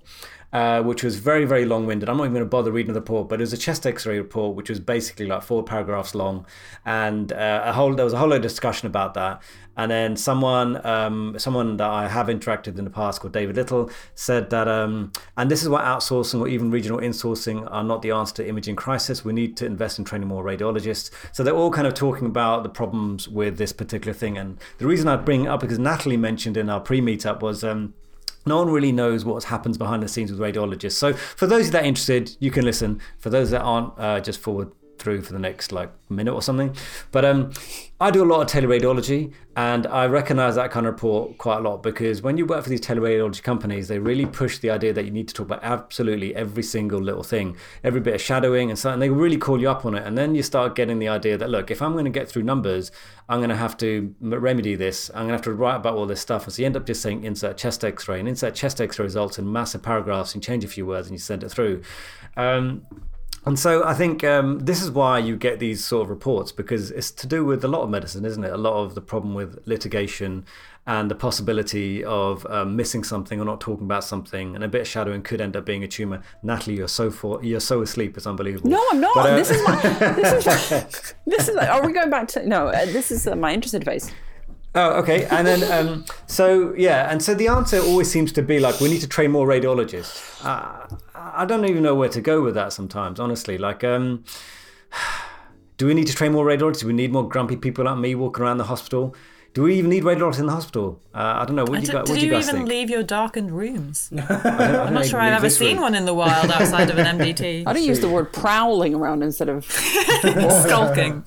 uh, 0.52 0.82
which 0.82 1.02
was 1.02 1.18
very, 1.18 1.44
very 1.44 1.64
long 1.64 1.86
winded. 1.86 2.08
I'm 2.08 2.16
not 2.16 2.24
even 2.24 2.34
going 2.34 2.44
to 2.44 2.48
bother 2.48 2.72
reading 2.72 2.94
the 2.94 3.00
report, 3.00 3.28
but 3.28 3.40
it 3.40 3.42
was 3.42 3.52
a 3.52 3.58
chest 3.58 3.86
x 3.86 4.06
ray 4.06 4.18
report, 4.18 4.56
which 4.56 4.70
was 4.70 4.80
basically 4.80 5.26
like 5.26 5.42
four 5.42 5.62
paragraphs 5.62 6.14
long. 6.14 6.46
And 6.84 7.32
uh, 7.32 7.62
a 7.64 7.72
whole, 7.72 7.94
there 7.94 8.04
was 8.04 8.14
a 8.14 8.18
whole 8.18 8.28
lot 8.28 8.36
of 8.36 8.42
discussion 8.42 8.86
about 8.86 9.14
that. 9.14 9.42
And 9.76 9.90
then 9.90 10.16
someone, 10.16 10.84
um, 10.86 11.34
someone 11.38 11.76
that 11.76 11.88
I 11.88 12.08
have 12.08 12.28
interacted 12.28 12.78
in 12.78 12.84
the 12.84 12.90
past 12.90 13.20
called 13.20 13.34
David 13.34 13.56
Little 13.56 13.90
said 14.14 14.48
that, 14.50 14.68
um, 14.68 15.12
and 15.36 15.50
this 15.50 15.62
is 15.62 15.68
why 15.68 15.82
outsourcing 15.82 16.40
or 16.40 16.48
even 16.48 16.70
regional 16.70 16.98
insourcing 16.98 17.70
are 17.70 17.84
not 17.84 18.00
the 18.00 18.10
answer 18.10 18.36
to 18.36 18.48
imaging 18.48 18.76
crisis. 18.76 19.24
We 19.24 19.34
need 19.34 19.56
to 19.58 19.66
invest 19.66 19.98
in 19.98 20.06
training 20.06 20.28
more 20.28 20.42
radiologists. 20.42 21.10
So 21.32 21.42
they're 21.42 21.54
all 21.54 21.70
kind 21.70 21.86
of 21.86 21.92
talking 21.92 22.26
about 22.26 22.62
the 22.62 22.70
problems 22.70 23.28
with 23.28 23.58
this 23.58 23.72
particular 23.72 24.14
thing. 24.14 24.38
And 24.38 24.58
the 24.78 24.86
reason 24.86 25.08
I 25.08 25.16
bring 25.16 25.44
it 25.44 25.48
up 25.48 25.60
because 25.60 25.78
Natalie 25.78 26.16
mentioned 26.16 26.56
in 26.56 26.70
our 26.70 26.80
pre-meetup 26.80 27.40
was. 27.40 27.62
Um, 27.62 27.94
no 28.46 28.58
one 28.58 28.70
really 28.70 28.92
knows 28.92 29.24
what 29.24 29.44
happens 29.44 29.76
behind 29.76 30.02
the 30.02 30.08
scenes 30.08 30.30
with 30.30 30.40
radiologists. 30.40 30.92
So 30.92 31.12
for 31.12 31.46
those 31.46 31.70
that 31.72 31.82
are 31.82 31.86
interested, 31.86 32.36
you 32.40 32.50
can 32.50 32.64
listen. 32.64 33.00
For 33.18 33.30
those 33.30 33.50
that 33.50 33.62
aren't, 33.62 33.98
uh, 33.98 34.20
just 34.20 34.40
forward 34.40 34.70
through 34.98 35.22
for 35.22 35.32
the 35.32 35.38
next 35.38 35.72
like 35.72 35.90
minute 36.08 36.32
or 36.32 36.42
something. 36.42 36.74
But 37.10 37.24
um, 37.24 37.52
I 38.00 38.10
do 38.10 38.22
a 38.22 38.26
lot 38.26 38.42
of 38.42 38.48
teleradiology, 38.48 39.32
and 39.56 39.86
I 39.86 40.06
recognise 40.06 40.54
that 40.56 40.70
kind 40.70 40.86
of 40.86 40.92
report 40.92 41.38
quite 41.38 41.58
a 41.58 41.60
lot 41.60 41.82
because 41.82 42.20
when 42.20 42.36
you 42.36 42.44
work 42.44 42.62
for 42.62 42.68
these 42.68 42.80
teleradiology 42.80 43.42
companies, 43.42 43.88
they 43.88 43.98
really 43.98 44.26
push 44.26 44.58
the 44.58 44.70
idea 44.70 44.92
that 44.92 45.04
you 45.04 45.10
need 45.10 45.28
to 45.28 45.34
talk 45.34 45.46
about 45.46 45.64
absolutely 45.64 46.34
every 46.34 46.62
single 46.62 47.00
little 47.00 47.22
thing, 47.22 47.56
every 47.82 48.00
bit 48.00 48.14
of 48.14 48.20
shadowing 48.20 48.70
and 48.70 48.78
so. 48.78 48.90
And 48.90 49.00
they 49.00 49.10
really 49.10 49.38
call 49.38 49.60
you 49.60 49.70
up 49.70 49.86
on 49.86 49.94
it, 49.94 50.06
and 50.06 50.16
then 50.16 50.34
you 50.34 50.42
start 50.42 50.74
getting 50.74 50.98
the 50.98 51.08
idea 51.08 51.38
that 51.38 51.48
look, 51.48 51.70
if 51.70 51.80
I'm 51.80 51.92
going 51.92 52.04
to 52.04 52.10
get 52.10 52.28
through 52.28 52.42
numbers, 52.42 52.90
I'm 53.28 53.38
going 53.38 53.50
to 53.50 53.56
have 53.56 53.76
to 53.78 54.14
remedy 54.20 54.74
this. 54.76 55.10
I'm 55.10 55.26
going 55.26 55.28
to 55.28 55.34
have 55.34 55.42
to 55.42 55.52
write 55.52 55.76
about 55.76 55.94
all 55.94 56.06
this 56.06 56.20
stuff. 56.20 56.44
And 56.44 56.52
so 56.52 56.62
you 56.62 56.66
end 56.66 56.76
up 56.76 56.86
just 56.86 57.02
saying 57.02 57.24
insert 57.24 57.56
chest 57.56 57.84
X-ray, 57.84 58.20
and 58.20 58.28
insert 58.28 58.54
chest 58.54 58.80
X-ray 58.80 59.04
results 59.04 59.38
in 59.38 59.50
massive 59.50 59.82
paragraphs, 59.82 60.34
and 60.34 60.42
change 60.42 60.64
a 60.64 60.68
few 60.68 60.84
words, 60.86 61.08
and 61.08 61.14
you 61.14 61.18
send 61.18 61.42
it 61.42 61.48
through. 61.48 61.82
Um, 62.36 62.86
and 63.46 63.58
so 63.58 63.84
I 63.84 63.94
think 63.94 64.24
um, 64.24 64.58
this 64.58 64.82
is 64.82 64.90
why 64.90 65.18
you 65.18 65.36
get 65.36 65.60
these 65.60 65.84
sort 65.84 66.02
of 66.02 66.10
reports 66.10 66.52
because 66.52 66.90
it's 66.90 67.10
to 67.12 67.26
do 67.26 67.44
with 67.44 67.64
a 67.64 67.68
lot 67.68 67.82
of 67.82 67.90
medicine, 67.90 68.24
isn't 68.24 68.42
it? 68.42 68.52
A 68.52 68.56
lot 68.56 68.82
of 68.82 68.94
the 68.94 69.00
problem 69.00 69.34
with 69.34 69.60
litigation 69.66 70.44
and 70.86 71.10
the 71.10 71.14
possibility 71.14 72.04
of 72.04 72.46
um, 72.46 72.76
missing 72.76 73.02
something 73.02 73.40
or 73.40 73.44
not 73.44 73.60
talking 73.60 73.84
about 73.84 74.04
something, 74.04 74.54
and 74.54 74.62
a 74.62 74.68
bit 74.68 74.82
of 74.82 74.88
shadowing 74.88 75.22
could 75.22 75.40
end 75.40 75.56
up 75.56 75.64
being 75.64 75.82
a 75.82 75.88
tumor. 75.88 76.22
Natalie, 76.42 76.76
you're 76.76 76.88
so 76.88 77.10
for, 77.10 77.42
you're 77.44 77.60
so 77.60 77.82
asleep, 77.82 78.16
it's 78.16 78.26
unbelievable. 78.26 78.70
No, 78.70 78.84
I'm 78.92 79.00
not. 79.00 79.14
But, 79.14 79.30
uh, 79.30 79.36
this 79.36 79.50
is 79.50 79.62
my. 79.66 79.76
This 80.16 80.46
is. 80.46 81.14
this 81.26 81.48
is. 81.48 81.56
Are 81.56 81.84
we 81.84 81.92
going 81.92 82.10
back 82.10 82.28
to 82.28 82.46
no? 82.46 82.68
Uh, 82.68 82.86
this 82.86 83.10
is 83.10 83.26
uh, 83.26 83.34
my 83.34 83.52
interest 83.52 83.74
advice. 83.74 84.10
Oh, 84.76 84.98
okay. 85.00 85.24
And 85.24 85.46
then, 85.46 85.72
um, 85.72 86.04
so 86.26 86.74
yeah, 86.76 87.10
and 87.10 87.22
so 87.22 87.34
the 87.34 87.48
answer 87.48 87.80
always 87.80 88.10
seems 88.10 88.30
to 88.32 88.42
be 88.42 88.60
like, 88.60 88.78
we 88.78 88.90
need 88.90 89.00
to 89.00 89.08
train 89.08 89.30
more 89.30 89.46
radiologists. 89.48 90.44
Uh, 90.44 90.86
I 91.34 91.44
don't 91.44 91.64
even 91.64 91.82
know 91.82 91.94
where 91.94 92.08
to 92.10 92.20
go 92.20 92.42
with 92.42 92.54
that 92.54 92.72
sometimes, 92.72 93.18
honestly. 93.20 93.58
Like, 93.58 93.82
um, 93.84 94.24
do 95.76 95.86
we 95.86 95.94
need 95.94 96.06
to 96.06 96.14
train 96.14 96.32
more 96.32 96.44
radiologists? 96.46 96.80
Do 96.80 96.86
we 96.86 96.92
need 96.92 97.12
more 97.12 97.28
grumpy 97.28 97.56
people 97.56 97.84
like 97.84 97.98
me 97.98 98.14
walking 98.14 98.42
around 98.44 98.58
the 98.58 98.64
hospital? 98.64 99.14
Do 99.54 99.62
we 99.62 99.74
even 99.76 99.88
need 99.90 100.02
radiologists 100.04 100.38
in 100.40 100.46
the 100.46 100.52
hospital? 100.52 101.00
Uh, 101.14 101.38
I 101.40 101.44
don't 101.46 101.56
know. 101.56 101.64
What 101.64 101.80
do 101.80 101.80
you, 101.80 101.86
Did, 101.86 101.92
gu- 101.92 101.96
what 101.98 102.06
did 102.08 102.14
do 102.14 102.20
you 102.20 102.26
you 102.26 102.30
guys 102.32 102.44
even 102.48 102.56
think? 102.60 102.68
leave 102.68 102.90
your 102.90 103.02
darkened 103.02 103.50
rooms? 103.50 104.10
I 104.12 104.16
don't- 104.16 104.30
I 104.46 104.72
don't 104.72 104.86
I'm 104.88 104.94
not 104.94 105.06
sure 105.06 105.18
I've 105.18 105.32
ever 105.32 105.48
seen 105.48 105.76
room. 105.76 105.82
one 105.82 105.94
in 105.94 106.04
the 106.04 106.12
wild 106.12 106.50
outside 106.50 106.90
of 106.90 106.98
an 106.98 107.06
MDT. 107.18 107.62
I 107.66 107.72
don't 107.72 107.82
use 107.82 108.00
the 108.00 108.08
word 108.10 108.32
prowling 108.34 108.94
around 108.94 109.22
instead 109.22 109.48
of. 109.48 109.64
Skulking. 109.70 111.24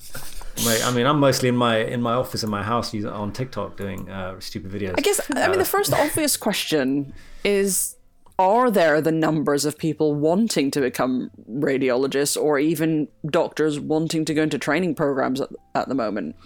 Mate, 0.64 0.86
I 0.86 0.92
mean, 0.92 1.06
I'm 1.06 1.18
mostly 1.18 1.48
in 1.48 1.56
my 1.56 1.78
in 1.78 2.02
my 2.02 2.12
office 2.14 2.44
in 2.44 2.50
my 2.50 2.62
house 2.62 2.94
on 3.04 3.32
TikTok 3.32 3.76
doing 3.76 4.08
uh, 4.10 4.38
stupid 4.40 4.70
videos. 4.70 4.94
I 4.98 5.00
guess. 5.00 5.20
I 5.34 5.48
mean, 5.48 5.58
the 5.58 5.64
first 5.64 5.92
obvious 5.92 6.36
question 6.36 7.12
is: 7.44 7.96
Are 8.40 8.70
there 8.70 9.02
the 9.02 9.12
numbers 9.12 9.66
of 9.66 9.76
people 9.76 10.14
wanting 10.14 10.70
to 10.70 10.80
become 10.80 11.30
radiologists, 11.46 12.40
or 12.40 12.58
even 12.58 13.08
doctors 13.26 13.78
wanting 13.78 14.24
to 14.24 14.32
go 14.32 14.44
into 14.44 14.58
training 14.58 14.94
programs 14.94 15.42
at, 15.42 15.50
at 15.74 15.90
the 15.90 15.94
moment? 15.94 16.36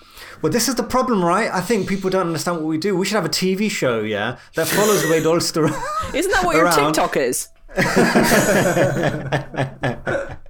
Well, 0.42 0.50
this 0.50 0.68
is 0.68 0.74
the 0.74 0.82
problem, 0.82 1.24
right? 1.24 1.48
I 1.52 1.60
think 1.60 1.88
people 1.88 2.10
don't 2.10 2.26
understand 2.26 2.56
what 2.56 2.66
we 2.66 2.78
do. 2.78 2.96
We 2.96 3.06
should 3.06 3.14
have 3.14 3.24
a 3.24 3.28
TV 3.28 3.70
show, 3.70 4.00
yeah, 4.00 4.38
that 4.56 4.66
follows 4.66 5.02
the 5.02 5.08
radiologist 5.08 5.56
around. 5.56 5.80
Isn't 6.16 6.32
that 6.32 6.44
what 6.44 6.56
your 6.56 6.68
TikTok 6.72 7.16
is? 7.16 7.50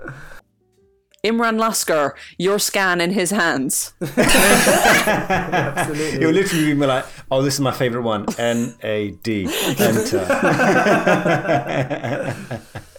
Imran 1.25 1.59
Lasker, 1.59 2.15
your 2.39 2.59
scan 2.59 3.01
in 3.01 3.13
his 3.13 3.31
hands. 3.31 3.95
Absolutely. 4.17 6.23
It 6.23 6.27
would 6.27 6.35
literally 6.35 6.75
be 6.75 6.87
like, 6.87 7.07
oh, 7.31 7.43
this 7.43 7.55
is 7.55 7.61
my 7.61 7.73
favorite 7.73 8.03
one. 8.03 8.27
N 8.39 8.75
A 8.83 9.13
D. 9.23 9.49
Enter. 9.79 10.25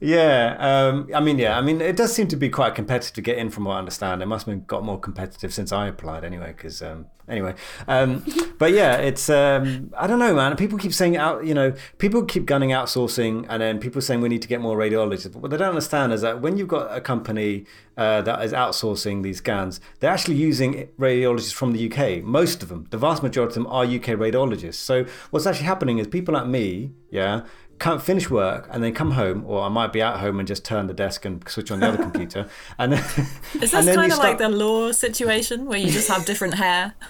yeah. 0.00 0.56
Um, 0.58 1.08
I 1.14 1.20
mean, 1.20 1.38
yeah. 1.38 1.58
I 1.58 1.60
mean, 1.60 1.80
it 1.80 1.96
does 1.96 2.12
seem 2.12 2.28
to 2.28 2.36
be 2.36 2.48
quite 2.48 2.74
competitive 2.74 3.14
to 3.14 3.22
get 3.22 3.38
in, 3.38 3.50
from 3.50 3.64
what 3.64 3.74
I 3.74 3.78
understand. 3.78 4.22
It 4.22 4.26
must 4.26 4.46
have 4.46 4.66
got 4.66 4.84
more 4.84 4.98
competitive 4.98 5.52
since 5.52 5.72
I 5.72 5.88
applied, 5.88 6.24
anyway. 6.24 6.54
Because 6.56 6.82
um, 6.82 7.06
anyway, 7.28 7.54
um, 7.88 8.24
but 8.58 8.72
yeah, 8.72 8.96
it's 8.96 9.28
um, 9.28 9.92
I 9.96 10.06
don't 10.06 10.18
know, 10.18 10.34
man. 10.34 10.56
People 10.56 10.78
keep 10.78 10.92
saying 10.92 11.16
out, 11.16 11.44
you 11.44 11.54
know, 11.54 11.72
people 11.98 12.24
keep 12.24 12.46
gunning 12.46 12.70
outsourcing, 12.70 13.46
and 13.48 13.62
then 13.62 13.78
people 13.78 14.00
saying 14.00 14.20
we 14.20 14.28
need 14.28 14.42
to 14.42 14.48
get 14.48 14.60
more 14.60 14.76
radiologists. 14.76 15.32
But 15.32 15.42
what 15.42 15.50
they 15.50 15.56
don't 15.56 15.70
understand 15.70 16.12
is 16.12 16.20
that 16.22 16.40
when 16.40 16.56
you've 16.56 16.68
got 16.68 16.94
a 16.94 17.00
company 17.00 17.66
uh, 17.96 18.22
that 18.22 18.42
is 18.42 18.52
outsourcing 18.52 19.22
these 19.22 19.38
scans, 19.38 19.80
they're 20.00 20.10
actually 20.10 20.36
using 20.36 20.88
radiologists 20.98 21.54
from 21.54 21.72
the 21.72 21.90
UK. 21.90 22.22
Most 22.22 22.62
of 22.62 22.68
them, 22.68 22.86
the 22.90 22.98
vast 22.98 23.22
majority 23.22 23.50
of 23.50 23.54
them, 23.54 23.66
are 23.68 23.84
UK 23.84 24.18
radiologists. 24.18 24.74
So 24.74 25.06
what's 25.30 25.46
actually 25.46 25.66
happening 25.66 25.98
is 25.98 26.06
people 26.06 26.34
like 26.34 26.46
me, 26.46 26.92
yeah. 27.10 27.42
Can't 27.78 28.02
finish 28.02 28.30
work 28.30 28.68
and 28.72 28.82
then 28.82 28.94
come 28.94 29.12
home, 29.12 29.44
or 29.46 29.62
I 29.62 29.68
might 29.68 29.92
be 29.92 30.00
at 30.00 30.18
home 30.20 30.38
and 30.38 30.48
just 30.48 30.64
turn 30.64 30.86
the 30.86 30.94
desk 30.94 31.24
and 31.24 31.46
switch 31.48 31.70
on 31.70 31.80
the 31.80 31.88
other 31.88 31.98
computer, 31.98 32.48
and 32.78 32.92
then 32.92 33.00
Is 33.04 33.14
and 33.54 33.60
this 33.62 33.70
then 33.84 33.94
kind 33.96 34.08
you 34.08 34.14
of 34.14 34.18
like 34.18 34.38
the 34.38 34.48
law 34.48 34.92
situation 34.92 35.66
where 35.66 35.78
you 35.78 35.90
just 35.90 36.08
have 36.08 36.24
different 36.24 36.54
hair? 36.54 36.94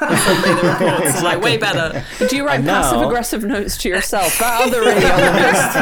And 0.00 0.10
the 0.16 0.68
reports 0.78 1.18
are 1.20 1.24
like 1.24 1.40
way 1.42 1.56
better. 1.56 2.04
Do 2.28 2.36
you 2.36 2.46
write 2.46 2.58
And 2.58 2.66
now- 2.66 2.82
passive 2.82 3.00
aggressive 3.02 3.42
notes 3.44 3.76
to 3.78 3.88
yourself? 3.88 4.38
That 4.38 4.62
other 4.62 4.82
radiologist 4.84 5.74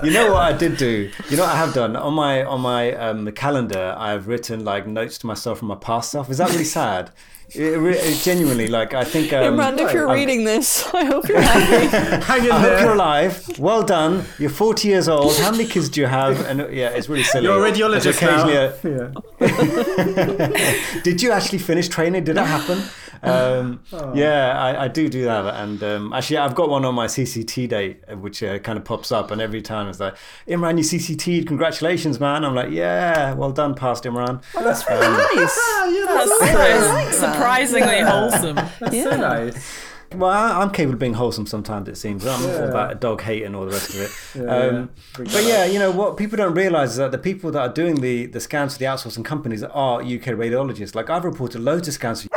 is. 0.00 0.04
you 0.04 0.10
know 0.10 0.32
what 0.32 0.42
I 0.42 0.52
did 0.52 0.76
do? 0.76 1.10
You 1.30 1.36
know 1.38 1.44
what 1.44 1.54
I 1.54 1.56
have 1.56 1.72
done 1.72 1.96
on 1.96 2.12
my 2.12 2.44
on 2.44 2.60
my 2.60 2.92
um, 2.92 3.30
calendar. 3.32 3.94
I've 3.96 4.28
written 4.28 4.64
like 4.66 4.86
notes 4.86 5.16
to 5.18 5.26
myself 5.26 5.60
from 5.60 5.68
my 5.68 5.76
past 5.76 6.10
self. 6.10 6.28
Is 6.28 6.36
that 6.38 6.50
really 6.50 6.64
sad? 6.64 7.10
It, 7.54 7.78
re- 7.78 7.96
it 7.98 8.22
genuinely, 8.22 8.68
like 8.68 8.94
I 8.94 9.02
think. 9.04 9.32
Um, 9.32 9.56
Imran, 9.56 9.78
if 9.80 9.92
you're 9.92 10.08
I'm- 10.08 10.16
reading 10.16 10.44
this, 10.44 10.86
I 10.94 11.04
hope 11.04 11.28
you're 11.28 11.40
happy. 11.40 11.86
Hang 12.24 12.44
in 12.44 12.52
I 12.52 12.60
hope 12.60 12.80
you're 12.80 12.92
alive. 12.94 13.58
Well 13.58 13.82
done. 13.82 14.24
You're 14.38 14.50
40 14.50 14.86
years 14.88 15.08
old. 15.08 15.36
How 15.38 15.50
many 15.50 15.66
kids 15.66 15.88
do 15.88 16.00
you 16.00 16.06
have? 16.06 16.40
And 16.46 16.72
yeah, 16.72 16.90
it's 16.90 17.08
really 17.08 17.24
silly. 17.24 17.46
You're 17.46 17.64
a 17.66 17.70
radiologist 17.70 18.16
occasionally 18.16 18.54
now. 18.54 19.12
a- 19.40 20.48
yeah. 20.50 21.00
did 21.02 21.20
you 21.22 21.32
actually 21.32 21.58
finish 21.58 21.88
training? 21.88 22.24
Did 22.24 22.36
that 22.36 22.46
happen? 22.46 22.82
Um, 23.22 23.80
Yeah, 24.14 24.58
I, 24.60 24.84
I 24.84 24.88
do 24.88 25.08
do 25.08 25.24
that. 25.24 25.54
And 25.56 25.82
um, 25.82 26.12
actually, 26.12 26.38
I've 26.38 26.54
got 26.54 26.68
one 26.68 26.84
on 26.84 26.94
my 26.94 27.06
CCT 27.06 27.68
date, 27.68 28.02
uh, 28.10 28.16
which 28.16 28.42
uh, 28.42 28.58
kind 28.60 28.78
of 28.78 28.84
pops 28.84 29.12
up. 29.12 29.30
And 29.30 29.40
every 29.40 29.62
time 29.62 29.88
it's 29.88 30.00
like, 30.00 30.14
Imran, 30.48 30.78
you 30.78 30.84
CCT'd. 30.84 31.46
Congratulations, 31.46 32.18
man. 32.20 32.44
I'm 32.44 32.54
like, 32.54 32.70
yeah, 32.70 33.34
well 33.34 33.52
done, 33.52 33.74
past 33.74 34.04
Imran. 34.04 34.42
That's 34.54 34.88
really 34.88 35.00
nice. 35.08 35.58
Ah, 35.58 35.84
yeah, 35.90 36.06
That's 36.06 36.38
that's, 36.40 37.16
so 37.18 37.26
surprisingly 37.26 38.00
wholesome. 38.00 38.56
that's 38.80 39.02
so 39.02 39.16
nice. 39.16 39.86
Well, 40.12 40.28
I, 40.30 40.60
I'm 40.60 40.70
capable 40.70 40.94
of 40.94 40.98
being 40.98 41.14
wholesome 41.14 41.46
sometimes, 41.46 41.88
it 41.88 41.96
seems. 41.96 42.26
I'm 42.26 42.42
all 42.42 42.48
Yeah. 42.48 42.64
about 42.64 43.00
dog 43.00 43.20
hate 43.22 43.44
and 43.44 43.54
all 43.54 43.64
the 43.64 43.70
rest 43.70 43.90
of 43.90 44.00
it. 44.00 44.10
Yeah, 44.34 44.56
um, 44.56 44.90
yeah. 45.18 45.24
But 45.32 45.44
yeah, 45.44 45.64
you 45.66 45.78
know 45.78 45.92
what 45.92 46.16
people 46.16 46.36
don't 46.36 46.54
realise 46.54 46.90
is 46.90 46.96
that 46.96 47.12
the 47.12 47.18
people 47.18 47.52
that 47.52 47.60
are 47.60 47.72
doing 47.72 48.00
the, 48.00 48.26
the 48.26 48.40
scans 48.40 48.72
for 48.72 48.80
the 48.80 48.86
outsourcing 48.86 49.24
companies 49.24 49.62
are 49.62 50.00
UK 50.00 50.34
radiologists. 50.34 50.96
Like 50.96 51.10
I've 51.10 51.24
reported 51.24 51.60
loads 51.60 51.86
of 51.86 51.94
scans, 51.94 52.22
for 52.24 52.28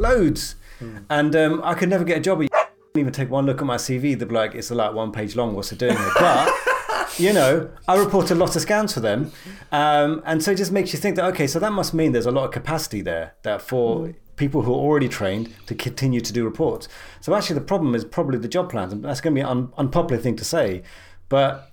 loads, 0.00 0.56
Hmm. 0.78 0.98
and 1.10 1.36
um, 1.36 1.60
I 1.62 1.74
could 1.74 1.90
never 1.90 2.04
get 2.04 2.16
a 2.18 2.20
job. 2.20 2.42
at 2.42 2.72
Even 2.96 3.12
take 3.12 3.30
one 3.30 3.44
look 3.46 3.60
at 3.60 3.66
my 3.66 3.76
CV, 3.76 4.18
they'd 4.18 4.28
be 4.28 4.34
like, 4.34 4.54
"It's 4.54 4.70
like 4.70 4.94
one 4.94 5.12
page 5.12 5.36
long. 5.36 5.54
What's 5.54 5.70
it 5.72 5.78
doing?" 5.78 5.96
here?" 5.96 6.10
But 6.18 6.48
you 7.18 7.32
know, 7.34 7.70
I 7.86 7.96
report 7.98 8.30
a 8.30 8.34
lot 8.34 8.56
of 8.56 8.62
scans 8.62 8.94
for 8.94 9.00
them, 9.00 9.30
um, 9.72 10.22
and 10.24 10.42
so 10.42 10.52
it 10.52 10.56
just 10.56 10.72
makes 10.72 10.92
you 10.92 10.98
think 10.98 11.16
that 11.16 11.26
okay, 11.26 11.46
so 11.46 11.58
that 11.58 11.72
must 11.72 11.92
mean 11.94 12.12
there's 12.12 12.26
a 12.26 12.30
lot 12.30 12.44
of 12.46 12.50
capacity 12.50 13.02
there 13.02 13.34
that 13.42 13.60
for 13.62 14.14
people 14.36 14.62
who 14.62 14.72
are 14.72 14.76
already 14.78 15.08
trained 15.08 15.54
to 15.66 15.74
continue 15.74 16.20
to 16.22 16.32
do 16.32 16.44
reports. 16.44 16.88
So 17.20 17.34
actually, 17.34 17.58
the 17.58 17.66
problem 17.66 17.94
is 17.94 18.04
probably 18.04 18.38
the 18.38 18.48
job 18.48 18.70
plans, 18.70 18.92
and 18.92 19.04
that's 19.04 19.20
going 19.20 19.34
to 19.34 19.38
be 19.38 19.42
an 19.42 19.48
un- 19.48 19.72
unpopular 19.76 20.20
thing 20.22 20.36
to 20.36 20.44
say, 20.44 20.82
but 21.28 21.69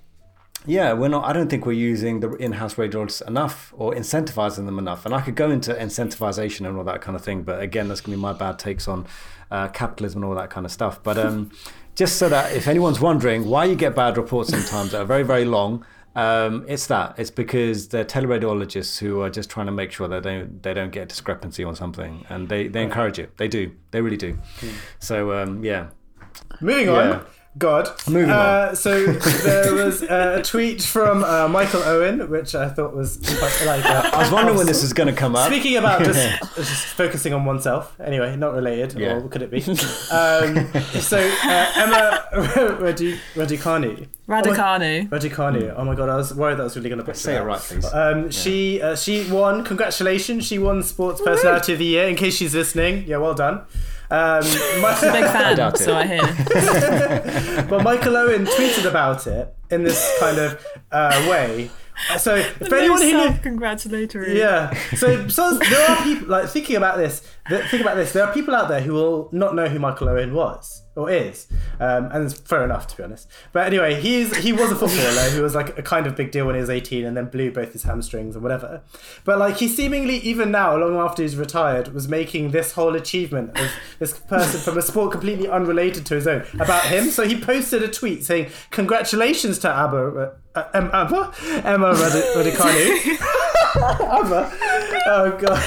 yeah, 0.66 0.94
we're 0.94 1.08
not. 1.08 1.26
I 1.26 1.34
don't 1.34 1.50
think 1.50 1.66
we're 1.66 1.72
using 1.74 2.20
the 2.20 2.32
in-house 2.36 2.76
radiologists 2.76 3.26
enough 3.28 3.74
or 3.78 3.94
incentivizing 3.94 4.66
them 4.66 4.80
enough. 4.80 5.06
And 5.06 5.14
I 5.16 5.22
could 5.22 5.36
go 5.36 5.50
into 5.52 5.74
incentivization 5.74 6.68
and 6.68 6.78
all 6.78 6.84
that 6.86 7.02
kind 7.02 7.16
of 7.16 7.24
thing, 7.24 7.44
but 7.44 7.62
again, 7.62 7.88
that's 7.88 8.02
going 8.02 8.12
to 8.14 8.18
be 8.18 8.22
my 8.22 8.34
bad 8.34 8.60
takes 8.60 8.88
on 8.88 9.06
uh, 9.52 9.68
capitalism 9.70 10.24
and 10.24 10.30
all 10.30 10.36
that 10.38 10.50
kind 10.50 10.66
of 10.66 10.72
stuff. 10.72 11.02
But 11.04 11.18
um, 11.18 11.52
just 11.96 12.18
so 12.18 12.28
that 12.30 12.54
if 12.56 12.68
anyone's 12.68 13.00
wondering 13.00 13.48
why 13.48 13.66
you 13.66 13.76
get 13.76 13.96
bad 13.96 14.18
reports 14.18 14.50
sometimes 14.50 14.92
that 14.92 15.02
are 15.02 15.06
very 15.06 15.24
very 15.24 15.46
long, 15.46 15.86
um, 16.16 16.66
it's 16.68 16.88
that. 16.88 17.14
It's 17.18 17.30
because 17.32 17.90
they're 17.90 18.04
teleradiologists 18.04 18.98
who 19.00 19.22
are 19.22 19.30
just 19.30 19.50
trying 19.50 19.68
to 19.68 19.72
make 19.72 19.92
sure 19.92 20.08
that 20.08 20.24
they 20.24 20.48
they 20.62 20.74
don't 20.74 20.92
get 20.92 21.04
a 21.04 21.06
discrepancy 21.06 21.64
on 21.64 21.76
something, 21.76 22.26
and 22.30 22.50
they 22.50 22.68
they 22.68 22.84
encourage 22.84 23.20
it. 23.20 23.38
They 23.38 23.48
do. 23.48 23.72
They 23.92 24.02
really 24.02 24.18
do. 24.18 24.38
So 25.00 25.32
um, 25.42 25.64
yeah. 25.64 25.90
Moving 26.60 26.88
Yeah. 26.88 26.94
on. 26.94 27.26
God. 27.58 27.90
Moving 28.08 28.30
uh, 28.30 28.76
So 28.76 29.06
there 29.06 29.74
was 29.74 30.04
uh, 30.04 30.38
a 30.40 30.44
tweet 30.44 30.82
from 30.84 31.24
uh, 31.24 31.48
Michael 31.48 31.82
Owen, 31.84 32.30
which 32.30 32.54
I 32.56 32.70
thought 32.70 32.94
was 32.96 33.18
quite 33.40 33.66
like. 33.66 33.86
Uh, 33.86 34.10
I 34.14 34.20
was 34.20 34.32
wondering 34.32 34.58
when 34.58 34.68
this 34.68 34.84
is 34.84 34.94
going 34.94 35.08
to 35.08 35.14
come 35.16 35.36
up. 35.36 35.48
Speaking 35.48 35.78
about 35.78 36.04
just, 36.04 36.56
just 36.56 36.86
focusing 36.88 37.34
on 37.34 37.46
oneself, 37.46 37.96
anyway, 38.00 38.36
not 38.36 38.54
related, 38.54 39.00
Yeah. 39.00 39.14
or 39.16 39.28
could 39.28 39.42
it 39.42 39.52
be? 39.52 39.58
Um, 39.62 40.72
so 41.02 41.18
uh, 41.18 41.72
Emma 41.76 42.26
Radi- 42.80 43.18
Radicani. 43.36 44.08
Radicanu. 44.28 45.10
Radicani. 45.10 45.74
Oh 45.78 45.86
my 45.86 45.96
god, 45.96 46.10
I 46.10 46.16
was 46.16 46.34
worried 46.34 46.58
that 46.60 46.64
was 46.64 46.76
really 46.76 46.90
going 46.90 47.00
to 47.00 47.06
butcher 47.06 47.18
Say 47.20 47.38
it 47.38 47.42
right, 47.42 47.60
please. 47.60 47.86
Um, 47.94 48.30
She 48.30 48.82
uh, 48.82 48.96
she 48.96 49.30
won. 49.32 49.64
Congratulations! 49.64 50.46
She 50.46 50.60
won 50.60 50.84
Sports 50.84 51.22
Personality 51.22 51.74
of 51.74 51.80
the 51.80 51.86
Year. 51.86 52.08
In 52.08 52.16
case 52.16 52.36
she's 52.36 52.54
listening, 52.54 53.06
yeah, 53.08 53.18
well 53.18 53.34
done. 53.34 53.62
Um, 54.10 54.40
my- 54.82 54.98
Big 55.02 55.26
fan, 55.26 55.58
doubt 55.58 55.80
it. 55.80 55.84
so 55.84 55.96
I 55.96 56.06
hear. 56.08 57.66
but 57.70 57.84
Michael 57.84 58.16
Owen 58.18 58.46
tweeted 58.46 58.86
about 58.90 59.28
it 59.28 59.54
in 59.70 59.84
this 59.84 60.16
kind 60.20 60.38
of 60.38 60.66
uh, 60.92 61.28
way. 61.30 61.70
So 62.20 62.36
if 62.36 62.72
anyone 62.72 63.02
who 63.02 63.12
knew, 63.30 63.38
congratulatory. 63.40 64.38
yeah, 64.38 64.72
so, 64.96 65.28
so 65.28 65.58
there 65.58 65.90
are 65.90 66.04
people 66.04 66.28
like 66.28 66.48
thinking 66.48 66.76
about 66.76 66.98
this. 66.98 67.22
th- 67.50 67.66
Think 67.72 67.82
about 67.82 67.96
this. 67.96 68.14
There 68.14 68.24
are 68.24 68.32
people 68.34 68.54
out 68.56 68.70
there 68.70 68.82
who 68.82 68.94
will 68.94 69.30
not 69.32 69.56
know 69.56 69.68
who 69.68 69.80
Michael 69.80 70.10
Owen 70.10 70.34
was 70.34 70.84
or 70.98 71.10
is, 71.12 71.48
um, 71.80 72.10
and 72.12 72.26
it's 72.26 72.34
fair 72.40 72.64
enough 72.66 72.88
to 72.88 72.98
be 72.98 73.04
honest. 73.04 73.30
But 73.54 73.68
anyway, 73.68 74.02
he's 74.02 74.36
he 74.38 74.52
was 74.52 74.72
a 74.72 74.76
footballer 74.76 75.30
who 75.30 75.42
was 75.44 75.56
like 75.56 75.78
a 75.78 75.84
kind 75.84 76.08
of 76.08 76.16
big 76.16 76.32
deal 76.32 76.46
when 76.46 76.56
he 76.56 76.62
was 76.62 76.70
eighteen, 76.70 77.06
and 77.06 77.16
then 77.16 77.26
blew 77.26 77.52
both 77.52 77.74
his 77.74 77.84
hamstrings 77.84 78.36
and 78.36 78.44
whatever. 78.44 78.82
But 79.24 79.38
like 79.40 79.58
he 79.58 79.68
seemingly 79.68 80.18
even 80.18 80.52
now, 80.52 80.76
long 80.76 80.96
after 80.98 81.22
he's 81.22 81.36
retired, 81.36 81.94
was 81.94 82.08
making 82.08 82.52
this 82.52 82.74
whole 82.74 82.96
achievement 82.96 83.58
of 83.60 83.70
this 84.00 84.18
person 84.20 84.60
from 84.60 84.78
a 84.78 84.82
sport 84.82 85.12
completely 85.12 85.48
unrelated 85.48 86.06
to 86.08 86.16
his 86.16 86.28
own 86.28 86.44
about 86.60 86.86
him. 86.86 87.06
So 87.12 87.28
he 87.28 87.40
posted 87.40 87.84
a 87.84 87.88
tweet 87.88 88.24
saying, 88.26 88.50
"Congratulations 88.72 89.60
to 89.60 89.70
Abba." 89.70 90.34
Uh, 90.56 90.64
Em- 90.74 90.90
Abba? 90.92 91.32
Emma 91.64 91.94
Radi- 91.94 92.34
Abba. 93.76 94.52
Oh 95.08 95.38
god. 95.40 95.64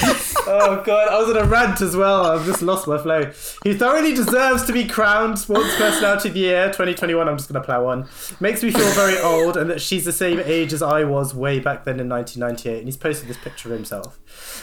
Oh 0.47 0.83
god. 0.85 1.09
I 1.09 1.19
was 1.19 1.31
in 1.31 1.37
a 1.37 1.45
rant 1.45 1.81
as 1.81 1.97
well. 1.97 2.27
I've 2.27 2.45
just 2.47 2.63
lost 2.63 2.87
my 2.87 2.99
flow. 2.99 3.31
He 3.65 3.75
thoroughly 3.75 4.15
deserves 4.15 4.65
to 4.65 4.73
be 4.73 4.87
crowned 4.87 5.39
Sports 5.39 5.77
Personality 5.77 6.29
of 6.29 6.35
the 6.35 6.41
Year 6.41 6.67
2021. 6.69 7.29
I'm 7.29 7.37
just 7.37 7.53
gonna 7.53 7.65
plow 7.65 7.87
on. 7.87 8.09
Makes 8.41 8.63
me 8.63 8.71
feel 8.71 8.89
very 8.91 9.19
old 9.19 9.57
and 9.57 9.69
that 9.71 9.81
she's 9.81 10.05
the 10.05 10.13
same 10.13 10.41
age 10.41 10.73
as 10.73 10.83
I 10.83 11.05
was 11.05 11.35
way 11.35 11.59
back 11.59 11.85
then 11.85 12.01
in 12.01 12.09
1998. 12.09 12.79
And 12.79 12.87
he's 12.87 12.97
posted 12.97 13.29
this 13.29 13.39
picture 13.39 13.69
of 13.69 13.75
himself. 13.75 14.19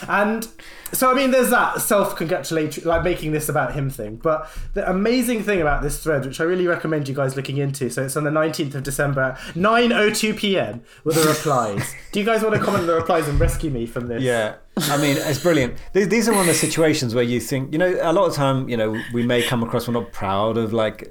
And 0.08 0.48
so 0.92 1.10
I 1.10 1.14
mean 1.14 1.30
there's 1.30 1.50
that 1.50 1.80
self-congratulatory 1.80 2.84
like 2.84 3.02
making 3.04 3.32
this 3.32 3.48
about 3.48 3.74
him 3.74 3.90
thing. 3.90 4.16
But 4.16 4.50
the 4.74 4.88
amazing 4.88 5.42
thing 5.42 5.60
about 5.60 5.82
this 5.82 6.02
thread, 6.02 6.24
which 6.26 6.40
I 6.40 6.44
really 6.44 6.66
recommend 6.66 7.08
you 7.08 7.14
guys 7.14 7.36
looking 7.36 7.58
into, 7.58 7.90
so 7.90 8.04
it's 8.04 8.16
on 8.16 8.24
the 8.24 8.30
19th 8.30 8.74
of 8.74 8.82
December 8.82 9.20
at 9.20 9.38
9.02 9.54 10.36
p.m. 10.36 10.82
with 11.04 11.16
the 11.16 11.28
replies. 11.28 11.94
Do 12.12 12.20
you 12.20 12.26
guys 12.26 12.42
want 12.42 12.54
to 12.54 12.60
comment 12.60 12.82
on 12.82 12.86
the 12.86 12.94
replies 12.94 13.28
and 13.28 13.38
rescue 13.38 13.70
me 13.70 13.86
from 13.86 14.06
this? 14.06 14.22
Yeah, 14.22 14.56
I 14.76 14.96
mean, 14.96 15.16
it's 15.18 15.40
brilliant. 15.40 15.76
These, 15.92 16.08
these 16.08 16.28
are 16.28 16.32
one 16.32 16.42
of 16.42 16.46
the 16.46 16.54
situations 16.54 17.14
where 17.14 17.24
you 17.24 17.40
think, 17.40 17.72
you 17.72 17.78
know, 17.78 17.98
a 18.00 18.12
lot 18.12 18.26
of 18.26 18.34
time, 18.34 18.68
you 18.68 18.76
know, 18.76 19.00
we 19.12 19.24
may 19.24 19.42
come 19.42 19.62
across 19.62 19.88
we're 19.88 19.94
not 19.94 20.12
proud 20.12 20.56
of 20.56 20.72
like 20.72 21.10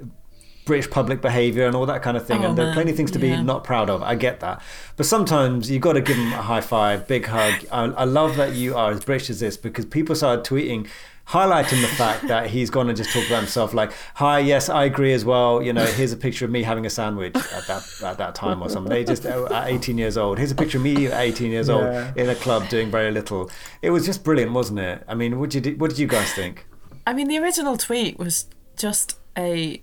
British 0.68 0.88
public 0.88 1.20
behaviour 1.20 1.66
and 1.66 1.74
all 1.74 1.86
that 1.86 2.02
kind 2.02 2.16
of 2.16 2.24
thing, 2.24 2.44
Oh, 2.44 2.48
and 2.50 2.56
there 2.58 2.68
are 2.68 2.72
plenty 2.72 2.92
of 2.92 2.96
things 2.96 3.10
to 3.10 3.18
yeah. 3.18 3.36
be 3.38 3.42
not 3.42 3.64
proud 3.64 3.90
of. 3.90 4.02
I 4.02 4.14
get 4.14 4.38
that, 4.40 4.62
but 4.96 5.04
sometimes 5.06 5.68
you've 5.70 5.82
got 5.82 5.94
to 5.94 6.00
give 6.00 6.16
them 6.16 6.32
a 6.32 6.42
high 6.42 6.60
five, 6.60 7.08
big 7.08 7.26
hug. 7.26 7.54
I, 7.72 7.84
I 7.86 8.04
love 8.04 8.36
that 8.36 8.54
you 8.54 8.76
are 8.76 8.92
as 8.92 9.04
British 9.04 9.30
as 9.30 9.40
this 9.40 9.56
because 9.56 9.84
people 9.86 10.14
started 10.14 10.44
tweeting. 10.44 10.86
Highlighting 11.28 11.82
the 11.82 11.88
fact 11.88 12.26
that 12.28 12.46
he's 12.48 12.70
gone 12.70 12.88
and 12.88 12.96
just 12.96 13.12
talked 13.12 13.26
about 13.26 13.40
himself, 13.40 13.74
like, 13.74 13.92
"Hi, 14.14 14.38
yes, 14.38 14.70
I 14.70 14.84
agree 14.84 15.12
as 15.12 15.26
well." 15.26 15.60
You 15.62 15.74
know, 15.74 15.84
here's 15.84 16.10
a 16.10 16.16
picture 16.16 16.46
of 16.46 16.50
me 16.50 16.62
having 16.62 16.86
a 16.86 16.88
sandwich 16.88 17.36
at 17.36 17.66
that 17.66 17.82
at 18.02 18.16
that 18.16 18.34
time 18.34 18.62
or 18.62 18.70
something. 18.70 18.88
They 18.90 19.04
just 19.04 19.26
oh, 19.26 19.44
at 19.52 19.68
18 19.68 19.98
years 19.98 20.16
old. 20.16 20.38
Here's 20.38 20.52
a 20.52 20.54
picture 20.54 20.78
of 20.78 20.84
me 20.84 21.06
at 21.08 21.20
18 21.20 21.50
years 21.50 21.68
Yeah. 21.68 21.74
old 21.74 22.16
in 22.16 22.30
a 22.30 22.34
club 22.34 22.70
doing 22.70 22.90
very 22.90 23.10
little. 23.10 23.50
It 23.82 23.90
was 23.90 24.06
just 24.06 24.24
brilliant, 24.24 24.52
wasn't 24.52 24.78
it? 24.78 25.04
I 25.06 25.14
mean, 25.14 25.38
what 25.38 25.50
did 25.50 25.66
you 25.66 25.72
what 25.76 25.90
did 25.90 25.98
you 25.98 26.06
guys 26.06 26.32
think? 26.32 26.66
I 27.06 27.12
mean, 27.12 27.28
the 27.28 27.36
original 27.36 27.76
tweet 27.76 28.18
was 28.18 28.46
just 28.78 29.18
a 29.36 29.82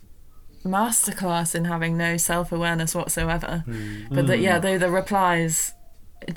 masterclass 0.66 1.56
in 1.56 1.66
having 1.66 1.98
no 1.98 2.18
self 2.18 2.52
awareness 2.52 2.94
whatsoever. 2.96 3.64
Hmm. 3.66 4.06
But 4.12 4.28
that, 4.28 4.40
yeah, 4.40 4.58
hmm. 4.58 4.62
though 4.64 4.78
the 4.78 4.90
replies, 4.92 5.74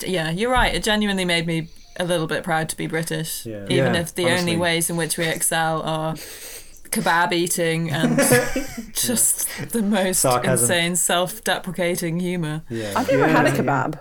yeah, 0.06 0.30
you're 0.30 0.52
right. 0.52 0.74
It 0.74 0.82
genuinely 0.84 1.24
made 1.24 1.46
me 1.46 1.68
a 1.98 2.04
little 2.04 2.26
bit 2.28 2.44
proud 2.44 2.68
to 2.68 2.76
be 2.76 2.86
British, 2.86 3.44
Yeah. 3.44 3.64
even 3.68 3.94
Yeah, 3.94 4.00
if 4.00 4.14
the 4.14 4.24
honestly. 4.26 4.40
only 4.40 4.56
ways 4.56 4.88
in 4.90 4.96
which 4.96 5.18
we 5.18 5.24
excel 5.26 5.82
are 5.82 6.14
kebab 6.14 7.32
eating 7.32 7.90
and 7.90 8.16
just 8.94 9.48
the 9.72 9.82
most 9.82 10.20
Sarcasm. 10.20 10.62
insane 10.64 10.96
self-deprecating 10.96 12.20
humor. 12.20 12.62
Yeah. 12.68 12.92
I've 12.96 13.10
never 13.10 13.26
had 13.28 13.46
a 13.46 13.50
kebab. 13.50 14.00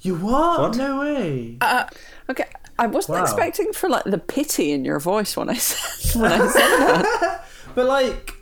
You 0.00 0.16
what? 0.16 0.60
What? 0.60 0.76
No 0.76 1.00
way. 1.00 1.56
Uh, 1.60 1.84
okay, 2.30 2.46
I 2.78 2.86
wasn't 2.86 3.18
Wow. 3.18 3.22
expecting 3.24 3.72
for 3.72 3.88
like 3.88 4.04
the 4.04 4.18
pity 4.18 4.72
in 4.72 4.84
your 4.84 4.98
voice 4.98 5.36
when 5.36 5.48
I 5.48 5.54
said 5.54 6.20
when 6.20 6.32
I 6.32 6.38
said 6.48 6.76
that. 6.78 7.44
but 7.74 7.86
like, 7.86 8.32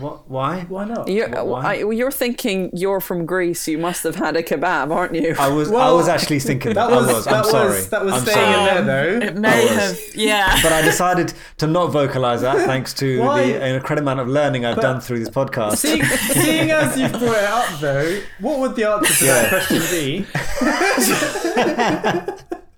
What? 0.00 0.28
Why? 0.30 0.60
why 0.68 0.84
not? 0.84 1.08
You're, 1.08 1.28
Wh- 1.28 1.46
why? 1.46 1.64
I, 1.64 1.74
you're 1.90 2.10
thinking 2.12 2.70
you're 2.72 3.00
from 3.00 3.26
Greece. 3.26 3.66
You 3.66 3.78
must 3.78 4.02
have 4.04 4.16
had 4.16 4.36
a 4.36 4.42
kebab, 4.42 4.90
aren't 4.94 5.14
you? 5.14 5.34
I 5.38 5.48
was. 5.48 5.70
I 5.72 5.90
was 5.92 6.08
actually 6.08 6.38
thinking 6.40 6.74
that. 6.74 6.88
that 6.88 6.96
was 6.96 7.08
I 7.08 7.12
was. 7.12 7.24
that 7.24 7.34
I'm 7.34 7.40
was 7.40 7.50
sorry. 7.50 7.82
that 7.82 8.04
was 8.04 8.14
I'm 8.14 8.20
staying 8.22 8.36
sorry. 8.54 8.78
in 8.78 8.86
there 8.86 9.10
though. 9.10 9.16
Um, 9.16 9.22
it 9.22 9.36
may 9.36 9.66
have, 9.68 9.98
yeah. 10.14 10.58
But 10.62 10.72
I 10.72 10.82
decided 10.82 11.32
to 11.58 11.66
not 11.66 11.88
vocalize 11.88 12.42
that 12.42 12.66
thanks 12.66 12.92
to 12.94 13.16
the 13.18 13.74
incredible 13.76 14.08
amount 14.08 14.20
of 14.20 14.28
learning 14.28 14.64
I've 14.64 14.80
done 14.80 15.00
through 15.00 15.18
this 15.20 15.30
podcast. 15.30 15.78
Seeing, 15.78 16.04
seeing 16.04 16.70
as 16.70 16.98
you've 16.98 17.12
brought 17.12 17.36
it 17.36 17.44
up 17.44 17.80
though, 17.80 18.20
what 18.40 18.58
would 18.60 18.76
the 18.76 18.84
answer 18.88 19.14
to 19.14 19.24
that 19.24 19.48
question 19.48 19.80
be? 19.90 20.26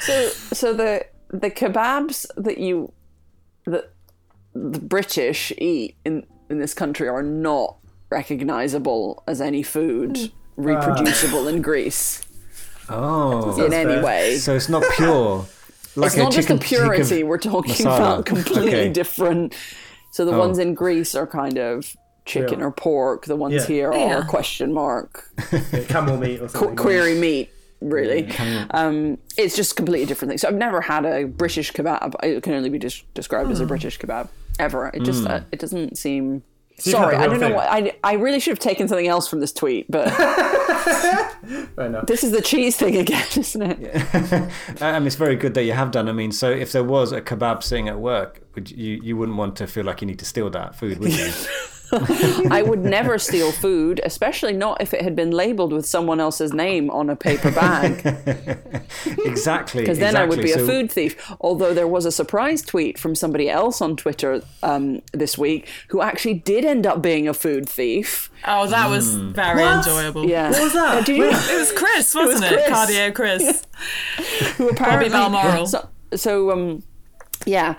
So, 0.00 0.28
so 0.28 0.72
the 0.72 1.04
the 1.30 1.50
kebabs 1.50 2.26
that 2.36 2.58
you 2.58 2.92
that 3.66 3.92
the 4.72 4.78
British 4.80 5.52
eat 5.58 5.96
in 6.04 6.24
in 6.50 6.58
this 6.58 6.74
country 6.74 7.08
are 7.08 7.22
not 7.22 7.76
recognizable 8.10 9.22
as 9.26 9.40
any 9.40 9.62
food 9.62 10.30
reproducible 10.56 11.48
in 11.48 11.60
Greece 11.62 12.22
oh, 12.88 13.64
in 13.64 13.72
any 13.72 13.94
fair. 13.94 14.04
way. 14.04 14.36
so 14.36 14.54
it's 14.54 14.68
not 14.68 14.82
pure. 14.96 15.44
Like 15.96 16.08
it's 16.08 16.16
not 16.16 16.32
just 16.32 16.48
the 16.48 16.54
chicken- 16.58 16.66
chicken 16.68 16.86
purity. 16.94 17.22
We're 17.24 17.38
talking 17.38 17.74
masala. 17.74 17.96
about 17.96 18.26
completely 18.26 18.68
Okay. 18.68 18.88
different. 18.92 19.54
So 20.12 20.24
the 20.24 20.32
Oh. 20.32 20.38
ones 20.38 20.58
in 20.58 20.74
Greece 20.74 21.14
are 21.14 21.26
kind 21.26 21.58
of 21.58 21.96
chicken 22.24 22.58
Yeah. 22.60 22.66
or 22.66 22.70
pork. 22.70 23.26
The 23.26 23.36
ones 23.36 23.54
Yeah. 23.54 23.66
here 23.66 23.92
Yeah. 23.92 24.18
are 24.18 24.24
question 24.24 24.72
mark 24.72 25.24
Camel 25.88 26.16
meat 26.18 26.40
or 26.40 26.46
qu- 26.48 26.58
something. 26.58 26.76
query 26.76 27.14
meat. 27.18 27.50
Really, 27.82 28.26
um, 28.70 29.18
it's 29.36 29.54
just 29.54 29.76
completely 29.76 30.06
different 30.06 30.30
thing. 30.30 30.38
So 30.38 30.48
I've 30.48 30.54
never 30.54 30.80
had 30.80 31.04
a 31.04 31.24
British 31.24 31.72
kebab. 31.74 32.14
It 32.22 32.42
can 32.42 32.54
only 32.54 32.70
be 32.70 32.78
des- 32.78 33.02
described 33.12 33.46
Hmm. 33.48 33.52
as 33.52 33.60
a 33.60 33.66
British 33.66 33.98
kebab 33.98 34.28
ever. 34.58 34.90
It 34.92 35.02
just 35.02 35.26
uh, 35.26 35.40
it 35.52 35.58
doesn't 35.58 35.98
seem. 35.98 36.42
you've 36.84 36.92
Sorry, 36.92 37.16
I 37.16 37.26
don't 37.26 37.40
know 37.40 37.48
thing. 37.48 37.54
what 37.54 37.68
I. 37.68 37.96
I 38.04 38.14
really 38.14 38.40
should 38.40 38.52
have 38.52 38.58
taken 38.58 38.88
something 38.88 39.08
else 39.08 39.28
from 39.28 39.40
this 39.40 39.52
tweet, 39.52 39.90
but 39.90 40.06
this 42.06 42.24
is 42.24 42.32
the 42.32 42.42
cheese 42.42 42.76
thing 42.76 42.96
again, 42.96 43.26
isn't 43.36 43.62
it? 43.62 44.50
I 44.80 44.98
mean, 44.98 45.02
it's 45.06 45.16
very 45.16 45.36
good 45.36 45.54
that 45.54 45.64
you 45.64 45.72
have 45.72 45.90
done. 45.90 46.08
I 46.08 46.12
mean, 46.12 46.32
so 46.32 46.50
if 46.50 46.72
there 46.72 46.84
was 46.84 47.12
a 47.12 47.20
kebab 47.20 47.62
sitting 47.62 47.88
at 47.88 47.98
work, 47.98 48.42
would 48.54 48.70
you 48.70 49.00
you 49.02 49.16
wouldn't 49.16 49.38
want 49.38 49.56
to 49.56 49.66
feel 49.66 49.84
like 49.84 50.00
you 50.00 50.06
need 50.06 50.18
to 50.18 50.24
steal 50.26 50.50
that 50.50 50.76
food, 50.76 50.98
would 50.98 51.12
you? 51.12 51.32
I 51.92 52.62
would 52.66 52.84
never 52.84 53.18
steal 53.18 53.52
food, 53.52 54.00
especially 54.04 54.52
not 54.52 54.80
if 54.80 54.92
it 54.92 55.02
had 55.02 55.14
been 55.14 55.30
labeled 55.30 55.72
with 55.72 55.86
someone 55.86 56.20
else's 56.20 56.52
name 56.52 56.90
on 56.90 57.08
a 57.10 57.16
paper 57.16 57.50
bag. 57.50 58.04
exactly. 59.24 59.80
because 59.82 59.98
then 59.98 60.16
I 60.16 60.24
would 60.24 60.38
be 60.38 60.50
exactly. 60.50 60.64
a 60.64 60.66
food 60.66 60.92
thief. 60.92 61.32
Although 61.40 61.74
there 61.74 61.86
was 61.88 62.04
a 62.04 62.12
surprise 62.12 62.62
tweet 62.62 62.98
from 62.98 63.14
somebody 63.14 63.48
else 63.48 63.80
on 63.80 63.96
Twitter 63.96 64.42
um, 64.62 65.02
this 65.12 65.38
week 65.38 65.68
who 65.88 66.00
actually 66.02 66.34
did 66.34 66.64
end 66.64 66.86
up 66.86 67.02
being 67.02 67.28
a 67.28 67.34
food 67.34 67.68
thief. 67.68 68.30
Oh, 68.46 68.66
that 68.66 68.90
was 68.90 69.14
Hmm. 69.14 69.32
very 69.32 69.62
What? 69.62 69.78
enjoyable. 69.86 70.28
Yeah, 70.28 70.50
What 70.50 70.62
was 70.62 70.72
that? 70.74 71.08
Uh, 71.08 71.12
you, 71.12 71.24
It 71.24 71.58
was 71.58 71.72
Chris, 71.72 72.14
wasn't 72.14 72.44
it? 72.52 72.64
Chris. 72.66 72.70
Cardio 72.70 73.14
Chris. 73.14 73.66
who 74.56 74.68
apparently 74.70 75.08
Balmoral. 75.10 75.66
So, 75.66 75.88
so 76.14 76.50
um, 76.50 76.82
yeah. 77.44 77.74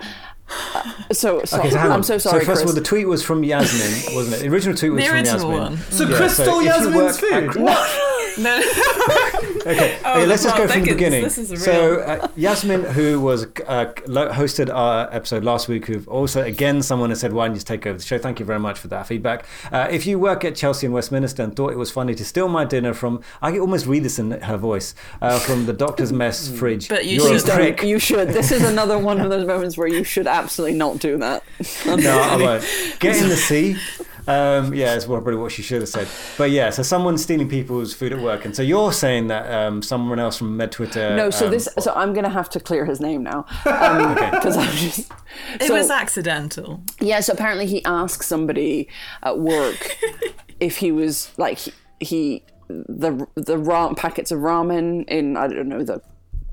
Uh, 0.50 0.82
so, 1.12 1.42
so, 1.44 1.58
Okay, 1.58 1.70
so. 1.70 1.78
I'm 1.78 2.02
so 2.02 2.18
sorry, 2.18 2.40
So 2.40 2.46
first 2.46 2.46
Chris. 2.46 2.60
of 2.62 2.68
all, 2.68 2.74
the 2.74 2.80
tweet 2.80 3.06
was 3.08 3.22
from 3.22 3.44
Yasmin, 3.44 4.14
wasn't 4.14 4.36
it? 4.36 4.40
The 4.40 4.48
original 4.48 4.76
tweet 4.76 4.92
was 4.92 5.02
The 5.02 5.08
from 5.08 5.16
original 5.16 5.52
Yasmin. 5.52 5.58
one. 5.58 5.76
So 5.90 6.08
Yeah, 6.08 6.16
Chris 6.16 6.36
so 6.36 6.42
stole 6.44 6.58
if 6.60 6.64
you 6.64 6.70
Yasmin's 6.70 6.96
work 6.96 7.16
food. 7.16 7.32
at- 7.32 7.56
What? 7.56 8.14
No, 8.38 8.56
Okay, 9.66 9.98
Oh, 10.04 10.12
okay, 10.20 10.26
let's 10.26 10.44
just 10.44 10.56
well, 10.56 10.66
go 10.66 10.72
from 10.72 10.82
the 10.84 10.92
beginning. 10.92 11.22
this 11.24 11.36
is 11.38 11.50
a 11.52 11.56
so, 11.56 12.00
uh, 12.00 12.28
Yasmin, 12.36 12.84
who 12.84 13.20
was 13.20 13.44
uh, 13.66 13.86
hosted 14.06 14.72
our 14.72 15.12
episode 15.12 15.44
last 15.44 15.68
week, 15.68 15.86
who 15.86 16.02
also 16.06 16.42
again 16.42 16.80
someone 16.82 17.10
has 17.10 17.20
said, 17.20 17.32
"Why 17.32 17.46
don't 17.46 17.54
you 17.54 17.56
just 17.56 17.66
take 17.66 17.86
over 17.86 17.98
the 17.98 18.04
show?" 18.04 18.18
Thank 18.18 18.38
you 18.40 18.46
very 18.46 18.60
much 18.60 18.78
for 18.78 18.88
that 18.88 19.06
feedback. 19.06 19.44
Uh, 19.72 19.88
if 19.90 20.06
you 20.06 20.18
work 20.18 20.44
at 20.44 20.54
Chelsea 20.54 20.86
and 20.86 20.94
Westminster 20.94 21.42
and 21.42 21.54
thought 21.54 21.72
it 21.72 21.76
was 21.78 21.90
funny 21.90 22.14
to 22.14 22.24
steal 22.24 22.48
my 22.48 22.64
dinner 22.64 22.94
from, 22.94 23.20
I 23.42 23.50
can 23.50 23.60
almost 23.60 23.86
read 23.86 24.04
this 24.04 24.18
in 24.18 24.30
her 24.30 24.56
voice 24.56 24.94
uh, 25.20 25.38
from 25.38 25.66
the 25.66 25.72
doctor's 25.72 26.12
mess 26.12 26.48
fridge. 26.48 26.88
But 26.88 27.04
you 27.06 27.22
You're 27.22 27.38
should 27.38 27.48
a 27.50 27.54
prick. 27.54 27.82
you 27.82 27.98
should. 27.98 28.28
This 28.28 28.50
is 28.52 28.62
another 28.64 28.98
one 28.98 29.20
of 29.20 29.28
those 29.28 29.46
moments 29.46 29.76
where 29.76 29.88
you 29.88 30.04
should 30.04 30.26
absolutely 30.26 30.76
not 30.78 30.98
do 30.98 31.18
that. 31.18 31.42
No, 31.86 32.18
I 32.20 32.36
won't. 32.36 32.64
Get 33.00 33.16
in 33.16 33.28
the 33.28 33.36
sea. 33.36 33.76
Um, 34.28 34.74
yeah, 34.74 34.94
it's 34.94 35.06
probably 35.06 35.36
what 35.36 35.50
she 35.52 35.62
should 35.62 35.80
have 35.80 35.88
said. 35.88 36.06
But 36.36 36.50
yeah, 36.50 36.68
so 36.68 36.82
someone's 36.82 37.22
stealing 37.22 37.48
people's 37.48 37.94
food 37.94 38.12
at 38.12 38.20
work, 38.20 38.44
and 38.44 38.54
so 38.54 38.62
you're 38.62 38.92
saying 38.92 39.28
that 39.28 39.50
um, 39.50 39.82
someone 39.82 40.18
else 40.18 40.36
from 40.36 40.56
Med 40.56 40.70
Twitter. 40.70 41.16
No, 41.16 41.30
so 41.30 41.46
um, 41.46 41.50
this. 41.52 41.66
So 41.78 41.94
I'm 41.94 42.12
going 42.12 42.24
to 42.24 42.30
have 42.30 42.50
to 42.50 42.60
clear 42.60 42.84
his 42.84 43.00
name 43.00 43.22
now 43.22 43.46
because 43.64 44.56
I'm 44.56 44.70
just. 44.76 45.10
it 45.54 45.62
so- 45.62 45.74
was 45.74 45.90
accidental. 45.90 46.82
Yeah, 47.00 47.20
so 47.20 47.32
apparently 47.32 47.66
he 47.66 47.82
asked 47.86 48.22
somebody 48.22 48.88
at 49.22 49.38
work 49.38 49.96
if 50.60 50.76
he 50.76 50.92
was 50.92 51.30
like 51.38 51.58
he, 51.58 51.72
he 52.00 52.42
the 52.68 53.26
the 53.34 53.56
ra- 53.56 53.94
packets 53.94 54.30
of 54.30 54.40
ramen 54.40 55.08
in 55.08 55.38
I 55.38 55.48
don't 55.48 55.68
know 55.68 55.82
the 55.82 56.02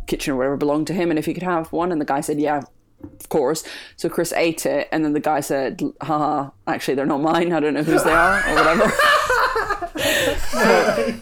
kitchen 0.08 0.34
or 0.34 0.38
whatever 0.38 0.56
belonged 0.56 0.88
to 0.88 0.94
him, 0.94 1.10
and 1.10 1.20
if 1.20 1.26
he 1.26 1.34
could 1.34 1.44
have 1.44 1.74
one, 1.74 1.92
and 1.92 2.00
the 2.00 2.06
guy 2.06 2.22
said 2.22 2.40
yeah. 2.40 2.62
Of 3.04 3.30
course. 3.30 3.64
So 3.98 4.10
Chris 4.10 4.34
ate 4.34 4.66
it, 4.66 4.88
and 4.92 5.04
then 5.06 5.14
the 5.14 5.20
guy 5.20 5.40
said, 5.40 5.82
haha, 6.02 6.50
actually, 6.68 6.96
they're 6.96 7.06
not 7.06 7.22
mine. 7.22 7.54
I 7.54 7.60
don't 7.60 7.74
know 7.74 7.84
whose 7.84 8.04
they 8.04 8.12
are, 8.12 8.40
or 8.48 8.56
whatever. 8.56 8.92
so, 10.52 11.16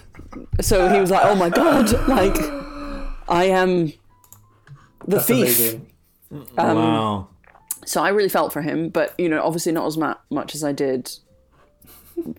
so 0.61 0.89
he 0.89 0.99
was 0.99 1.11
like, 1.11 1.25
oh 1.25 1.35
my 1.35 1.49
God, 1.49 1.91
like, 2.07 2.37
I 3.29 3.45
am 3.45 3.87
the 3.87 5.17
That's 5.17 5.25
thief. 5.27 5.39
amazing. 5.41 5.87
Um, 6.57 6.77
wow. 6.77 7.27
So 7.85 8.01
I 8.01 8.09
really 8.09 8.29
felt 8.29 8.53
for 8.53 8.61
him, 8.61 8.89
but 8.89 9.13
you 9.19 9.27
know, 9.29 9.41
obviously 9.43 9.71
not 9.71 9.85
as 9.85 9.97
ma- 9.97 10.15
much 10.29 10.55
as 10.55 10.63
I 10.63 10.71
did 10.71 11.11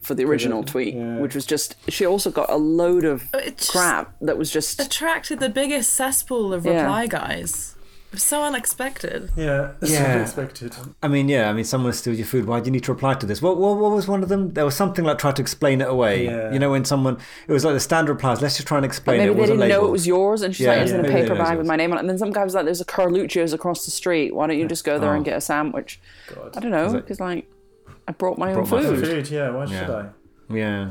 for 0.01 0.15
the 0.15 0.25
original 0.25 0.63
tweet, 0.65 0.95
yeah. 0.95 1.19
which 1.19 1.35
was 1.35 1.45
just 1.45 1.77
she 1.91 2.07
also 2.07 2.31
got 2.31 2.49
a 2.51 2.57
load 2.57 3.05
of 3.05 3.25
crap 3.69 4.15
that 4.23 4.39
was 4.39 4.51
just 4.51 4.81
attracted 4.81 5.41
the 5.41 5.49
biggest 5.51 5.93
cesspool 5.93 6.55
of 6.55 6.65
Yeah. 6.65 6.81
reply 6.83 7.07
guys. 7.07 7.74
It 8.15 8.19
was 8.19 8.23
so 8.23 8.45
unexpected. 8.45 9.33
Yeah, 9.37 9.73
it's 9.83 9.91
Yeah. 9.91 10.15
unexpected. 10.15 10.73
I 11.03 11.09
mean, 11.09 11.29
yeah. 11.29 11.51
I 11.51 11.53
mean, 11.53 11.65
someone 11.65 11.93
steals 11.95 12.17
your 12.17 12.27
food. 12.29 12.45
Why 12.45 12.61
do 12.61 12.67
you 12.67 12.71
need 12.71 12.85
to 12.85 12.93
reply 12.93 13.15
to 13.15 13.27
this? 13.27 13.43
What, 13.43 13.57
what, 13.57 13.77
what 13.77 13.91
was 13.91 14.07
one 14.07 14.23
of 14.23 14.29
them? 14.29 14.53
There 14.53 14.65
was 14.65 14.77
something 14.77 15.05
like 15.05 15.19
try 15.19 15.33
to 15.33 15.43
explain 15.43 15.81
it 15.81 15.89
away. 15.89 16.27
Yeah. 16.27 16.53
You 16.53 16.61
know, 16.61 16.71
when 16.71 16.85
someone 16.85 17.19
it 17.49 17.53
was 17.53 17.65
like 17.65 17.75
the 17.75 17.81
standard 17.81 18.13
replies. 18.13 18.41
Let's 18.41 18.55
just 18.55 18.69
try 18.69 18.77
and 18.79 18.87
explain 18.87 19.19
maybe 19.19 19.31
it. 19.31 19.33
it 19.33 19.35
they 19.35 19.41
wasn't 19.41 19.59
didn't 19.63 19.71
know 19.81 19.85
it 19.85 19.91
was 19.91 20.07
yours, 20.07 20.43
and 20.43 20.55
she's 20.55 20.65
Yeah, 20.67 20.75
like, 20.75 20.83
"It's 20.83 20.93
in 20.93 21.05
a 21.05 21.09
paper 21.09 21.35
bag 21.35 21.59
with 21.59 21.67
my 21.67 21.75
name 21.75 21.91
on 21.91 21.97
it." 21.99 22.03
And 22.03 22.09
then 22.11 22.19
some 22.19 22.31
guy 22.31 22.45
was 22.45 22.55
like, 22.55 22.67
"There's 22.67 22.81
a 22.81 22.85
Carluccio's 22.85 23.53
across 23.53 23.85
the 23.85 23.91
street. 23.91 24.33
Why 24.33 24.47
don't 24.47 24.59
you 24.61 24.69
just 24.69 24.85
go 24.85 24.97
there 25.01 25.13
and 25.13 25.23
Oh. 25.23 25.25
get 25.25 25.37
a 25.37 25.41
sandwich?" 25.41 26.01
God. 26.33 26.57
I 26.57 26.61
don't 26.61 26.71
know, 26.71 26.87
it- 26.91 26.93
because 27.03 27.19
like 27.19 27.51
I 28.07 28.13
brought 28.13 28.39
my 28.39 28.53
Brought 28.53 28.73
own 28.73 28.83
my 28.85 28.89
food. 28.91 28.99
food. 29.01 29.09
Food, 29.09 29.31
yeah. 29.31 29.51
Why 29.51 29.65
should 29.67 29.91
I? 29.91 30.05
Yeah, 30.51 30.91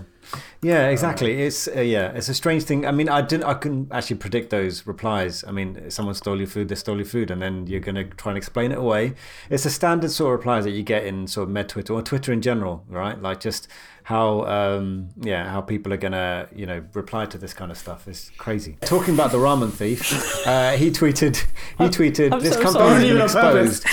yeah, 0.62 0.88
exactly. 0.88 1.42
It's 1.42 1.68
uh, 1.68 1.82
yeah, 1.82 2.12
it's 2.12 2.30
a 2.30 2.34
strange 2.34 2.64
thing. 2.64 2.86
I 2.86 2.92
mean, 2.92 3.10
I 3.10 3.22
didn't, 3.22 3.46
I 3.46 3.54
couldn't 3.54 3.92
actually 3.92 4.18
predict 4.18 4.50
those 4.50 4.88
replies. 4.88 5.44
I 5.44 5.52
mean, 5.52 5.90
someone 5.90 6.16
stole 6.16 6.38
your 6.38 6.48
food, 6.48 6.70
they 6.70 6.76
stole 6.76 6.98
your 6.98 7.06
food, 7.06 7.32
and 7.32 7.42
then 7.42 7.68
you're 7.68 7.80
going 7.80 7.96
to 7.96 8.06
try 8.06 8.32
and 8.32 8.38
explain 8.38 8.72
it 8.72 8.78
away. 8.78 9.14
It's 9.50 9.66
a 9.66 9.70
standard 9.70 10.12
sort 10.12 10.34
of 10.34 10.40
replies 10.40 10.64
that 10.64 10.72
you 10.72 10.84
get 10.84 11.06
in 11.06 11.28
sort 11.28 11.48
of 11.48 11.54
med 11.54 11.70
Twitter 11.70 11.94
or 11.94 12.02
Twitter 12.02 12.32
in 12.32 12.42
general, 12.42 12.84
right? 12.88 13.22
Like 13.22 13.40
just 13.40 13.68
how 14.04 14.46
um 14.46 15.10
yeah 15.22 15.50
how 15.50 15.62
people 15.62 15.94
are 15.94 15.98
gonna 15.98 16.48
you 16.56 16.66
know 16.66 16.84
reply 16.94 17.26
to 17.26 17.38
this 17.38 17.54
kind 17.54 17.72
of 17.72 17.78
stuff 17.78 18.08
is 18.08 18.32
crazy 18.38 18.78
talking 18.82 19.14
about 19.14 19.32
the 19.32 19.38
ramen 19.38 19.72
thief 19.72 20.12
uh 20.48 20.72
he 20.74 20.92
tweeted 20.92 21.38
he 21.78 21.86
tweeted 21.86 22.32
I'm 22.32 22.40
this 22.40 22.56
so 22.56 22.62
company 22.62 23.10
has 23.10 23.34
been 23.34 23.62
exposed 23.62 23.86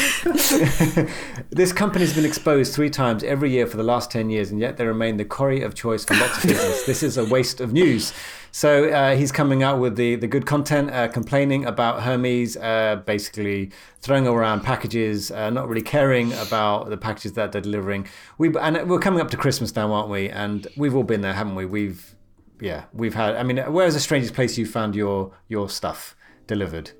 this 1.50 1.72
company's 1.72 2.14
been 2.14 2.24
exposed 2.24 2.74
three 2.74 2.90
times 2.90 3.22
every 3.24 3.50
year 3.50 3.66
for 3.66 3.76
the 3.76 3.82
last 3.82 4.10
10 4.10 4.30
years, 4.30 4.50
and 4.50 4.60
yet 4.60 4.76
they 4.76 4.86
remain 4.86 5.16
the 5.16 5.24
quarry 5.24 5.62
of 5.62 5.74
choice 5.74 6.04
for 6.04 6.14
lots 6.14 6.38
of 6.38 6.50
business. 6.50 6.84
this 6.84 7.02
is 7.02 7.16
a 7.16 7.24
waste 7.24 7.60
of 7.60 7.72
news. 7.72 8.12
So 8.52 8.90
uh, 8.90 9.14
he's 9.14 9.30
coming 9.32 9.62
out 9.62 9.78
with 9.78 9.96
the, 9.96 10.16
the 10.16 10.26
good 10.26 10.44
content, 10.46 10.90
uh, 10.90 11.08
complaining 11.08 11.64
about 11.64 12.02
Hermes 12.02 12.56
uh, 12.56 12.96
basically 13.06 13.70
throwing 14.00 14.26
around 14.26 14.62
packages, 14.62 15.30
uh, 15.30 15.50
not 15.50 15.68
really 15.68 15.82
caring 15.82 16.32
about 16.34 16.90
the 16.90 16.96
packages 16.96 17.34
that 17.34 17.52
they're 17.52 17.60
delivering. 17.60 18.06
We 18.38 18.56
and 18.58 18.88
we're 18.88 18.98
coming 18.98 19.20
up 19.20 19.30
to 19.30 19.36
Christmas 19.36 19.74
now, 19.76 19.92
aren't 19.92 20.08
we? 20.08 20.28
And 20.28 20.66
we've 20.76 20.94
all 20.94 21.04
been 21.04 21.20
there, 21.20 21.34
haven't 21.34 21.54
we? 21.54 21.64
We've 21.66 22.14
yeah, 22.60 22.84
we've 22.92 23.14
had. 23.14 23.36
I 23.36 23.42
mean, 23.42 23.58
where's 23.72 23.94
the 23.94 24.00
strangest 24.00 24.34
place 24.34 24.58
you 24.58 24.66
found 24.66 24.94
your 24.94 25.32
your 25.48 25.68
stuff 25.68 26.16
delivered? 26.46 26.90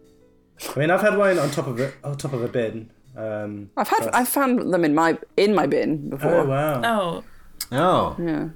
I 0.75 0.79
mean, 0.79 0.91
I've 0.91 1.01
had 1.01 1.17
wine 1.17 1.39
on 1.39 1.51
top 1.51 1.67
of 1.67 1.81
it, 1.81 1.95
on 2.05 2.17
top 2.17 2.33
of 2.33 2.43
a 2.43 2.49
bin. 2.49 2.93
Um, 3.17 3.71
I've 3.77 3.89
had 3.89 4.09
I've 4.13 4.29
found 4.29 4.73
them 4.73 4.85
in 4.85 4.95
my 4.95 5.19
in 5.37 5.55
my 5.55 5.67
bin 5.67 6.11
before. 6.11 6.43
oh 6.43 6.47
wow! 6.47 6.83
Oh, 6.85 7.25
Oh, 7.73 8.17
Yeah. 8.19 8.49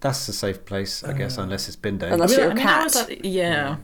That's 0.00 0.28
a 0.28 0.32
safe 0.32 0.64
place, 0.64 1.02
I 1.04 1.12
guess, 1.12 1.38
unless 1.38 1.66
it's 1.68 1.76
bin 1.76 1.98
day. 1.98 2.10
Unless 2.10 2.32
I 2.32 2.36
you're 2.42 2.50
a 2.50 2.54
mean, 2.54 2.66
I 2.66 2.84
was 2.84 2.94
cat. 2.94 3.08
like- 3.08 3.20
yeah. 3.24 3.76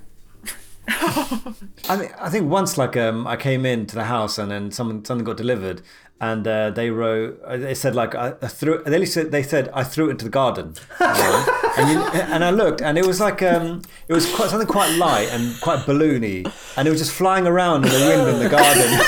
I 0.86 1.96
think 1.96 2.12
I 2.20 2.28
think 2.28 2.50
once 2.50 2.76
like 2.76 2.94
um 2.96 3.26
I 3.26 3.36
came 3.36 3.64
into 3.64 3.94
the 3.94 4.04
house 4.04 4.36
and 4.38 4.50
then 4.50 4.70
someone 4.70 5.02
something 5.04 5.24
got 5.24 5.38
delivered 5.38 5.80
and 6.28 6.46
uh, 6.46 6.70
they 6.70 6.88
wrote 6.90 7.30
uh, 7.44 7.56
they 7.56 7.74
said 7.74 7.94
like 7.94 8.14
I, 8.14 8.28
I 8.46 8.48
threw 8.58 8.82
they 8.84 9.04
said 9.06 9.30
they 9.30 9.42
said 9.42 9.68
I 9.80 9.82
threw 9.84 10.08
it 10.08 10.12
into 10.12 10.24
the 10.24 10.30
garden 10.42 10.74
and 11.00 11.90
you, 11.90 11.98
and 12.34 12.44
I 12.44 12.50
looked 12.50 12.80
and 12.80 12.96
it 12.96 13.06
was 13.06 13.20
like 13.20 13.42
um 13.42 13.82
it 14.08 14.12
was 14.12 14.24
quite 14.34 14.48
something 14.50 14.68
quite 14.68 14.92
light 14.96 15.28
and 15.34 15.60
quite 15.60 15.80
balloony 15.80 16.40
and 16.76 16.88
it 16.88 16.90
was 16.90 17.00
just 17.00 17.12
flying 17.12 17.46
around 17.46 17.84
in 17.86 17.90
the 17.92 18.02
wind 18.08 18.28
in 18.34 18.38
the 18.44 18.48
garden. 18.48 18.90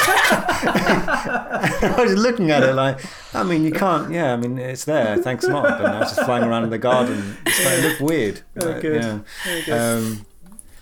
I 1.96 1.96
was 1.98 2.14
looking 2.14 2.50
at 2.50 2.62
it 2.62 2.74
like 2.74 2.98
I 3.34 3.42
mean 3.42 3.64
you 3.64 3.72
can't 3.72 4.12
yeah 4.12 4.32
I 4.34 4.36
mean 4.36 4.58
it's 4.58 4.84
there 4.84 5.16
thanks 5.18 5.46
not 5.46 5.62
but 5.78 5.82
now 5.82 6.02
it's 6.02 6.14
just 6.14 6.26
flying 6.26 6.44
around 6.44 6.64
in 6.64 6.70
the 6.70 6.78
garden. 6.78 7.36
It's 7.46 7.64
like, 7.64 7.78
it 7.78 7.82
looked 7.88 8.00
weird. 8.00 8.40
Oh, 8.60 8.66
Like, 8.66 8.82
good. 8.82 9.02
Yeah. 9.02 9.18
Very 9.44 9.62
good. 9.62 9.78
Um, 9.80 10.25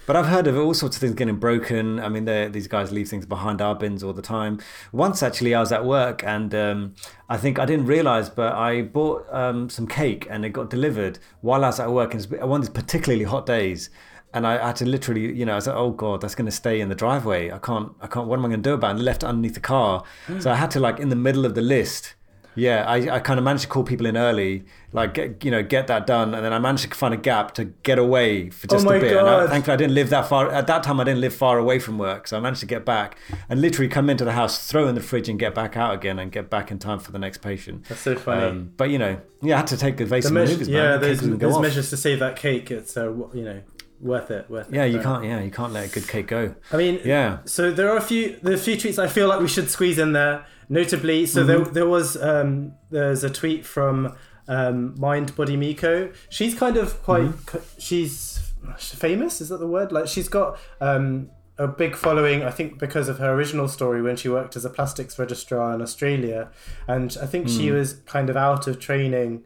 but 0.06 0.16
I've 0.16 0.26
heard 0.26 0.46
of 0.46 0.56
all 0.56 0.74
sorts 0.74 0.96
of 0.96 1.00
things 1.00 1.14
getting 1.14 1.36
broken. 1.36 2.00
I 2.00 2.08
mean, 2.08 2.24
these 2.52 2.68
guys 2.68 2.92
leave 2.92 3.08
things 3.08 3.26
behind 3.26 3.60
our 3.60 3.74
bins 3.74 4.02
all 4.02 4.12
the 4.12 4.22
time. 4.22 4.60
Once, 4.92 5.22
actually, 5.22 5.54
I 5.54 5.60
was 5.60 5.72
at 5.72 5.84
work 5.84 6.22
and 6.24 6.54
um, 6.54 6.94
I 7.28 7.36
think 7.36 7.58
I 7.58 7.64
didn't 7.64 7.86
realize, 7.86 8.28
but 8.28 8.52
I 8.54 8.82
bought 8.82 9.26
um, 9.32 9.68
some 9.70 9.86
cake 9.86 10.26
and 10.30 10.44
it 10.44 10.50
got 10.50 10.70
delivered 10.70 11.18
while 11.40 11.64
I 11.64 11.68
was 11.68 11.80
at 11.80 11.90
work. 11.90 12.14
And 12.14 12.24
one 12.48 12.60
of 12.60 12.66
these 12.66 12.74
particularly 12.74 13.24
hot 13.24 13.46
days. 13.46 13.90
And 14.32 14.48
I 14.48 14.66
had 14.66 14.74
to 14.76 14.84
literally, 14.84 15.32
you 15.32 15.46
know, 15.46 15.52
I 15.52 15.54
was 15.54 15.68
like, 15.68 15.76
"Oh 15.76 15.92
God, 15.92 16.20
that's 16.20 16.34
going 16.34 16.46
to 16.46 16.50
stay 16.52 16.80
in 16.80 16.88
the 16.88 16.96
driveway. 16.96 17.52
I 17.52 17.58
can't, 17.58 17.92
I 18.00 18.08
can't. 18.08 18.26
What 18.26 18.40
am 18.40 18.44
I 18.44 18.48
going 18.48 18.64
to 18.64 18.68
do 18.68 18.74
about 18.74 18.88
it?" 18.88 18.94
And 18.96 19.04
left 19.04 19.22
it 19.22 19.26
underneath 19.26 19.54
the 19.54 19.60
car. 19.60 20.02
So 20.40 20.50
I 20.50 20.56
had 20.56 20.72
to, 20.72 20.80
like, 20.80 20.98
in 20.98 21.08
the 21.08 21.14
middle 21.14 21.46
of 21.46 21.54
the 21.54 21.62
list, 21.62 22.14
yeah, 22.54 22.84
I, 22.86 23.16
I 23.16 23.18
kind 23.20 23.38
of 23.38 23.44
managed 23.44 23.62
to 23.62 23.68
call 23.68 23.82
people 23.84 24.06
in 24.06 24.16
early, 24.16 24.64
like 24.92 25.14
get, 25.14 25.44
you 25.44 25.50
know 25.50 25.62
get 25.62 25.86
that 25.88 26.06
done, 26.06 26.34
and 26.34 26.44
then 26.44 26.52
I 26.52 26.58
managed 26.58 26.88
to 26.90 26.96
find 26.96 27.12
a 27.14 27.16
gap 27.16 27.54
to 27.54 27.64
get 27.64 27.98
away 27.98 28.50
for 28.50 28.66
just 28.66 28.86
Oh 28.86 28.90
a 28.90 29.00
bit. 29.00 29.10
And 29.16 29.20
I, 29.20 29.40
God. 29.40 29.50
thankfully, 29.50 29.74
I 29.74 29.76
didn't 29.76 29.94
live 29.94 30.10
that 30.10 30.28
far 30.28 30.50
at 30.50 30.66
that 30.66 30.82
time. 30.82 31.00
I 31.00 31.04
didn't 31.04 31.20
live 31.20 31.34
far 31.34 31.58
away 31.58 31.78
from 31.78 31.98
work, 31.98 32.26
so 32.28 32.36
I 32.36 32.40
managed 32.40 32.60
to 32.60 32.66
get 32.66 32.84
back 32.84 33.18
and 33.48 33.60
literally 33.60 33.88
come 33.88 34.08
into 34.10 34.24
the 34.24 34.32
house, 34.32 34.66
throw 34.70 34.86
in 34.88 34.94
the 34.94 35.00
fridge, 35.00 35.28
and 35.28 35.38
get 35.38 35.54
back 35.54 35.76
out 35.76 35.94
again, 35.94 36.18
and 36.18 36.30
get 36.32 36.50
back 36.50 36.70
in 36.70 36.78
time 36.78 36.98
for 36.98 37.12
the 37.12 37.18
next 37.18 37.38
patient. 37.38 37.84
That's 37.88 38.00
so 38.00 38.16
funny. 38.16 38.42
Um, 38.46 38.72
but 38.76 38.90
you 38.90 38.98
know, 38.98 39.20
yeah, 39.42 39.54
I 39.54 39.58
had 39.58 39.66
to 39.68 39.76
take 39.76 40.00
evasive 40.00 40.30
the 40.30 40.34
measure, 40.34 40.52
maneuvers, 40.52 40.68
man. 40.68 40.76
yeah, 40.76 40.92
The 40.92 40.98
cake 40.98 41.08
those, 41.08 41.18
doesn't 41.20 41.38
go 41.38 41.46
those 41.48 41.56
off. 41.56 41.62
measures 41.62 41.90
to 41.90 41.96
save 41.96 42.18
that 42.20 42.36
cake. 42.36 42.70
It's 42.70 42.96
uh, 42.96 43.12
you 43.32 43.44
know 43.44 43.60
worth 44.00 44.30
it. 44.30 44.50
Worth 44.50 44.68
it. 44.68 44.74
Yeah, 44.74 44.84
you 44.84 45.00
can't. 45.00 45.24
Yeah, 45.24 45.40
you 45.40 45.50
can't 45.50 45.72
let 45.72 45.88
a 45.90 45.92
good 45.92 46.06
cake 46.06 46.26
go. 46.26 46.54
I 46.72 46.76
mean, 46.76 47.00
Yeah. 47.04 47.38
So 47.46 47.70
there 47.70 47.88
are 47.90 47.96
a 47.96 48.02
few, 48.02 48.38
a 48.44 48.56
few 48.58 48.76
treats 48.76 48.98
I 48.98 49.08
feel 49.08 49.28
like 49.28 49.40
we 49.40 49.48
should 49.48 49.70
squeeze 49.70 49.98
in 49.98 50.12
there. 50.12 50.44
Notably, 50.68 51.26
so 51.26 51.44
there, 51.44 51.60
there 51.60 51.86
was 51.86 52.20
um, 52.20 52.74
there's 52.90 53.24
a 53.24 53.30
tweet 53.30 53.64
from 53.66 54.16
um, 54.48 54.98
Mind 54.98 55.34
Body 55.36 55.56
Miko. 55.56 56.12
She's 56.28 56.54
kind 56.54 56.76
of 56.76 57.02
quite, 57.02 57.32
she's 57.78 58.52
famous. 58.78 59.40
Is 59.40 59.48
that 59.50 59.58
the 59.58 59.66
word? 59.66 59.92
Like 59.92 60.08
she's 60.08 60.28
got 60.28 60.58
um, 60.80 61.30
a 61.58 61.68
big 61.68 61.96
following. 61.96 62.42
I 62.42 62.50
think 62.50 62.78
because 62.78 63.08
of 63.08 63.18
her 63.18 63.32
original 63.32 63.68
story 63.68 64.02
when 64.02 64.16
she 64.16 64.28
worked 64.28 64.56
as 64.56 64.64
a 64.64 64.70
plastics 64.70 65.18
registrar 65.18 65.74
in 65.74 65.82
Australia, 65.82 66.50
and 66.86 67.16
I 67.20 67.26
think 67.26 67.48
she 67.48 67.70
was 67.70 67.94
kind 68.06 68.30
of 68.30 68.36
out 68.36 68.66
of 68.66 68.80
training 68.80 69.44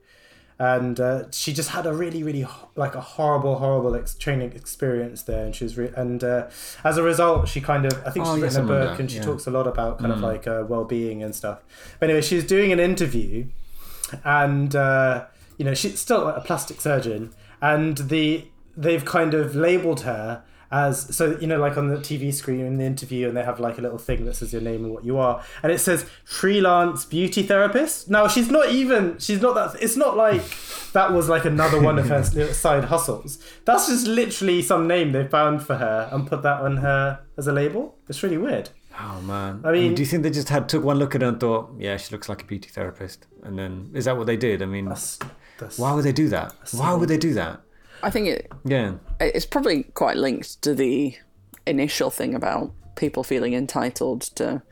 and 0.60 0.98
uh, 0.98 1.30
she 1.30 1.52
just 1.52 1.70
had 1.70 1.86
a 1.86 1.92
really 1.92 2.22
really 2.22 2.44
like 2.74 2.94
a 2.96 3.00
horrible 3.00 3.58
horrible 3.58 3.94
ex- 3.94 4.14
training 4.16 4.52
experience 4.52 5.22
there 5.22 5.44
and 5.46 5.54
she 5.54 5.62
was 5.64 5.78
re- 5.78 5.92
and 5.96 6.24
uh, 6.24 6.48
as 6.82 6.96
a 6.96 7.02
result 7.02 7.46
she 7.48 7.60
kind 7.60 7.84
of 7.86 7.92
i 8.04 8.10
think 8.10 8.26
Oh, 8.26 8.34
she's 8.34 8.42
yes, 8.42 8.54
written 8.56 8.64
a 8.70 8.72
book 8.72 8.90
that, 8.90 9.00
and 9.00 9.10
she 9.10 9.18
yeah. 9.18 9.22
talks 9.22 9.46
a 9.46 9.50
lot 9.50 9.66
about 9.68 9.98
kind 10.00 10.12
of 10.12 10.20
like 10.20 10.46
uh, 10.48 10.64
well-being 10.68 11.22
and 11.22 11.34
stuff 11.34 11.62
but 12.00 12.08
anyway 12.08 12.22
she 12.22 12.34
was 12.34 12.44
doing 12.44 12.72
an 12.72 12.80
interview 12.80 13.46
and 14.24 14.74
uh, 14.74 15.26
you 15.58 15.64
know 15.64 15.74
she's 15.74 16.00
still 16.00 16.28
a 16.28 16.40
plastic 16.40 16.80
surgeon 16.80 17.30
and 17.60 17.98
the 17.98 18.46
they've 18.76 19.04
kind 19.04 19.34
of 19.34 19.54
labeled 19.54 20.00
her 20.00 20.42
as 20.70 21.14
so 21.16 21.38
you 21.40 21.46
know 21.46 21.58
like 21.58 21.76
on 21.78 21.88
the 21.88 21.96
tv 21.96 22.32
screen 22.32 22.60
in 22.60 22.76
the 22.76 22.84
interview 22.84 23.26
and 23.26 23.36
they 23.36 23.42
have 23.42 23.58
like 23.58 23.78
a 23.78 23.80
little 23.80 23.96
thing 23.98 24.24
that 24.26 24.34
says 24.36 24.52
your 24.52 24.60
name 24.60 24.84
and 24.84 24.92
what 24.92 25.04
you 25.04 25.16
are 25.16 25.42
and 25.62 25.72
it 25.72 25.78
says 25.78 26.04
freelance 26.24 27.04
beauty 27.06 27.42
therapist 27.42 28.10
now 28.10 28.28
she's 28.28 28.50
not 28.50 28.70
even 28.70 29.18
she's 29.18 29.40
not 29.40 29.54
that 29.54 29.82
it's 29.82 29.96
not 29.96 30.16
like 30.16 30.42
that 30.92 31.12
was 31.12 31.28
like 31.28 31.44
another 31.44 31.80
one 31.80 31.98
of 31.98 32.08
her 32.08 32.22
side 32.52 32.84
hustles 32.84 33.38
that's 33.64 33.88
just 33.88 34.06
literally 34.06 34.60
some 34.60 34.86
name 34.86 35.12
they 35.12 35.26
found 35.26 35.62
for 35.62 35.76
her 35.76 36.08
and 36.12 36.26
put 36.26 36.42
that 36.42 36.60
on 36.60 36.76
her 36.78 37.18
as 37.36 37.46
a 37.46 37.52
label 37.52 37.96
it's 38.08 38.22
really 38.22 38.38
weird 38.38 38.68
Oh 39.00 39.20
man. 39.22 39.60
I 39.64 39.70
mean- 39.70 39.94
do 39.94 40.02
you 40.02 40.06
think 40.06 40.24
they 40.24 40.30
just 40.30 40.48
had 40.48 40.68
took 40.68 40.82
one 40.82 40.98
look 40.98 41.14
at 41.14 41.22
her 41.22 41.28
and 41.28 41.38
thought, 41.38 41.70
yeah, 41.78 41.96
she 41.98 42.10
looks 42.12 42.28
like 42.28 42.42
a 42.42 42.44
beauty 42.44 42.68
therapist, 42.68 43.28
and 43.44 43.56
then 43.56 43.92
is 43.94 44.06
that 44.06 44.16
what 44.16 44.26
they 44.26 44.36
did? 44.36 44.60
I 44.60 44.66
mean, 44.66 44.86
that's, 44.86 45.20
that's 45.56 45.78
why 45.78 45.92
would 45.92 46.04
they 46.04 46.10
do 46.10 46.28
that? 46.30 46.52
Why 46.72 46.94
would 46.94 47.08
they 47.08 47.16
do 47.16 47.32
that? 47.34 47.60
I 48.02 48.10
think 48.10 48.28
it 48.28 48.52
Yeah. 48.64 48.94
it's 49.20 49.46
probably 49.46 49.84
quite 49.84 50.16
linked 50.16 50.62
to 50.62 50.74
the 50.74 51.16
initial 51.66 52.10
thing 52.10 52.34
about 52.34 52.72
people 52.96 53.22
feeling 53.22 53.54
entitled 53.54 54.22
to 54.36 54.62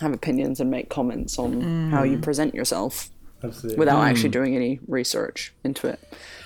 have 0.00 0.12
opinions 0.12 0.60
and 0.60 0.70
make 0.70 0.88
comments 0.88 1.38
on 1.38 1.90
how 1.90 2.02
you 2.02 2.16
mm. 2.16 2.22
present 2.22 2.54
yourself 2.54 3.10
absolutely. 3.44 3.78
without 3.78 4.00
mm. 4.00 4.08
actually 4.08 4.30
doing 4.30 4.56
any 4.56 4.80
research 4.88 5.52
into 5.64 5.86
it. 5.86 6.00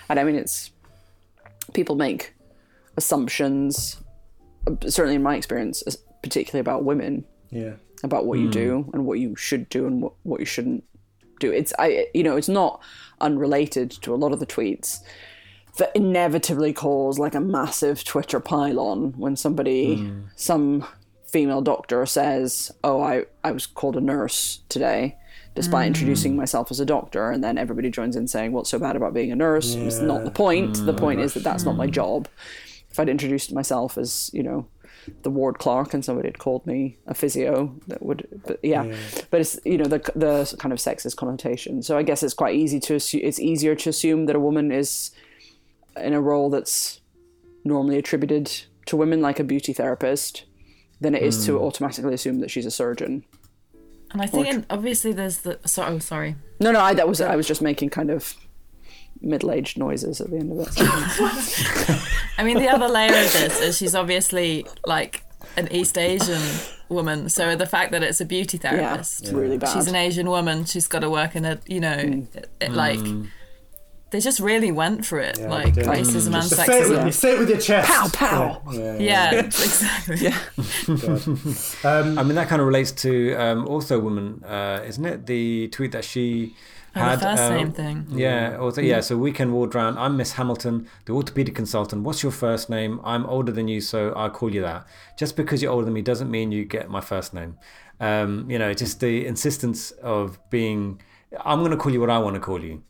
And 0.08 0.18
I 0.18 0.24
mean, 0.24 0.34
it's 0.34 0.70
people 1.72 1.94
make 1.96 2.34
assumptions, 2.96 3.96
uh, 4.66 4.74
certainly 4.88 5.16
in 5.16 5.22
my 5.22 5.36
experience, 5.36 5.82
particularly 6.22 6.60
about 6.60 6.84
women, 6.84 7.24
yeah. 7.50 7.74
About 8.02 8.26
what 8.26 8.38
you 8.38 8.48
mm. 8.48 8.52
do 8.52 8.90
and 8.92 9.06
what 9.06 9.18
you 9.18 9.34
should 9.36 9.68
do 9.68 9.86
and 9.86 10.02
what, 10.02 10.12
what 10.24 10.40
you 10.40 10.46
shouldn't 10.46 10.84
do. 11.40 11.50
It's 11.50 11.72
I 11.78 12.06
you 12.12 12.22
know 12.22 12.36
it's 12.36 12.48
not 12.48 12.82
unrelated 13.20 13.90
to 14.02 14.14
a 14.14 14.16
lot 14.16 14.32
of 14.32 14.40
the 14.40 14.46
tweets 14.46 15.00
that 15.76 15.94
inevitably 15.94 16.72
cause 16.72 17.18
like 17.18 17.34
a 17.34 17.40
massive 17.40 18.04
Twitter 18.04 18.40
pile-on 18.40 19.12
when 19.12 19.36
somebody 19.36 20.10
some 20.36 20.86
female 21.26 21.60
doctor 21.60 22.06
says, 22.06 22.72
"Oh, 22.82 23.02
I 23.02 23.24
I 23.44 23.52
was 23.52 23.66
called 23.66 23.96
a 23.96 24.00
nurse 24.00 24.60
today." 24.68 25.16
Despite 25.54 25.84
hmm. 25.84 25.88
introducing 25.88 26.36
myself 26.36 26.70
as 26.70 26.80
a 26.80 26.84
doctor, 26.84 27.30
and 27.30 27.42
then 27.42 27.56
everybody 27.56 27.90
joins 27.90 28.14
in 28.14 28.28
saying, 28.28 28.52
"What's 28.52 28.70
so 28.70 28.78
bad 28.78 28.96
about 28.96 29.14
being 29.14 29.32
a 29.32 29.36
nurse?" 29.36 29.74
It's 29.74 30.00
not 30.00 30.24
the 30.24 30.30
point. 30.30 30.84
The 30.84 30.92
hmm. 30.92 30.98
point 30.98 31.20
is 31.20 31.34
that 31.34 31.44
that's 31.44 31.64
not 31.64 31.76
my 31.76 31.86
hmm. 31.86 31.92
job. 31.92 32.28
If 32.90 33.00
I'd 33.00 33.08
introduced 33.08 33.52
myself 33.52 33.98
as, 33.98 34.30
you 34.32 34.42
know, 34.42 34.66
the 35.22 35.30
ward 35.30 35.58
clerk 35.58 35.94
and 35.94 36.04
somebody 36.04 36.28
had 36.28 36.38
called 36.38 36.66
me 36.66 36.96
a 37.06 37.14
physio 37.14 37.74
that 37.86 38.02
would 38.02 38.26
but 38.46 38.58
yeah, 38.62 38.84
but 39.30 39.40
it's 39.40 39.58
you 39.64 39.78
know 39.78 39.84
the 39.84 39.98
the 40.14 40.56
kind 40.58 40.72
of 40.72 40.78
sexist 40.78 41.16
connotation 41.16 41.82
so 41.82 41.96
i 41.96 42.02
guess 42.02 42.22
it's 42.22 42.34
quite 42.34 42.56
easy 42.56 42.80
to 42.80 42.94
assume 42.96 43.20
it's 43.22 43.38
easier 43.38 43.74
to 43.76 43.88
assume 43.88 44.26
that 44.26 44.34
a 44.34 44.40
woman 44.40 44.72
is 44.72 45.12
in 45.98 46.12
a 46.12 46.20
role 46.20 46.50
that's 46.50 47.00
normally 47.64 47.98
attributed 47.98 48.50
to 48.86 48.96
women 48.96 49.20
like 49.20 49.40
a 49.40 49.44
beauty 49.44 49.72
therapist 49.72 50.44
than 51.00 51.14
it 51.14 51.22
is 51.22 51.44
to 51.44 51.58
hmm. 51.58 51.64
automatically 51.64 52.14
assume 52.14 52.40
that 52.40 52.50
she's 52.50 52.66
a 52.66 52.70
surgeon 52.70 53.24
And 54.12 54.22
I 54.22 54.26
think 54.26 54.46
in, 54.46 54.66
obviously 54.70 55.12
there's 55.12 55.38
the. 55.38 55.58
So, 55.66 55.84
oh, 55.84 55.98
sorry. 55.98 56.36
no 56.60 56.72
no 56.72 56.80
i 56.80 56.94
that 56.94 57.08
was 57.08 57.20
i 57.20 57.36
was 57.36 57.46
just 57.46 57.60
making 57.60 57.90
kind 57.90 58.10
of 58.10 58.34
middle-aged 59.20 59.78
noises 59.78 60.20
at 60.20 60.30
the 60.30 60.36
end 60.36 60.52
of 60.52 60.58
it 60.60 62.02
I 62.38 62.44
mean, 62.44 62.58
the 62.58 62.68
other 62.68 62.88
layer 62.88 63.08
of 63.08 63.32
this 63.32 63.60
is 63.60 63.78
she's 63.78 63.94
obviously 63.94 64.66
like 64.84 65.24
an 65.56 65.68
East 65.72 65.96
Asian 65.96 66.42
woman. 66.88 67.28
So 67.28 67.56
the 67.56 67.66
fact 67.66 67.92
that 67.92 68.02
it's 68.02 68.20
a 68.20 68.24
beauty 68.24 68.58
therapist, 68.58 69.22
it's 69.22 69.32
really 69.32 69.58
bad 69.58 69.72
she's 69.72 69.86
an 69.86 69.96
Asian 69.96 70.28
woman. 70.28 70.64
She's 70.64 70.86
got 70.86 71.00
to 71.00 71.10
work 71.10 71.34
in 71.34 71.44
a, 71.44 71.58
you 71.66 71.80
know, 71.80 71.96
mm. 71.96 72.36
it, 72.36 72.50
it, 72.60 72.72
like 72.72 72.98
mm. 72.98 73.28
They 74.10 74.20
just 74.20 74.38
really 74.40 74.70
went 74.70 75.04
for 75.04 75.18
it, 75.18 75.38
like 75.38 75.74
they 75.74 75.82
did. 75.82 75.90
racism 75.90 76.26
and 76.34 76.48
Just 76.48 76.56
say 76.56 76.62
it, 76.80 76.88
with, 76.88 76.98
sexism. 76.98 77.06
you 77.06 77.12
say 77.12 77.32
it 77.34 77.38
with 77.40 77.48
your 77.50 77.58
chest 77.58 77.88
Pow, 77.90 78.08
pow. 78.12 78.62
yeah, 78.72 78.96
Yeah, 78.98 79.32
exactly. 79.44 80.16
Yeah. 80.18 80.38
Um, 81.84 82.18
I 82.18 82.22
mean, 82.22 82.34
that 82.36 82.48
kind 82.48 82.60
of 82.60 82.66
relates 82.66 82.92
to 82.92 83.34
um, 83.34 83.66
also 83.66 83.98
woman, 83.98 84.42
uh, 84.44 84.82
isn't 84.86 85.04
it? 85.04 85.26
The 85.26 85.68
tweet 85.68 85.92
that 85.92 86.04
she 86.04 86.54
Oh, 86.94 87.00
had. 87.00 87.16
the 87.20 87.24
first 87.26 87.42
uh, 87.42 87.50
name 87.56 87.72
thing. 87.72 88.06
Yeah, 88.10 88.56
also, 88.58 88.80
yeah. 88.80 89.00
So 89.00 89.18
weekend 89.18 89.52
ward 89.52 89.74
round. 89.74 89.98
I'm 89.98 90.16
Miss 90.16 90.32
Hamilton, 90.32 90.88
the 91.04 91.12
orthopedic 91.12 91.54
consultant. 91.54 92.04
What's 92.04 92.22
your 92.22 92.32
first 92.32 92.70
name? 92.70 93.00
I'm 93.04 93.26
older 93.26 93.52
than 93.52 93.68
you, 93.68 93.82
so 93.82 94.12
I'll 94.12 94.30
call 94.30 94.54
you 94.54 94.62
that. 94.62 94.86
Just 95.18 95.36
because 95.36 95.60
you're 95.62 95.70
older 95.72 95.84
than 95.84 95.92
me 95.92 96.00
doesn't 96.00 96.30
mean 96.30 96.52
you 96.52 96.64
get 96.64 96.88
my 96.88 97.02
first 97.02 97.34
name. 97.34 97.58
Um, 98.00 98.50
you 98.50 98.58
know, 98.58 98.72
just 98.72 99.00
the 99.00 99.26
insistence 99.26 99.90
of 100.02 100.38
being. 100.48 101.02
I'm 101.44 101.58
going 101.58 101.70
to 101.72 101.76
call 101.76 101.92
you 101.92 102.00
what 102.00 102.08
I 102.08 102.18
want 102.18 102.34
to 102.34 102.40
call 102.40 102.64
you. 102.64 102.82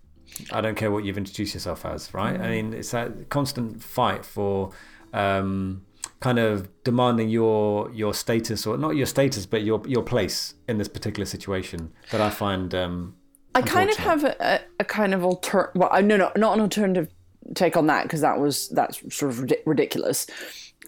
I 0.53 0.61
don't 0.61 0.77
care 0.77 0.91
what 0.91 1.05
you've 1.05 1.19
introduced 1.19 1.55
yourself 1.55 1.85
as, 1.85 2.13
right? 2.13 2.39
I 2.41 2.51
mean, 2.51 2.75
it's 2.75 2.91
that 2.91 3.29
constant 3.31 3.83
fight 3.83 4.25
for. 4.25 4.73
Um, 5.13 5.83
kind 6.21 6.39
of 6.39 6.69
demanding 6.83 7.29
your 7.29 7.91
your 7.93 8.15
status 8.15 8.67
or 8.67 8.79
not 8.79 8.97
your 8.97 9.07
status 9.07 9.45
but 9.45 9.63
your 9.63 9.83
your 9.87 10.03
place 10.03 10.55
in 10.67 10.79
this 10.79 10.89
particular 10.89 11.27
situation 11.27 11.93
that 12.11 12.21
I 12.23 12.31
find 12.31 12.75
um 12.75 13.15
I 13.57 13.63
kind 13.63 13.89
of 13.89 13.97
have 13.97 14.25
a, 14.25 14.61
a, 14.79 14.85
kind 14.85 15.15
of 15.15 15.25
alter. 15.25 15.73
Well, 15.75 15.91
no, 16.03 16.19
no, 16.19 16.31
not 16.37 16.55
an 16.55 16.61
alternative 16.61 17.09
take 17.55 17.77
on 17.77 17.87
that 17.87 18.03
because 18.03 18.21
that 18.21 18.39
was 18.39 18.69
that's 18.69 18.99
sort 19.15 19.33
of 19.33 19.41
rid- 19.41 19.63
ridiculous. 19.65 20.27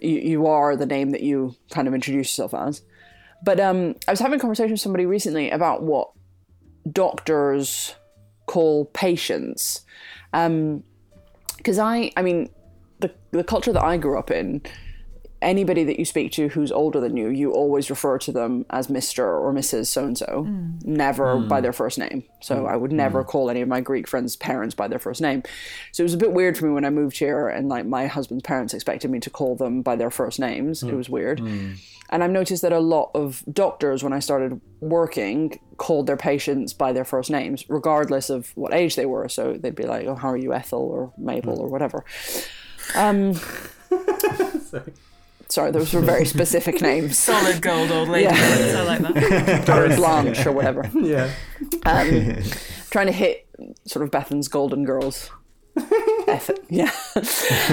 You, 0.02 0.18
you 0.18 0.46
are 0.46 0.76
the 0.76 0.84
name 0.84 1.10
that 1.10 1.22
you 1.22 1.56
kind 1.70 1.88
of 1.88 1.94
introduce 1.94 2.28
yourself 2.28 2.52
as. 2.52 2.82
But 3.42 3.58
um, 3.58 3.94
I 4.06 4.10
was 4.10 4.20
having 4.20 4.38
a 4.38 4.40
conversation 4.40 4.72
with 4.72 4.80
somebody 4.80 5.06
recently 5.06 5.50
about 5.50 5.82
what 5.82 6.10
doctors 6.92 7.94
call 8.48 8.86
patients. 8.86 9.86
Um, 10.32 10.82
because 11.56 11.78
I, 11.78 12.10
I 12.16 12.22
mean, 12.22 12.48
the 12.98 13.10
the 13.30 13.44
culture 13.44 13.72
that 13.72 13.84
I 13.84 13.96
grew 13.96 14.18
up 14.18 14.30
in, 14.30 14.62
anybody 15.40 15.84
that 15.84 15.98
you 15.98 16.04
speak 16.04 16.32
to 16.32 16.48
who's 16.48 16.72
older 16.72 17.00
than 17.00 17.16
you, 17.16 17.28
you 17.28 17.52
always 17.52 17.90
refer 17.90 18.18
to 18.18 18.32
them 18.32 18.64
as 18.70 18.88
Mister 18.88 19.24
or 19.24 19.52
Mrs. 19.52 19.86
So 19.86 20.04
and 20.04 20.18
So, 20.18 20.44
mm. 20.46 20.84
never 20.84 21.36
mm. 21.36 21.48
by 21.48 21.60
their 21.60 21.72
first 21.72 21.98
name. 21.98 22.22
So 22.40 22.54
mm. 22.54 22.72
I 22.72 22.76
would 22.76 22.92
never 22.92 23.24
call 23.24 23.50
any 23.50 23.60
of 23.62 23.68
my 23.68 23.80
Greek 23.80 24.08
friends' 24.08 24.36
parents 24.36 24.74
by 24.74 24.88
their 24.88 24.98
first 24.98 25.20
name. 25.20 25.42
So 25.92 26.02
it 26.02 26.06
was 26.10 26.14
a 26.14 26.18
bit 26.18 26.32
weird 26.32 26.56
for 26.56 26.66
me 26.66 26.72
when 26.72 26.84
I 26.84 26.90
moved 26.90 27.18
here, 27.18 27.48
and 27.48 27.68
like 27.68 27.86
my 27.86 28.06
husband's 28.06 28.42
parents 28.42 28.74
expected 28.74 29.10
me 29.10 29.20
to 29.20 29.30
call 29.30 29.56
them 29.56 29.82
by 29.82 29.96
their 29.96 30.10
first 30.10 30.38
names. 30.38 30.82
It 30.82 30.96
was 30.96 31.08
weird. 31.08 31.40
And 32.10 32.24
I've 32.24 32.30
noticed 32.30 32.62
that 32.62 32.72
a 32.72 32.80
lot 32.80 33.10
of 33.14 33.42
doctors, 33.52 34.02
when 34.02 34.12
I 34.14 34.18
started 34.20 34.60
working, 34.80 35.58
called 35.76 36.06
their 36.06 36.16
patients 36.16 36.72
by 36.72 36.92
their 36.92 37.04
first 37.04 37.30
names, 37.30 37.64
regardless 37.68 38.30
of 38.30 38.50
what 38.56 38.72
age 38.72 38.96
they 38.96 39.04
were. 39.06 39.28
So 39.28 39.54
they'd 39.54 39.74
be 39.74 39.84
like, 39.84 40.06
"Oh, 40.06 40.14
how 40.14 40.28
are 40.30 40.36
you, 40.36 40.54
Ethel 40.54 40.80
or 40.80 41.12
Mabel 41.18 41.58
or 41.60 41.68
whatever." 41.68 42.04
Um, 42.94 43.34
Sorry. 44.60 44.92
sorry, 45.48 45.70
those 45.70 45.92
were 45.92 46.00
very 46.00 46.24
specific 46.26 46.80
names, 46.80 47.18
Solid 47.18 47.60
gold 47.62 47.90
old 47.90 48.08
lady. 48.08 48.24
Yeah. 48.24 48.72
So 48.72 48.84
like 48.84 49.00
that. 49.00 49.68
or 49.92 49.96
Blanche 49.96 50.46
or 50.46 50.52
whatever. 50.52 50.90
Yeah. 50.94 51.30
Um, 51.86 52.36
trying 52.90 53.06
to 53.06 53.12
hit 53.12 53.46
sort 53.86 54.02
of 54.04 54.10
Bethan's 54.10 54.48
Golden 54.48 54.84
Girls. 54.84 55.30
Eth- 56.26 56.50
yeah, 56.68 56.90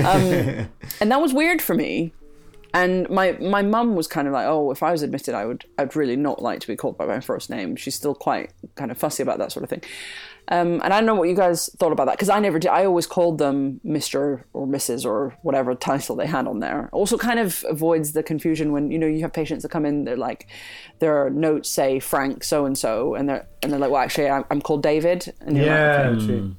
um, 0.06 0.70
and 1.02 1.12
that 1.12 1.20
was 1.22 1.34
weird 1.34 1.62
for 1.62 1.74
me. 1.74 2.14
And 2.82 3.10
my 3.10 3.32
my 3.40 3.62
mum 3.62 3.96
was 3.96 4.06
kind 4.08 4.28
of 4.28 4.34
like, 4.34 4.46
oh, 4.48 4.70
if 4.72 4.84
I 4.84 4.92
was 4.92 5.02
admitted, 5.02 5.34
I 5.34 5.46
would 5.46 5.64
I'd 5.78 5.96
really 5.96 6.18
not 6.18 6.42
like 6.42 6.60
to 6.60 6.68
be 6.68 6.76
called 6.76 6.98
by 6.98 7.06
my 7.06 7.22
first 7.22 7.50
name. 7.50 7.76
She's 7.78 7.96
still 7.96 8.14
quite 8.14 8.52
kind 8.76 8.92
of 8.92 8.98
fussy 8.98 9.24
about 9.24 9.38
that 9.40 9.52
sort 9.54 9.64
of 9.64 9.70
thing. 9.70 9.82
Um, 10.50 10.74
and 10.84 10.94
I 10.94 10.98
don't 11.00 11.06
know 11.08 11.16
what 11.16 11.30
you 11.30 11.36
guys 11.36 11.70
thought 11.80 11.92
about 11.94 12.06
that 12.06 12.18
because 12.18 12.30
I 12.30 12.40
never 12.40 12.60
did. 12.60 12.70
I 12.70 12.86
always 12.86 13.08
called 13.08 13.38
them 13.38 13.80
Mister 13.84 14.46
or 14.54 14.68
Mrs. 14.68 15.06
or 15.06 15.36
whatever 15.42 15.74
title 15.74 16.16
they 16.18 16.28
had 16.28 16.48
on 16.48 16.60
there. 16.60 16.90
Also, 16.92 17.18
kind 17.18 17.40
of 17.40 17.64
avoids 17.70 18.12
the 18.12 18.22
confusion 18.24 18.72
when 18.74 18.92
you 18.92 19.00
know 19.00 19.08
you 19.08 19.22
have 19.22 19.34
patients 19.34 19.64
that 19.64 19.70
come 19.70 19.86
in. 19.86 20.04
They're 20.04 20.18
like, 20.18 20.46
their 21.00 21.30
notes 21.32 21.70
say 21.70 22.00
Frank 22.00 22.44
so 22.44 22.66
and 22.66 22.78
so, 22.78 23.16
and 23.16 23.28
they're 23.30 23.48
and 23.64 23.72
they're 23.72 23.80
like, 23.80 23.90
well, 23.90 24.02
actually, 24.04 24.30
I'm, 24.30 24.44
I'm 24.52 24.62
called 24.62 24.84
David. 24.84 25.34
And 25.42 25.56
you're 25.58 25.66
like, 25.66 25.76
Yeah, 25.80 26.10
Hmm. 26.38 26.52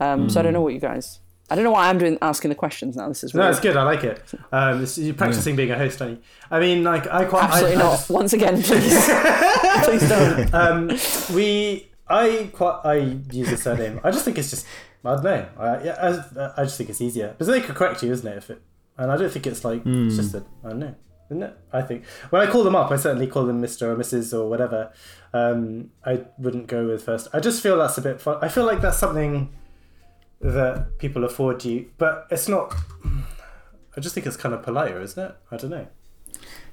um, 0.00 0.28
So 0.30 0.40
I 0.40 0.42
don't 0.42 0.52
know 0.52 0.62
what 0.62 0.74
you 0.74 0.80
guys. 0.80 1.20
I 1.50 1.54
don't 1.54 1.64
know 1.64 1.70
why 1.70 1.88
I'm 1.88 1.98
doing 1.98 2.18
asking 2.20 2.50
the 2.50 2.54
questions 2.54 2.94
now. 2.96 3.08
This 3.08 3.24
is 3.24 3.34
No, 3.34 3.48
it's 3.48 3.60
good. 3.60 3.76
I 3.76 3.82
like 3.82 4.04
it. 4.04 4.22
Um, 4.52 4.82
it's, 4.82 4.98
you're 4.98 5.14
practicing 5.14 5.56
being 5.56 5.70
a 5.70 5.78
host, 5.78 6.00
aren't 6.02 6.18
you? 6.18 6.22
I 6.50 6.60
mean, 6.60 6.84
like, 6.84 7.06
I 7.06 7.24
quite. 7.24 7.44
Absolutely 7.44 7.76
I, 7.76 7.80
I 7.80 7.82
not. 7.84 7.90
just- 7.92 8.10
Once 8.10 8.32
again, 8.34 8.62
please, 8.62 9.08
please 9.84 10.08
don't. 10.08 10.54
um, 10.54 10.88
we, 11.34 11.88
I 12.08 12.50
quite, 12.52 12.80
I 12.84 12.94
use 13.32 13.50
the 13.50 13.56
surname. 13.56 14.00
I 14.04 14.10
just 14.10 14.24
think 14.24 14.36
it's 14.38 14.50
just, 14.50 14.66
I 15.04 15.14
don't 15.14 15.24
know. 15.24 15.48
I, 15.58 15.82
yeah, 15.84 16.20
I, 16.36 16.60
I 16.60 16.64
just 16.64 16.76
think 16.76 16.90
it's 16.90 17.00
easier. 17.00 17.34
But 17.38 17.46
they 17.46 17.60
could 17.60 17.74
correct 17.74 18.02
you, 18.02 18.12
isn't 18.12 18.26
it? 18.26 18.36
If 18.36 18.50
it, 18.50 18.60
and 18.98 19.10
I 19.10 19.16
don't 19.16 19.30
think 19.32 19.46
it's 19.46 19.64
like 19.64 19.82
it's 19.86 20.16
just 20.16 20.34
a, 20.34 20.44
I 20.64 20.68
don't 20.70 20.80
know, 20.80 20.94
isn't 21.30 21.42
it? 21.42 21.56
I 21.72 21.82
think 21.82 22.04
when 22.30 22.42
I 22.42 22.50
call 22.50 22.62
them 22.64 22.74
up, 22.76 22.90
I 22.90 22.96
certainly 22.96 23.26
call 23.26 23.46
them 23.46 23.60
Mister 23.60 23.90
or 23.90 23.96
Mrs. 23.96 24.36
or 24.38 24.48
whatever. 24.50 24.92
Um, 25.32 25.90
I 26.04 26.24
wouldn't 26.38 26.66
go 26.66 26.86
with 26.88 27.04
first. 27.04 27.28
I 27.32 27.40
just 27.40 27.62
feel 27.62 27.78
that's 27.78 27.96
a 27.96 28.02
bit 28.02 28.20
fun. 28.20 28.38
I 28.42 28.48
feel 28.48 28.64
like 28.64 28.80
that's 28.80 28.98
something 28.98 29.54
that 30.40 30.98
people 30.98 31.24
afford 31.24 31.64
you, 31.64 31.90
but 31.98 32.26
it's 32.30 32.48
not. 32.48 32.74
I 33.96 34.00
just 34.00 34.14
think 34.14 34.26
it's 34.26 34.36
kind 34.36 34.54
of 34.54 34.62
politer, 34.62 35.00
isn't 35.00 35.22
it? 35.22 35.36
I 35.50 35.56
don't 35.56 35.70
know. 35.70 35.86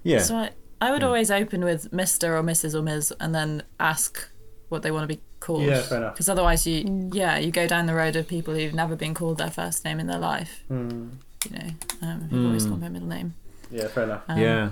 Yeah. 0.04 0.20
So 0.20 0.36
I, 0.36 0.52
I 0.80 0.92
would 0.92 1.04
always 1.04 1.32
open 1.32 1.64
with 1.64 1.92
Mr. 1.92 2.40
or 2.40 2.44
Mrs. 2.44 2.76
or 2.76 2.84
Ms. 2.84 3.14
and 3.20 3.34
then 3.34 3.64
ask 3.80 4.30
what 4.70 4.84
they 4.84 4.92
want 4.92 5.10
to 5.10 5.16
be 5.16 5.22
called. 5.40 5.64
Yeah, 5.64 5.82
fair 5.82 6.00
enough. 6.00 6.14
Because 6.14 6.30
otherwise, 6.30 6.68
you 6.68 7.10
yeah, 7.14 7.38
you 7.38 7.52
go 7.52 7.68
down 7.68 7.86
the 7.86 7.96
road 7.96 8.16
of 8.16 8.28
people 8.28 8.54
who've 8.54 8.74
never 8.74 8.96
been 8.96 9.14
called 9.14 9.38
their 9.38 9.50
first 9.50 9.84
name 9.86 10.00
in 10.00 10.08
their 10.08 10.20
life. 10.20 10.64
Hmm. 10.68 11.10
You 11.50 11.58
know, 11.58 11.70
um, 12.02 12.22
who've 12.30 12.46
always 12.46 12.66
called 12.66 12.82
their 12.82 12.90
middle 12.90 13.08
name. 13.08 13.36
Yeah, 13.72 13.88
fair 13.88 14.04
enough. 14.06 14.24
Um, 14.28 14.40
yeah. 14.40 14.70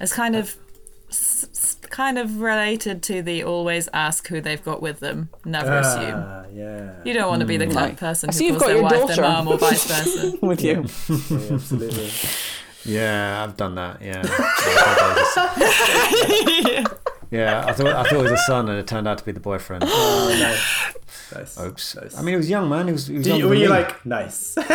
It's 0.00 0.12
kind 0.12 0.36
of 0.36 0.56
s- 1.68 1.76
s- 1.82 1.88
kind 1.90 2.18
of 2.18 2.40
related 2.40 3.02
to 3.04 3.22
the 3.22 3.42
always 3.44 3.88
ask 3.92 4.26
who 4.28 4.40
they've 4.40 4.62
got 4.64 4.80
with 4.82 5.00
them, 5.00 5.28
never 5.44 5.72
ah, 5.72 5.80
assume. 5.80 6.24
Ah, 6.26 6.44
yeah. 6.52 6.90
You 7.04 7.12
don't 7.14 7.28
want 7.28 7.40
to 7.40 7.46
be 7.46 7.56
the 7.56 7.66
hmm. 7.66 7.72
kind 7.72 7.84
Right. 7.84 7.92
of 7.94 7.98
person 8.00 8.30
I 8.30 8.32
see 8.32 8.46
who 8.48 8.54
you've 8.54 8.62
calls 8.62 8.72
got 8.72 8.74
their 8.74 8.76
your 8.76 8.84
wife 8.84 8.92
their 9.08 9.16
daughter. 9.16 9.44
mum 9.44 9.48
or 9.48 9.58
vice 9.58 9.84
versa. 9.86 10.32
with 10.42 10.62
you. 10.62 10.74
Yeah, 10.74 10.80
absolutely. 11.54 12.10
Yeah, 12.84 13.42
I've 13.44 13.56
done 13.56 13.74
that. 13.74 14.00
Yeah. 14.00 14.22
yeah, 17.30 17.64
I 17.66 17.72
thought 17.72 17.86
I 17.88 18.02
thought 18.04 18.12
it 18.12 18.22
was 18.22 18.30
a 18.32 18.36
son, 18.38 18.68
and 18.68 18.78
it 18.78 18.86
turned 18.86 19.06
out 19.08 19.18
to 19.18 19.24
be 19.24 19.32
the 19.32 19.40
boyfriend. 19.40 19.82
Oh, 19.86 20.36
nice. 20.40 20.94
Nice. 21.34 21.58
Oops. 21.60 21.96
Nice. 21.96 22.16
I 22.16 22.20
mean, 22.22 22.28
he 22.32 22.36
was 22.36 22.48
young, 22.48 22.68
man. 22.70 22.86
He 22.86 22.92
was. 22.92 23.08
He 23.08 23.18
was 23.18 23.26
you- 23.26 23.48
were 23.48 23.54
you 23.54 23.64
me. 23.64 23.68
like 23.68 24.06
nice? 24.06 24.56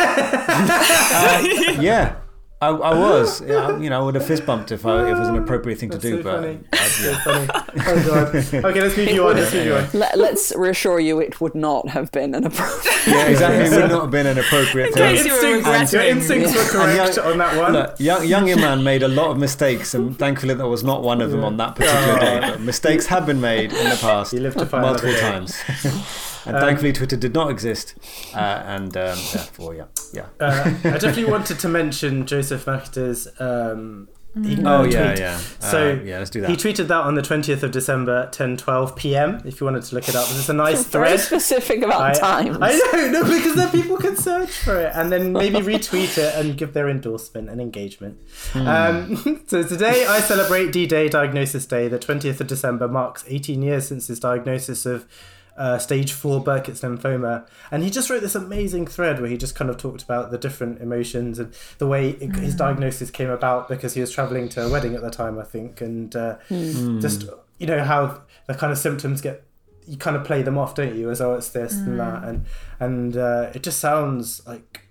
Uh, 1.16 1.42
yeah. 1.80 2.16
I, 2.62 2.68
I 2.68 2.98
was, 2.98 3.40
yeah, 3.46 3.78
you 3.78 3.90
know, 3.90 4.00
I 4.00 4.04
would 4.04 4.14
have 4.14 4.24
fist 4.26 4.46
bumped 4.46 4.72
if, 4.72 4.86
I, 4.86 5.02
if 5.10 5.16
it 5.16 5.20
was 5.20 5.28
an 5.28 5.36
appropriate 5.36 5.78
thing 5.78 5.90
to 5.90 5.98
do, 5.98 6.18
so 6.18 6.22
but 6.22 6.40
funny. 6.40 6.60
I- 6.72 6.76
So 6.86 7.10
yeah. 7.10 7.18
funny. 7.18 7.48
Oh 7.86 8.06
god. 8.06 8.64
Okay, 8.64 8.80
let's 8.80 8.96
move 8.96 9.08
you 9.10 9.26
on. 9.26 9.36
Let's 9.36 9.52
move 9.52 9.66
you 9.66 9.74
on. 9.74 9.88
Let, 9.92 10.16
let's 10.18 10.52
reassure 10.56 10.98
you, 11.00 11.20
it 11.20 11.40
would 11.42 11.54
not 11.54 11.88
have 11.90 12.10
been 12.12 12.34
an 12.34 12.44
appropriate. 12.46 13.06
yeah, 13.06 13.26
exactly. 13.26 13.64
It 13.76 13.82
would 13.82 13.90
not 13.90 14.02
have 14.02 14.10
been 14.10 14.26
an 14.26 14.38
appropriate 14.38 14.94
thing. 14.94 15.16
case 15.16 15.26
you 15.26 15.32
were 15.32 15.44
Instincts, 15.56 15.92
your 15.92 16.02
instincts 16.04 16.54
were 16.54 16.64
correct 16.70 17.16
young- 17.16 17.26
on 17.32 17.38
that 17.38 17.56
one. 17.58 17.72
Look, 17.74 18.00
young, 18.00 18.26
young 18.26 18.46
man 18.60 18.82
made 18.82 19.02
a 19.02 19.08
lot 19.08 19.30
of 19.30 19.38
mistakes, 19.38 19.92
and 19.92 20.16
thankfully 20.18 20.54
that 20.54 20.66
was 20.68 20.82
not 20.84 21.02
one 21.02 21.20
of 21.20 21.32
them 21.32 21.44
on 21.44 21.56
that 21.58 21.74
particular 21.76 22.18
day. 22.20 22.40
But 22.40 22.60
mistakes 22.60 23.06
have 23.06 23.26
been 23.26 23.40
made 23.40 23.72
in 23.72 23.90
the 23.90 23.98
past, 24.00 24.32
You 24.32 24.40
live 24.40 24.54
to 24.56 24.64
fight 24.64 24.80
multiple 24.80 25.10
another 25.10 25.22
day. 25.22 25.30
times. 25.30 26.30
and 26.46 26.56
thankfully, 26.58 26.92
Twitter 26.92 27.16
did 27.16 27.34
not 27.34 27.50
exist, 27.50 27.94
uh, 28.34 28.38
and 28.66 28.96
um, 28.96 29.18
therefore, 29.32 29.74
yeah, 29.74 29.84
yeah. 30.12 30.26
Uh, 30.40 30.64
I 30.84 30.98
definitely 30.98 31.24
wanted 31.26 31.58
to 31.60 31.68
mention 31.68 32.26
Joseph 32.26 32.64
Makita's 32.66 33.28
um, 33.40 34.08
e- 34.44 34.58
Oh 34.64 34.84
yeah, 34.84 35.06
tweet. 35.06 35.18
yeah. 35.20 35.34
Uh, 35.62 35.70
So 35.70 36.00
yeah, 36.04 36.18
let's 36.18 36.30
do 36.30 36.40
that. 36.40 36.50
He 36.50 36.56
tweeted 36.56 36.88
that 36.88 37.02
on 37.04 37.14
the 37.14 37.22
20th 37.22 37.62
of 37.62 37.70
December, 37.70 38.28
10:12 38.32 38.96
p.m. 38.96 39.40
If 39.44 39.60
you 39.60 39.64
wanted 39.64 39.84
to 39.84 39.94
look 39.94 40.08
it 40.08 40.14
up, 40.16 40.26
it's 40.30 40.48
a 40.48 40.52
nice 40.52 40.84
Very 40.88 41.06
thread. 41.08 41.20
specific 41.20 41.82
about 41.82 42.00
I, 42.02 42.12
times. 42.14 42.58
I 42.60 42.72
know, 42.92 43.10
no, 43.10 43.24
because 43.24 43.54
then 43.54 43.70
people 43.70 43.96
can 43.96 44.16
search 44.16 44.50
for 44.50 44.76
it 44.80 44.90
and 44.94 45.10
then 45.12 45.32
maybe 45.32 45.58
retweet 45.58 46.18
it 46.18 46.34
and 46.34 46.56
give 46.58 46.72
their 46.74 46.88
endorsement 46.88 47.48
and 47.48 47.60
engagement. 47.60 48.18
Um, 48.54 49.42
so 49.46 49.62
today 49.62 50.04
I 50.06 50.20
celebrate 50.20 50.72
D-Day, 50.72 51.08
Diagnosis 51.08 51.64
Day. 51.66 51.88
The 51.88 51.98
20th 51.98 52.40
of 52.40 52.46
December 52.48 52.88
marks 52.88 53.24
18 53.28 53.62
years 53.62 53.86
since 53.88 54.08
his 54.08 54.18
diagnosis 54.20 54.84
of 54.86 55.06
uh, 55.56 55.78
stage 55.78 56.12
four 56.12 56.42
Burkitt's 56.42 56.80
lymphoma, 56.80 57.46
and 57.70 57.82
he 57.82 57.90
just 57.90 58.10
wrote 58.10 58.22
this 58.22 58.34
amazing 58.34 58.86
thread 58.86 59.20
where 59.20 59.30
he 59.30 59.36
just 59.36 59.54
kind 59.54 59.70
of 59.70 59.76
talked 59.76 60.02
about 60.02 60.30
the 60.30 60.38
different 60.38 60.80
emotions 60.80 61.38
and 61.38 61.54
the 61.78 61.86
way 61.86 62.10
it, 62.10 62.34
his 62.36 62.54
diagnosis 62.54 63.10
came 63.10 63.30
about 63.30 63.68
because 63.68 63.94
he 63.94 64.00
was 64.00 64.10
traveling 64.10 64.48
to 64.50 64.64
a 64.64 64.68
wedding 64.68 64.94
at 64.94 65.02
the 65.02 65.10
time, 65.10 65.38
I 65.38 65.44
think, 65.44 65.80
and 65.80 66.14
uh, 66.16 66.36
just 66.48 67.28
you 67.58 67.66
know 67.66 67.84
how 67.84 68.22
the 68.46 68.54
kind 68.54 68.72
of 68.72 68.78
symptoms 68.78 69.20
get 69.20 69.44
you 69.86 69.96
kind 69.96 70.16
of 70.16 70.24
play 70.24 70.42
them 70.42 70.58
off, 70.58 70.74
don't 70.74 70.94
you? 70.96 71.10
As 71.10 71.20
oh, 71.20 71.34
it's 71.34 71.50
this 71.50 71.74
and 71.74 72.00
that, 72.00 72.24
and 72.24 72.46
and 72.80 73.16
uh, 73.16 73.50
it 73.54 73.62
just 73.62 73.78
sounds 73.78 74.44
like, 74.46 74.88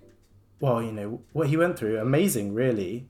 well, 0.60 0.82
you 0.82 0.92
know, 0.92 1.20
what 1.32 1.48
he 1.48 1.56
went 1.56 1.78
through, 1.78 1.98
amazing, 1.98 2.54
really. 2.54 3.08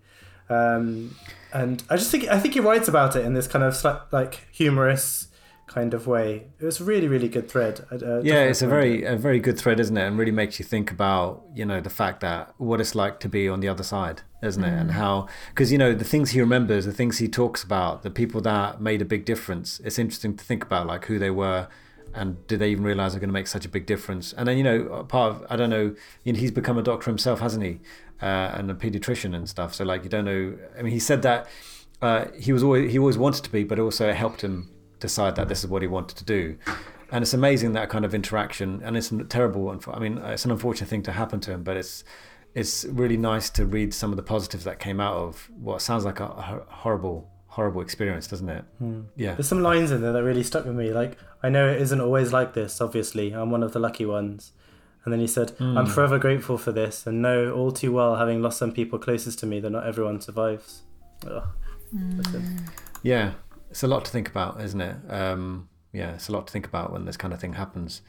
Um, 0.51 1.16
and 1.52 1.82
I 1.89 1.97
just 1.97 2.10
think 2.10 2.28
I 2.28 2.39
think 2.39 2.55
he 2.55 2.60
writes 2.60 2.89
about 2.89 3.16
it 3.16 3.24
in 3.24 3.35
this 3.35 3.47
kind 3.47 3.64
of 3.64 4.12
like 4.12 4.47
humorous 4.51 5.28
kind 5.66 5.95
of 5.95 6.07
way. 6.07 6.47
It 6.59 6.65
was 6.65 6.81
a 6.81 6.85
really 6.85 7.09
really 7.09 7.28
good 7.28 7.49
thread. 7.49 7.86
Uh, 7.91 8.20
Yeah, 8.20 8.43
it's 8.43 8.62
a 8.62 8.69
recommend 8.69 9.01
very 9.01 9.15
a 9.15 9.16
very 9.16 9.41
good 9.41 9.59
thread, 9.59 9.81
isn't 9.81 9.97
it? 9.97 10.07
And 10.07 10.19
really 10.19 10.32
makes 10.32 10.59
you 10.59 10.65
think 10.65 10.91
about 10.91 11.43
you 11.55 11.65
know 11.65 11.81
the 11.81 11.91
fact 11.91 12.20
that 12.20 12.55
what 12.59 12.81
it's 12.81 12.95
like 12.95 13.20
to 13.20 13.28
be 13.28 13.49
on 13.49 13.61
the 13.61 13.69
other 13.69 13.82
side, 13.82 14.23
isn't 14.43 14.62
it? 14.62 14.73
And 14.73 14.93
how 14.93 15.27
because 15.51 15.73
you 15.73 15.78
know 15.78 15.95
the 15.95 16.05
things 16.05 16.31
he 16.31 16.41
remembers, 16.41 16.85
the 16.85 16.93
things 16.93 17.19
he 17.19 17.28
talks 17.28 17.62
about, 17.62 18.03
the 18.03 18.11
people 18.11 18.41
that 18.43 18.81
made 18.81 19.01
a 19.03 19.05
big 19.05 19.24
difference. 19.24 19.81
It's 19.81 19.99
interesting 19.99 20.36
to 20.36 20.45
think 20.45 20.65
about 20.65 20.86
like 20.86 21.07
who 21.07 21.19
they 21.19 21.31
were. 21.31 21.69
And 22.16 22.47
did 22.47 22.61
they 22.61 22.70
even 22.70 22.85
realize 22.85 23.12
they're 23.12 23.20
going 23.20 23.28
to 23.28 23.32
make 23.41 23.49
such 23.49 23.65
a 23.65 23.69
big 23.69 23.86
difference? 23.86 24.32
And 24.32 24.47
then 24.47 24.57
you 24.57 24.62
know, 24.62 25.05
part 25.09 25.35
of 25.35 25.47
I 25.51 25.57
don't 25.57 25.70
know. 25.70 25.97
You 26.23 26.32
know, 26.32 26.39
he's 26.39 26.53
become 26.53 26.78
a 26.78 26.82
doctor 26.82 27.11
himself, 27.11 27.41
hasn't 27.41 27.65
he? 27.65 27.81
Uh, 28.23 28.55
and 28.55 28.70
a 28.70 28.74
pediatrician 28.74 29.35
and 29.35 29.49
stuff. 29.49 29.74
So 29.74 29.85
like, 29.85 30.05
you 30.05 30.11
don't 30.11 30.24
know. 30.24 30.57
I 30.78 30.82
mean, 30.82 30.93
he 30.93 31.01
said 31.01 31.23
that 31.23 31.49
uh, 32.01 32.27
he 32.39 32.53
was 32.53 32.62
always 32.62 32.93
he 32.93 32.99
always 32.99 33.19
wanted 33.19 33.43
to 33.45 33.51
be, 33.51 33.65
but 33.65 33.78
also 33.78 34.09
it 34.09 34.15
helped 34.15 34.43
him 34.43 34.70
decide 35.09 35.36
that 35.36 35.48
this 35.48 35.60
is 35.62 35.68
what 35.70 35.82
he 35.82 35.89
wanted 35.89 36.16
to 36.16 36.24
do. 36.24 36.56
And 37.12 37.22
it's 37.22 37.35
amazing 37.35 37.72
that 37.74 37.89
kind 37.90 38.05
of 38.05 38.14
interaction, 38.14 38.81
and 38.85 38.97
it's 38.97 39.12
a 39.12 39.24
terrible. 39.24 39.64
unf- 39.66 39.94
I 39.97 40.01
mean, 40.01 40.18
it's 40.18 40.44
an 40.44 40.51
unfortunate 40.51 40.89
thing 40.89 41.05
to 41.05 41.12
happen 41.12 41.39
to 41.40 41.51
him, 41.52 41.62
but 41.62 41.76
it's 41.76 42.05
it's 42.55 42.85
really 42.85 43.16
nice 43.16 43.51
to 43.51 43.66
read 43.66 43.93
some 43.93 44.10
of 44.12 44.16
the 44.16 44.22
positives 44.22 44.64
that 44.64 44.78
came 44.78 45.01
out 45.01 45.16
of 45.16 45.51
what 45.68 45.82
sounds 45.82 46.05
like 46.05 46.20
a, 46.20 46.24
a 46.24 46.62
horrible 46.82 47.28
horrible 47.55 47.81
experience, 47.81 48.26
doesn't 48.26 48.48
it? 48.48 48.64
Hmm. 48.78 49.02
Yeah. 49.16 49.35
There's 49.35 49.47
some 49.47 49.62
lines 49.62 49.93
in 49.93 50.02
there 50.02 50.12
that 50.12 50.24
really 50.24 50.43
stuck 50.43 50.64
with 50.64 50.74
me. 50.74 50.93
Like, 50.93 51.16
I 51.40 51.48
know 51.51 51.68
it 51.68 51.81
isn't 51.81 52.01
always 52.01 52.32
like 52.32 52.55
this, 52.55 52.81
obviously. 52.81 53.32
I'm 53.32 53.51
one 53.52 53.62
of 53.62 53.72
the 53.72 53.78
lucky 53.78 54.05
ones. 54.05 54.52
And 55.05 55.12
then 55.12 55.20
he 55.20 55.28
said, 55.28 55.51
hmm. 55.51 55.78
I'm 55.78 55.86
forever 55.86 56.18
grateful 56.18 56.59
for 56.59 56.72
this 56.72 57.06
and 57.06 57.22
know 57.22 57.52
all 57.52 57.70
too 57.70 57.93
well, 57.93 58.16
having 58.16 58.43
lost 58.43 58.59
some 58.59 58.72
people 58.72 58.98
closest 58.98 59.39
to 59.40 59.47
me, 59.47 59.60
that 59.60 59.70
not 59.70 59.86
everyone 59.86 60.20
survives. 60.20 60.82
Ugh. 61.31 61.44
Hmm. 61.90 62.20
That's. 62.20 62.44
Yeah, 63.05 63.35
it's 63.75 63.83
a 63.83 63.89
lot 63.89 64.05
to 64.05 64.11
think 64.13 64.29
about, 64.29 64.61
isn't 64.61 64.81
it? 64.81 64.97
Um, 65.09 65.69
yeah, 65.93 66.15
it's 66.15 66.29
a 66.29 66.33
lot 66.33 66.47
to 66.47 66.53
think 66.53 66.65
about 66.65 66.93
when 66.93 67.07
this 67.07 67.17
kind 67.17 67.35
of 67.35 67.41
thing 67.41 67.55
happens. 67.55 68.03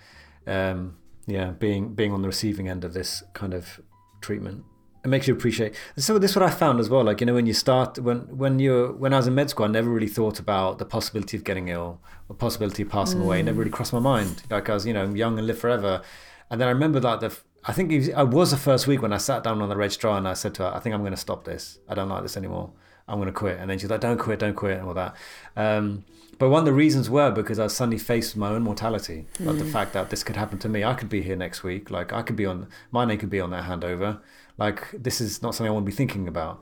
Um, 0.46 0.98
yeah, 1.26 1.50
being 1.58 1.96
being 1.96 2.12
on 2.12 2.22
the 2.22 2.28
receiving 2.28 2.70
end 2.70 2.84
of 2.84 2.94
this 2.94 3.24
kind 3.34 3.52
of 3.52 3.82
treatment. 4.22 4.64
It 5.04 5.08
makes 5.08 5.28
you 5.28 5.34
appreciate. 5.34 5.74
So 5.98 6.20
this 6.20 6.32
is 6.32 6.38
what 6.38 6.46
I 6.46 6.52
found 6.52 6.80
as 6.80 6.88
well. 6.88 7.04
Like 7.04 7.20
you 7.20 7.26
know, 7.26 7.34
when 7.34 7.48
you 7.48 7.54
start 7.54 7.98
when 7.98 8.20
when 8.38 8.60
you 8.60 8.96
when 9.00 9.12
I 9.12 9.18
was 9.18 9.26
in 9.26 9.34
med 9.34 9.50
school, 9.50 9.66
I 9.66 9.70
never 9.70 9.90
really 9.90 10.08
thought 10.08 10.38
about 10.38 10.78
the 10.78 10.86
possibility 10.86 11.36
of 11.36 11.44
getting 11.44 11.70
ill, 11.70 12.00
or 12.30 12.36
possibility 12.36 12.84
of 12.84 12.90
passing 12.90 13.22
away. 13.22 13.40
It 13.40 13.46
never 13.46 13.58
really 13.58 13.72
crossed 13.72 13.92
my 13.92 13.98
mind. 13.98 14.44
Like 14.52 14.70
I 14.70 14.76
was, 14.76 14.86
you 14.86 14.94
know, 14.94 15.16
young 15.16 15.40
and 15.40 15.48
live 15.48 15.58
forever. 15.58 16.04
And 16.52 16.62
then 16.62 16.68
I 16.68 16.72
remember 16.72 17.02
like 17.02 17.22
the 17.22 17.36
I 17.64 17.74
think 17.74 17.92
was, 17.92 18.12
I 18.12 18.22
was 18.22 18.52
the 18.52 18.58
first 18.58 18.86
week 18.86 19.02
when 19.02 19.14
I 19.14 19.18
sat 19.18 19.44
down 19.44 19.64
on 19.64 19.70
the 19.70 19.76
registrar 19.76 20.16
and 20.16 20.28
I 20.28 20.36
said 20.36 20.54
to 20.56 20.64
her, 20.64 20.76
I 20.76 20.80
think 20.80 20.94
I'm 20.94 21.02
going 21.02 21.20
to 21.20 21.26
stop 21.28 21.44
this. 21.44 21.80
I 21.90 21.96
don't 21.96 22.10
like 22.10 22.22
this 22.22 22.38
anymore. 22.38 22.72
I'm 23.08 23.18
going 23.18 23.28
to 23.28 23.34
quit. 23.34 23.60
And 23.60 23.70
then 23.70 23.78
she's 23.78 23.90
like, 23.90 24.02
don't 24.02 24.18
quit, 24.18 24.40
don't 24.40 24.56
quit, 24.56 24.80
and 24.80 24.88
all 24.88 24.94
that. 24.96 25.16
Um, 25.56 26.06
but 26.38 26.50
one 26.50 26.60
of 26.60 26.66
the 26.66 26.74
reasons 26.74 27.10
were 27.10 27.32
because 27.32 27.60
I 27.60 27.68
suddenly 27.68 27.98
faced 27.98 28.36
my 28.36 28.50
own 28.50 28.64
mortality, 28.64 29.26
like 29.40 29.58
the 29.58 29.66
fact 29.66 29.94
that 29.94 30.10
this 30.10 30.24
could 30.24 30.36
happen 30.36 30.58
to 30.60 30.70
me. 30.70 30.84
I 30.84 30.94
could 30.94 31.08
be 31.08 31.22
here 31.22 31.36
next 31.36 31.64
week. 31.64 31.90
Like 31.90 32.12
I 32.12 32.24
could 32.24 32.36
be 32.36 32.46
on 32.46 32.68
my 32.92 33.06
name 33.06 33.20
could 33.20 33.30
be 33.30 33.40
on 33.40 33.52
that 33.52 33.64
handover. 33.66 34.20
Like 34.58 34.92
this 34.92 35.22
is 35.22 35.42
not 35.42 35.56
something 35.56 35.70
I 35.70 35.74
want 35.74 35.86
to 35.86 35.92
be 35.92 35.96
thinking 35.96 36.28
about. 36.28 36.62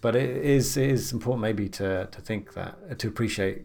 But 0.00 0.16
it 0.16 0.44
is 0.44 0.76
it 0.76 0.90
is 0.90 1.12
important 1.12 1.42
maybe 1.42 1.68
to 1.68 2.08
to 2.10 2.20
think 2.20 2.54
that 2.54 2.98
to 2.98 3.06
appreciate 3.06 3.62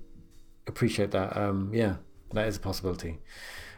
appreciate 0.67 1.09
that. 1.11 1.35
Um, 1.35 1.71
yeah, 1.73 1.95
that 2.33 2.47
is 2.47 2.57
a 2.57 2.59
possibility. 2.59 3.17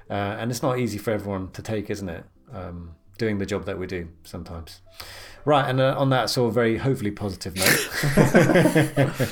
Uh, 0.09 0.35
and 0.39 0.51
it's 0.51 0.61
not 0.61 0.79
easy 0.79 0.97
for 0.97 1.11
everyone 1.11 1.51
to 1.51 1.61
take, 1.61 1.89
isn't 1.89 2.09
it? 2.09 2.25
Um, 2.51 2.95
doing 3.17 3.37
the 3.37 3.45
job 3.45 3.65
that 3.65 3.77
we 3.77 3.87
do 3.87 4.09
sometimes. 4.23 4.81
Right, 5.45 5.67
and 5.69 5.79
uh, 5.79 5.95
on 5.97 6.09
that 6.11 6.29
sort 6.29 6.49
of 6.49 6.53
very 6.53 6.77
hopefully 6.77 7.11
positive 7.11 7.55
note. 7.55 9.29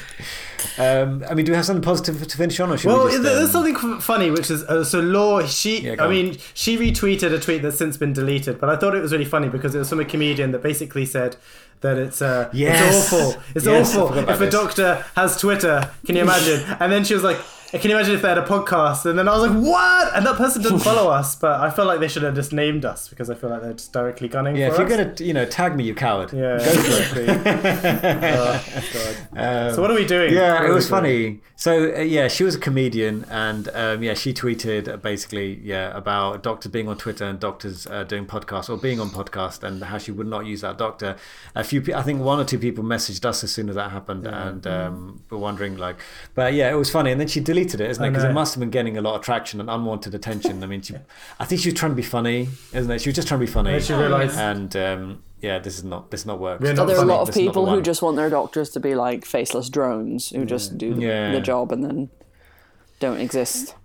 um, 0.80 1.24
I 1.30 1.34
mean, 1.34 1.46
do 1.46 1.52
we 1.52 1.56
have 1.56 1.66
something 1.66 1.82
positive 1.84 2.26
to 2.28 2.38
finish 2.38 2.60
on, 2.60 2.72
or 2.72 2.78
should 2.78 2.88
Well, 2.88 3.06
we 3.06 3.12
just, 3.12 3.24
there's 3.24 3.56
um, 3.56 3.66
something 3.66 4.00
funny, 4.00 4.32
which 4.32 4.50
is 4.50 4.64
uh, 4.64 4.84
so 4.84 5.00
Law. 5.00 5.46
She, 5.46 5.82
Yeah, 5.82 5.96
I 6.00 6.08
mean, 6.08 6.38
she 6.54 6.78
retweeted 6.78 7.34
a 7.34 7.40
tweet 7.40 7.62
that's 7.62 7.78
since 7.78 7.98
been 7.98 8.14
deleted, 8.14 8.60
but 8.60 8.70
I 8.70 8.78
thought 8.78 8.96
it 8.96 9.02
was 9.02 9.12
really 9.12 9.26
funny 9.26 9.50
because 9.50 9.76
it 9.76 9.80
was 9.80 9.90
from 9.90 10.00
a 10.00 10.06
comedian 10.06 10.52
that 10.52 10.64
basically 10.64 11.06
said 11.06 11.36
that 11.82 11.98
it's 11.98 12.22
uh, 12.22 12.50
Yes. 12.54 13.12
it's 13.12 13.14
awful, 13.14 13.42
it's 13.56 13.66
Yes, 13.66 13.96
awful 13.96 14.18
if 14.18 14.30
a 14.30 14.46
this. 14.46 14.54
doctor 14.54 15.06
has 15.16 15.40
Twitter. 15.40 15.92
Can 16.06 16.16
you 16.16 16.22
imagine? 16.24 16.62
and 16.80 16.92
then 16.92 17.04
she 17.04 17.14
was 17.14 17.24
like. 17.24 17.38
I 17.74 17.80
can 17.80 17.90
you 17.92 17.98
imagine 17.98 18.16
if 18.16 18.22
they 18.22 18.30
had 18.30 18.38
a 18.38 18.46
podcast? 18.46 19.06
And 19.06 19.20
then 19.20 19.28
I 19.28 19.38
was 19.38 19.50
like, 19.50 19.58
"What?" 19.62 20.16
And 20.16 20.26
that 20.26 20.36
person 20.38 20.62
didn't 20.62 20.80
follow 20.80 21.10
us, 21.20 21.36
but 21.36 21.60
I 21.60 21.70
feel 21.70 21.84
like 21.86 22.00
they 22.00 22.08
should 22.08 22.24
have 22.24 22.34
just 22.34 22.54
named 22.54 22.86
us 22.86 23.10
because 23.10 23.30
I 23.30 23.36
feel 23.36 23.50
like 23.50 23.62
they're 23.62 23.74
just 23.74 23.92
directly 23.92 24.30
gunning 24.30 24.56
Yeah, 24.56 24.70
for 24.70 24.84
if 24.84 24.90
you're 24.90 25.00
us. 25.02 25.06
gonna, 25.20 25.28
you 25.28 25.34
know, 25.34 25.44
tag 25.46 25.76
me, 25.76 25.84
you 25.84 25.94
coward. 25.94 26.32
yeah, 26.32 26.58
Go 26.58 26.64
for 26.64 27.20
it. 27.20 27.30
exactly. 27.30 27.60
oh, 28.30 28.64
God. 28.94 29.18
Um, 29.70 29.76
so 29.76 29.82
what 29.82 29.92
are 29.92 29.96
we 29.96 30.06
doing? 30.06 30.34
Yeah, 30.34 30.66
it 30.66 30.70
was 30.70 30.88
doing? 30.88 31.42
So 31.60 31.92
uh, 31.98 32.02
yeah, 32.02 32.28
she 32.28 32.44
was 32.44 32.54
a 32.54 32.60
comedian, 32.60 33.26
and 33.32 33.68
um, 33.74 34.04
yeah, 34.04 34.14
she 34.14 34.32
tweeted 34.32 35.02
basically 35.02 35.60
yeah 35.64 35.90
about 35.98 36.44
doctors 36.44 36.72
being 36.72 36.88
on 36.88 36.98
Twitter 36.98 37.26
and 37.26 37.40
doctors 37.40 37.88
uh, 37.88 38.04
doing 38.04 38.28
podcasts 38.28 38.70
or 38.70 38.78
being 38.78 39.00
on 39.00 39.10
podcast, 39.10 39.64
and 39.64 39.84
how 39.84 39.98
she 39.98 40.12
would 40.12 40.28
not 40.28 40.46
use 40.46 40.62
that 40.62 40.78
doctor. 40.78 41.16
A 41.56 41.64
few, 41.64 41.84
I 41.96 42.04
think 42.04 42.22
one 42.22 42.40
or 42.40 42.46
two 42.46 42.60
people 42.60 42.84
messaged 42.84 43.26
us 43.26 43.44
as 43.44 43.52
soon 43.52 43.70
as 43.70 43.76
that 43.76 43.90
happened, 43.90 44.28
and 44.28 44.68
um, 44.68 45.24
were 45.32 45.40
wondering 45.40 45.78
like, 45.78 45.96
but 46.36 46.54
yeah, 46.54 46.70
it 46.72 46.76
was 46.76 46.92
funny. 46.92 47.12
And 47.12 47.20
then 47.20 47.28
she 47.28 47.40
deleted 47.40 47.82
it, 47.82 47.90
isn't 47.90 48.04
it? 48.06 48.10
Because 48.12 48.24
it 48.24 48.34
must 48.34 48.54
have 48.54 48.60
been 48.60 48.70
getting 48.70 48.96
a 48.96 49.02
lot 49.02 49.16
of 49.16 49.22
traction 49.24 49.60
and 49.60 49.68
unwanted 49.68 50.14
attention. 50.14 50.64
I 50.64 50.68
mean, 50.68 50.84
she, 50.84 50.94
I 51.40 51.46
think 51.46 51.62
she 51.62 51.70
was 51.72 51.80
trying 51.80 51.92
to 51.94 51.96
be 51.96 52.04
funny, 52.04 52.50
isn't 52.72 52.92
it? 52.92 53.02
She 53.02 53.10
was 53.10 53.16
just 53.16 53.28
trying 53.28 53.40
to 53.40 53.46
be 53.48 53.52
funny, 53.52 53.74
And 53.74 53.84
she 53.84 53.94
realised- 53.94 54.38
and 54.38 54.76
um, 54.76 55.24
yeah, 55.42 55.60
this 55.60 55.78
is 55.78 55.84
not 55.84 56.12
this 56.12 56.22
is 56.22 56.26
not 56.26 56.40
work. 56.40 56.60
We're 56.60 56.72
It's 56.72 56.78
not 56.78 56.84
Are 56.84 56.88
there 56.88 56.96
a 56.96 57.00
funny. 57.00 57.10
lot 57.12 57.22
of 57.22 57.28
This 57.28 57.36
is 57.38 57.42
not 57.42 57.44
the 57.46 57.50
people 57.50 57.66
who 57.70 57.82
just 57.82 58.02
want 58.02 58.16
their 58.18 58.30
doctors 58.30 58.70
to 58.72 58.80
be 58.80 58.96
like 58.96 59.26
faceless 59.26 59.70
drones 59.70 60.30
who 60.30 60.46
just 60.46 60.78
do 60.78 60.94
the, 60.94 61.02
Yeah. 61.02 61.32
the 61.32 61.42
job 61.42 61.72
and 61.72 61.84
then 61.84 62.10
don't 63.00 63.20
exist? 63.20 63.76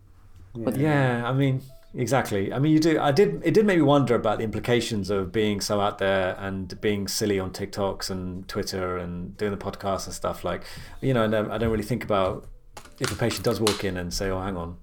Yeah, 0.55 1.23
I 1.27 1.33
mean, 1.33 1.63
exactly. 1.95 2.53
I 2.53 2.59
mean, 2.59 2.73
you 2.73 2.79
do. 2.79 2.99
I 3.01 3.11
did. 3.13 3.41
It 3.45 3.55
did 3.55 3.65
make 3.67 3.77
me 3.79 3.83
wonder 3.83 4.15
about 4.15 4.39
the 4.39 4.45
implications 4.45 5.09
of 5.11 5.33
being 5.33 5.61
so 5.61 5.81
out 5.81 5.99
there 5.99 6.37
and 6.39 6.79
being 6.81 7.09
silly 7.09 7.39
on 7.39 7.51
TikToks 7.53 8.11
and 8.11 8.47
Twitter 8.49 8.99
and 8.99 9.37
doing 9.37 9.51
the 9.51 9.59
podcast 9.59 10.07
and 10.07 10.15
stuff. 10.15 10.45
Like, 10.45 10.63
you 11.01 11.15
know, 11.15 11.25
I 11.25 11.29
don't, 11.29 11.51
I 11.51 11.59
don't 11.59 11.71
really 11.71 11.83
think 11.85 12.05
about 12.05 12.47
if 13.01 13.11
a 13.11 13.15
patient 13.15 13.45
does 13.45 13.61
walk 13.61 13.83
in 13.85 13.97
and 13.97 14.13
say, 14.13 14.29
"Oh, 14.31 14.41
hang 14.41 14.57
on." 14.57 14.77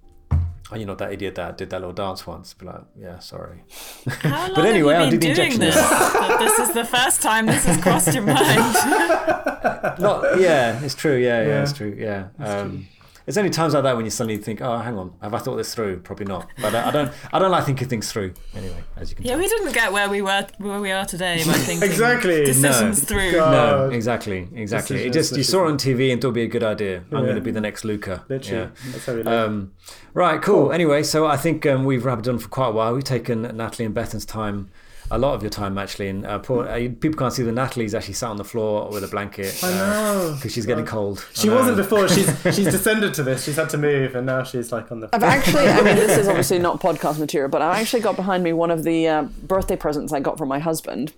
Oh, 0.71 0.75
you 0.75 0.85
know 0.85 0.93
that 0.95 1.11
idiot 1.11 1.33
that 1.35 1.57
did 1.57 1.71
that 1.71 1.79
little 1.79 1.93
dance 1.93 2.27
once. 2.27 2.53
Be 2.53 2.65
like, 2.67 2.81
yeah, 2.95 3.17
sorry. 3.19 3.63
How 4.07 4.45
long 4.47 4.55
But 4.55 4.65
anyway, 4.65 4.93
have 4.93 5.01
I'll 5.03 5.13
you 5.13 5.17
do 5.17 5.19
been 5.19 5.29
the 5.29 5.35
doing 5.35 5.51
injection 5.53 5.59
this? 5.61 6.37
This 6.39 6.59
is 6.59 6.73
the 6.75 6.85
first 6.85 7.21
time 7.23 7.47
this 7.47 7.65
has 7.65 7.81
crossed 7.81 8.13
your 8.13 8.23
mind. 8.23 8.37
Not, 9.99 10.39
yeah, 10.39 10.79
it's 10.83 10.93
true. 10.95 11.15
Yeah, 11.17 11.41
yeah, 11.41 11.47
Yeah. 11.47 11.61
it's 11.63 11.73
true. 11.73 11.95
Yeah. 11.97 12.27
Um, 12.39 12.87
There's 13.29 13.37
only 13.37 13.51
times 13.51 13.75
like 13.75 13.83
that 13.83 13.95
when 13.95 14.05
you 14.05 14.09
suddenly 14.09 14.37
think, 14.41 14.59
"Oh, 14.59 14.79
hang 14.79 14.97
on, 14.97 15.13
have 15.21 15.35
I 15.35 15.37
thought 15.37 15.57
this 15.57 15.75
through?" 15.75 15.99
Probably 15.99 16.25
not. 16.25 16.47
But 16.59 16.73
I, 16.73 16.87
I 16.87 16.91
don't. 16.91 17.11
I 17.31 17.37
don't 17.37 17.51
like 17.51 17.63
thinking 17.63 17.87
things 17.87 18.11
through. 18.11 18.33
Anyway, 18.55 18.83
as 18.97 19.11
you 19.11 19.15
can 19.15 19.23
see. 19.23 19.29
Yeah, 19.29 19.35
tell. 19.35 19.43
we 19.43 19.47
didn't 19.47 19.71
get 19.71 19.93
where 19.93 20.09
we 20.09 20.23
were 20.23 20.47
where 20.57 20.79
we 20.81 20.89
are 20.89 21.05
today 21.05 21.43
by 21.45 21.53
thinking 21.53 21.87
Exactly. 21.87 22.43
decisions 22.43 23.01
No. 23.03 23.07
through. 23.07 23.31
God. 23.33 23.51
No, 23.51 23.85
Uh, 23.85 23.89
exactly, 23.91 24.47
exactly. 24.55 25.01
It 25.03 25.13
decisions, 25.13 25.29
just 25.29 25.37
you 25.37 25.43
saw 25.43 25.67
it 25.67 25.69
on 25.73 25.77
TV 25.77 26.11
and 26.11 26.19
thought 26.19 26.29
it'd 26.29 26.33
be 26.33 26.41
a 26.41 26.47
good 26.47 26.63
idea. 26.63 27.03
I'm 27.11 27.23
going 27.23 27.35
to 27.35 27.41
be 27.41 27.51
the 27.51 27.61
next 27.61 27.85
Luca. 27.85 28.25
Literally, 28.29 28.71
that's 28.91 29.05
how 29.05 29.13
we 29.13 29.19
Yeah. 29.21 29.29
live. 29.29 29.47
Um, 29.49 29.73
right, 30.15 30.41
cool. 30.41 30.71
Anyway, 30.71 31.03
so 31.03 31.27
I 31.27 31.37
think 31.37 31.67
um, 31.67 31.85
we've 31.85 32.03
wrapped 32.05 32.27
on 32.27 32.39
for 32.39 32.49
quite 32.49 32.69
a 32.69 32.71
while. 32.71 32.95
We've 32.95 33.03
taken 33.03 33.43
Natalie 33.55 33.85
and 33.85 33.93
Bethan's 33.93 34.25
time, 34.25 34.71
a 35.11 35.17
lot 35.17 35.33
of 35.33 35.41
your 35.41 35.49
time 35.49 35.77
actually. 35.77 36.07
And 36.09 36.25
uh, 36.25 36.39
poor, 36.39 36.67
uh, 36.67 36.75
people 36.99 37.13
can't 37.17 37.33
see 37.33 37.43
that 37.43 37.51
Natalie's 37.51 37.95
actually 37.95 38.13
sat 38.13 38.29
on 38.29 38.37
the 38.37 38.43
floor 38.43 38.89
with 38.91 39.03
a 39.03 39.07
blanket. 39.07 39.59
I 39.63 39.71
know. 39.71 40.33
because 40.35 40.53
she's 40.53 40.65
getting 40.65 40.85
cold. 40.85 41.25
She 41.33 41.49
wasn't 41.49 41.77
before. 41.77 42.07
She's 42.07 42.27
she's 42.55 42.65
descended 42.71 43.13
to 43.15 43.23
this. 43.23 43.43
She's 43.43 43.55
had 43.55 43.69
to 43.71 43.77
move, 43.77 44.15
and 44.15 44.25
now 44.25 44.43
she's 44.43 44.71
like 44.71 44.91
on 44.91 44.99
the. 44.99 45.09
I've 45.13 45.23
actually, 45.23 45.67
I 45.67 45.81
mean, 45.81 45.95
this 45.95 46.17
is 46.17 46.27
obviously 46.33 46.59
not 46.59 46.79
podcast 46.79 47.19
material, 47.19 47.49
but 47.49 47.61
I 47.61 47.79
actually 47.79 48.01
got 48.01 48.15
behind 48.15 48.43
me 48.43 48.53
one 48.53 48.71
of 48.71 48.83
the 48.83 49.07
uh, 49.07 49.23
birthday 49.43 49.75
presents 49.75 50.13
I 50.13 50.19
got 50.19 50.37
from 50.37 50.47
my 50.49 50.59
husband. 50.59 51.13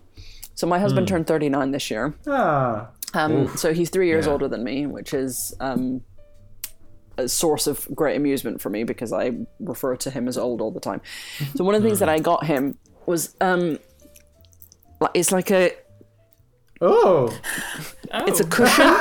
So 0.55 0.67
my 0.67 0.79
husband 0.79 1.07
turned 1.07 1.27
39 1.27 1.71
this 1.71 1.89
year. 1.89 2.13
Ah, 2.27 2.89
Um, 3.13 3.47
so 3.57 3.73
he's 3.73 3.89
three 3.89 4.07
years 4.07 4.25
Yeah. 4.27 4.33
older 4.33 4.47
than 4.47 4.63
me, 4.63 4.85
which 4.85 5.13
is 5.13 5.55
um, 5.59 6.01
a 7.17 7.27
source 7.27 7.67
of 7.67 7.87
great 7.95 8.15
amusement 8.15 8.61
for 8.61 8.69
me 8.69 8.83
because 8.83 9.11
I 9.11 9.31
refer 9.59 9.95
to 9.97 10.09
him 10.11 10.27
as 10.27 10.37
old 10.37 10.61
all 10.61 10.69
the 10.71 10.79
time. 10.79 11.01
So 11.55 11.63
one 11.63 11.73
of 11.75 11.81
the 11.81 11.87
things 11.89 11.99
that 11.99 12.09
I 12.09 12.19
got 12.19 12.45
him 12.45 12.77
was 13.11 13.35
um, 13.41 13.77
like- 14.99 15.11
it's 15.13 15.31
like 15.31 15.51
a 15.51 15.73
oh, 16.81 17.29
Oh. 18.13 18.25
it's 18.27 18.39
a 18.39 18.45
cushion. 18.45 18.91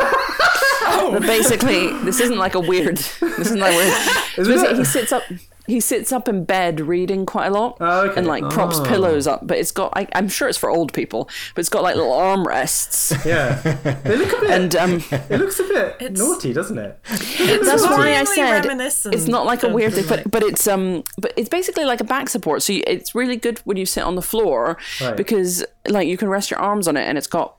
But 1.12 1.22
basically, 1.22 1.92
this 2.04 2.20
isn't 2.20 2.36
like 2.38 2.54
a 2.54 2.60
weird. 2.60 2.96
This 2.98 3.22
isn't 3.22 3.58
like 3.60 3.74
weird. 3.76 3.94
Isn't 4.38 4.64
it? 4.70 4.76
he 4.76 4.84
sits 4.84 5.12
up. 5.12 5.22
He 5.66 5.78
sits 5.78 6.10
up 6.10 6.28
in 6.28 6.44
bed 6.44 6.80
reading 6.80 7.26
quite 7.26 7.46
a 7.46 7.50
lot, 7.50 7.76
Oh, 7.80 8.08
okay. 8.08 8.18
and 8.18 8.26
like 8.26 8.48
props 8.50 8.78
Oh. 8.80 8.84
pillows 8.84 9.26
up. 9.26 9.46
But 9.46 9.58
it's 9.58 9.70
got. 9.70 9.92
I, 9.94 10.08
I'm 10.14 10.28
sure 10.28 10.48
it's 10.48 10.58
for 10.58 10.68
old 10.70 10.92
people, 10.92 11.28
but 11.54 11.60
it's 11.60 11.68
got 11.68 11.82
like 11.82 11.94
little 11.96 12.12
armrests. 12.12 13.24
yeah. 13.24 13.60
They 14.02 14.16
look 14.16 14.32
a 14.36 14.40
bit. 14.40 14.50
And 14.50 14.74
um, 14.76 15.02
it 15.10 15.38
looks 15.38 15.60
a 15.60 15.64
bit 15.64 15.96
It's- 16.00 16.18
naughty, 16.18 16.52
doesn't 16.52 16.78
it? 16.78 16.98
that's 17.04 17.82
why 17.82 18.16
I 18.16 18.24
said 18.24 18.64
it's 19.12 19.28
not 19.28 19.46
like 19.46 19.62
a 19.62 19.68
weird 19.68 19.92
thing, 19.94 20.06
but 20.08 20.28
but 20.30 20.42
it's 20.42 20.66
um, 20.66 21.04
but 21.18 21.32
it's 21.36 21.48
basically 21.48 21.84
like 21.84 22.00
a 22.00 22.04
back 22.04 22.28
support. 22.28 22.62
So 22.62 22.72
you, 22.72 22.82
it's 22.86 23.14
really 23.14 23.36
good 23.36 23.58
when 23.60 23.76
you 23.76 23.86
sit 23.86 24.02
on 24.02 24.14
the 24.16 24.22
floor 24.22 24.76
Right. 25.00 25.16
because 25.16 25.64
like 25.88 26.08
you 26.08 26.16
can 26.16 26.28
rest 26.28 26.50
your 26.50 26.58
arms 26.60 26.88
on 26.88 26.96
it, 26.96 27.02
and 27.02 27.16
it's 27.16 27.26
got 27.28 27.56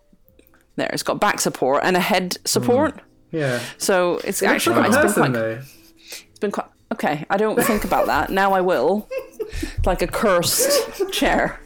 there. 0.76 0.90
It's 0.92 1.04
got 1.04 1.20
back 1.20 1.40
support 1.40 1.82
and 1.84 1.96
a 1.96 2.00
head 2.02 2.38
support. 2.46 3.00
Yeah. 3.32 3.60
So 3.78 4.16
it's 4.26 4.42
It 4.42 4.48
looks 4.48 4.68
actually 4.68 4.76
like 4.76 4.86
a 4.88 4.90
quite, 4.90 5.02
been 5.02 5.08
person 5.08 5.22
quite 5.24 5.34
though. 5.34 5.60
It's 6.30 6.40
been 6.40 6.52
quite 6.52 6.68
okay. 6.92 7.26
I 7.30 7.38
don't 7.38 7.62
think 7.64 7.84
about 7.84 8.06
that 8.08 8.30
now. 8.30 8.54
I 8.54 8.62
will, 8.62 9.08
like 9.86 10.02
a 10.02 10.08
cursed 10.08 11.12
chair. 11.12 11.60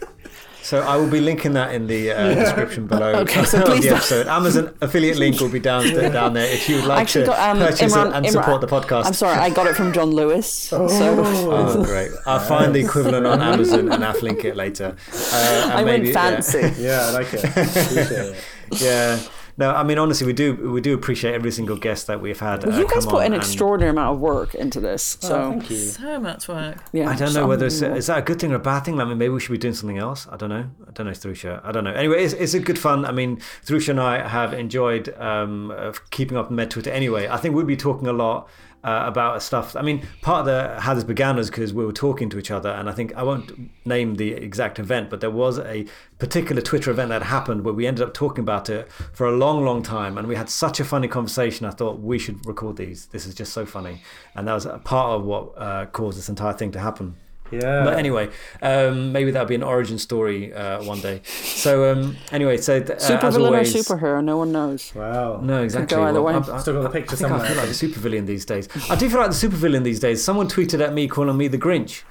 So 0.61 0.81
I 0.81 0.95
will 0.97 1.07
be 1.07 1.21
linking 1.21 1.53
that 1.53 1.75
in 1.75 1.85
the 1.85 2.09
uh, 2.11 2.33
description 2.33 2.87
below 2.87 3.13
Okay, 3.17 3.43
so 3.45 3.59
of 3.59 3.65
please 3.65 3.83
the 3.83 3.91
episode. 3.91 4.25
Amazon 4.25 4.75
affiliate 4.81 5.17
link 5.19 5.39
will 5.39 5.47
be 5.51 5.59
down 5.59 5.83
down 6.11 6.33
there 6.33 6.51
if 6.51 6.67
you 6.67 6.77
would 6.77 6.85
like 6.85 7.07
to 7.09 7.23
got 7.23 7.37
um, 7.37 7.59
purchase 7.59 7.93
Imran, 7.93 8.07
it 8.09 8.13
and 8.15 8.25
Imran- 8.25 8.31
support 8.31 8.61
the 8.61 8.67
podcast. 8.67 9.05
I'm 9.05 9.13
sorry, 9.13 9.37
I 9.37 9.51
got 9.51 9.67
it 9.67 9.75
from 9.75 9.93
John 9.93 10.09
Lewis. 10.09 10.73
Oh. 10.73 10.87
So 10.97 11.23
Oh, 11.23 11.83
great! 11.83 12.09
I'll 12.25 12.39
find 12.39 12.73
the 12.73 12.79
equivalent 12.79 13.27
on 13.27 13.43
Amazon 13.43 13.91
and 13.91 14.03
I'll 14.03 14.19
link 14.21 14.43
it 14.43 14.55
later. 14.55 14.95
Uh, 15.13 15.61
and 15.65 15.73
I 15.73 15.83
maybe- 15.83 16.11
went 16.11 16.15
fancy. 16.15 16.73
Yeah, 16.81 17.09
I 17.09 17.11
like 17.11 17.31
it. 17.31 17.43
It. 17.45 18.35
Yeah. 18.81 19.19
No, 19.57 19.71
I 19.71 19.83
mean 19.83 19.97
honestly, 19.97 20.27
we 20.27 20.33
do 20.33 20.53
we 20.71 20.81
do 20.81 20.93
appreciate 20.93 21.33
every 21.33 21.51
single 21.51 21.77
guest 21.77 22.07
that 22.07 22.21
we've 22.21 22.39
had. 22.39 22.65
Well, 22.65 22.75
uh, 22.75 22.79
you 22.79 22.87
guys 22.87 23.05
put 23.05 23.19
an 23.19 23.33
and- 23.33 23.35
extraordinary 23.35 23.91
amount 23.91 24.15
of 24.15 24.19
work 24.19 24.53
into 24.53 24.79
this. 24.81 25.17
So 25.21 25.35
Oh, 25.35 25.49
thank 25.51 25.69
you. 25.69 25.77
So 25.77 26.19
much 26.19 26.47
work. 26.47 26.77
yeah, 26.91 27.09
I 27.09 27.15
don't 27.15 27.29
so 27.29 27.41
know 27.41 27.47
whether 27.47 27.65
it's, 27.67 27.81
is 27.81 28.07
that 28.07 28.17
a 28.17 28.21
good 28.21 28.39
thing 28.39 28.51
or 28.51 28.55
a 28.55 28.59
bad 28.59 28.81
thing. 28.81 28.99
I 28.99 29.05
mean, 29.05 29.17
maybe 29.17 29.33
we 29.33 29.39
should 29.39 29.53
be 29.53 29.57
doing 29.57 29.73
something 29.73 29.97
else. 29.97 30.27
I 30.31 30.35
don't 30.35 30.49
know. 30.49 30.69
I 30.87 30.91
don't 30.91 31.05
know, 31.05 31.13
Thrusha. 31.13 31.61
I 31.63 31.71
don't 31.71 31.83
know. 31.85 31.93
Anyway, 31.93 32.23
it's, 32.23 32.33
it's 32.33 32.53
a 32.53 32.59
good 32.59 32.77
fun. 32.77 33.05
I 33.05 33.11
mean, 33.13 33.37
Thrusha 33.65 33.89
and 33.89 34.01
I 34.01 34.27
have 34.27 34.53
enjoyed 34.53 35.09
um, 35.17 35.73
keeping 36.09 36.37
up 36.37 36.51
med 36.51 36.69
Twitter. 36.71 36.91
Anyway, 36.91 37.27
I 37.27 37.37
think 37.37 37.55
we'll 37.55 37.65
be 37.65 37.77
talking 37.77 38.07
a 38.07 38.13
lot 38.13 38.49
uh, 38.85 39.03
about 39.07 39.41
stuff. 39.41 39.75
I 39.75 39.81
mean, 39.81 40.07
part 40.21 40.41
of 40.41 40.45
the 40.45 40.79
how 40.79 40.93
this 40.93 41.03
began 41.03 41.35
was 41.35 41.49
because 41.49 41.73
we 41.73 41.83
were 41.83 41.91
talking 41.91 42.29
to 42.29 42.37
each 42.37 42.51
other, 42.51 42.69
and 42.69 42.87
I 42.87 42.91
think 42.91 43.15
I 43.15 43.23
won't 43.23 43.71
name 43.85 44.15
the 44.15 44.33
exact 44.33 44.77
event, 44.77 45.09
but 45.09 45.21
there 45.21 45.31
was 45.31 45.57
a 45.57 45.87
particular 46.19 46.61
Twitter 46.61 46.91
event 46.91 47.09
that 47.09 47.23
happened 47.23 47.65
where 47.65 47.73
we 47.73 47.87
ended 47.87 48.07
up 48.07 48.13
talking 48.13 48.43
about 48.43 48.69
it 48.69 48.91
for 49.11 49.25
a 49.25 49.31
long, 49.31 49.65
long 49.65 49.81
time, 49.81 50.19
and 50.19 50.27
we 50.27 50.35
had 50.35 50.49
such 50.49 50.79
a 50.79 50.85
funny 50.85 51.07
conversation. 51.07 51.65
I 51.65 51.71
thought 51.71 51.99
we 51.99 52.19
should 52.19 52.45
record 52.45 52.77
these. 52.77 53.07
This 53.07 53.25
is 53.25 53.33
just 53.33 53.53
so 53.53 53.65
funny, 53.65 54.03
and 54.35 54.47
that 54.47 54.53
was 54.53 54.67
a 54.67 54.77
part 54.77 55.19
of 55.19 55.25
what 55.25 55.57
uh, 55.57 55.87
caused 55.87 56.19
this 56.19 56.29
entire 56.29 56.53
thing 56.53 56.71
to 56.73 56.79
happen. 56.79 57.15
Yeah. 57.51 57.83
But 57.83 57.97
anyway, 57.99 58.29
um, 58.61 59.11
maybe 59.11 59.29
that'll 59.31 59.47
be 59.47 59.55
an 59.55 59.63
origin 59.63 59.99
story 59.99 60.51
uh, 60.53 60.83
one 60.83 60.99
day. 60.99 61.21
So 61.25 61.91
um, 61.91 62.17
anyway, 62.31 62.57
so 62.57 62.79
th- 62.79 62.89
uh, 62.91 62.99
Super 62.99 63.27
as 63.27 63.35
villain 63.35 63.53
always, 63.53 63.75
or 63.75 63.79
superhero? 63.95 64.23
No 64.23 64.37
one 64.37 64.51
knows. 64.51 64.93
Wow. 64.95 65.39
No, 65.41 65.61
exactly. 65.63 65.97
either 65.97 66.21
way. 66.21 66.33
I'm- 66.33 66.43
I'm- 66.49 66.59
Still 66.59 66.73
got 66.73 66.83
the 66.83 66.89
picture 66.89 67.13
I 67.13 67.17
think 67.17 67.31
I 67.31 67.37
somewhere. 67.37 67.47
feel 67.47 67.57
like 67.57 67.67
the 67.67 67.73
supervillain 67.87 68.25
these 68.25 68.45
days. 68.45 68.67
I 68.89 68.95
do 68.95 69.07
feel 69.09 69.19
like 69.19 69.29
the 69.31 69.47
supervillain 69.47 69.83
these 69.83 69.99
days. 69.99 70.23
Someone 70.23 70.47
tweeted 70.47 70.81
at 70.81 70.93
me 70.93 71.07
calling 71.07 71.37
me 71.37 71.47
the 71.47 71.57
Grinch. 71.59 72.03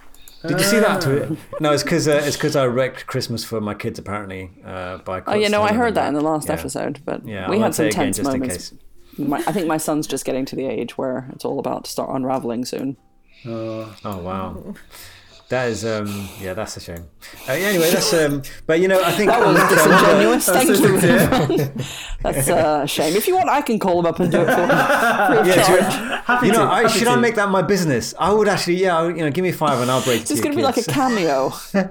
Did 0.47 0.59
you 0.61 0.65
see 0.66 0.78
that 0.78 1.01
tweet? 1.01 1.39
No, 1.61 1.73
it's 1.73 1.82
because 1.82 2.06
uh, 2.06 2.20
it's 2.24 2.36
because 2.36 2.55
I 2.55 2.66
wrecked 2.66 3.06
Christmas 3.06 3.43
for 3.44 3.61
my 3.62 3.73
kids 3.74 3.98
apparently 3.98 4.51
uh, 4.65 4.98
by. 4.98 5.23
Oh, 5.27 5.35
yeah, 5.35 5.48
no, 5.48 5.62
I 5.62 5.73
heard 5.73 5.94
that 5.94 6.06
in 6.06 6.15
the 6.15 6.20
last 6.20 6.48
Yeah. 6.48 6.55
episode, 6.55 7.01
but 7.05 7.27
Yeah, 7.27 7.48
we 7.48 7.56
I 7.56 7.59
had 7.59 7.62
won't 7.62 7.74
say 7.74 7.90
some 7.90 8.01
again 8.01 8.05
tense 8.12 8.16
just 8.19 8.31
in 8.35 8.40
moments. 8.40 8.70
case. 8.70 8.78
My, 9.19 9.39
I 9.39 9.52
think 9.52 9.66
my 9.66 9.78
son's 9.78 10.06
just 10.06 10.24
getting 10.27 10.44
to 10.44 10.55
the 10.56 10.66
age 10.66 10.98
where 10.98 11.28
it's 11.32 11.44
all 11.47 11.59
about 11.59 11.85
to 11.86 11.90
start 11.90 12.11
unraveling 12.15 12.65
soon. 12.66 12.98
Oh. 13.47 13.94
Oh 14.05 14.19
wow. 14.19 14.74
That 15.51 15.69
is, 15.69 15.85
um, 15.85 16.29
yeah, 16.41 16.55
that's 16.55 16.77
a 16.79 16.81
shame. 16.81 17.05
Uh, 17.49 17.53
yeah, 17.53 17.66
anyway, 17.69 17.91
that's, 17.91 18.12
um, 18.15 18.43
but 18.66 18.81
you 18.81 18.89
know, 18.89 19.03
I 19.05 19.12
think 19.12 19.31
That 19.31 19.41
was 19.47 19.61
disingenuous. 19.69 20.47
Thank 20.47 20.69
That's 20.69 20.81
you. 20.81 20.87
sincere. 20.89 21.19
everyone. 21.19 21.85
That's 22.23 22.49
uh, 22.49 22.81
a 22.85 22.89
shame. 22.89 23.15
If 23.15 23.29
you 23.29 23.37
want, 23.37 23.51
I 23.51 23.61
can 23.61 23.79
call 23.79 24.01
him 24.01 24.07
up 24.07 24.19
and 24.21 24.33
do 24.33 24.41
it 24.41 24.47
for 24.47 24.51
you. 24.51 24.66
Free 24.66 25.39
of 25.39 25.47
Yeah, 25.47 25.55
charge. 25.66 25.93
should- 25.93 26.11
Happy 26.25 26.47
you 26.47 26.53
know, 26.55 26.65
to, 26.65 26.73
I, 26.73 26.83
happy 26.85 26.99
should 26.99 27.09
I 27.09 27.16
make 27.16 27.35
that 27.35 27.51
my 27.51 27.61
business? 27.61 28.15
I 28.19 28.33
would 28.33 28.49
actually, 28.49 28.77
yeah, 28.77 28.97
I 28.97 29.09
you 29.09 29.16
know, 29.16 29.31
give 29.31 29.43
me 29.43 29.53
five 29.53 29.79
and 29.81 29.91
I'll 29.91 30.03
break 30.03 30.23
it 30.23 30.31
It's 30.31 30.41
going 30.41 30.53
to 30.53 30.57
be 30.57 30.62
like 30.62 30.79
a 30.79 30.83
cameo. 30.83 31.51
For 31.75 31.83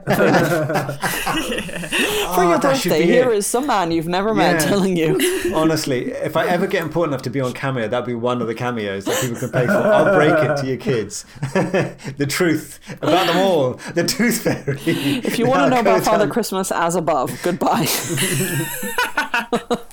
Oh, 2.41 2.49
your 2.49 2.57
that 2.59 2.77
should 2.77 2.89
birthday, 2.89 3.05
be 3.05 3.11
here 3.11 3.31
it. 3.31 3.38
is 3.38 3.45
some 3.45 3.67
man 3.67 3.91
you've 3.91 4.07
never 4.07 4.34
met 4.34 4.59
Yeah. 4.61 4.67
telling 4.67 4.97
you. 4.97 5.19
Honestly, 5.53 6.11
if 6.11 6.35
I 6.35 6.47
ever 6.47 6.65
get 6.65 6.81
important 6.81 7.13
enough 7.13 7.21
to 7.23 7.30
be 7.30 7.39
on 7.41 7.53
Cameo, 7.53 7.88
that'd 7.88 8.07
be 8.07 8.15
one 8.15 8.41
of 8.41 8.47
the 8.47 8.55
cameos 8.55 9.05
that 9.05 9.21
people 9.21 9.38
can 9.38 9.51
pay 9.51 9.67
for. 9.67 9.73
I'll 9.73 10.15
break 10.15 10.34
it 10.34 10.57
to 10.61 10.65
your 10.67 10.77
kids. 10.77 11.25
the 11.53 12.25
truth 12.27 12.80
about 13.03 13.27
them 13.27 13.38
all. 13.43 13.73
The 13.93 14.03
Tooth 14.03 14.41
Fairy. 14.43 14.79
If 14.85 15.39
you 15.39 15.47
want 15.47 15.63
to 15.63 15.69
know 15.69 15.81
about 15.81 16.03
Father 16.03 16.27
Christmas 16.27 16.71
as 16.71 16.95
above, 16.95 17.31
goodbye. 17.43 17.85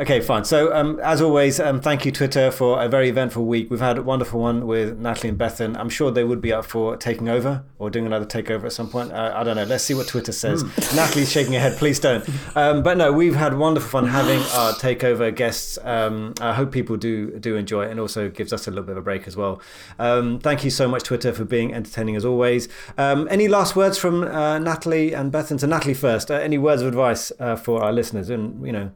Okay, 0.00 0.20
fine. 0.20 0.44
So, 0.44 0.74
um, 0.74 0.98
as 1.00 1.20
always, 1.20 1.60
um, 1.60 1.78
thank 1.78 2.06
you, 2.06 2.10
Twitter, 2.10 2.50
for 2.50 2.82
a 2.82 2.88
very 2.88 3.10
eventful 3.10 3.44
week. 3.44 3.70
We've 3.70 3.80
had 3.80 3.98
a 3.98 4.02
wonderful 4.02 4.40
one 4.40 4.66
with 4.66 4.98
Natalie 4.98 5.28
and 5.28 5.38
Bethan. 5.38 5.76
I'm 5.76 5.90
sure 5.90 6.10
they 6.10 6.24
would 6.24 6.40
be 6.40 6.54
up 6.54 6.64
for 6.64 6.96
taking 6.96 7.28
over 7.28 7.64
or 7.78 7.90
doing 7.90 8.06
another 8.06 8.24
takeover 8.24 8.64
at 8.64 8.72
some 8.72 8.88
point. 8.88 9.12
Uh, 9.12 9.34
I 9.36 9.44
don't 9.44 9.56
know. 9.56 9.64
Let's 9.64 9.84
see 9.84 9.92
what 9.92 10.08
Twitter 10.08 10.32
says. 10.32 10.64
Natalie's 10.96 11.30
shaking 11.30 11.52
her 11.52 11.60
head. 11.60 11.76
Please 11.76 12.00
don't. 12.00 12.26
Um, 12.56 12.82
but 12.82 12.96
no, 12.96 13.12
we've 13.12 13.34
had 13.34 13.58
wonderful 13.58 13.90
fun 13.90 14.08
having 14.08 14.38
our 14.54 14.72
takeover 14.72 15.36
guests. 15.36 15.78
Um, 15.82 16.32
I 16.40 16.54
hope 16.54 16.72
people 16.72 16.96
do 16.96 17.38
do 17.38 17.56
enjoy 17.56 17.84
it, 17.84 17.90
and 17.90 18.00
also 18.00 18.30
gives 18.30 18.54
us 18.54 18.66
a 18.66 18.70
little 18.70 18.84
bit 18.84 18.92
of 18.92 18.98
a 18.98 19.02
break 19.02 19.26
as 19.26 19.36
well. 19.36 19.60
Um, 19.98 20.38
thank 20.38 20.64
you 20.64 20.70
so 20.70 20.88
much, 20.88 21.02
Twitter, 21.02 21.34
for 21.34 21.44
being 21.44 21.74
entertaining 21.74 22.16
as 22.16 22.24
always. 22.24 22.70
Um, 22.96 23.28
any 23.30 23.48
last 23.48 23.76
words 23.76 23.98
from 23.98 24.22
uh, 24.22 24.58
Natalie 24.60 25.12
and 25.12 25.30
Bethan? 25.30 25.60
So, 25.60 25.66
Natalie 25.66 25.92
first. 25.92 26.30
Uh, 26.30 26.36
any 26.36 26.56
words 26.56 26.80
of 26.80 26.88
advice 26.88 27.32
uh, 27.38 27.56
for 27.56 27.84
our 27.84 27.92
listeners? 27.92 28.30
And 28.30 28.64
you 28.64 28.72
know. 28.72 28.92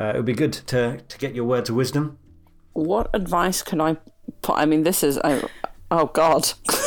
Uh, 0.00 0.12
it 0.14 0.16
would 0.16 0.24
be 0.24 0.32
good 0.32 0.52
to, 0.54 0.98
to 1.08 1.18
get 1.18 1.34
your 1.34 1.44
words 1.44 1.68
of 1.68 1.76
wisdom. 1.76 2.16
what 2.72 3.10
advice 3.12 3.62
can 3.62 3.80
I 3.80 3.96
put? 4.42 4.56
I 4.56 4.64
mean, 4.64 4.82
this 4.82 5.02
is. 5.02 5.18
I, 5.22 5.42
oh, 5.90 6.06
God. 6.06 6.50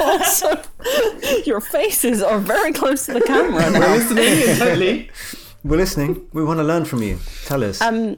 Also, 0.00 0.60
your 1.44 1.60
faces 1.60 2.22
are 2.22 2.38
very 2.38 2.72
close 2.72 3.06
to 3.06 3.12
the 3.14 3.20
camera 3.20 3.70
now. 3.70 3.94
Listening 3.94 4.24
intently. 4.50 5.10
We're 5.64 5.76
listening. 5.78 6.26
We 6.32 6.44
want 6.44 6.58
to 6.58 6.64
learn 6.64 6.84
from 6.84 7.02
you. 7.02 7.18
Tell 7.44 7.62
us 7.64 7.80
Um, 7.80 8.16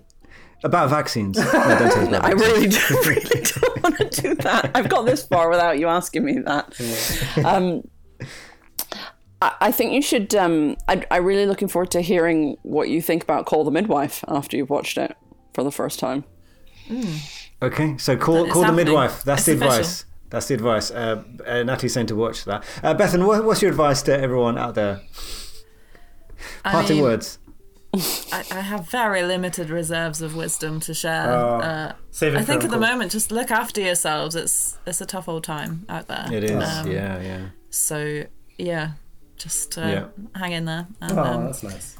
about 0.64 0.90
vaccines. 0.90 1.36
No, 1.38 1.44
don't 1.44 1.78
tell 1.92 2.02
us 2.02 2.08
about 2.08 2.24
I 2.24 2.34
vaccines. 2.34 2.90
really 2.90 3.04
do, 3.04 3.08
really 3.10 3.42
don't 3.44 3.82
want 3.82 3.98
to 4.12 4.22
do 4.22 4.34
that. 4.36 4.70
I've 4.74 4.88
got 4.88 5.02
this 5.06 5.24
far 5.24 5.50
without 5.50 5.78
you 5.78 5.86
asking 5.88 6.24
me 6.24 6.38
that. 6.40 6.74
Um, 7.44 7.86
I, 9.40 9.54
I 9.60 9.72
think 9.72 9.92
you 9.92 10.02
should. 10.02 10.34
Um, 10.34 10.76
I, 10.88 11.04
I'm 11.10 11.24
really 11.24 11.46
looking 11.46 11.68
forward 11.68 11.90
to 11.92 12.00
hearing 12.00 12.56
what 12.62 12.88
you 12.88 13.00
think 13.02 13.22
about 13.22 13.46
Call 13.46 13.64
the 13.64 13.70
Midwife 13.70 14.24
after 14.28 14.56
you've 14.56 14.70
watched 14.70 14.98
it 14.98 15.16
for 15.54 15.62
the 15.64 15.72
first 15.72 15.98
time. 15.98 16.24
Okay, 17.60 17.98
so 17.98 18.16
call 18.16 18.44
It's 18.44 18.52
call 18.52 18.64
the 18.64 18.72
midwife. 18.72 19.22
That's 19.22 19.46
It's 19.46 19.58
the 19.58 19.66
official. 19.66 19.80
advice. 19.80 20.04
That's 20.30 20.48
the 20.48 20.54
advice. 20.54 20.90
Uh, 20.90 21.22
uh, 21.46 21.62
Natalie's 21.62 21.92
saying 21.94 22.06
to 22.08 22.16
watch 22.16 22.44
that. 22.44 22.64
Uh, 22.82 22.94
Bethan, 22.94 23.26
what, 23.26 23.44
what's 23.44 23.62
your 23.62 23.70
advice 23.70 24.02
to 24.02 24.18
everyone 24.18 24.58
out 24.58 24.74
there? 24.74 25.00
Parting 26.64 26.96
mean, 26.96 27.04
words. 27.04 27.38
I, 28.32 28.44
I 28.50 28.60
have 28.60 28.88
very 28.88 29.22
limited 29.22 29.70
reserves 29.70 30.20
of 30.20 30.36
wisdom 30.36 30.80
to 30.80 30.94
share. 30.94 31.32
Oh, 31.32 31.56
uh, 31.60 31.92
save 32.10 32.34
it 32.34 32.38
I 32.38 32.44
think 32.44 32.62
at 32.62 32.70
the 32.70 32.78
moment, 32.78 33.10
just 33.10 33.32
look 33.32 33.50
after 33.50 33.80
yourselves. 33.80 34.36
It's 34.36 34.78
it's 34.86 35.00
a 35.00 35.06
tough 35.06 35.28
old 35.28 35.44
time 35.44 35.86
out 35.88 36.06
there. 36.06 36.28
It 36.30 36.44
is. 36.44 36.52
Um, 36.52 36.90
yeah, 36.90 37.20
yeah. 37.20 37.48
So 37.70 38.24
yeah, 38.58 38.92
just 39.38 39.78
uh, 39.78 39.82
Yeah. 39.82 40.04
hang 40.34 40.52
in 40.52 40.64
there. 40.64 40.86
And, 41.00 41.12
Oh, 41.18 41.22
um, 41.22 41.44
that's 41.46 41.62
nice. 41.62 41.96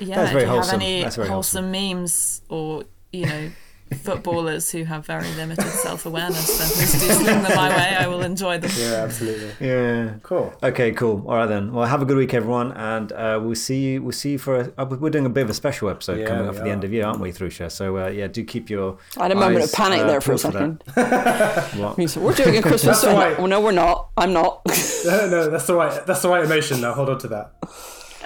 yeah, 0.00 0.16
That's 0.16 0.34
if 0.34 0.42
you 0.42 0.46
wholesome. 0.48 0.80
have 0.80 0.88
any 0.88 1.08
very 1.10 1.28
wholesome 1.28 1.70
memes 1.70 2.42
or 2.48 2.84
you 3.12 3.26
know 3.26 3.50
footballers 3.94 4.70
who 4.70 4.84
have 4.84 5.06
very 5.06 5.28
limited 5.34 5.64
self-awareness, 5.70 6.58
then 6.58 6.68
please 6.68 6.92
do 6.92 7.12
sling 7.14 7.42
them 7.42 7.54
my 7.56 7.68
way. 7.68 7.96
I 7.96 8.06
will 8.08 8.22
enjoy 8.22 8.58
them. 8.58 8.70
Yeah, 8.76 9.04
absolutely. 9.04 9.50
Yeah. 9.66 10.14
Cool. 10.22 10.52
Okay, 10.62 10.92
cool. 10.92 11.24
All 11.26 11.36
right 11.36 11.46
then. 11.46 11.72
Well, 11.72 11.86
have 11.86 12.02
a 12.02 12.04
good 12.04 12.16
week, 12.16 12.34
everyone, 12.34 12.72
and 12.72 13.12
uh, 13.12 13.38
we'll 13.42 13.54
see 13.54 13.80
you. 13.80 14.02
We'll 14.02 14.12
see 14.12 14.32
you 14.32 14.38
for. 14.38 14.56
A, 14.60 14.72
uh, 14.78 14.84
we're 14.98 15.10
doing 15.10 15.26
a 15.26 15.30
bit 15.30 15.44
of 15.44 15.50
a 15.50 15.54
special 15.54 15.88
episode 15.88 16.18
Yeah, 16.20 16.26
coming 16.26 16.46
up 16.48 16.54
we 16.54 16.58
for 16.58 16.64
the 16.64 16.70
end 16.70 16.84
of 16.84 16.92
year, 16.92 17.06
aren't 17.06 17.20
we, 17.20 17.30
Thrusha? 17.32 17.70
So 17.70 17.96
uh, 17.98 18.08
yeah, 18.08 18.26
do 18.26 18.44
keep 18.44 18.68
your. 18.70 18.98
I 19.16 19.24
had 19.24 19.32
a 19.32 19.36
moment 19.36 19.64
of 19.64 19.72
panic 19.72 20.00
uh, 20.00 20.06
there 20.06 20.20
for 20.20 20.32
a 20.32 20.38
second. 20.38 20.82
that. 20.94 21.74
What? 21.76 21.96
He 21.96 22.06
said, 22.06 22.22
We're 22.22 22.34
doing 22.34 22.56
a 22.56 22.62
Christmas. 22.62 23.02
That's 23.02 23.14
right. 23.14 23.38
Well, 23.38 23.46
no, 23.48 23.60
we're 23.60 23.72
not. 23.72 24.10
I'm 24.16 24.32
not. 24.32 24.62
No, 25.06 25.28
no, 25.30 25.50
that's 25.50 25.66
the 25.68 25.74
right. 25.74 26.04
That's 26.04 26.22
the 26.22 26.28
right 26.28 26.42
emotion. 26.44 26.80
Now 26.80 26.92
hold 26.92 27.08
on 27.08 27.18
to 27.20 27.28
that. 27.28 27.52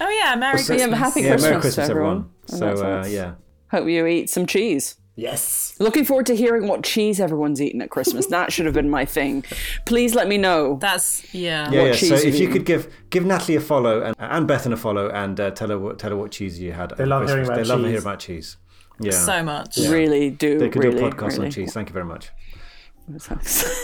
Oh 0.01 0.09
yeah, 0.09 0.35
Merry 0.37 0.59
So- 0.59 0.73
Christmas. 0.75 0.91
Yeah, 0.91 0.97
happy 0.97 1.21
Yeah, 1.21 1.29
Christmas, 1.33 1.51
Merry 1.51 1.61
Christmas, 1.61 1.89
everyone. 1.91 2.31
everyone. 2.51 2.77
So 2.77 2.87
uh, 3.01 3.07
yeah. 3.07 3.35
Hope 3.71 3.87
you 3.87 4.07
eat 4.07 4.31
some 4.31 4.47
cheese. 4.47 4.97
Yes. 5.21 5.75
Looking 5.79 6.07
forward 6.07 6.25
to 6.27 6.35
hearing 6.35 6.67
what 6.67 6.83
cheese 6.83 7.21
everyone's 7.21 7.61
eating 7.61 7.83
at 7.83 7.91
Christmas. 7.91 8.27
That 8.29 8.53
should 8.53 8.65
have 8.65 8.75
been 8.75 8.89
my 8.89 9.05
thing. 9.05 9.45
Please 9.85 10.15
let 10.15 10.29
me 10.29 10.39
know. 10.39 10.79
That's 10.81 11.33
yeah. 11.35 11.71
Yeah, 11.71 11.83
What 11.83 11.87
yeah. 11.89 11.93
So 11.93 11.99
cheese 11.99 12.25
if 12.25 12.35
you 12.37 12.47
you 12.47 12.53
could 12.53 12.65
give 12.65 12.89
give 13.11 13.27
Natalie 13.27 13.57
a 13.57 13.61
follow 13.61 14.03
and 14.03 14.17
and 14.19 14.49
Bethan 14.49 14.73
a 14.73 14.79
follow 14.79 15.11
and 15.11 15.39
uh, 15.39 15.51
tell 15.51 15.69
her 15.69 15.79
what 15.79 15.99
tell 15.99 16.11
her 16.11 16.17
what 16.17 16.31
cheese 16.31 16.59
you 16.59 16.73
had. 16.73 16.97
They 16.97 17.05
love 17.05 17.29
hearing 17.29 17.45
about 17.45 17.57
They 17.57 17.65
love 17.65 17.81
cheese. 17.81 17.87
hearing 17.89 18.03
about 18.03 18.21
cheese. 18.21 18.57
Yeah. 18.99 19.11
So 19.13 19.43
much. 19.43 19.77
Really 19.77 20.31
do. 20.31 20.59
they 20.59 20.71
could 20.71 20.85
really, 20.85 20.99
do 20.99 21.07
a 21.07 21.11
podcast 21.11 21.33
really. 21.33 21.47
on 21.47 21.51
cheese. 21.51 21.73
Thank 21.75 21.91
you 21.91 21.93
very 21.93 22.07
much. 22.07 22.31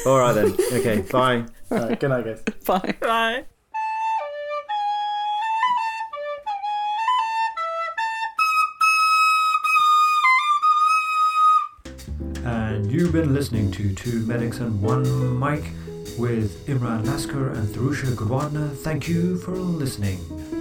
All 0.07 0.19
right 0.19 0.33
then. 0.33 0.53
Okay. 0.73 1.01
Bye. 1.11 1.45
All 1.71 1.79
right. 1.79 2.01
Good 2.01 2.09
night, 2.11 2.25
guys. 2.25 2.43
Bye. 2.65 2.95
Bye. 3.01 3.45
You've 12.89 13.13
been 13.13 13.35
listening 13.35 13.73
to 13.73 13.93
Two 13.95 14.21
Medics 14.27 14.59
and 14.61 14.81
One 14.81 15.39
Mic 15.39 15.65
with 16.17 16.67
Imran 16.67 17.05
Lasker 17.05 17.51
and 17.51 17.69
Tharusha 17.69 18.15
Gurwadna. 18.15 18.75
Thank 18.77 19.09
you 19.09 19.37
for 19.39 19.57
listening. 19.57 20.56